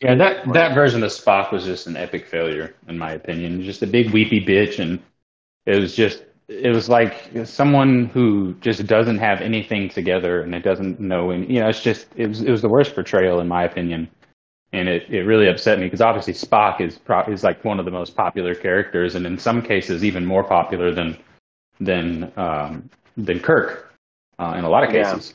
Yeah, 0.00 0.16
that 0.16 0.52
that 0.52 0.74
version 0.74 1.02
of 1.04 1.12
Spock 1.12 1.52
was 1.52 1.64
just 1.64 1.86
an 1.86 1.96
epic 1.96 2.26
failure, 2.26 2.74
in 2.88 2.98
my 2.98 3.12
opinion. 3.12 3.62
Just 3.62 3.82
a 3.82 3.86
big 3.86 4.10
weepy 4.10 4.44
bitch, 4.44 4.80
and 4.80 5.00
it 5.64 5.78
was 5.78 5.94
just 5.94 6.24
it 6.48 6.74
was 6.74 6.88
like 6.88 7.30
someone 7.44 8.06
who 8.06 8.54
just 8.60 8.84
doesn't 8.86 9.18
have 9.18 9.40
anything 9.40 9.88
together 9.88 10.42
and 10.42 10.54
it 10.56 10.64
doesn't 10.64 10.98
know. 10.98 11.30
And 11.30 11.48
you 11.48 11.60
know, 11.60 11.68
it's 11.68 11.82
just 11.82 12.08
it 12.16 12.26
was 12.26 12.42
it 12.42 12.50
was 12.50 12.62
the 12.62 12.68
worst 12.68 12.96
portrayal, 12.96 13.38
in 13.38 13.46
my 13.46 13.62
opinion, 13.62 14.08
and 14.72 14.88
it 14.88 15.08
it 15.08 15.22
really 15.22 15.48
upset 15.48 15.78
me 15.78 15.86
because 15.86 16.00
obviously 16.00 16.34
Spock 16.34 16.80
is 16.80 16.98
pro- 16.98 17.24
is 17.32 17.44
like 17.44 17.64
one 17.64 17.78
of 17.78 17.84
the 17.84 17.92
most 17.92 18.16
popular 18.16 18.56
characters, 18.56 19.14
and 19.14 19.24
in 19.24 19.38
some 19.38 19.62
cases 19.62 20.04
even 20.04 20.26
more 20.26 20.42
popular 20.42 20.92
than 20.92 21.16
than 21.84 22.32
um, 22.36 22.88
than 23.16 23.40
Kirk 23.40 23.92
uh, 24.38 24.54
in 24.58 24.64
a 24.64 24.68
lot 24.68 24.84
of 24.84 24.90
Yeah. 24.90 24.92
cases. 24.92 25.34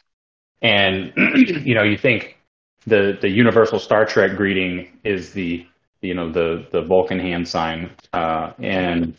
And 0.61 1.13
you 1.35 1.75
know, 1.75 1.83
you 1.83 1.97
think 1.97 2.37
the 2.85 3.17
the 3.21 3.29
universal 3.29 3.79
Star 3.79 4.05
Trek 4.05 4.35
greeting 4.35 4.87
is 5.03 5.33
the 5.33 5.65
you 6.01 6.13
know 6.13 6.31
the 6.31 6.65
the 6.71 6.81
Vulcan 6.81 7.19
hand 7.19 7.47
sign, 7.47 7.91
uh, 8.13 8.51
and 8.61 9.15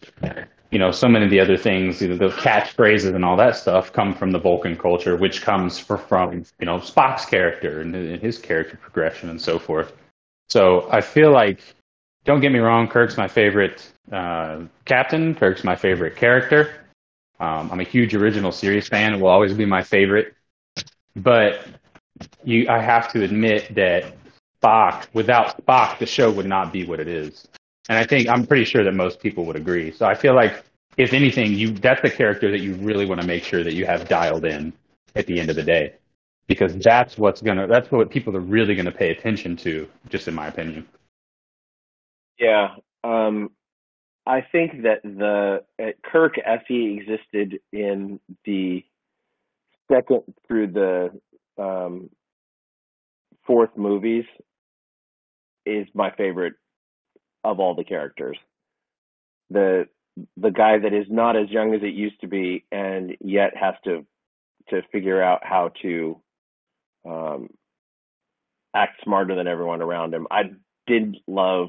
you 0.71 0.79
know 0.79 0.91
so 0.91 1.09
many 1.09 1.25
of 1.25 1.31
the 1.31 1.41
other 1.41 1.57
things, 1.57 2.01
you 2.03 2.09
know, 2.09 2.17
the 2.17 2.29
catchphrases 2.37 3.15
and 3.15 3.25
all 3.25 3.37
that 3.37 3.57
stuff 3.57 3.93
come 3.93 4.15
from 4.15 4.31
the 4.33 4.39
Vulcan 4.39 4.77
culture, 4.77 5.17
which 5.17 5.43
comes 5.43 5.79
fr- 5.79 5.97
from 5.97 6.45
you 6.61 6.67
know 6.67 6.79
Spock's 6.79 7.25
character 7.25 7.81
and, 7.81 7.95
and 7.95 8.21
his 8.21 8.39
character 8.39 8.77
progression 8.77 9.31
and 9.31 9.41
so 9.41 9.59
forth. 9.59 9.93
So 10.49 10.89
I 10.91 11.01
feel 11.01 11.31
like, 11.33 11.61
don't 12.25 12.41
get 12.41 12.53
me 12.53 12.59
wrong, 12.59 12.89
Kirk's 12.89 13.17
my 13.17 13.29
favorite 13.29 13.91
uh, 14.13 14.63
captain. 14.87 15.35
Kirk's 15.35 15.65
my 15.65 15.77
favorite 15.77 16.17
character. 16.17 16.71
Um, 17.41 17.71
I'm 17.71 17.81
a 17.81 17.85
huge 17.85 18.15
original 18.15 18.53
series 18.53 18.89
fan. 18.89 19.15
It 19.15 19.21
will 19.21 19.29
always 19.29 19.55
be 19.55 19.65
my 19.65 19.83
favorite. 19.83 20.35
But 21.17 21.67
you, 22.45 22.69
I 22.69 22.81
have 22.81 23.13
to 23.13 23.23
admit 23.23 23.75
that 23.75 24.17
Spock, 24.63 25.07
without 25.15 25.65
Spock, 25.65 25.99
the 25.99 26.07
show 26.07 26.31
would 26.33 26.47
not 26.47 26.73
be 26.73 26.85
what 26.85 27.01
it 27.01 27.09
is. 27.09 27.47
And 27.89 27.99
I 27.99 28.05
think 28.05 28.29
I'm 28.29 28.47
pretty 28.47 28.65
sure 28.65 28.85
that 28.85 28.95
most 28.95 29.21
people 29.21 29.45
would 29.47 29.57
agree. 29.57 29.93
So 29.93 30.07
I 30.07 30.15
feel 30.15 30.35
like, 30.35 30.65
if 30.97 31.13
anything, 31.13 31.55
you 31.55 31.73
that's 31.73 32.03
the 32.03 32.11
character 32.11 32.51
that 32.51 32.61
you 32.61 32.75
really 32.75 33.07
want 33.07 33.21
to 33.21 33.27
make 33.27 33.45
sure 33.45 33.63
that 33.63 33.75
you 33.75 33.87
have 33.87 34.09
dialed 34.09 34.45
in 34.45 34.73
at 35.15 35.27
the 35.27 35.39
end 35.41 35.49
of 35.51 35.57
the 35.57 35.63
day, 35.63 35.95
because 36.49 36.77
that's 36.77 37.17
what's 37.17 37.41
gonna 37.41 37.67
that's 37.69 37.91
what 37.91 38.11
people 38.11 38.37
are 38.37 38.41
really 38.41 38.75
gonna 38.75 38.93
pay 38.93 39.11
attention 39.11 39.57
to, 39.59 39.89
just 40.09 40.29
in 40.29 40.35
my 40.35 40.49
opinion. 40.49 40.87
yeah, 42.39 42.77
um, 43.05 43.51
I 44.29 44.43
think 44.53 44.83
that 44.83 45.03
the 45.03 45.63
uh, 45.83 45.87
Kirk, 46.05 46.35
he 46.69 47.01
existed 47.01 47.61
in 47.73 48.21
the 48.45 48.85
second 49.91 50.23
through 50.47 50.67
the 50.73 51.21
um, 51.61 52.11
fourth 53.47 53.71
movies, 53.75 54.27
is 55.65 55.87
my 55.95 56.11
favorite 56.11 56.55
of 57.43 57.59
all 57.59 57.75
the 57.75 57.85
characters. 57.85 58.37
The 59.49 59.89
the 60.37 60.51
guy 60.51 60.79
that 60.79 60.93
is 60.93 61.07
not 61.09 61.37
as 61.37 61.49
young 61.49 61.75
as 61.75 61.81
it 61.83 61.95
used 61.95 62.21
to 62.21 62.29
be, 62.29 62.67
and 62.71 63.17
yet 63.23 63.57
has 63.57 63.77
to 63.85 64.05
to 64.69 64.83
figure 64.93 65.23
out 65.23 65.41
how 65.43 65.71
to 65.81 66.21
um, 67.09 67.49
act 68.75 69.01
smarter 69.05 69.35
than 69.35 69.49
everyone 69.49 69.81
around 69.81 70.13
him. 70.13 70.27
I 70.31 70.51
did 70.87 71.17
love 71.27 71.69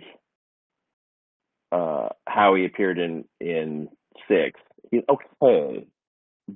uh, 1.71 2.09
how 2.27 2.55
he 2.55 2.65
appeared 2.65 2.99
in 2.99 3.25
in 3.39 3.89
six. 4.27 4.59
He's 4.91 5.03
okay, 5.09 5.85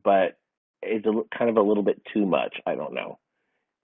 but 0.04 0.38
it's 0.82 1.06
a, 1.06 1.38
kind 1.38 1.50
of 1.50 1.58
a 1.58 1.62
little 1.62 1.84
bit 1.84 2.02
too 2.14 2.26
much. 2.26 2.58
I 2.66 2.76
don't 2.76 2.94
know. 2.94 3.20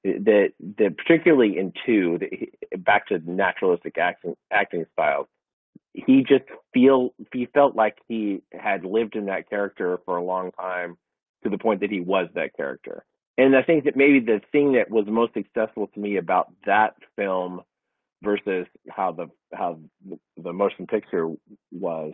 That 0.04 0.54
that 0.78 0.98
particularly 0.98 1.58
in 1.58 1.74
two, 1.86 2.20
the, 2.20 2.78
back 2.78 3.08
to 3.08 3.20
naturalistic 3.20 3.98
acting 3.98 4.36
acting 4.52 4.86
styles, 4.94 5.28
he 5.94 6.24
just 6.24 6.46
feel 6.74 7.14
he 7.34 7.48
felt 7.54 7.76
like 7.76 7.98
he 8.08 8.42
had 8.54 8.86
lived 8.86 9.16
in 9.16 9.26
that 9.26 9.50
character 9.50 10.00
for 10.06 10.18
a 10.18 10.24
long 10.24 10.52
time 10.52 10.98
to 11.44 11.50
the 11.50 11.58
point 11.58 11.82
that 11.82 11.92
he 11.92 12.00
was 12.00 12.28
that 12.36 12.56
character. 12.56 13.06
And 13.38 13.56
I 13.56 13.62
think 13.62 13.86
that 13.86 13.96
maybe 13.96 14.20
the 14.20 14.42
thing 14.52 14.74
that 14.74 14.90
was 14.90 15.06
most 15.08 15.34
successful 15.34 15.88
to 15.88 16.00
me 16.00 16.18
about 16.18 16.52
that 16.66 16.96
film 17.16 17.62
versus 18.24 18.68
how 18.90 19.12
the 19.12 19.28
how 19.54 19.80
the 20.38 20.54
motion 20.54 20.88
picture 20.88 21.30
was, 21.72 22.14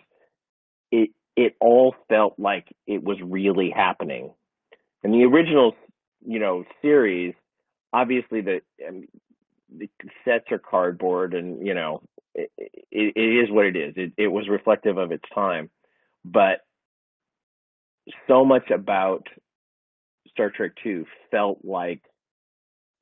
it 0.92 1.10
it 1.36 1.56
all 1.60 1.96
felt 2.10 2.36
like 2.38 2.66
it 2.88 3.04
was 3.04 3.18
really 3.22 3.70
happening. 3.70 4.34
And 5.04 5.14
the 5.14 5.24
original, 5.24 5.76
you 6.26 6.40
know, 6.40 6.64
series, 6.82 7.34
obviously 7.94 8.42
the 8.42 8.62
um, 8.88 9.06
the 9.76 9.90
sets 10.24 10.46
are 10.52 10.60
cardboard, 10.60 11.34
and 11.34 11.66
you 11.66 11.74
know, 11.74 12.02
it, 12.34 12.52
it, 12.58 13.14
it 13.16 13.44
is 13.44 13.52
what 13.52 13.66
it 13.66 13.76
is. 13.76 13.94
It, 13.98 14.14
it 14.18 14.28
was 14.28 14.48
reflective 14.48 14.98
of 14.98 15.12
its 15.12 15.24
time, 15.34 15.70
but 16.24 16.60
so 18.28 18.46
much 18.46 18.70
about 18.70 19.28
Star 20.30 20.50
Trek 20.50 20.72
Two 20.84 21.06
felt 21.32 21.60
like, 21.64 22.02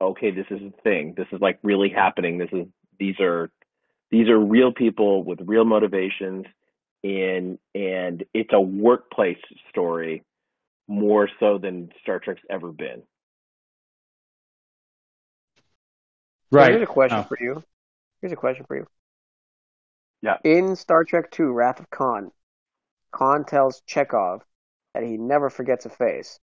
okay, 0.02 0.32
this 0.32 0.46
is 0.50 0.62
a 0.62 0.82
thing. 0.82 1.14
This 1.18 1.28
is 1.32 1.42
like 1.42 1.60
really 1.64 1.90
happening. 1.90 2.38
This 2.38 2.50
is 2.52 2.68
these 3.00 3.20
are 3.20 3.50
these 4.12 4.30
are 4.30 4.40
real 4.40 4.72
people 4.72 5.24
with 5.24 5.40
real 5.42 5.66
motivations, 5.66 6.46
and 7.04 7.58
and 7.74 8.24
it's 8.34 8.54
a 8.54 8.62
workplace 8.62 9.38
story 9.70 10.24
more 10.88 11.30
so 11.40 11.58
than 11.58 11.90
Star 12.02 12.20
Trek's 12.20 12.42
ever 12.50 12.72
been. 12.72 13.04
Right. 16.52 16.66
So 16.66 16.72
here's 16.72 16.84
a 16.84 16.86
question 16.86 17.20
oh. 17.20 17.24
for 17.24 17.38
you. 17.40 17.64
Here's 18.22 18.34
a 18.34 18.38
question 18.38 18.66
for 18.68 18.78
you. 18.78 18.88
Yeah. 20.22 20.38
In 20.44 20.76
Star 20.76 21.04
Trek 21.04 21.38
II, 21.38 21.48
Wrath 21.48 21.80
of 21.80 21.90
Khan, 21.90 22.32
Khan 23.12 23.44
tells 23.46 23.82
Chekov 23.90 24.42
that 24.94 25.04
he 25.04 25.18
never 25.18 25.50
forgets 25.50 25.86
a 25.86 25.90
face. 25.90 26.40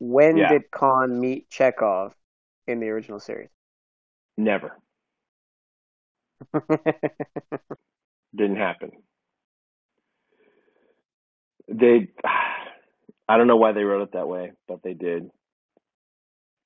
When 0.00 0.36
yeah. 0.36 0.48
did 0.48 0.70
Khan 0.70 1.20
meet 1.20 1.48
Chekov 1.48 2.12
in 2.66 2.80
the 2.80 2.88
original 2.88 3.20
series? 3.20 3.48
Never. 4.36 4.76
Didn't 8.36 8.56
happen. 8.56 8.92
They, 11.68 12.08
I 13.28 13.36
don't 13.36 13.46
know 13.46 13.56
why 13.56 13.72
they 13.72 13.82
wrote 13.82 14.02
it 14.02 14.12
that 14.12 14.28
way, 14.28 14.52
but 14.66 14.82
they 14.82 14.94
did. 14.94 15.30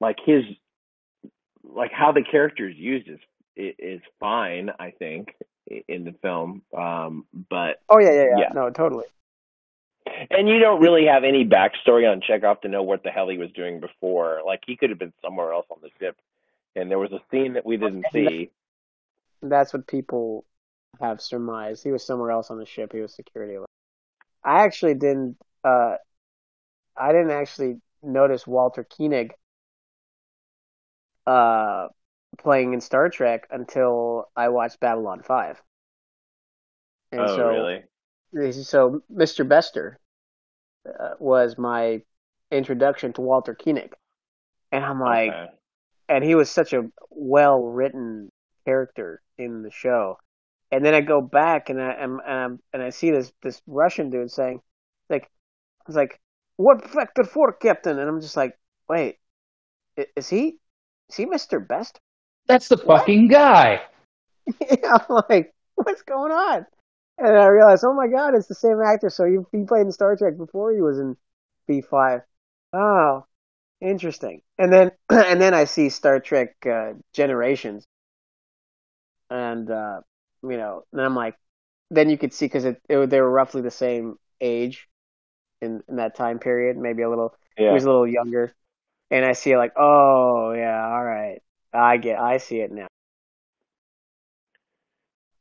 Like 0.00 0.18
his, 0.24 0.44
like 1.64 1.92
how 1.92 2.12
the 2.12 2.22
character 2.22 2.68
is 2.68 2.76
used 2.76 3.08
is 3.08 3.18
is 3.56 4.00
fine, 4.18 4.70
I 4.78 4.90
think 4.90 5.34
in 5.88 6.04
the 6.04 6.14
film. 6.22 6.62
Um, 6.76 7.26
but 7.50 7.80
oh 7.88 7.98
yeah, 7.98 8.12
yeah, 8.12 8.22
yeah, 8.22 8.38
yeah, 8.38 8.48
no, 8.54 8.70
totally. 8.70 9.04
And 10.30 10.48
you 10.48 10.58
don't 10.58 10.80
really 10.80 11.06
have 11.06 11.24
any 11.24 11.44
backstory 11.44 12.10
on 12.10 12.20
Chekov 12.20 12.60
to 12.62 12.68
know 12.68 12.82
what 12.82 13.02
the 13.04 13.10
hell 13.10 13.28
he 13.28 13.38
was 13.38 13.50
doing 13.52 13.80
before. 13.80 14.40
Like 14.44 14.60
he 14.66 14.76
could 14.76 14.90
have 14.90 14.98
been 14.98 15.12
somewhere 15.24 15.52
else 15.52 15.66
on 15.70 15.78
the 15.82 15.90
ship, 16.00 16.16
and 16.74 16.90
there 16.90 16.98
was 16.98 17.12
a 17.12 17.20
scene 17.30 17.54
that 17.54 17.64
we 17.64 17.76
didn't 17.76 18.06
see. 18.12 18.50
That's 19.42 19.72
what 19.72 19.86
people 19.86 20.44
have 21.00 21.20
surmised. 21.20 21.82
He 21.82 21.90
was 21.90 22.04
somewhere 22.04 22.30
else 22.30 22.50
on 22.50 22.58
the 22.58 22.66
ship. 22.66 22.92
He 22.92 23.00
was 23.00 23.14
security. 23.14 23.56
I 24.44 24.64
actually 24.64 24.94
didn't. 24.94 25.36
Uh, 25.64 25.96
I 26.96 27.12
didn't 27.12 27.30
actually 27.30 27.80
notice 28.02 28.46
Walter 28.46 28.84
Koenig 28.84 29.32
uh, 31.26 31.88
playing 32.38 32.74
in 32.74 32.80
Star 32.80 33.08
Trek 33.08 33.46
until 33.50 34.30
I 34.36 34.48
watched 34.48 34.80
Babylon 34.80 35.22
Five. 35.22 35.60
And 37.12 37.20
oh, 37.20 37.36
so, 37.36 37.48
really? 38.32 38.52
So 38.52 39.02
Mr. 39.14 39.46
Bester 39.46 40.00
uh, 40.88 41.10
was 41.18 41.58
my 41.58 42.02
introduction 42.50 43.12
to 43.14 43.20
Walter 43.20 43.54
Koenig, 43.54 43.94
and 44.72 44.84
I'm 44.84 45.00
like, 45.00 45.30
okay. 45.30 45.46
and 46.08 46.24
he 46.24 46.34
was 46.34 46.50
such 46.50 46.72
a 46.72 46.88
well 47.10 47.62
written 47.62 48.30
character 48.64 49.22
in 49.38 49.62
the 49.62 49.70
show. 49.70 50.18
And 50.70 50.84
then 50.84 50.94
I 50.94 51.00
go 51.00 51.20
back 51.20 51.68
and 51.68 51.80
I 51.80 51.92
and, 51.92 52.20
and, 52.26 52.58
and 52.72 52.82
I 52.82 52.90
see 52.90 53.10
this 53.10 53.32
this 53.42 53.60
Russian 53.66 54.10
dude 54.10 54.30
saying, 54.30 54.60
like, 55.10 55.24
I 55.24 55.84
was 55.86 55.96
like, 55.96 56.20
"What 56.56 56.88
factor 56.88 57.24
four, 57.24 57.52
Captain?" 57.52 57.98
And 57.98 58.08
I'm 58.08 58.20
just 58.20 58.36
like, 58.36 58.58
"Wait, 58.88 59.18
is 60.16 60.28
he 60.28 60.58
is 61.10 61.16
he 61.16 61.26
Mr. 61.26 61.66
Best?" 61.66 62.00
That's 62.46 62.68
the 62.68 62.76
what? 62.76 63.00
fucking 63.00 63.28
guy. 63.28 63.82
yeah, 64.60 64.98
I'm 65.08 65.22
like, 65.28 65.54
what's 65.74 66.02
going 66.02 66.32
on? 66.32 66.66
And 67.18 67.38
I 67.38 67.46
realized, 67.46 67.84
oh 67.86 67.94
my 67.94 68.08
god, 68.08 68.34
it's 68.34 68.48
the 68.48 68.54
same 68.54 68.80
actor. 68.84 69.10
So 69.10 69.24
he, 69.24 69.36
he 69.56 69.64
played 69.64 69.82
in 69.82 69.92
Star 69.92 70.16
Trek 70.16 70.36
before 70.36 70.72
he 70.72 70.80
was 70.80 70.98
in 70.98 71.16
B5. 71.68 72.22
Oh, 72.72 73.26
interesting. 73.80 74.42
And 74.58 74.72
then 74.72 74.90
and 75.10 75.40
then 75.40 75.54
I 75.54 75.64
see 75.64 75.88
Star 75.88 76.20
Trek 76.20 76.54
uh, 76.66 76.92
Generations, 77.12 77.86
and 79.32 79.70
uh, 79.70 80.00
you 80.42 80.56
know, 80.56 80.84
then 80.92 81.04
I'm 81.04 81.16
like, 81.16 81.34
then 81.90 82.10
you 82.10 82.18
could 82.18 82.32
see 82.32 82.46
because 82.46 82.64
it, 82.64 82.80
it, 82.88 83.10
they 83.10 83.20
were 83.20 83.30
roughly 83.30 83.62
the 83.62 83.70
same 83.70 84.16
age 84.40 84.88
in, 85.60 85.82
in 85.88 85.96
that 85.96 86.14
time 86.14 86.38
period, 86.38 86.76
maybe 86.76 87.02
a 87.02 87.08
little. 87.08 87.34
Yeah. 87.58 87.68
He 87.68 87.74
was 87.74 87.84
a 87.84 87.88
little 87.88 88.06
younger, 88.06 88.54
and 89.10 89.24
I 89.24 89.32
see 89.32 89.56
like, 89.56 89.72
oh 89.76 90.52
yeah, 90.52 90.84
all 90.84 91.04
right. 91.04 91.40
I 91.72 91.96
get. 91.96 92.20
I 92.20 92.36
see 92.36 92.60
it 92.60 92.70
now. 92.70 92.86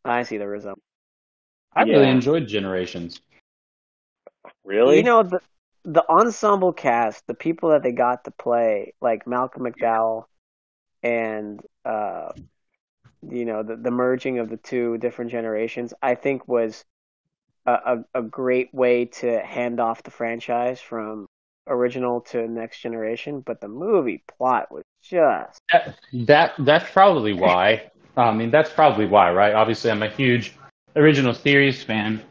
I 0.06 0.24
see 0.24 0.38
the 0.38 0.48
result. 0.48 0.80
I 1.76 1.84
yeah. 1.84 1.98
really 1.98 2.10
enjoyed 2.10 2.48
Generations. 2.48 3.22
Really? 4.64 4.98
You 4.98 5.04
know 5.04 5.24
the 5.24 5.42
the 5.84 6.08
ensemble 6.10 6.74
cast, 6.74 7.26
the 7.28 7.34
people 7.34 7.70
that 7.70 7.84
they 7.84 7.92
got 7.92 8.24
to 8.26 8.32
play, 8.32 8.94
like 9.02 9.28
Malcolm 9.28 9.64
McDowell, 9.64 10.26
and 11.04 11.60
uh, 11.84 12.30
you 13.30 13.46
know 13.46 13.64
the 13.64 13.76
the 13.76 13.92
merging 13.92 14.40
of 14.40 14.50
the 14.50 14.58
two 14.58 14.98
different 14.98 15.32
generations, 15.32 15.94
I 16.02 16.16
think 16.16 16.48
was 16.48 16.84
a, 17.66 17.72
a, 17.72 18.20
a 18.20 18.22
great 18.22 18.74
way 18.74 19.06
to 19.06 19.40
hand 19.42 19.80
off 19.80 20.04
the 20.04 20.12
franchise 20.12 20.82
from 20.82 21.28
original 21.68 22.22
to 22.22 22.48
next 22.48 22.80
generation. 22.82 23.42
But 23.42 23.62
the 23.62 23.68
movie 23.68 24.24
plot 24.38 24.72
was 24.72 24.84
just 25.02 25.60
that, 25.72 25.98
that 26.26 26.54
that's 26.60 26.90
probably 26.92 27.34
why. 27.34 27.92
I 28.18 28.34
mean, 28.34 28.52
that's 28.52 28.72
probably 28.72 29.06
why, 29.06 29.32
right? 29.32 29.54
Obviously, 29.54 29.92
I'm 29.92 30.04
a 30.04 30.10
huge 30.10 30.54
original 30.96 31.34
series 31.34 31.84
fan, 31.84 32.22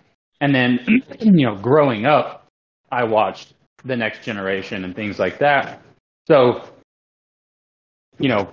and 0.40 0.54
then 0.54 1.02
you 1.20 1.46
know, 1.46 1.56
growing 1.56 2.06
up, 2.06 2.46
I 2.90 3.04
watched 3.04 3.54
the 3.84 3.96
Next 3.96 4.22
Generation 4.22 4.84
and 4.84 4.94
things 4.94 5.18
like 5.18 5.38
that. 5.38 5.80
So, 6.26 6.64
you 8.18 8.28
know, 8.28 8.50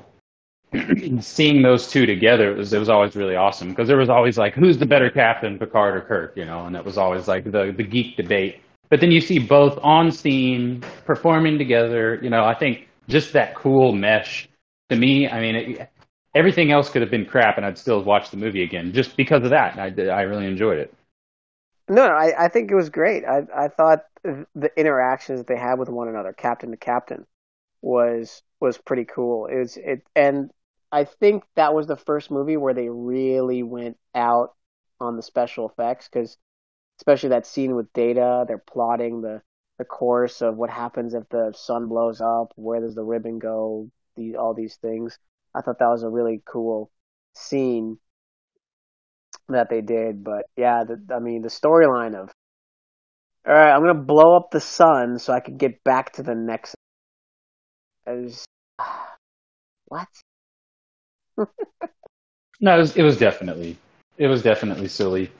seeing 1.21 1.61
those 1.61 1.87
two 1.87 2.05
together 2.05 2.51
it 2.51 2.57
was 2.57 2.73
it 2.73 2.79
was 2.79 2.89
always 2.89 3.15
really 3.15 3.35
awesome 3.35 3.69
because 3.69 3.87
there 3.87 3.97
was 3.97 4.09
always 4.09 4.37
like 4.37 4.53
who's 4.53 4.77
the 4.77 4.85
better 4.85 5.09
captain, 5.09 5.57
Picard 5.57 5.95
or 5.95 6.01
Kirk, 6.01 6.35
you 6.35 6.45
know, 6.45 6.65
and 6.65 6.75
it 6.75 6.83
was 6.83 6.97
always 6.97 7.27
like 7.27 7.45
the 7.45 7.73
the 7.75 7.83
geek 7.83 8.17
debate. 8.17 8.61
But 8.89 9.01
then 9.01 9.11
you 9.11 9.21
see 9.21 9.39
both 9.39 9.77
on 9.81 10.11
scene 10.11 10.81
performing 11.05 11.57
together. 11.57 12.19
You 12.21 12.29
know, 12.29 12.43
I 12.43 12.53
think 12.53 12.87
just 13.07 13.33
that 13.33 13.55
cool 13.55 13.93
mesh 13.93 14.47
to 14.89 14.95
me. 14.95 15.27
I 15.27 15.39
mean, 15.39 15.55
it, 15.55 15.89
everything 16.35 16.71
else 16.71 16.89
could 16.89 17.01
have 17.01 17.11
been 17.11 17.25
crap, 17.25 17.57
and 17.57 17.65
I'd 17.65 17.77
still 17.77 18.03
watch 18.03 18.29
the 18.29 18.37
movie 18.37 18.63
again 18.63 18.93
just 18.93 19.17
because 19.17 19.43
of 19.43 19.49
that. 19.51 19.77
I 19.79 19.87
I 20.09 20.21
really 20.21 20.45
enjoyed 20.45 20.79
it. 20.79 20.93
No, 21.89 22.03
I 22.03 22.45
I 22.45 22.47
think 22.49 22.71
it 22.71 22.75
was 22.75 22.89
great. 22.89 23.23
I 23.25 23.43
I 23.55 23.67
thought 23.69 24.05
the 24.23 24.71
interactions 24.77 25.39
that 25.39 25.47
they 25.47 25.57
had 25.57 25.79
with 25.79 25.89
one 25.89 26.09
another, 26.09 26.33
captain 26.33 26.71
to 26.71 26.77
captain, 26.77 27.25
was 27.81 28.43
was 28.59 28.77
pretty 28.77 29.05
cool. 29.05 29.47
It 29.47 29.57
was 29.57 29.77
it, 29.77 30.01
and 30.15 30.51
I 30.91 31.03
think 31.03 31.43
that 31.55 31.73
was 31.73 31.87
the 31.87 31.97
first 31.97 32.31
movie 32.31 32.57
where 32.57 32.73
they 32.73 32.89
really 32.89 33.63
went 33.63 33.97
out 34.15 34.55
on 34.99 35.15
the 35.15 35.21
special 35.21 35.69
effects 35.69 36.07
because, 36.11 36.37
especially 36.99 37.29
that 37.29 37.45
scene 37.45 37.75
with 37.75 37.91
Data, 37.93 38.45
they're 38.47 38.57
plotting 38.57 39.21
the 39.21 39.41
the 39.77 39.85
course 39.85 40.41
of 40.41 40.57
what 40.57 40.69
happens 40.71 41.13
if 41.13 41.29
the 41.29 41.53
sun 41.55 41.87
blows 41.87 42.19
up, 42.19 42.51
where 42.55 42.81
does 42.81 42.95
the 42.95 43.03
ribbon 43.03 43.37
go, 43.37 43.89
the, 44.15 44.35
all 44.35 44.53
these 44.53 44.75
things. 44.77 45.19
I 45.53 45.61
thought 45.61 45.79
that 45.79 45.89
was 45.89 46.03
a 46.03 46.09
really 46.09 46.41
cool 46.45 46.89
scene 47.35 47.99
that 49.49 49.69
they 49.69 49.81
did. 49.81 50.23
But 50.23 50.45
yeah, 50.55 50.83
the, 50.83 51.13
I 51.13 51.19
mean, 51.19 51.41
the 51.41 51.49
storyline 51.49 52.15
of, 52.15 52.31
all 53.47 53.53
right, 53.53 53.71
I'm 53.71 53.81
gonna 53.81 53.93
blow 53.93 54.35
up 54.35 54.51
the 54.51 54.59
sun 54.59 55.19
so 55.19 55.31
I 55.31 55.39
can 55.39 55.57
get 55.57 55.83
back 55.83 56.13
to 56.13 56.23
the 56.23 56.35
next. 56.35 56.75
Is 58.07 58.45
what? 59.85 60.07
No, 62.59 62.75
it 62.75 62.79
was, 62.79 62.97
it 62.97 63.03
was 63.03 63.17
definitely 63.19 63.77
it 64.17 64.27
was 64.27 64.41
definitely 64.41 64.87
silly. 64.87 65.31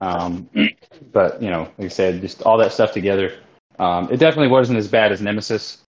Um, 0.00 0.48
but 1.12 1.40
you 1.42 1.50
know, 1.50 1.68
like 1.78 1.86
I 1.86 1.88
said, 1.88 2.20
just 2.20 2.42
all 2.42 2.56
that 2.58 2.72
stuff 2.72 2.92
together. 2.92 3.38
Um, 3.78 4.10
it 4.10 4.18
definitely 4.18 4.48
wasn't 4.48 4.78
as 4.78 4.88
bad 4.88 5.12
as 5.12 5.20
Nemesis. 5.20 5.82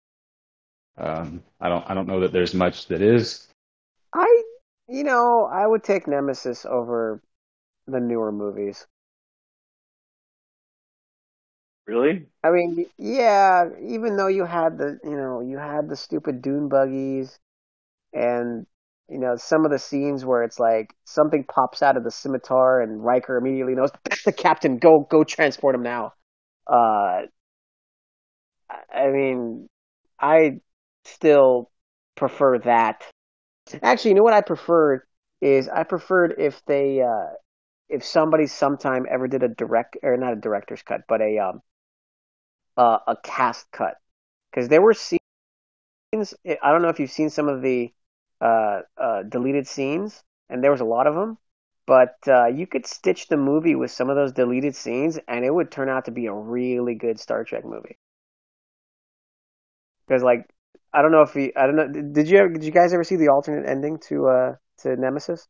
Um, 0.96 1.42
I 1.60 1.68
don't 1.68 1.88
I 1.90 1.94
don't 1.94 2.06
know 2.06 2.20
that 2.20 2.32
there's 2.32 2.54
much 2.54 2.86
that 2.86 3.02
is. 3.02 3.48
I, 4.14 4.42
you 4.88 5.04
know, 5.04 5.44
I 5.44 5.66
would 5.66 5.82
take 5.84 6.06
Nemesis 6.06 6.64
over 6.64 7.22
the 7.86 8.00
newer 8.00 8.32
movies. 8.32 8.86
Really? 11.86 12.26
I 12.44 12.50
mean, 12.50 12.86
yeah, 12.98 13.68
even 13.80 14.16
though 14.16 14.28
you 14.28 14.44
had 14.44 14.78
the, 14.78 14.98
you 15.04 15.16
know, 15.16 15.40
you 15.40 15.58
had 15.58 15.88
the 15.88 15.96
stupid 15.96 16.42
dune 16.42 16.68
buggies 16.68 17.38
and, 18.12 18.66
you 19.12 19.18
know, 19.18 19.36
some 19.36 19.66
of 19.66 19.70
the 19.70 19.78
scenes 19.78 20.24
where 20.24 20.42
it's 20.42 20.58
like 20.58 20.94
something 21.04 21.44
pops 21.44 21.82
out 21.82 21.98
of 21.98 22.04
the 22.04 22.10
scimitar 22.10 22.80
and 22.80 23.04
Riker 23.04 23.36
immediately 23.36 23.74
knows 23.74 23.90
that's 24.04 24.22
the 24.24 24.32
captain. 24.32 24.78
Go, 24.78 25.06
go 25.10 25.22
transport 25.22 25.74
him 25.74 25.82
now. 25.82 26.14
Uh, 26.66 27.22
I 28.92 29.08
mean, 29.10 29.68
I 30.18 30.60
still 31.04 31.70
prefer 32.16 32.58
that. 32.60 33.02
Actually, 33.82 34.12
you 34.12 34.14
know 34.16 34.22
what 34.22 34.32
I 34.32 34.40
preferred 34.40 35.02
is 35.42 35.68
I 35.68 35.82
preferred 35.82 36.36
if 36.38 36.64
they, 36.64 37.02
uh, 37.02 37.34
if 37.90 38.02
somebody 38.02 38.46
sometime 38.46 39.04
ever 39.10 39.28
did 39.28 39.42
a 39.42 39.48
direct 39.48 39.98
or 40.02 40.16
not 40.16 40.32
a 40.32 40.36
director's 40.36 40.82
cut, 40.82 41.02
but 41.06 41.20
a 41.20 41.38
um, 41.38 41.60
uh, 42.78 42.98
a 43.06 43.16
cast 43.22 43.70
cut 43.72 43.96
because 44.50 44.68
there 44.68 44.80
were 44.80 44.94
scenes. 44.94 45.20
I 46.14 46.72
don't 46.72 46.82
know 46.82 46.88
if 46.88 47.00
you've 47.00 47.10
seen 47.10 47.30
some 47.30 47.48
of 47.48 47.62
the 47.62 47.92
uh, 48.42 48.80
uh, 48.98 49.22
deleted 49.22 49.66
scenes, 49.66 50.22
and 50.50 50.62
there 50.62 50.70
was 50.70 50.80
a 50.80 50.84
lot 50.84 51.06
of 51.06 51.14
them. 51.14 51.38
But 51.86 52.16
uh, 52.26 52.46
you 52.46 52.66
could 52.66 52.86
stitch 52.86 53.28
the 53.28 53.36
movie 53.36 53.74
with 53.74 53.90
some 53.90 54.08
of 54.10 54.16
those 54.16 54.32
deleted 54.32 54.76
scenes, 54.76 55.18
and 55.28 55.44
it 55.44 55.52
would 55.52 55.70
turn 55.70 55.88
out 55.88 56.04
to 56.04 56.10
be 56.10 56.26
a 56.26 56.32
really 56.32 56.94
good 56.94 57.18
Star 57.18 57.44
Trek 57.44 57.64
movie. 57.64 57.98
Because, 60.06 60.22
like, 60.22 60.48
I 60.92 61.02
don't 61.02 61.12
know 61.12 61.22
if 61.22 61.34
you, 61.34 61.52
I 61.56 61.66
don't 61.66 61.76
know, 61.76 61.88
did 61.88 62.28
you, 62.28 62.38
ever, 62.38 62.48
did 62.50 62.64
you 62.64 62.70
guys 62.70 62.92
ever 62.92 63.04
see 63.04 63.16
the 63.16 63.28
alternate 63.28 63.68
ending 63.68 63.98
to 64.08 64.28
uh, 64.28 64.54
to 64.78 64.96
Nemesis? 64.96 65.48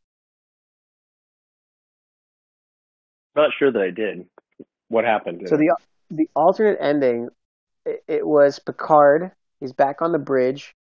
Not 3.35 3.51
sure 3.57 3.71
that 3.71 3.81
I 3.81 3.89
did. 3.89 4.25
What 4.89 5.05
happened? 5.05 5.43
So 5.47 5.57
the 5.57 5.75
the 6.09 6.29
alternate 6.35 6.77
ending, 6.79 7.29
it, 7.85 8.03
it 8.07 8.27
was 8.27 8.59
Picard. 8.59 9.31
He's 9.59 9.73
back 9.73 10.01
on 10.01 10.11
the 10.11 10.19
bridge, 10.19 10.75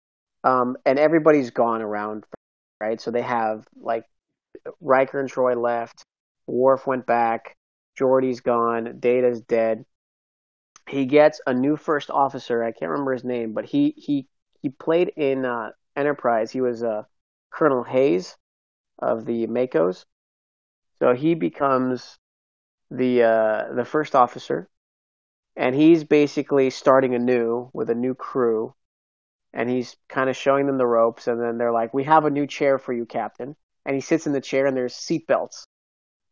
um, 0.45 0.77
and 0.87 0.99
everybody's 0.99 1.51
gone 1.51 1.83
around, 1.83 2.25
right? 2.81 3.01
So 3.01 3.11
they 3.11 3.23
have 3.23 3.67
like 3.81 4.05
Riker 4.81 5.21
and 5.21 5.31
Troi 5.31 5.55
left. 5.61 6.05
Worf 6.47 6.87
went 6.87 7.07
back. 7.07 7.57
Geordi's 7.99 8.41
gone. 8.41 8.99
Data's 9.01 9.41
dead. 9.43 9.85
He 10.89 11.07
gets 11.07 11.41
a 11.47 11.55
new 11.55 11.77
first 11.77 12.11
officer. 12.11 12.62
I 12.62 12.73
can't 12.73 12.91
remember 12.91 13.12
his 13.12 13.25
name, 13.25 13.53
but 13.53 13.65
he 13.65 13.95
he 13.97 14.27
he 14.61 14.69
played 14.71 15.09
in 15.17 15.45
uh, 15.45 15.71
Enterprise. 15.97 16.51
He 16.51 16.61
was 16.61 16.83
uh, 16.83 17.05
Colonel 17.51 17.85
Hayes 17.85 18.37
of 18.99 19.25
the 19.27 19.47
MACOs. 19.47 20.05
So 20.99 21.15
he 21.15 21.35
becomes 21.35 22.19
the 22.91 23.23
uh, 23.25 23.75
the 23.75 23.85
first 23.85 24.15
officer, 24.15 24.69
and 25.57 25.75
he's 25.75 26.05
basically 26.05 26.71
starting 26.71 27.15
anew 27.15 27.71
with 27.73 27.91
a 27.91 27.95
new 27.95 28.15
crew, 28.15 28.75
and 29.52 29.68
he's 29.68 29.97
kind 30.09 30.31
of 30.31 30.36
showing 30.36 30.66
them 30.66 30.78
the 30.78 30.86
ropes. 30.86 31.28
And 31.28 31.40
then 31.40 31.59
they're 31.59 31.72
like, 31.72 31.94
"We 31.94 32.05
have 32.05 32.24
a 32.24 32.31
new 32.31 32.47
chair 32.47 32.78
for 32.78 32.93
you, 32.93 33.06
Captain." 33.06 33.56
And 33.86 33.94
he 33.94 34.01
sits 34.01 34.27
in 34.27 34.32
the 34.32 34.40
chair, 34.40 34.66
and 34.66 34.77
there's 34.77 34.94
seatbelts. 34.94 35.66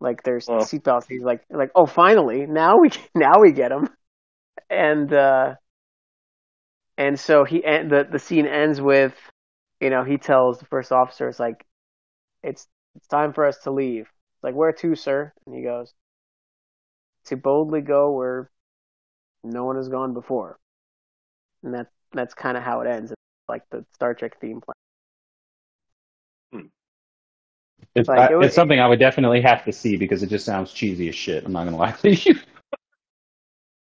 like 0.01 0.23
there's 0.25 0.51
Oh. 0.51 0.65
seat 0.65 0.85
belts. 0.85 1.07
He's 1.09 1.23
like, 1.23 1.45
like, 1.51 1.71
"Oh, 1.75 1.87
finally, 1.87 2.47
now 2.47 2.79
we 2.79 2.91
now 3.15 3.41
we 3.41 3.53
get 3.53 3.73
him." 3.73 3.89
And 4.71 5.13
uh, 5.13 5.57
and 6.97 7.19
so 7.19 7.45
he 7.45 7.65
and 7.65 7.91
the 7.91 8.07
the 8.11 8.19
scene 8.19 8.47
ends 8.47 8.81
with, 8.81 9.15
you 9.81 9.91
know, 9.91 10.05
he 10.05 10.19
tells 10.19 10.59
the 10.59 10.67
first 10.67 10.93
officer, 10.93 11.29
"It's 11.29 11.39
like, 11.41 11.65
it's 12.43 12.69
it's 12.97 13.09
time 13.09 13.33
for 13.35 13.47
us 13.47 13.59
to 13.65 13.73
leave." 13.73 14.03
It's 14.03 14.45
like, 14.45 14.55
"Where 14.57 14.73
to, 14.73 14.95
sir?" 14.97 15.33
And 15.47 15.55
he 15.57 15.63
goes, 15.63 15.95
"To 17.27 17.37
boldly 17.37 17.81
go 17.81 18.11
where 18.11 18.51
no 19.45 19.65
one 19.65 19.77
has 19.77 19.89
gone 19.89 20.15
before." 20.15 20.59
And 21.63 21.73
that 21.75 21.93
that's 22.13 22.35
kind 22.35 22.57
of 22.57 22.63
how 22.63 22.81
it 22.81 22.89
ends. 22.89 23.11
It's 23.13 23.19
like 23.49 23.63
the 23.71 23.85
Star 23.95 24.15
Trek 24.15 24.41
theme 24.41 24.61
play. 24.61 24.75
Hmm. 26.53 26.67
It's, 27.95 28.09
Like, 28.09 28.31
I- 28.31 28.33
it 28.33 28.37
was- 28.37 28.47
it's 28.47 28.55
something 28.55 28.81
I 28.81 28.87
would 28.89 28.99
definitely 28.99 29.41
have 29.43 29.65
to 29.65 29.73
see 29.73 29.97
because 29.97 30.23
it 30.23 30.29
just 30.29 30.45
sounds 30.45 30.73
cheesy 30.73 31.09
as 31.09 31.15
shit. 31.15 31.45
I'm 31.45 31.53
not 31.53 31.65
gonna 31.65 31.77
lie 31.77 31.93
to 31.93 32.15
you. 32.15 32.39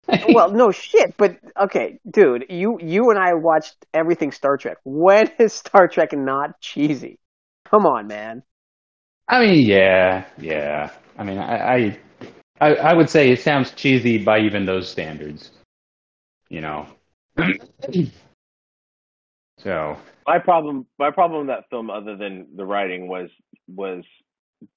well, 0.30 0.52
no 0.52 0.72
shit, 0.72 1.15
but 1.18 1.38
okay, 1.60 1.99
dude, 2.10 2.45
you 2.49 2.80
you 2.81 3.10
and 3.10 3.19
I 3.19 3.34
watched 3.34 3.76
everything 3.94 4.31
Star 4.31 4.57
Trek. 4.57 4.77
When 4.84 5.30
is 5.39 5.53
Star 5.53 5.88
Trek 5.88 6.14
not 6.14 6.60
cheesy? 6.61 7.19
Come 7.69 7.85
on, 7.85 8.07
man. 8.07 8.44
I 9.27 9.41
mean, 9.45 9.65
yeah, 9.65 10.26
yeah. 10.38 10.91
I 11.18 11.23
mean, 11.23 11.38
I, 11.38 11.76
I, 11.76 11.99
I, 12.61 12.76
I 12.76 12.94
would 12.94 13.10
say 13.10 13.30
it 13.30 13.41
sounds 13.41 13.72
cheesy 13.72 14.18
by 14.23 14.39
even 14.39 14.65
those 14.65 14.89
standards. 14.89 15.52
You 16.49 16.61
know. 16.61 16.88
so 19.59 19.97
my 20.26 20.39
problem 20.39 20.85
my 20.99 21.11
problem 21.11 21.47
with 21.47 21.55
that 21.55 21.69
film 21.69 21.89
other 21.89 22.15
than 22.15 22.47
the 22.55 22.65
writing 22.65 23.07
was 23.07 23.30
was 23.68 24.03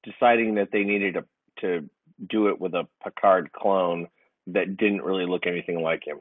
deciding 0.02 0.54
that 0.56 0.68
they 0.72 0.84
needed 0.84 1.14
to 1.14 1.24
to 1.60 1.90
do 2.28 2.48
it 2.48 2.60
with 2.60 2.74
a 2.74 2.86
Picard 3.02 3.50
clone 3.52 4.08
that 4.48 4.76
didn't 4.76 5.02
really 5.02 5.26
look 5.26 5.46
anything 5.46 5.80
like 5.82 6.02
him. 6.06 6.20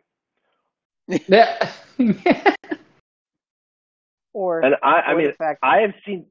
yeah. 1.28 1.72
Or, 4.34 4.62
And 4.62 4.76
I 4.84 5.02
I 5.02 5.16
mean 5.16 5.28
the 5.28 5.34
fact, 5.34 5.60
I 5.64 5.80
have 5.80 5.94
seen 6.06 6.26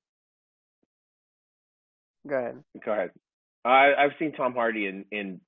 go 2.26 2.36
ahead. 2.36 2.62
go 2.84 2.92
ahead. 2.92 3.10
I 3.64 3.92
I've 3.94 4.12
seen 4.18 4.32
Tom 4.32 4.54
Hardy 4.54 4.86
in 4.86 5.04
in 5.10 5.40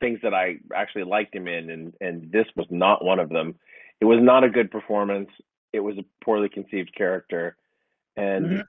things 0.00 0.18
that 0.22 0.34
I 0.34 0.56
actually 0.74 1.04
liked 1.04 1.34
him 1.34 1.46
in 1.46 1.70
and 1.70 1.94
and 2.00 2.32
this 2.32 2.46
was 2.56 2.66
not 2.70 3.04
one 3.04 3.18
of 3.18 3.28
them. 3.28 3.56
It 4.00 4.04
was 4.04 4.18
not 4.20 4.44
a 4.44 4.48
good 4.50 4.70
performance. 4.70 5.30
It 5.72 5.80
was 5.80 5.96
a 5.98 6.04
poorly 6.24 6.48
conceived 6.48 6.94
character 6.94 7.56
and 8.18 8.64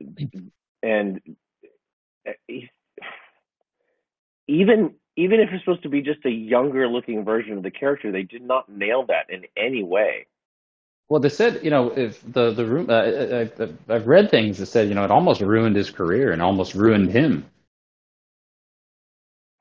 and 0.84 1.22
he's, 2.48 2.68
even 4.48 4.94
even 5.18 5.40
if 5.40 5.50
it's 5.52 5.64
supposed 5.64 5.84
to 5.84 5.90
be 5.90 6.02
just 6.02 6.26
a 6.26 6.30
younger 6.30 6.88
looking 6.88 7.26
version 7.26 7.58
of 7.58 7.64
the 7.64 7.72
character, 7.72 8.12
they 8.12 8.24
did 8.24 8.44
not 8.44 8.70
nail 8.70 9.06
that 9.08 9.30
in 9.30 9.44
any 9.58 9.84
way. 9.84 10.28
Well, 11.10 11.20
they 11.20 11.30
said, 11.30 11.62
you 11.64 11.72
know, 11.72 11.90
if 11.90 12.22
the 12.32 12.52
the 12.52 12.66
room, 12.66 12.90
uh, 12.90 12.94
uh, 12.94 13.48
uh, 13.60 13.68
I've 13.90 14.08
read 14.08 14.30
things 14.30 14.60
that 14.60 14.68
said, 14.68 14.88
you 14.88 14.96
know, 14.96 15.04
it 15.04 15.12
almost 15.12 15.42
ruined 15.42 15.76
his 15.76 15.90
career 15.90 16.32
and 16.32 16.42
almost 16.42 16.76
ruined 16.76 17.10
him. 17.12 17.46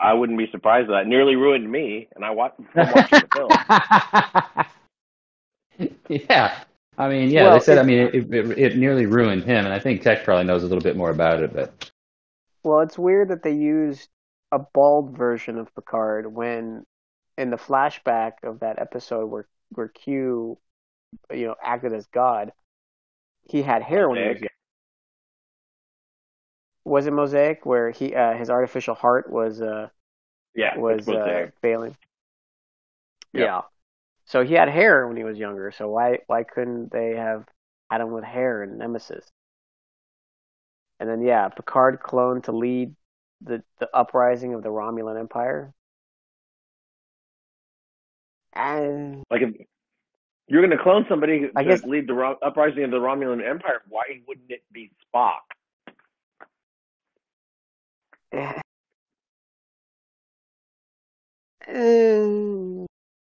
I 0.01 0.13
wouldn't 0.13 0.39
be 0.39 0.47
surprised 0.53 0.91
that. 0.91 1.03
It 1.03 1.07
nearly 1.09 1.35
ruined 1.35 1.69
me, 1.71 2.09
and 2.15 2.25
I 2.25 2.31
watched 2.31 2.61
watching 2.75 3.21
the 3.21 3.29
film. 3.35 4.67
yeah, 6.09 6.61
I 6.97 7.09
mean, 7.09 7.31
yeah, 7.31 7.49
Well, 7.49 7.51
they 7.51 7.61
said, 7.61 7.79
it- 7.79 7.79
I 7.79 7.83
mean, 7.83 7.99
it, 8.13 8.35
it, 8.35 8.59
it 8.59 8.77
nearly 8.77 9.07
ruined 9.07 9.45
him, 9.45 9.65
and 9.65 9.73
I 9.75 9.79
think 9.79 10.03
Tech 10.03 10.25
probably 10.25 10.45
knows 10.45 10.63
a 10.63 10.67
little 10.67 10.83
bit 10.83 10.97
more 10.97 11.11
about 11.11 11.43
it, 11.43 11.53
but 11.53 11.91
Well, 12.63 12.81
it's 12.81 12.99
weird 12.99 13.29
that 13.29 13.43
they 13.43 13.53
used 13.55 14.11
a 14.53 14.59
bald 14.61 15.17
version 15.17 15.59
of 15.59 15.75
Picard 15.75 16.33
when 16.33 16.87
in 17.37 17.51
the 17.51 17.57
flashback 17.57 18.43
of 18.45 18.61
that 18.61 18.79
episode 18.79 19.27
where 19.27 19.49
where 19.71 19.89
Q, 19.89 20.59
you 21.33 21.47
know, 21.49 21.57
acted 21.63 21.93
as 21.95 22.07
God, 22.09 22.53
he 23.45 23.63
had 23.63 23.83
hair 23.83 24.09
when 24.11 24.21
he 24.21 24.27
was 24.29 24.41
young. 24.41 24.51
Was 26.85 27.07
it 27.07 27.13
Mosaic 27.13 27.65
where 27.65 27.91
he 27.93 28.13
uh, 28.17 28.35
his 28.35 28.51
artificial 28.51 28.97
heart 28.97 29.31
was 29.31 29.63
uh 29.63 29.91
Yeah, 30.55 30.77
was 30.77 31.11
uh, 31.11 31.51
failing? 31.63 31.97
Yep. 33.33 33.49
Yeah. 33.49 33.63
So 34.29 34.45
he 34.45 34.53
had 34.55 34.69
hair 34.69 35.09
when 35.09 35.17
he 35.17 35.25
was 35.25 35.39
younger. 35.39 35.73
So 35.73 35.89
why 35.89 36.19
why 36.27 36.45
couldn't 36.45 36.93
they 36.93 37.17
have 37.17 37.47
had 37.91 38.03
him 38.03 38.13
with 38.13 38.25
hair 38.25 38.63
in 38.63 38.77
Nemesis? 38.77 39.27
And 41.01 41.09
then 41.09 41.23
yeah, 41.23 41.49
Picard 41.49 42.01
cloned 42.03 42.45
to 42.45 42.53
lead 42.53 42.95
the 43.41 43.63
the 43.81 43.89
uprising 43.95 44.53
of 44.53 44.63
the 44.63 44.69
Romulan 44.69 45.19
Empire. 45.19 45.73
And 48.53 49.25
Like 49.31 49.43
if 49.43 49.55
you're 50.47 50.61
going 50.67 50.77
to 50.77 50.83
clone 50.83 51.07
somebody 51.09 51.49
I 51.57 51.63
to 51.63 51.69
guess- 51.71 51.85
lead 51.85 52.07
the 52.07 52.15
Ro- 52.15 52.39
uprising 52.43 52.85
of 52.85 52.91
the 52.91 52.99
Romulan 52.99 53.43
Empire, 53.47 53.83
why 53.89 54.05
wouldn't 54.27 54.51
it 54.51 54.63
be 54.73 54.91
Spock? 55.15 55.41
eh, 58.33 58.61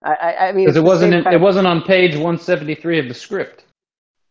I 0.04 0.14
I, 0.14 0.48
I 0.48 0.52
mean 0.52 0.66
because 0.66 0.78
it 0.78 0.84
wasn't 0.84 1.14
in, 1.14 1.28
it 1.28 1.40
wasn't 1.42 1.68
on 1.68 1.82
page 1.82 2.14
173 2.14 3.00
of 3.00 3.08
the 3.08 3.14
script. 3.14 3.66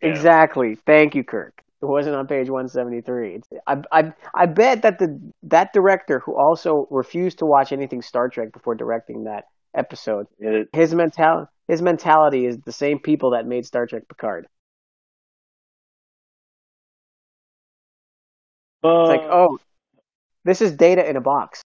exactly. 0.00 0.76
Thank 0.86 1.14
you, 1.14 1.24
Kirk. 1.24 1.62
It 1.80 1.86
wasn't 1.86 2.14
on 2.14 2.28
page 2.28 2.48
173. 2.48 3.34
It's, 3.34 3.48
I, 3.66 3.82
I, 3.90 4.12
I 4.34 4.46
bet 4.46 4.82
that 4.82 5.00
the 5.00 5.20
that 5.42 5.72
director 5.72 6.20
who 6.20 6.36
also 6.36 6.86
refused 6.90 7.38
to 7.38 7.46
watch 7.46 7.72
anything 7.72 8.02
Star 8.02 8.28
Trek 8.28 8.52
before 8.52 8.76
directing 8.76 9.24
that 9.24 9.46
episode, 9.74 10.28
It, 10.38 10.68
his 10.72 10.94
mental 10.94 11.48
his 11.66 11.82
mentality 11.82 12.46
is 12.46 12.58
the 12.58 12.72
same 12.72 12.98
people 12.98 13.30
that 13.30 13.46
made 13.46 13.66
Star 13.66 13.86
Trek 13.86 14.06
Picard. 14.08 14.46
It's 18.84 19.08
like, 19.08 19.20
uh, 19.20 19.32
oh, 19.32 19.58
this 20.44 20.60
is 20.60 20.72
data 20.72 21.08
in 21.08 21.16
a 21.16 21.20
box. 21.20 21.62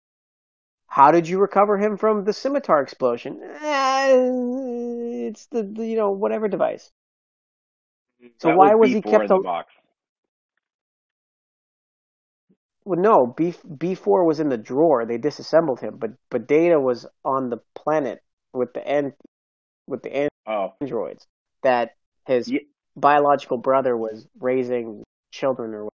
How 0.96 1.10
did 1.10 1.28
you 1.28 1.38
recover 1.38 1.76
him 1.76 1.98
from 1.98 2.24
the 2.24 2.32
scimitar 2.32 2.80
explosion? 2.80 3.42
Eh, 3.42 4.16
it's 5.28 5.44
the, 5.48 5.62
the 5.62 5.86
you 5.86 5.94
know 5.94 6.10
whatever 6.12 6.48
device. 6.48 6.90
So 8.38 8.48
that 8.48 8.56
why 8.56 8.74
was 8.74 8.92
he 8.92 9.02
kept 9.02 9.30
in 9.30 9.36
the 9.36 9.42
box? 9.42 9.74
Well, 12.86 12.98
no, 12.98 13.26
B 13.26 13.52
B 13.76 13.94
four 13.94 14.24
was 14.24 14.40
in 14.40 14.48
the 14.48 14.56
drawer. 14.56 15.04
They 15.04 15.18
disassembled 15.18 15.80
him, 15.80 15.98
but 15.98 16.12
but 16.30 16.46
Data 16.46 16.80
was 16.80 17.06
on 17.26 17.50
the 17.50 17.58
planet 17.74 18.22
with 18.54 18.72
the 18.72 18.88
end 18.88 19.12
with 19.86 20.02
the 20.02 20.30
Oh, 20.46 20.72
androids 20.80 21.26
that 21.62 21.90
his 22.26 22.48
Ye- 22.48 22.68
biological 22.96 23.58
brother 23.58 23.94
was 23.94 24.26
raising 24.40 25.04
children 25.30 25.74
or 25.74 25.90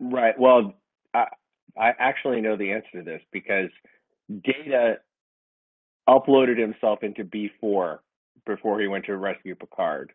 right. 0.00 0.34
Well, 0.36 0.74
I 1.14 1.26
I 1.78 1.92
actually 1.98 2.40
know 2.40 2.56
the 2.56 2.72
answer 2.72 2.88
to 2.98 3.02
this 3.02 3.22
because 3.32 3.70
Data 4.44 4.98
uploaded 6.08 6.58
himself 6.58 7.02
into 7.02 7.24
B4 7.24 7.98
before 8.46 8.80
he 8.80 8.88
went 8.88 9.04
to 9.06 9.16
rescue 9.16 9.54
Picard. 9.54 10.12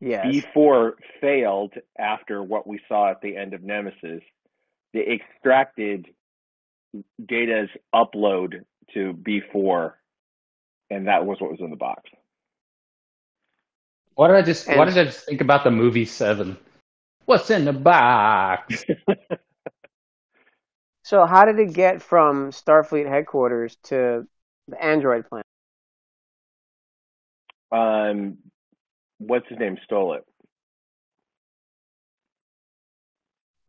yes. 0.00 0.26
B4 0.26 0.92
failed 1.20 1.72
after 1.98 2.42
what 2.42 2.66
we 2.66 2.80
saw 2.88 3.10
at 3.10 3.20
the 3.22 3.36
end 3.36 3.54
of 3.54 3.62
Nemesis. 3.62 4.22
They 4.92 5.06
extracted 5.06 6.08
Data's 7.24 7.68
upload 7.94 8.64
to 8.94 9.12
B4, 9.14 9.92
and 10.90 11.06
that 11.08 11.24
was 11.26 11.40
what 11.40 11.50
was 11.50 11.60
in 11.60 11.70
the 11.70 11.76
box. 11.76 12.02
Why 14.14 14.28
did 14.28 14.36
I 14.36 14.42
just? 14.42 14.66
Why 14.66 14.74
And- 14.86 14.94
did 14.94 14.98
I 14.98 15.04
just 15.04 15.26
think 15.26 15.40
about 15.40 15.64
the 15.64 15.70
movie 15.70 16.04
Seven? 16.06 16.56
What's 17.26 17.50
in 17.50 17.64
the 17.64 17.72
box? 17.72 18.84
So 21.06 21.24
how 21.24 21.44
did 21.44 21.60
it 21.60 21.72
get 21.72 22.02
from 22.02 22.50
Starfleet 22.50 23.08
headquarters 23.08 23.76
to 23.84 24.26
the 24.66 24.84
android 24.84 25.28
planet? 25.28 25.46
um, 27.70 28.38
what's 29.18 29.46
his 29.48 29.56
name? 29.60 29.78
Stole 29.84 30.14
it. 30.14 30.24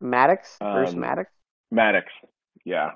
Maddox, 0.00 0.56
Bruce 0.58 0.94
Um, 0.94 1.00
Maddox. 1.00 1.30
Maddox. 1.70 2.06
Yeah. 2.64 2.90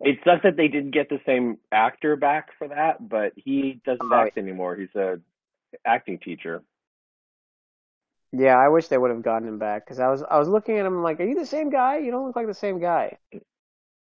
It 0.00 0.18
sucks 0.24 0.42
that 0.44 0.56
they 0.56 0.68
didn't 0.68 0.92
get 0.92 1.10
the 1.10 1.20
same 1.26 1.58
actor 1.70 2.16
back 2.16 2.48
for 2.58 2.68
that, 2.68 3.06
but 3.06 3.34
he 3.36 3.80
doesn't 3.84 4.10
Oh, 4.10 4.14
act 4.14 4.38
anymore. 4.38 4.74
He's 4.76 4.94
a 4.94 5.20
acting 5.84 6.18
teacher. 6.18 6.62
Yeah, 8.36 8.56
I 8.58 8.68
wish 8.68 8.88
they 8.88 8.98
would 8.98 9.10
have 9.10 9.22
gotten 9.22 9.46
him 9.46 9.58
back 9.58 9.84
because 9.84 10.00
I 10.00 10.08
was 10.08 10.22
I 10.22 10.38
was 10.38 10.48
looking 10.48 10.78
at 10.78 10.86
him 10.86 11.02
like, 11.02 11.20
are 11.20 11.24
you 11.24 11.36
the 11.36 11.46
same 11.46 11.70
guy? 11.70 11.98
You 11.98 12.10
don't 12.10 12.26
look 12.26 12.36
like 12.36 12.46
the 12.48 12.54
same 12.54 12.80
guy. 12.80 13.16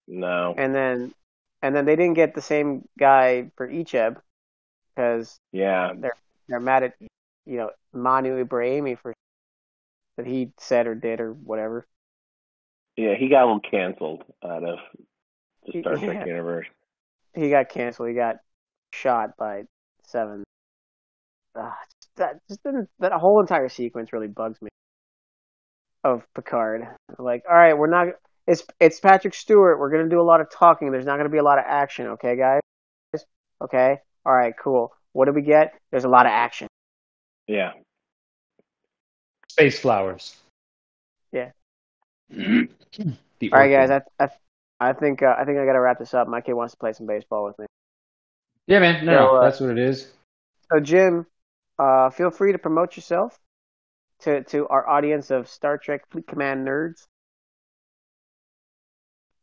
No. 0.08 0.54
And 0.58 0.76
then 0.76 1.14
and 1.62 1.76
then 1.76 1.86
they 1.86 1.96
didn't 1.96 2.16
get 2.16 2.34
the 2.36 2.42
same 2.42 2.88
guy 2.98 3.52
for 3.56 3.68
Icheb 3.68 4.18
because 4.96 5.40
Yeah. 5.52 5.94
they're 5.96 6.18
they're 6.48 6.60
mad 6.60 6.84
at 6.84 6.96
you 7.46 7.58
know 7.58 7.72
Manu 7.94 8.44
Intiraymi 8.44 8.98
for 9.00 9.14
that 10.18 10.26
he 10.28 10.52
said 10.58 10.88
or 10.88 10.96
did 10.96 11.22
or 11.22 11.32
whatever. 11.32 11.86
Yeah, 12.98 13.16
he 13.16 13.30
got 13.30 13.46
little 13.46 13.62
canceled 13.62 14.24
out 14.44 14.66
of 14.66 14.80
the 15.66 15.80
Star 15.80 15.96
Trek 15.98 16.18
yeah. 16.22 16.26
universe. 16.26 16.68
He 17.34 17.50
got 17.50 17.70
canceled. 17.70 18.10
He 18.10 18.16
got 18.16 18.40
shot 18.92 19.38
by 19.38 19.64
seven. 20.04 20.44
Uh, 21.56 21.72
that 22.20 22.40
just 22.48 22.64
didn't, 22.64 22.90
that 23.00 23.12
whole 23.14 23.42
entire 23.42 23.70
sequence 23.70 24.14
really 24.14 24.28
bugs 24.28 24.62
me. 24.62 24.70
Of 26.02 26.24
Picard, 26.34 26.88
like, 27.18 27.44
all 27.50 27.58
right, 27.58 27.78
we're 27.78 27.90
not. 27.90 28.08
It's 28.48 28.64
it's 28.80 29.02
Patrick 29.02 29.34
Stewart. 29.34 29.80
We're 29.80 29.92
gonna 29.92 30.08
do 30.08 30.22
a 30.22 30.24
lot 30.24 30.40
of 30.40 30.50
talking. 30.50 30.92
There's 30.92 31.06
not 31.06 31.18
gonna 31.18 31.28
be 31.28 31.40
a 31.40 31.44
lot 31.44 31.60
of 31.60 31.66
action. 31.68 32.08
Okay, 32.08 32.38
guys. 32.38 32.62
Okay. 33.62 33.98
All 34.26 34.34
right. 34.34 34.54
Cool. 34.58 34.94
What 35.12 35.26
do 35.26 35.34
we 35.34 35.42
get? 35.42 35.74
There's 35.92 36.06
a 36.06 36.10
lot 36.10 36.26
of 36.26 36.32
action. 36.32 36.70
Yeah. 37.48 37.74
Space 39.50 39.78
flowers. 39.80 40.38
Yeah. 41.34 41.52
All 42.38 42.70
right, 43.52 43.70
guys. 43.70 43.90
I 43.92 44.02
I, 44.24 44.30
I 44.80 44.94
think 44.94 45.22
uh, 45.22 45.36
I 45.38 45.44
think 45.44 45.58
I 45.58 45.66
gotta 45.66 45.82
wrap 45.82 46.00
this 46.00 46.14
up. 46.14 46.28
My 46.28 46.42
kid 46.42 46.54
wants 46.54 46.74
to 46.74 46.78
play 46.78 46.94
some 46.94 47.08
baseball 47.08 47.44
with 47.44 47.60
me. 47.60 47.66
Yeah, 48.68 48.80
man. 48.80 49.06
No, 49.06 49.14
So, 49.14 49.36
uh, 49.36 49.44
that's 49.44 49.60
what 49.60 49.72
it 49.72 49.80
is. 49.80 50.08
So, 50.72 50.80
Jim, 50.80 51.26
uh, 51.80 52.10
feel 52.10 52.30
free 52.30 52.52
to 52.52 52.60
promote 52.60 52.96
yourself 52.96 53.40
to 54.22 54.44
to 54.46 54.68
our 54.68 54.88
audience 54.88 55.32
of 55.32 55.48
Star 55.48 55.78
Trek 55.78 56.04
Fleet 56.12 56.28
Command 56.28 56.68
nerds. 56.68 57.08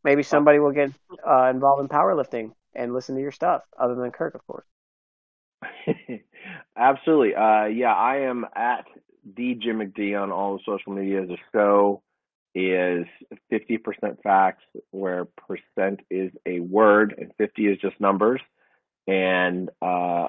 Maybe 0.05 0.23
somebody 0.23 0.61
will 0.61 0.73
get 0.73 0.93
uh, 1.27 1.47
involved 1.47 1.81
in 1.81 1.89
powerlifting 1.89 2.53
and 2.75 2.93
listen 2.95 3.17
to 3.17 3.21
your 3.21 3.33
stuff, 3.33 3.63
other 3.77 3.97
than 3.97 4.13
Kirk, 4.13 4.35
of 4.35 4.47
course. 4.47 4.67
Absolutely. 6.77 7.35
Uh, 7.35 7.65
yeah, 7.65 7.93
I 7.93 8.19
am 8.19 8.45
at 8.55 8.85
the 9.25 9.55
Jim 9.55 9.79
McD 9.79 10.21
on 10.21 10.31
all 10.31 10.57
the 10.57 10.63
social 10.65 10.93
media. 10.93 11.27
The 11.27 11.39
show 11.53 12.03
is 12.55 13.07
50% 13.53 14.23
facts, 14.23 14.63
where 14.91 15.25
percent 15.25 16.01
is 16.11 16.31
a 16.47 16.61
word 16.61 17.15
and 17.19 17.33
50 17.37 17.67
is 17.67 17.79
just 17.79 18.01
numbers. 18.01 18.41
And 19.09 19.71
uh, 19.83 20.29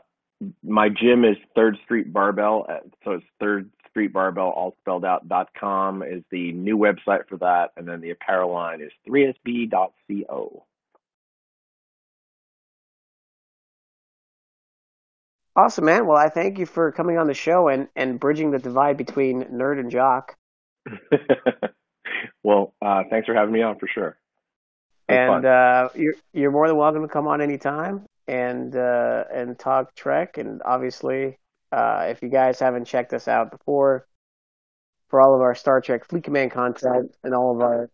my 0.64 0.90
gym 0.90 1.26
is 1.26 1.38
Third 1.56 1.78
Street 1.84 2.12
Barbell. 2.12 2.66
uh, 2.70 2.80
So 3.04 3.12
it's 3.14 3.26
Third 3.40 3.70
Street 3.90 4.14
Barbell, 4.14 4.50
all 4.50 4.76
spelled 4.82 5.06
out, 5.06 5.28
dot 5.28 5.50
com 5.60 6.04
is 6.04 6.24
the 6.32 6.52
new 6.54 6.78
website 6.78 7.28
for 7.28 7.38
that. 7.38 7.72
And 7.76 7.88
then 7.88 8.02
the 8.02 8.12
apparel 8.12 8.52
line 8.54 8.82
is 8.82 8.92
3sb.co. 9.08 10.64
Awesome, 15.56 15.86
man. 15.86 16.06
Well, 16.06 16.18
I 16.18 16.30
thank 16.30 16.60
you 16.60 16.68
for 16.68 16.92
coming 16.92 17.18
on 17.18 17.26
the 17.26 17.34
show 17.34 17.68
and, 17.68 17.88
and 17.96 18.20
bridging 18.20 18.52
the 18.52 18.60
divide 18.60 18.96
between 18.96 19.44
nerd 19.46 19.80
and 19.80 19.90
jock. 19.90 20.36
well, 22.44 22.76
uh, 22.80 23.04
thanks 23.10 23.26
for 23.26 23.34
having 23.34 23.54
me 23.54 23.64
on 23.64 23.80
for 23.80 23.88
sure. 23.88 24.18
And 25.10 25.46
uh, 25.46 25.90
you're 25.96 26.14
you're 26.34 26.52
more 26.52 26.68
than 26.68 26.78
welcome 26.78 27.02
to 27.02 27.08
come 27.08 27.28
on 27.28 27.42
anytime 27.42 28.06
and 28.28 28.76
uh, 28.76 29.24
and 29.34 29.58
talk 29.58 29.96
Trek. 29.96 30.38
And 30.38 30.62
obviously, 30.64 31.38
uh, 31.72 32.08
if 32.10 32.22
you 32.22 32.30
guys 32.30 32.60
haven't 32.60 32.86
checked 32.86 33.14
us 33.14 33.28
out 33.28 33.52
before, 33.52 34.08
for 35.10 35.22
all 35.22 35.36
of 35.36 35.42
our 35.42 35.56
Star 35.56 35.82
Trek 35.82 36.06
Fleet 36.08 36.24
Command 36.24 36.52
content 36.52 37.16
and 37.24 37.34
all 37.34 37.56
of 37.56 37.62
our 37.62 37.90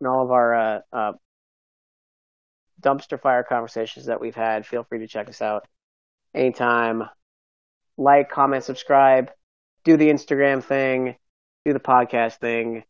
and 0.00 0.08
all 0.08 0.24
of 0.24 0.30
our 0.30 0.54
uh, 0.54 0.80
uh, 0.92 1.12
dumpster 2.80 3.20
fire 3.20 3.42
conversations 3.42 4.06
that 4.06 4.20
we've 4.20 4.34
had, 4.34 4.66
feel 4.66 4.84
free 4.84 5.00
to 5.00 5.08
check 5.08 5.28
us 5.28 5.42
out 5.42 5.66
anytime. 6.34 7.04
Like, 7.96 8.30
comment, 8.30 8.62
subscribe, 8.62 9.30
do 9.84 9.96
the 9.96 10.08
Instagram 10.08 10.62
thing, 10.62 11.16
do 11.64 11.72
the 11.72 11.80
podcast 11.80 12.36
thing, 12.36 12.84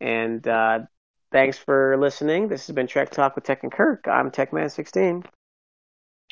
and. 0.00 0.46
Uh, 0.46 0.80
Thanks 1.32 1.58
for 1.58 1.96
listening. 1.98 2.48
This 2.48 2.66
has 2.66 2.74
been 2.74 2.86
Trek 2.86 3.10
Talk 3.10 3.34
with 3.34 3.44
Tech 3.44 3.62
and 3.62 3.72
Kirk. 3.72 4.06
I'm 4.06 4.30
TechMan16, 4.30 5.26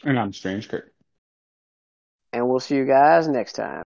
And 0.02 0.18
I'm 0.18 0.32
Strange 0.32 0.68
Kurt. 0.68 0.94
and 2.32 2.48
we'll 2.48 2.60
see 2.60 2.76
you 2.76 2.84
guys 2.84 3.28
next 3.28 3.52
time. 3.54 3.82